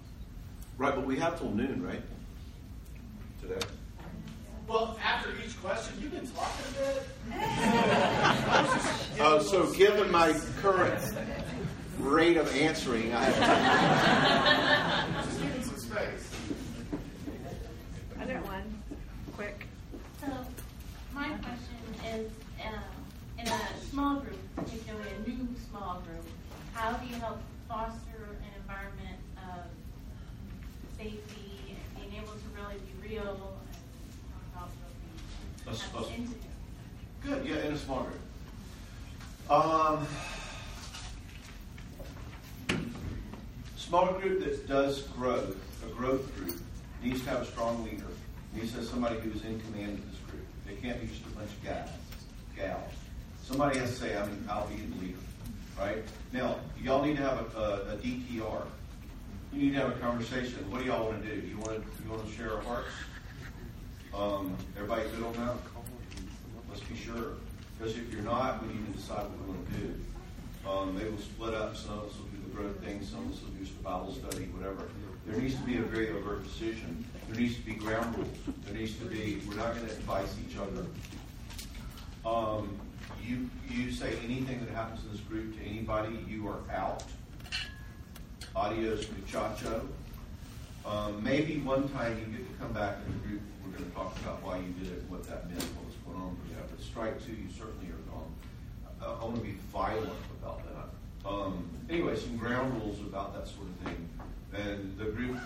Right, 0.78 0.94
but 0.94 1.06
we 1.06 1.18
have 1.18 1.38
till 1.38 1.50
noon, 1.50 1.82
right? 1.82 2.02
today? 3.46 3.66
Well, 4.68 4.98
after 5.02 5.30
each 5.44 5.60
question, 5.62 5.94
you've 6.00 6.12
been 6.12 6.26
talking 6.26 6.66
a 6.68 6.78
bit. 6.82 7.06
uh, 9.20 9.40
so, 9.42 9.72
given 9.72 10.10
my 10.10 10.34
current 10.60 11.14
rate 12.00 12.36
of 12.36 12.54
answering, 12.56 13.14
I 13.14 13.24
have 13.24 15.06
to. 15.06 15.28
just 15.28 15.40
giving 15.40 15.62
some 15.62 15.76
space. 15.76 16.30
Other 18.20 18.40
one, 18.40 18.82
quick. 19.36 19.66
So, 20.20 20.26
my 21.14 21.28
question 21.28 21.78
is 22.14 22.30
uh, 22.60 23.40
in 23.40 23.46
a 23.46 23.60
small 23.88 24.16
group, 24.16 24.38
particularly 24.56 25.10
a 25.24 25.28
new 25.28 25.48
small 25.70 26.02
group, 26.06 26.24
how 26.74 26.92
do 26.94 27.06
you 27.06 27.14
help 27.20 27.38
foster 27.68 28.36
an 28.42 28.60
environment 28.60 29.20
of 29.36 29.64
safety? 30.98 31.45
Um, 39.48 40.06
small 41.46 41.66
group 42.68 42.78
A 43.76 43.78
small 43.78 44.12
group 44.14 44.44
that 44.44 44.66
does 44.66 45.02
growth, 45.02 45.56
a 45.84 45.94
growth 45.94 46.34
group, 46.36 46.58
needs 47.00 47.22
to 47.22 47.30
have 47.30 47.42
a 47.42 47.46
strong 47.46 47.84
leader. 47.84 48.06
Needs 48.52 48.72
to 48.72 48.78
have 48.78 48.86
somebody 48.86 49.20
who's 49.20 49.44
in 49.44 49.60
command 49.60 49.98
of 49.98 50.10
this 50.10 50.20
group. 50.28 50.44
They 50.66 50.74
can't 50.74 51.00
be 51.00 51.06
just 51.06 51.20
a 51.26 51.30
bunch 51.30 51.50
of 51.50 51.64
guys, 51.64 51.88
gals. 52.56 52.92
Somebody 53.44 53.78
has 53.78 53.90
to 53.90 53.96
say, 53.96 54.16
I 54.16 54.26
mean, 54.26 54.44
I'll 54.50 54.66
be 54.66 54.76
the 54.76 55.00
leader, 55.00 55.18
right? 55.78 55.98
Now, 56.32 56.56
y'all 56.82 57.04
need 57.04 57.18
to 57.18 57.22
have 57.22 57.54
a, 57.54 57.60
a, 57.60 57.94
a 57.94 57.96
DTR. 57.98 58.62
You 59.56 59.62
need 59.62 59.72
to 59.72 59.80
have 59.80 59.96
a 59.96 60.00
conversation. 60.00 60.70
What 60.70 60.82
do 60.82 60.86
y'all 60.86 61.06
want 61.06 61.24
to 61.24 61.34
do? 61.34 61.46
You 61.48 61.56
want 61.56 61.80
to 61.80 62.04
you 62.04 62.10
want 62.10 62.28
to 62.28 62.32
share 62.36 62.52
our 62.56 62.60
hearts? 62.60 62.92
Um, 64.12 64.54
everybody 64.76 65.08
good 65.08 65.24
on 65.24 65.32
that? 65.32 65.56
Let's 66.68 66.82
be 66.82 66.94
sure. 66.94 67.40
Because 67.78 67.96
if 67.96 68.12
you're 68.12 68.20
not, 68.20 68.60
we 68.60 68.74
need 68.74 68.84
to 68.92 68.92
decide 68.92 69.22
what 69.22 69.40
we 69.40 69.54
want 69.54 69.72
to 69.72 69.78
do. 69.78 69.94
Um, 70.68 70.94
maybe 70.94 71.08
we'll 71.08 71.18
split 71.20 71.54
up. 71.54 71.74
Some 71.74 72.00
of 72.00 72.04
us 72.04 72.18
will 72.18 72.26
do 72.26 72.36
the 72.44 72.54
growth 72.54 72.84
thing. 72.84 73.02
Some 73.02 73.20
of 73.20 73.32
us 73.32 73.40
will 73.40 73.48
do 73.48 73.64
the 73.64 73.82
Bible 73.82 74.12
study, 74.12 74.44
whatever. 74.52 74.90
There 75.24 75.40
needs 75.40 75.54
to 75.54 75.62
be 75.62 75.78
a 75.78 75.82
very 75.82 76.10
overt 76.10 76.44
decision. 76.44 77.02
There 77.30 77.40
needs 77.40 77.56
to 77.56 77.62
be 77.62 77.72
ground 77.72 78.14
rules. 78.14 78.28
There 78.66 78.74
needs 78.74 78.98
to 78.98 79.06
be. 79.06 79.40
We're 79.48 79.54
not 79.54 79.74
going 79.74 79.86
to 79.86 79.92
advise 79.92 80.34
each 80.46 80.58
other. 80.58 80.84
Um, 82.28 82.78
you 83.24 83.48
you 83.70 83.90
say 83.90 84.18
anything 84.22 84.60
that 84.66 84.74
happens 84.74 85.02
in 85.02 85.12
this 85.12 85.20
group 85.22 85.56
to 85.56 85.64
anybody, 85.64 86.14
you 86.28 86.46
are 86.46 86.60
out. 86.70 87.04
Adios 88.56 89.06
muchacho. 89.10 89.86
Um, 90.86 91.22
maybe 91.22 91.58
one 91.58 91.88
time 91.90 92.18
you 92.18 92.38
get 92.38 92.48
to 92.48 92.54
come 92.58 92.72
back 92.72 92.96
in 93.06 93.12
the 93.12 93.28
group. 93.28 93.42
We're 93.62 93.76
going 93.76 93.90
to 93.90 93.94
talk 93.94 94.16
about 94.20 94.42
why 94.42 94.56
you 94.56 94.72
did 94.80 94.92
it, 94.92 95.04
what 95.08 95.24
that 95.24 95.48
meant, 95.48 95.62
what 95.76 95.84
was 95.84 95.94
going 96.06 96.16
on 96.16 96.36
for 96.36 96.48
you. 96.48 96.56
But 96.70 96.80
strike 96.82 97.24
two, 97.24 97.32
you 97.32 97.48
certainly 97.50 97.88
are 97.88 98.10
gone. 98.10 98.32
Uh, 99.02 99.20
I 99.20 99.24
want 99.24 99.36
to 99.36 99.42
be 99.42 99.58
violent 99.70 100.08
about 100.40 100.62
that. 100.64 101.28
Um, 101.28 101.68
anyway, 101.90 102.16
some 102.16 102.36
ground 102.38 102.80
rules 102.80 103.00
about 103.00 103.34
that 103.34 103.46
sort 103.46 103.66
of 103.66 103.86
thing. 103.86 104.08
And 104.54 104.96
the 104.96 105.06
group, 105.06 105.36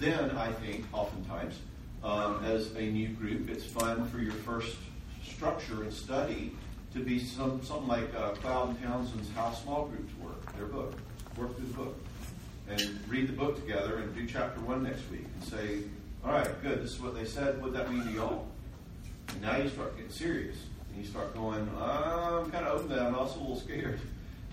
then 0.00 0.30
I 0.32 0.50
think, 0.50 0.86
oftentimes, 0.92 1.60
um, 2.02 2.44
as 2.44 2.74
a 2.74 2.82
new 2.82 3.08
group, 3.08 3.48
it's 3.48 3.64
fun 3.64 4.08
for 4.08 4.18
your 4.18 4.32
first 4.32 4.76
structure 5.22 5.82
and 5.82 5.92
study 5.92 6.56
to 6.94 7.00
be 7.00 7.18
some, 7.18 7.62
something 7.62 7.88
like 7.88 8.14
uh, 8.14 8.30
Cloud 8.30 8.70
and 8.70 8.82
Townsend's 8.82 9.28
How 9.34 9.52
Small 9.52 9.86
Groups 9.86 10.12
Work, 10.22 10.23
their 10.56 10.66
book. 10.66 10.94
Work 11.36 11.56
through 11.56 11.66
the 11.66 11.74
book. 11.74 11.96
And 12.68 13.00
read 13.08 13.28
the 13.28 13.32
book 13.32 13.56
together 13.56 13.98
and 13.98 14.14
do 14.14 14.26
chapter 14.26 14.60
one 14.60 14.82
next 14.82 15.10
week 15.10 15.26
and 15.34 15.44
say, 15.44 15.80
all 16.24 16.32
right, 16.32 16.62
good, 16.62 16.82
this 16.82 16.92
is 16.92 17.00
what 17.00 17.14
they 17.14 17.24
said. 17.24 17.60
What 17.60 17.72
that 17.74 17.92
mean 17.92 18.04
to 18.04 18.10
y'all? 18.12 18.46
And 19.28 19.42
now 19.42 19.56
you 19.58 19.68
start 19.68 19.96
getting 19.96 20.10
serious. 20.10 20.56
And 20.90 21.04
you 21.04 21.10
start 21.10 21.34
going, 21.34 21.68
I'm 21.78 22.50
kind 22.50 22.66
of 22.66 22.76
open 22.76 22.88
to 22.88 22.94
that. 22.94 23.06
I'm 23.06 23.14
also 23.14 23.38
a 23.38 23.40
little 23.40 23.60
scared. 23.60 24.00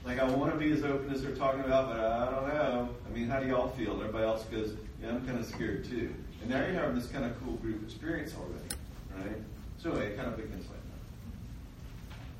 Like, 0.04 0.20
I 0.20 0.28
want 0.30 0.52
to 0.52 0.58
be 0.58 0.72
as 0.72 0.84
open 0.84 1.14
as 1.14 1.22
they're 1.22 1.36
talking 1.36 1.62
about, 1.62 1.90
but 1.90 2.00
I 2.00 2.26
don't 2.32 2.48
know. 2.48 2.90
I 3.08 3.14
mean, 3.16 3.28
how 3.28 3.40
do 3.40 3.48
y'all 3.48 3.70
feel? 3.70 3.94
And 3.94 4.02
everybody 4.02 4.26
else 4.26 4.44
goes, 4.46 4.74
yeah, 5.02 5.10
I'm 5.10 5.26
kind 5.26 5.40
of 5.40 5.46
scared 5.46 5.86
too. 5.86 6.14
And 6.42 6.50
now 6.50 6.58
you're 6.66 6.74
having 6.74 6.96
this 6.96 7.08
kind 7.08 7.24
of 7.24 7.40
cool 7.44 7.54
group 7.54 7.84
experience 7.84 8.34
already, 8.36 8.76
right? 9.16 9.38
So 9.78 9.92
anyway, 9.92 10.08
it 10.08 10.18
kind 10.18 10.28
of 10.28 10.38
begins 10.38 10.66
like 10.66 10.82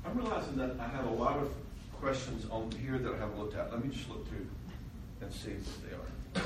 that. 0.02 0.10
I'm 0.10 0.18
realizing 0.18 0.56
that 0.56 0.74
I 0.80 0.88
have 0.88 1.06
a 1.06 1.10
lot 1.10 1.38
of 1.38 1.52
questions 2.02 2.46
on 2.50 2.68
here 2.84 2.98
that 2.98 3.14
I 3.14 3.16
haven't 3.16 3.38
looked 3.38 3.54
at. 3.54 3.70
Let 3.70 3.84
me 3.84 3.94
just 3.94 4.08
look 4.08 4.28
through 4.28 4.44
and 5.20 5.32
see 5.32 5.50
what 5.50 6.34
they 6.34 6.40
are. 6.42 6.44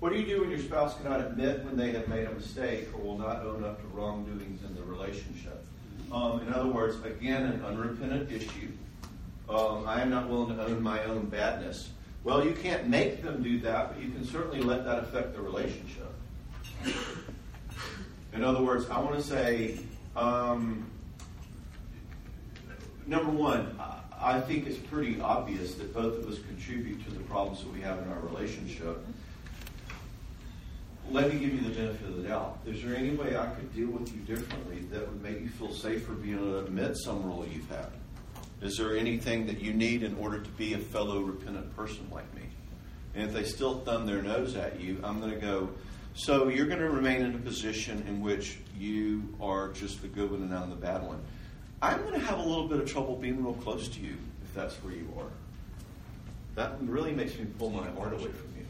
What 0.00 0.12
do 0.12 0.18
you 0.18 0.26
do 0.26 0.42
when 0.42 0.50
your 0.50 0.58
spouse 0.58 0.94
cannot 0.98 1.22
admit 1.22 1.64
when 1.64 1.78
they 1.78 1.92
have 1.92 2.06
made 2.08 2.26
a 2.26 2.32
mistake 2.32 2.88
or 2.94 3.00
will 3.00 3.18
not 3.18 3.42
own 3.46 3.64
up 3.64 3.80
to 3.80 3.86
wrongdoings 3.96 4.62
in 4.62 4.74
the 4.74 4.82
relationship? 4.82 5.64
Um, 6.12 6.42
in 6.46 6.52
other 6.52 6.68
words, 6.68 7.02
again, 7.02 7.44
an 7.44 7.64
unrepentant 7.64 8.30
issue. 8.30 8.70
Um, 9.48 9.86
I 9.86 10.02
am 10.02 10.10
not 10.10 10.28
willing 10.28 10.54
to 10.54 10.62
own 10.66 10.82
my 10.82 11.02
own 11.04 11.30
badness. 11.30 11.88
Well, 12.24 12.44
you 12.44 12.52
can't 12.52 12.88
make 12.88 13.22
them 13.22 13.42
do 13.42 13.58
that, 13.60 13.94
but 13.94 14.02
you 14.02 14.10
can 14.10 14.26
certainly 14.26 14.60
let 14.60 14.84
that 14.84 14.98
affect 14.98 15.34
the 15.34 15.40
relationship. 15.40 16.12
In 18.34 18.44
other 18.44 18.62
words, 18.62 18.88
I 18.90 19.00
want 19.00 19.16
to 19.16 19.22
say, 19.22 19.78
um, 20.14 20.89
number 23.10 23.32
one, 23.32 23.78
I 24.18 24.40
think 24.40 24.66
it's 24.66 24.78
pretty 24.78 25.20
obvious 25.20 25.74
that 25.74 25.92
both 25.92 26.18
of 26.18 26.30
us 26.30 26.38
contribute 26.46 27.04
to 27.04 27.10
the 27.10 27.20
problems 27.20 27.62
that 27.64 27.72
we 27.72 27.80
have 27.80 27.98
in 27.98 28.08
our 28.08 28.20
relationship. 28.20 29.04
Let 31.10 31.32
me 31.32 31.40
give 31.40 31.52
you 31.52 31.60
the 31.60 31.74
benefit 31.74 32.08
of 32.08 32.22
the 32.22 32.28
doubt. 32.28 32.58
Is 32.64 32.82
there 32.84 32.94
any 32.94 33.10
way 33.10 33.36
I 33.36 33.46
could 33.46 33.74
deal 33.74 33.88
with 33.88 34.14
you 34.14 34.20
differently 34.20 34.82
that 34.92 35.00
would 35.00 35.20
make 35.22 35.40
you 35.40 35.48
feel 35.48 35.74
safer 35.74 36.12
being 36.12 36.36
able 36.36 36.52
to 36.52 36.58
admit 36.60 36.96
some 36.98 37.26
role 37.26 37.44
you've 37.52 37.68
had? 37.68 37.88
Is 38.62 38.76
there 38.76 38.96
anything 38.96 39.46
that 39.46 39.60
you 39.60 39.72
need 39.72 40.04
in 40.04 40.14
order 40.16 40.38
to 40.38 40.50
be 40.50 40.74
a 40.74 40.78
fellow 40.78 41.20
repentant 41.20 41.74
person 41.74 42.06
like 42.12 42.32
me? 42.34 42.42
And 43.16 43.24
if 43.24 43.32
they 43.32 43.42
still 43.42 43.80
thumb 43.80 44.06
their 44.06 44.22
nose 44.22 44.54
at 44.54 44.78
you, 44.78 45.00
I'm 45.02 45.18
going 45.18 45.32
to 45.32 45.40
go, 45.40 45.70
so 46.14 46.46
you're 46.46 46.66
going 46.66 46.78
to 46.78 46.90
remain 46.90 47.22
in 47.22 47.34
a 47.34 47.38
position 47.38 48.04
in 48.06 48.20
which 48.20 48.58
you 48.78 49.34
are 49.40 49.72
just 49.72 50.00
the 50.00 50.08
good 50.08 50.30
one 50.30 50.42
and 50.42 50.54
I'm 50.54 50.70
the 50.70 50.76
bad 50.76 51.02
one. 51.02 51.20
I'm 51.82 52.00
going 52.02 52.12
to 52.12 52.26
have 52.26 52.38
a 52.38 52.42
little 52.42 52.68
bit 52.68 52.78
of 52.80 52.90
trouble 52.90 53.16
being 53.16 53.42
real 53.42 53.54
close 53.54 53.88
to 53.88 54.00
you 54.00 54.16
if 54.44 54.54
that's 54.54 54.74
where 54.76 54.92
you 54.92 55.08
are. 55.18 55.30
That 56.54 56.76
really 56.82 57.12
makes 57.12 57.38
me 57.38 57.46
pull 57.58 57.70
my 57.70 57.88
heart 57.90 58.12
away 58.12 58.30
from 58.30 58.52
you. 58.56 58.66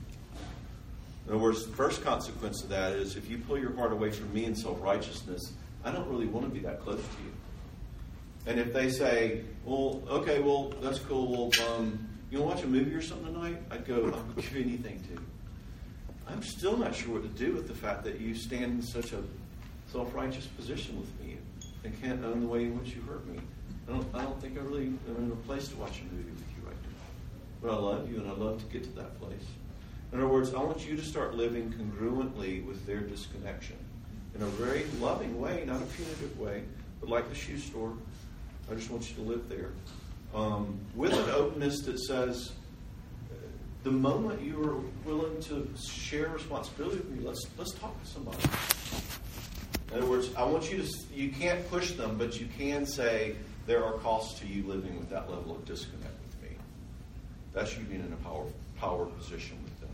In 1.27 1.33
other 1.33 1.39
words, 1.39 1.67
the 1.67 1.73
first 1.73 2.05
consequence 2.05 2.63
of 2.63 2.69
that 2.69 2.93
is 2.93 3.17
if 3.17 3.29
you 3.29 3.39
pull 3.39 3.59
your 3.59 3.75
heart 3.75 3.93
away 3.93 4.11
from 4.11 4.33
me 4.33 4.45
in 4.45 4.55
self 4.55 4.81
righteousness, 4.81 5.53
I 5.85 5.91
don't 5.91 6.09
really 6.09 6.27
want 6.27 6.47
to 6.47 6.53
be 6.53 6.61
that 6.61 6.83
close 6.83 7.01
to 7.01 7.23
you. 7.25 7.33
And 8.47 8.61
if 8.61 8.73
they 8.73 8.91
say, 8.91 9.43
well, 9.65 10.03
okay, 10.09 10.41
well, 10.41 10.73
that's 10.81 10.99
cool. 11.01 11.51
Well, 11.51 11.69
um, 11.77 12.09
you 12.31 12.41
want 12.41 12.53
to 12.53 12.57
watch 12.57 12.65
a 12.65 12.69
movie 12.69 12.95
or 12.95 13.03
something 13.03 13.35
tonight? 13.35 13.61
I'd 13.71 13.87
go, 13.87 14.07
I'll 14.07 14.43
give 14.43 14.55
you 14.55 14.63
anything 14.63 15.03
to. 15.15 15.21
I'm 16.33 16.43
still 16.43 16.77
not 16.77 16.95
sure 16.95 17.15
what 17.15 17.23
to 17.23 17.45
do 17.45 17.55
with 17.55 17.67
the 17.67 17.75
fact 17.75 18.05
that 18.05 18.21
you 18.21 18.35
stand 18.37 18.65
in 18.65 18.83
such 18.83 19.13
a 19.13 19.23
self 19.91 20.15
righteous 20.15 20.47
position 20.47 20.99
with 21.01 21.21
me 21.21 21.40
and 21.85 22.01
can't 22.03 22.25
own 22.25 22.41
the 22.41 22.47
way 22.47 22.65
in 22.65 22.79
which 22.79 22.95
you 22.95 23.03
hurt 23.03 23.27
me. 23.27 23.39
I 23.89 23.93
don't, 23.93 24.07
I 24.15 24.23
don't 24.23 24.41
think 24.41 24.59
I 24.59 24.63
really 24.63 24.87
am 24.87 25.17
in 25.19 25.33
a 25.33 25.47
place 25.47 25.69
to 25.69 25.77
watch 25.77 26.01
a 26.01 26.15
movie 26.15 26.31
with 26.31 26.45
you 26.57 26.67
right 26.67 26.77
now. 26.83 27.63
But 27.63 27.73
I 27.73 27.77
love 27.77 28.11
you 28.11 28.19
and 28.21 28.31
I 28.31 28.35
love 28.35 28.61
to 28.61 28.67
get 28.73 28.85
to 28.85 28.91
that 28.97 29.19
place. 29.21 29.47
In 30.13 30.19
other 30.19 30.29
words, 30.29 30.55
I 30.55 30.63
want 30.63 30.87
you 30.87 30.97
to 30.97 31.05
start 31.05 31.35
living 31.35 31.73
congruently 31.73 32.65
with 32.67 32.85
their 32.87 33.01
disconnection 33.01 33.77
in 34.35 34.43
a 34.43 34.47
very 34.47 34.85
loving 35.01 35.41
way, 35.41 35.65
not 35.67 35.81
a 35.81 35.87
punitive 35.87 36.39
way, 36.39 36.63
but 37.01 37.09
like 37.09 37.29
the 37.29 37.35
shoe 37.35 37.59
store. 37.59 37.95
I 38.71 38.75
just 38.75 38.91
want 38.91 39.09
you 39.09 39.17
to 39.17 39.23
live 39.23 39.49
there 39.49 39.71
um, 40.35 40.79
with 40.95 41.13
an 41.13 41.31
openness 41.31 41.81
that 41.83 41.99
says, 41.99 42.53
the 43.83 43.91
moment 43.91 44.43
you 44.43 44.63
are 44.63 45.09
willing 45.11 45.41
to 45.43 45.69
share 45.83 46.29
responsibility 46.29 46.99
with 46.99 47.11
me, 47.11 47.27
let's 47.27 47.47
let's 47.57 47.73
talk 47.73 47.99
to 48.03 48.07
somebody. 48.09 48.39
In 49.91 49.99
other 49.99 50.07
words, 50.07 50.31
I 50.37 50.45
want 50.45 50.71
you 50.71 50.83
to. 50.83 50.89
You 51.13 51.31
can't 51.31 51.69
push 51.69 51.93
them, 51.93 52.17
but 52.17 52.41
you 52.41 52.47
can 52.57 52.87
say 52.87 53.35
there 53.67 53.85
are 53.85 53.95
costs 53.95 54.39
to 54.41 54.47
you 54.47 54.63
living 54.65 54.97
with 54.99 55.11
that 55.11 55.29
level 55.29 55.57
of 55.57 55.65
disconnect 55.65 56.15
with 56.25 56.51
me. 56.51 56.57
That's 57.53 57.77
you 57.77 57.85
being 57.85 58.05
in 58.05 58.13
a 58.13 58.17
power 58.17 58.47
power 58.79 59.07
position 59.07 59.59
with 59.65 59.81
them. 59.81 59.89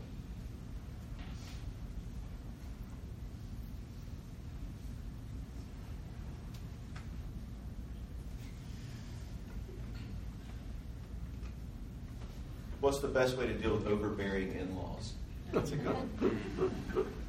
What's 12.81 12.99
the 12.99 13.07
best 13.07 13.35
way 13.35 13.47
to 13.47 13.53
deal 13.53 13.75
with 13.75 13.87
overbearing 13.87 14.55
in-laws? 14.55 15.13
That's 15.51 15.71
a 15.71 15.75
good 15.75 15.95
one. 15.95 17.13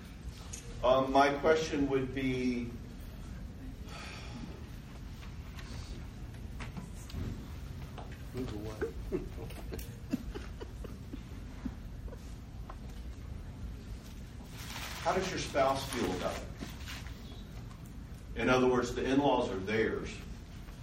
Um, 0.85 1.13
my 1.13 1.31
question 1.31 1.89
would 1.89 2.15
be 2.15 2.71
How 15.03 15.15
does 15.15 15.31
your 15.31 15.39
spouse 15.39 15.85
feel 15.87 16.11
about 16.17 16.35
it? 16.35 16.43
In 18.43 18.51
other 18.51 18.67
words, 18.67 18.95
the 18.95 19.03
in 19.03 19.19
laws 19.19 19.51
are 19.51 19.57
theirs. 19.57 20.11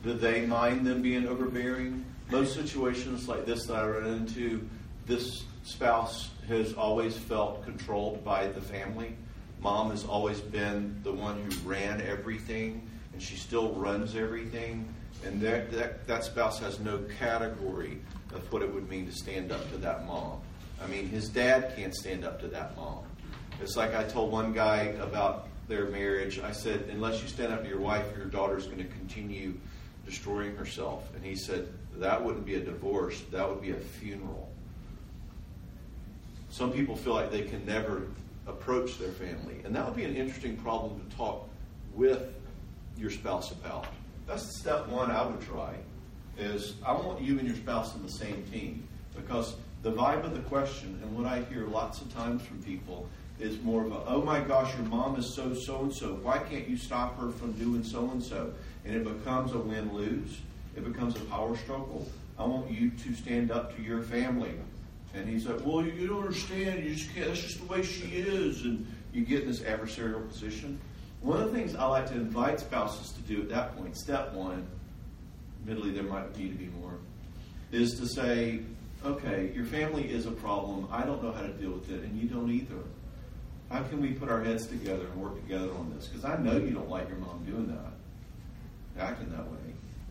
Do 0.03 0.13
they 0.13 0.45
mind 0.45 0.85
them 0.85 1.03
being 1.03 1.27
overbearing? 1.27 2.03
Most 2.31 2.55
situations 2.55 3.29
like 3.29 3.45
this 3.45 3.67
that 3.67 3.75
I 3.75 3.87
run 3.87 4.07
into, 4.07 4.67
this 5.05 5.45
spouse 5.63 6.31
has 6.47 6.73
always 6.73 7.15
felt 7.15 7.63
controlled 7.63 8.25
by 8.25 8.47
the 8.47 8.61
family. 8.61 9.15
Mom 9.65 9.89
has 9.89 10.05
always 10.05 10.39
been 10.41 10.95
the 11.01 11.11
one 11.11 11.41
who 11.41 11.67
ran 11.67 11.99
everything, 11.99 12.87
and 13.13 13.19
she 13.19 13.35
still 13.35 13.73
runs 13.73 14.15
everything. 14.15 14.85
And 15.25 15.41
that, 15.41 15.71
that, 15.71 16.05
that 16.05 16.23
spouse 16.23 16.59
has 16.59 16.79
no 16.79 16.99
category 17.17 17.97
of 18.35 18.53
what 18.53 18.61
it 18.61 18.71
would 18.71 18.87
mean 18.87 19.07
to 19.07 19.11
stand 19.11 19.51
up 19.51 19.67
to 19.71 19.77
that 19.77 20.05
mom. 20.05 20.39
I 20.79 20.85
mean, 20.85 21.09
his 21.09 21.29
dad 21.29 21.73
can't 21.75 21.95
stand 21.95 22.23
up 22.23 22.39
to 22.41 22.47
that 22.49 22.77
mom. 22.77 23.05
It's 23.59 23.75
like 23.75 23.95
I 23.95 24.03
told 24.03 24.31
one 24.31 24.53
guy 24.53 24.93
about 25.01 25.47
their 25.67 25.85
marriage. 25.85 26.39
I 26.39 26.51
said, 26.51 26.87
unless 26.91 27.23
you 27.23 27.27
stand 27.27 27.51
up 27.51 27.63
to 27.63 27.67
your 27.67 27.79
wife, 27.79 28.05
your 28.15 28.27
daughter's 28.27 28.67
going 28.67 28.77
to 28.77 28.83
continue 28.83 29.55
destroying 30.05 30.55
herself. 30.55 31.09
And 31.15 31.25
he 31.25 31.35
said, 31.35 31.73
that 31.95 32.23
wouldn't 32.23 32.45
be 32.45 32.53
a 32.53 32.59
divorce, 32.59 33.19
that 33.31 33.49
would 33.49 33.63
be 33.63 33.71
a 33.71 33.77
funeral. 33.77 34.47
Some 36.51 36.71
people 36.71 36.95
feel 36.95 37.15
like 37.15 37.31
they 37.31 37.41
can 37.41 37.65
never 37.65 38.03
approach 38.47 38.97
their 38.97 39.11
family. 39.11 39.61
And 39.63 39.75
that 39.75 39.85
would 39.85 39.95
be 39.95 40.05
an 40.05 40.15
interesting 40.15 40.57
problem 40.57 40.99
to 40.99 41.15
talk 41.15 41.47
with 41.93 42.33
your 42.97 43.09
spouse 43.09 43.51
about. 43.51 43.87
That's 44.27 44.59
step 44.59 44.87
one 44.87 45.11
I 45.11 45.25
would 45.25 45.41
try 45.41 45.75
is 46.37 46.75
I 46.85 46.93
want 46.93 47.21
you 47.21 47.39
and 47.39 47.47
your 47.47 47.55
spouse 47.55 47.93
on 47.93 48.03
the 48.03 48.11
same 48.11 48.43
team 48.51 48.87
because 49.15 49.55
the 49.83 49.91
vibe 49.91 50.23
of 50.25 50.33
the 50.33 50.41
question 50.41 50.99
and 51.01 51.15
what 51.15 51.25
I 51.25 51.43
hear 51.43 51.67
lots 51.67 52.01
of 52.01 52.13
times 52.13 52.41
from 52.41 52.61
people 52.63 53.07
is 53.39 53.61
more 53.61 53.85
of 53.85 53.91
a, 53.91 54.03
oh 54.07 54.21
my 54.21 54.39
gosh, 54.39 54.73
your 54.75 54.85
mom 54.87 55.17
is 55.17 55.33
so 55.35 55.53
so 55.53 55.81
and 55.81 55.93
so. 55.93 56.15
Why 56.15 56.39
can't 56.39 56.67
you 56.67 56.77
stop 56.77 57.19
her 57.19 57.31
from 57.31 57.51
doing 57.53 57.83
so 57.83 58.09
and 58.11 58.23
so? 58.23 58.53
And 58.85 58.95
it 58.95 59.03
becomes 59.03 59.53
a 59.53 59.59
win 59.59 59.93
lose. 59.93 60.39
It 60.75 60.83
becomes 60.83 61.15
a 61.15 61.21
power 61.25 61.55
struggle. 61.57 62.07
I 62.37 62.45
want 62.45 62.71
you 62.71 62.89
to 62.91 63.13
stand 63.13 63.51
up 63.51 63.75
to 63.75 63.81
your 63.81 64.01
family. 64.01 64.53
And 65.15 65.29
he's 65.29 65.47
like, 65.47 65.65
well, 65.65 65.85
you 65.85 66.07
don't 66.07 66.23
understand. 66.23 66.83
You 66.83 66.93
just 66.93 67.13
can't. 67.15 67.27
That's 67.27 67.41
just 67.41 67.59
the 67.59 67.65
way 67.65 67.83
she 67.83 68.07
is. 68.07 68.63
And 68.65 68.85
you 69.13 69.23
get 69.23 69.43
in 69.43 69.47
this 69.47 69.61
adversarial 69.61 70.27
position. 70.27 70.79
One 71.21 71.41
of 71.41 71.51
the 71.51 71.57
things 71.57 71.73
I 71.75 71.85
like 71.85 72.07
to 72.07 72.13
invite 72.13 72.59
spouses 72.59 73.13
to 73.13 73.21
do 73.21 73.41
at 73.41 73.49
that 73.49 73.77
point, 73.77 73.95
step 73.95 74.33
one, 74.33 74.67
admittedly 75.61 75.91
there 75.91 76.03
might 76.03 76.37
need 76.37 76.49
to 76.49 76.57
be 76.57 76.69
more, 76.79 76.95
is 77.71 77.97
to 77.99 78.05
say, 78.05 78.59
okay, 79.05 79.51
your 79.55 79.65
family 79.65 80.03
is 80.03 80.25
a 80.25 80.31
problem. 80.31 80.87
I 80.91 81.03
don't 81.03 81.23
know 81.23 81.31
how 81.31 81.41
to 81.41 81.53
deal 81.53 81.71
with 81.71 81.89
it, 81.89 82.03
and 82.03 82.19
you 82.19 82.27
don't 82.27 82.51
either. 82.51 82.75
How 83.71 83.81
can 83.83 84.01
we 84.01 84.11
put 84.11 84.29
our 84.29 84.43
heads 84.43 84.67
together 84.67 85.05
and 85.05 85.21
work 85.21 85.41
together 85.41 85.71
on 85.71 85.91
this? 85.95 86.07
Because 86.07 86.25
I 86.25 86.37
know 86.37 86.57
you 86.57 86.71
don't 86.71 86.89
like 86.89 87.07
your 87.09 87.17
mom 87.17 87.43
doing 87.45 87.67
that, 87.67 89.01
acting 89.01 89.31
that 89.31 89.49
way. 89.49 89.57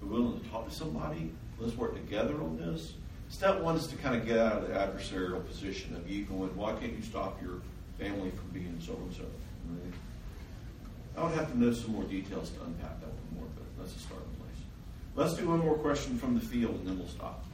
We're 0.01 0.09
willing 0.09 0.41
to 0.41 0.49
talk 0.49 0.69
to 0.69 0.75
somebody. 0.75 1.31
Let's 1.59 1.77
work 1.77 1.95
together 1.95 2.35
on 2.35 2.57
this. 2.57 2.95
Step 3.35 3.61
one 3.63 3.75
is 3.75 3.89
to 3.89 3.97
kind 3.97 4.15
of 4.15 4.25
get 4.25 4.39
out 4.39 4.63
of 4.63 4.69
the 4.69 4.75
adversarial 4.75 5.45
position 5.45 5.97
of 5.97 6.09
you 6.09 6.25
going, 6.25 6.57
why 6.57 6.73
can't 6.75 6.93
you 6.93 7.03
stop 7.03 7.43
your 7.43 7.63
family 7.99 8.31
from 8.31 8.49
being 8.53 8.79
so 8.81 8.93
and 8.93 9.13
so? 9.13 9.25
I 11.17 11.25
would 11.25 11.35
have 11.35 11.51
to 11.51 11.59
know 11.59 11.73
some 11.73 11.95
more 11.95 12.05
details 12.05 12.51
to 12.51 12.63
unpack 12.63 13.01
that 13.01 13.09
one 13.09 13.41
more, 13.41 13.49
but 13.57 13.65
that's 13.77 13.97
a 13.97 13.99
starting 13.99 14.29
place. 14.39 14.63
Let's 15.17 15.35
do 15.35 15.49
one 15.49 15.59
more 15.59 15.75
question 15.75 16.17
from 16.17 16.37
the 16.37 16.41
field 16.41 16.77
and 16.77 16.87
then 16.87 16.97
we'll 16.97 17.09
stop. 17.09 17.45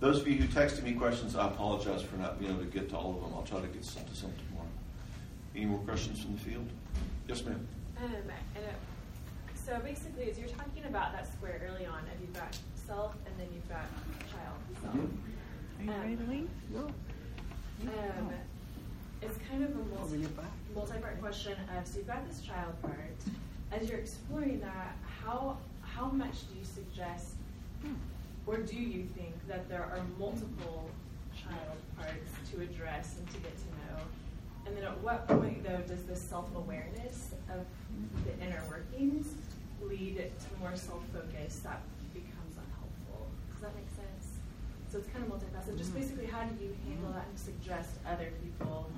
Those 0.00 0.22
of 0.22 0.26
you 0.26 0.36
who 0.36 0.46
texted 0.46 0.84
me 0.84 0.94
questions, 0.94 1.36
I 1.36 1.48
apologize 1.48 2.00
for 2.00 2.16
not 2.16 2.40
being 2.40 2.52
able 2.52 2.64
to 2.64 2.70
get 2.70 2.88
to 2.88 2.96
all 2.96 3.14
of 3.14 3.20
them. 3.20 3.32
I'll 3.34 3.42
try 3.42 3.60
to 3.60 3.66
get 3.66 3.84
some 3.84 4.06
to 4.06 4.16
some 4.16 4.32
tomorrow. 4.48 4.68
Any 5.54 5.66
more 5.66 5.80
questions 5.80 6.22
from 6.22 6.32
the 6.32 6.40
field? 6.40 6.66
Yes, 7.28 7.44
ma'am. 7.44 7.68
Um, 8.02 8.14
so 9.70 9.78
basically, 9.78 10.28
as 10.28 10.36
you're 10.36 10.48
talking 10.48 10.84
about 10.88 11.12
that 11.12 11.32
square 11.32 11.62
early 11.70 11.86
on, 11.86 12.02
if 12.12 12.20
you've 12.20 12.34
got 12.34 12.58
self 12.74 13.14
and 13.24 13.32
then 13.38 13.46
you've 13.54 13.68
got 13.68 13.86
child 14.28 14.58
self. 14.82 14.96
Are 14.96 15.84
you 15.84 15.92
ready 15.92 16.16
to 16.16 16.24
leave? 16.24 16.48
No. 16.74 16.88
Um, 17.86 18.30
it's 19.22 19.38
kind 19.48 19.62
of 19.62 19.70
a 19.70 19.96
multi, 19.96 20.26
multi-part 20.74 21.20
question 21.20 21.52
of 21.76 21.86
so 21.86 21.98
you've 21.98 22.08
got 22.08 22.26
this 22.26 22.40
child 22.40 22.74
part. 22.82 23.14
As 23.70 23.88
you're 23.88 24.00
exploring 24.00 24.58
that, 24.60 24.96
how 25.24 25.56
how 25.82 26.06
much 26.06 26.48
do 26.48 26.58
you 26.58 26.64
suggest, 26.64 27.34
or 28.48 28.56
do 28.56 28.76
you 28.76 29.06
think 29.16 29.34
that 29.46 29.68
there 29.68 29.84
are 29.84 30.00
multiple 30.18 30.90
child 31.32 31.78
parts 31.96 32.50
to 32.50 32.60
address 32.60 33.14
and 33.18 33.28
to 33.28 33.38
get 33.38 33.56
to 33.56 33.66
know? 33.66 34.02
And 34.66 34.76
then 34.76 34.82
at 34.82 35.00
what 35.00 35.28
point 35.28 35.62
though 35.62 35.80
does 35.86 36.02
this 36.04 36.20
self-awareness 36.20 37.30
of 37.50 37.64
the 38.24 38.44
inner 38.44 38.62
workings 38.68 39.34
lead 39.82 40.16
to 40.16 40.48
more 40.60 40.76
self-focus 40.76 41.60
that 41.64 41.80
becomes 42.12 42.54
unhelpful? 42.56 43.28
Does 43.52 43.60
that 43.62 43.74
make 43.74 43.88
sense? 43.90 44.38
So 44.90 44.98
it's 44.98 45.08
kind 45.08 45.24
of 45.24 45.30
multifaceted. 45.32 45.78
Just 45.78 45.94
basically, 45.94 46.26
how 46.26 46.44
do 46.44 46.54
you 46.62 46.74
handle 46.86 47.12
that 47.12 47.26
and 47.28 47.38
suggest 47.38 47.90
other 48.06 48.28
people 48.42 48.90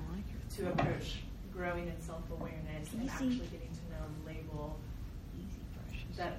to 0.57 0.69
approach 0.69 1.21
growing 1.53 1.87
in 1.87 1.99
self 2.01 2.23
awareness 2.31 2.91
and 2.93 3.09
actually 3.09 3.45
getting 3.53 3.69
to 3.69 3.83
know 3.93 4.03
and 4.05 4.25
label 4.25 4.77
that 6.17 6.37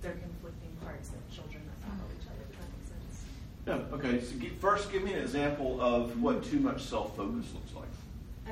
they're 0.00 0.12
conflicting 0.18 0.70
parts 0.84 1.10
of 1.10 1.22
children 1.34 1.62
that 1.66 1.78
follow 1.86 2.10
each 2.18 2.26
other? 2.26 2.42
Does 2.50 2.58
that 2.58 2.70
make 2.74 2.86
sense? 2.90 3.24
Yeah, 3.66 3.96
okay. 3.96 4.20
So 4.24 4.38
gi- 4.38 4.56
first, 4.60 4.90
give 4.92 5.02
me 5.02 5.12
an 5.14 5.22
example 5.22 5.80
of 5.80 6.20
what 6.20 6.44
too 6.44 6.58
much 6.60 6.82
self 6.82 7.16
focus 7.16 7.46
looks 7.54 7.74
like. 7.74 7.88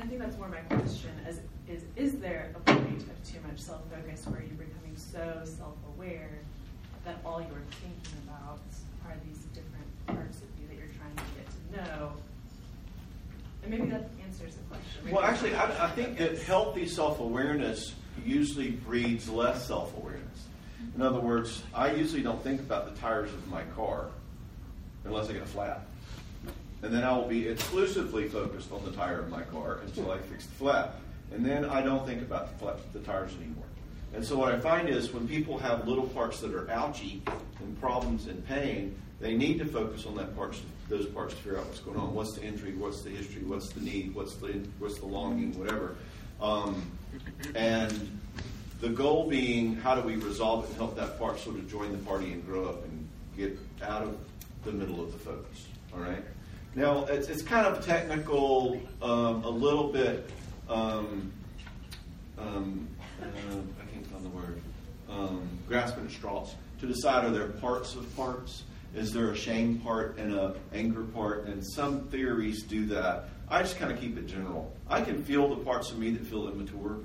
I 0.01 0.07
think 0.07 0.21
that's 0.21 0.39
more 0.39 0.49
my 0.49 0.61
question: 0.61 1.11
is 1.29 1.41
is 1.69 1.85
is 1.95 2.19
there 2.21 2.53
a 2.57 2.61
point 2.61 3.03
of 3.03 3.25
too 3.25 3.39
much 3.47 3.59
self 3.59 3.83
focus 3.91 4.27
where 4.27 4.41
you're 4.41 4.67
becoming 4.67 4.97
so 4.97 5.43
self 5.45 5.77
aware 5.95 6.39
that 7.05 7.19
all 7.25 7.41
you're 7.41 7.67
thinking 7.83 8.19
about 8.27 8.61
are 9.05 9.15
these 9.27 9.45
different 9.53 10.07
parts 10.07 10.39
of 10.39 10.49
you 10.59 10.69
that 10.69 10.77
you're 10.77 10.95
trying 10.97 11.15
to 11.17 11.23
get 11.37 11.47
to 11.51 11.93
know? 11.93 12.13
And 13.63 13.71
maybe 13.71 13.91
that 13.91 14.09
answers 14.25 14.55
the 14.55 14.63
question. 14.65 15.05
Maybe 15.05 15.17
Well, 15.17 15.25
actually, 15.25 15.55
I, 15.55 15.87
I 15.87 15.91
think 15.91 16.17
that 16.17 16.39
healthy 16.43 16.87
self 16.87 17.21
awareness 17.21 17.95
usually 18.25 18.71
breeds 18.71 19.29
less 19.29 19.67
self 19.67 19.95
awareness. 19.99 20.47
In 20.97 21.03
other 21.03 21.21
words, 21.21 21.63
I 21.75 21.93
usually 21.93 22.23
don't 22.23 22.43
think 22.43 22.61
about 22.61 22.95
the 22.95 22.99
tires 22.99 23.33
of 23.35 23.47
my 23.49 23.65
car 23.77 24.07
unless 25.05 25.29
I 25.29 25.35
get 25.35 25.43
a 25.43 25.47
flat. 25.47 25.83
And 26.83 26.93
then 26.93 27.05
I 27.05 27.17
will 27.17 27.29
be 27.29 27.49
exclusively 27.49 28.29
focused 28.29 28.73
on 28.73 28.85
the 28.85 28.93
tire 28.93 29.21
of 29.21 29.29
my 29.29 29.43
car 29.43 29.81
until 29.85 30.11
I 30.11 30.19
fix 30.19 30.47
the 30.47 30.53
flat. 30.53 30.97
And 31.33 31.45
then 31.45 31.65
I 31.65 31.83
don't 31.83 32.07
think 32.07 32.23
about 32.23 32.51
the, 32.51 32.59
flat, 32.59 32.93
the 32.93 33.01
tires 33.01 33.33
anymore. 33.37 33.65
And 34.15 34.25
so 34.25 34.37
what 34.37 34.53
I 34.53 34.59
find 34.59 34.89
is 34.89 35.13
when 35.13 35.29
people 35.29 35.59
have 35.59 35.87
little 35.87 36.09
parts 36.09 36.41
that 36.41 36.55
are 36.55 36.69
ouchy 36.71 37.23
and 37.61 37.81
problems 37.81 38.27
and 38.27 38.45
pain, 38.47 38.97
they 39.21 39.37
need 39.37 39.59
to 39.59 39.67
focus 39.67 40.07
on 40.07 40.17
that 40.17 40.35
parts, 40.35 40.63
those 40.89 41.07
parts 41.07 41.35
to 41.35 41.41
figure 41.41 41.59
out 41.59 41.67
what's 41.67 41.81
going 41.81 41.99
on. 41.99 42.15
What's 42.15 42.33
the 42.33 42.43
injury? 42.43 42.73
What's 42.73 43.03
the 43.03 43.11
history? 43.11 43.43
What's 43.43 43.71
the 43.71 43.81
need? 43.81 44.15
What's 44.15 44.35
the 44.37 44.67
what's 44.79 44.99
the 44.99 45.07
longing? 45.07 45.57
Whatever. 45.59 45.97
Um, 46.41 46.91
and 47.55 48.19
the 48.81 48.89
goal 48.89 49.29
being, 49.29 49.77
how 49.77 49.95
do 49.95 50.01
we 50.01 50.17
resolve 50.17 50.65
it 50.65 50.69
and 50.71 50.77
help 50.77 50.97
that 50.97 51.19
part 51.19 51.39
sort 51.39 51.57
of 51.57 51.71
join 51.71 51.93
the 51.93 51.99
party 51.99 52.33
and 52.33 52.45
grow 52.47 52.67
up 52.67 52.83
and 52.85 53.09
get 53.37 53.59
out 53.83 54.03
of 54.03 54.17
the 54.65 54.73
middle 54.73 55.01
of 55.01 55.13
the 55.13 55.19
focus. 55.19 55.67
All 55.95 56.01
right. 56.01 56.23
Now 56.75 57.05
it's, 57.07 57.29
it's 57.29 57.43
kind 57.43 57.67
of 57.67 57.85
technical, 57.85 58.81
um, 59.03 59.45
a 59.45 59.49
little 59.49 59.93
bit. 59.93 60.31
Um, 60.69 61.33
um, 62.39 62.89
uh, 63.21 63.25
I 63.27 63.93
can't 63.93 64.07
find 64.07 64.25
the 64.25 64.29
word. 64.31 64.61
Um, 65.09 65.49
grasping 65.67 66.05
at 66.05 66.13
straws 66.13 66.55
to 66.81 66.87
decide 66.87 67.25
are 67.25 67.31
there 67.31 67.49
parts 67.49 67.95
of 67.95 68.15
parts. 68.17 68.63
Is 68.95 69.13
there 69.13 69.31
a 69.31 69.37
shame 69.37 69.79
part 69.79 70.17
and 70.19 70.33
a 70.33 70.55
anger 70.73 71.03
part? 71.03 71.47
And 71.47 71.65
some 71.65 72.09
theories 72.09 72.63
do 72.63 72.87
that. 72.87 73.29
I 73.49 73.63
just 73.63 73.77
kind 73.77 73.93
of 73.93 74.01
keep 74.01 74.17
it 74.17 74.27
general. 74.27 74.73
I 74.89 75.01
can 75.01 75.23
feel 75.25 75.49
the 75.49 75.63
parts 75.65 75.91
of 75.91 75.99
me 75.99 76.11
that 76.11 76.25
feel 76.25 76.49
immature, 76.49 76.99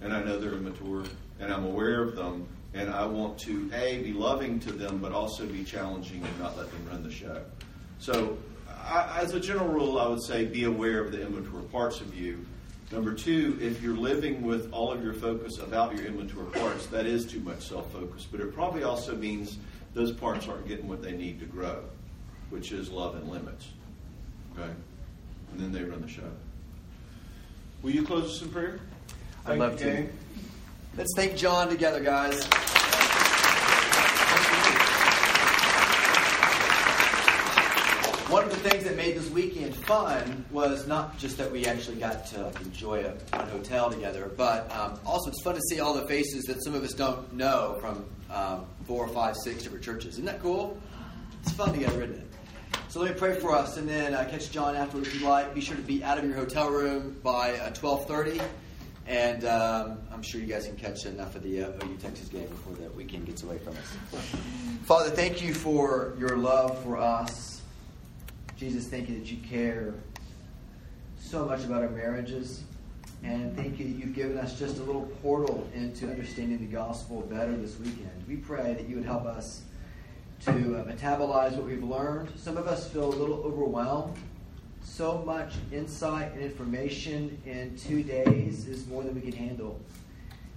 and 0.00 0.12
I 0.12 0.22
know 0.22 0.38
they're 0.38 0.54
immature, 0.54 1.04
and 1.40 1.52
I'm 1.52 1.64
aware 1.64 2.02
of 2.02 2.16
them, 2.16 2.46
and 2.74 2.90
I 2.90 3.06
want 3.06 3.38
to 3.40 3.70
a 3.72 4.02
be 4.02 4.12
loving 4.12 4.58
to 4.60 4.72
them, 4.72 4.98
but 4.98 5.12
also 5.12 5.46
be 5.46 5.62
challenging 5.64 6.22
and 6.22 6.38
not 6.40 6.56
let 6.56 6.70
them 6.70 6.88
run 6.90 7.02
the 7.02 7.10
show. 7.10 7.42
So, 7.98 8.36
I, 8.82 9.20
as 9.20 9.34
a 9.34 9.40
general 9.40 9.68
rule, 9.68 9.98
I 9.98 10.08
would 10.08 10.22
say 10.22 10.44
be 10.44 10.64
aware 10.64 11.00
of 11.00 11.12
the 11.12 11.22
immature 11.22 11.62
parts 11.62 12.00
of 12.00 12.14
you. 12.14 12.44
Number 12.90 13.14
two, 13.14 13.58
if 13.60 13.82
you're 13.82 13.96
living 13.96 14.42
with 14.42 14.70
all 14.72 14.92
of 14.92 15.02
your 15.02 15.14
focus 15.14 15.58
about 15.58 15.96
your 15.96 16.06
immature 16.06 16.44
parts, 16.44 16.86
that 16.86 17.06
is 17.06 17.24
too 17.24 17.40
much 17.40 17.66
self-focus. 17.66 18.26
But 18.30 18.40
it 18.40 18.54
probably 18.54 18.82
also 18.82 19.16
means 19.16 19.56
those 19.94 20.12
parts 20.12 20.46
aren't 20.46 20.68
getting 20.68 20.88
what 20.88 21.02
they 21.02 21.12
need 21.12 21.40
to 21.40 21.46
grow, 21.46 21.82
which 22.50 22.72
is 22.72 22.90
love 22.90 23.14
and 23.14 23.28
limits. 23.30 23.68
Okay? 24.52 24.70
And 25.52 25.60
then 25.60 25.72
they 25.72 25.82
run 25.84 26.02
the 26.02 26.08
show. 26.08 26.30
Will 27.82 27.92
you 27.92 28.04
close 28.04 28.24
us 28.24 28.42
in 28.42 28.50
prayer? 28.50 28.80
I'd 29.44 29.58
Thank 29.58 29.60
love 29.60 29.72
you, 29.72 29.78
to. 29.78 29.84
gang. 29.84 30.12
Let's 30.96 31.12
thank 31.16 31.36
John 31.36 31.68
together, 31.68 32.00
guys. 32.00 32.46
One 38.32 38.44
of 38.44 38.50
the 38.50 38.70
things 38.70 38.84
that 38.84 38.96
made 38.96 39.14
this 39.14 39.28
weekend 39.28 39.76
fun 39.76 40.46
was 40.50 40.86
not 40.86 41.18
just 41.18 41.36
that 41.36 41.52
we 41.52 41.66
actually 41.66 41.98
got 41.98 42.24
to 42.28 42.50
enjoy 42.62 43.04
a 43.04 43.10
fun 43.12 43.46
hotel 43.50 43.90
together, 43.90 44.32
but 44.38 44.74
um, 44.74 44.98
also 45.04 45.28
it's 45.28 45.42
fun 45.42 45.54
to 45.54 45.60
see 45.68 45.80
all 45.80 45.92
the 45.92 46.06
faces 46.06 46.44
that 46.44 46.64
some 46.64 46.74
of 46.74 46.82
us 46.82 46.94
don't 46.94 47.30
know 47.34 47.76
from 47.78 48.06
um, 48.30 48.64
four, 48.86 49.06
five, 49.08 49.36
six 49.44 49.64
different 49.64 49.84
churches. 49.84 50.14
Isn't 50.14 50.24
that 50.24 50.40
cool? 50.40 50.80
It's 51.42 51.52
fun 51.52 51.74
together, 51.74 52.04
isn't 52.04 52.16
it? 52.16 52.26
So 52.88 53.00
let 53.00 53.12
me 53.12 53.18
pray 53.18 53.38
for 53.38 53.54
us, 53.54 53.76
and 53.76 53.86
then 53.86 54.14
uh, 54.14 54.26
catch 54.30 54.50
John 54.50 54.76
afterwards 54.76 55.08
if 55.08 55.20
you 55.20 55.28
like. 55.28 55.54
Be 55.54 55.60
sure 55.60 55.76
to 55.76 55.82
be 55.82 56.02
out 56.02 56.16
of 56.16 56.24
your 56.24 56.34
hotel 56.34 56.70
room 56.70 57.20
by 57.22 57.58
uh, 57.58 57.68
twelve 57.74 58.06
thirty. 58.06 58.40
And 59.06 59.44
um, 59.44 59.98
I'm 60.10 60.22
sure 60.22 60.40
you 60.40 60.46
guys 60.46 60.66
can 60.66 60.76
catch 60.76 61.04
enough 61.04 61.36
of 61.36 61.42
the 61.42 61.64
uh, 61.64 61.84
OU 61.84 61.98
Texas 62.00 62.28
game 62.28 62.48
before 62.48 62.76
the 62.76 62.88
weekend 62.92 63.26
gets 63.26 63.42
away 63.42 63.58
from 63.58 63.74
us. 63.76 64.22
Father, 64.84 65.10
thank 65.10 65.42
you 65.42 65.52
for 65.52 66.14
your 66.18 66.38
love 66.38 66.82
for 66.82 66.96
us. 66.96 67.51
Jesus, 68.62 68.86
thank 68.86 69.08
you 69.08 69.18
that 69.18 69.28
you 69.28 69.38
care 69.38 69.92
so 71.18 71.44
much 71.44 71.64
about 71.64 71.82
our 71.82 71.88
marriages. 71.88 72.62
And 73.24 73.56
thank 73.56 73.80
you 73.80 73.86
that 73.86 73.98
you've 73.98 74.14
given 74.14 74.38
us 74.38 74.56
just 74.56 74.78
a 74.78 74.84
little 74.84 75.10
portal 75.20 75.68
into 75.74 76.08
understanding 76.08 76.60
the 76.60 76.72
gospel 76.72 77.22
better 77.22 77.56
this 77.56 77.76
weekend. 77.80 78.12
We 78.28 78.36
pray 78.36 78.74
that 78.74 78.88
you 78.88 78.94
would 78.94 79.04
help 79.04 79.24
us 79.24 79.62
to 80.44 80.52
uh, 80.52 80.84
metabolize 80.84 81.56
what 81.56 81.64
we've 81.64 81.82
learned. 81.82 82.28
Some 82.36 82.56
of 82.56 82.68
us 82.68 82.88
feel 82.88 83.06
a 83.06 83.16
little 83.16 83.42
overwhelmed. 83.42 84.16
So 84.84 85.24
much 85.26 85.54
insight 85.72 86.32
and 86.32 86.42
information 86.42 87.42
in 87.44 87.76
two 87.76 88.04
days 88.04 88.68
is 88.68 88.86
more 88.86 89.02
than 89.02 89.16
we 89.16 89.22
can 89.22 89.32
handle. 89.32 89.80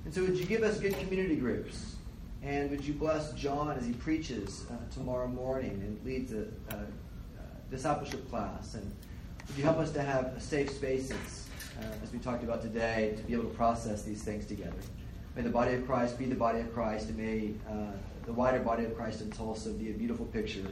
And 0.06 0.14
so, 0.14 0.22
would 0.22 0.38
you 0.38 0.46
give 0.46 0.62
us 0.62 0.80
good 0.80 0.96
community 1.00 1.38
groups? 1.38 1.96
And 2.44 2.70
would 2.70 2.86
you 2.86 2.94
bless 2.94 3.34
John 3.34 3.76
as 3.76 3.88
he 3.88 3.94
preaches 3.94 4.68
uh, 4.70 4.76
tomorrow 4.94 5.28
morning 5.28 5.82
and 5.84 6.06
leads 6.06 6.34
a, 6.34 6.46
a, 6.70 6.76
a 6.76 7.05
discipleship 7.72 8.30
class? 8.30 8.76
And 8.76 8.92
would 9.48 9.58
you 9.58 9.64
help 9.64 9.78
us 9.78 9.92
to 9.92 10.02
have 10.02 10.26
a 10.26 10.40
safe 10.40 10.70
spaces, 10.72 11.48
uh, 11.80 11.86
as 12.04 12.12
we 12.12 12.20
talked 12.20 12.44
about 12.44 12.62
today, 12.62 13.14
to 13.18 13.24
be 13.24 13.34
able 13.34 13.44
to 13.44 13.56
process 13.56 14.04
these 14.04 14.24
things 14.24 14.46
together? 14.46 14.78
May 15.36 15.42
the 15.42 15.50
body 15.50 15.74
of 15.74 15.86
Christ 15.86 16.18
be 16.18 16.26
the 16.26 16.36
body 16.36 16.60
of 16.60 16.74
Christ, 16.74 17.10
and 17.10 17.18
may 17.18 17.54
uh, 17.70 17.92
the 18.26 18.34
wider 18.34 18.60
body 18.60 18.86
of 18.86 18.96
Christ 18.96 19.22
in 19.22 19.32
Tulsa 19.32 19.70
be 19.72 19.90
a 19.90 19.94
beautiful 19.94 20.26
picture 20.28 20.68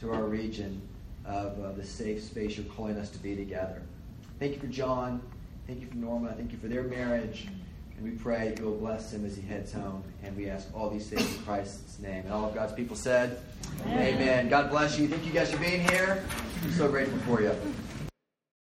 to 0.00 0.12
our 0.12 0.24
region 0.24 0.80
of 1.24 1.58
uh, 1.58 1.72
the 1.72 1.84
safe 1.84 2.22
space 2.22 2.56
you're 2.56 2.66
calling 2.66 2.96
us 2.96 3.10
to 3.10 3.18
be 3.18 3.34
together. 3.34 3.82
Thank 4.38 4.54
you 4.54 4.60
for 4.60 4.66
John. 4.66 5.22
Thank 5.66 5.80
you 5.80 5.88
for 5.88 5.96
Norma. 5.96 6.32
Thank 6.34 6.52
you 6.52 6.58
for 6.58 6.68
their 6.68 6.84
marriage. 6.84 7.48
And 7.96 8.04
we 8.04 8.10
pray 8.10 8.54
you 8.58 8.64
will 8.64 8.76
bless 8.76 9.12
him 9.12 9.24
as 9.24 9.36
he 9.36 9.42
heads 9.42 9.72
home. 9.72 10.02
And 10.22 10.36
we 10.36 10.48
ask 10.50 10.68
all 10.74 10.90
these 10.90 11.08
things 11.08 11.36
in 11.36 11.42
Christ's 11.44 11.98
name. 11.98 12.24
And 12.24 12.32
all 12.32 12.44
of 12.44 12.54
God's 12.54 12.72
people 12.72 12.96
said, 12.96 13.38
Amen. 13.86 14.14
Amen. 14.14 14.48
God 14.48 14.70
bless 14.70 14.98
you. 14.98 15.08
Thank 15.08 15.24
you 15.26 15.32
guys 15.32 15.50
for 15.50 15.58
being 15.58 15.80
here. 15.88 16.24
I'm 16.62 16.72
so 16.72 16.88
grateful 16.88 17.18
for 17.20 17.42
you. 17.42 17.54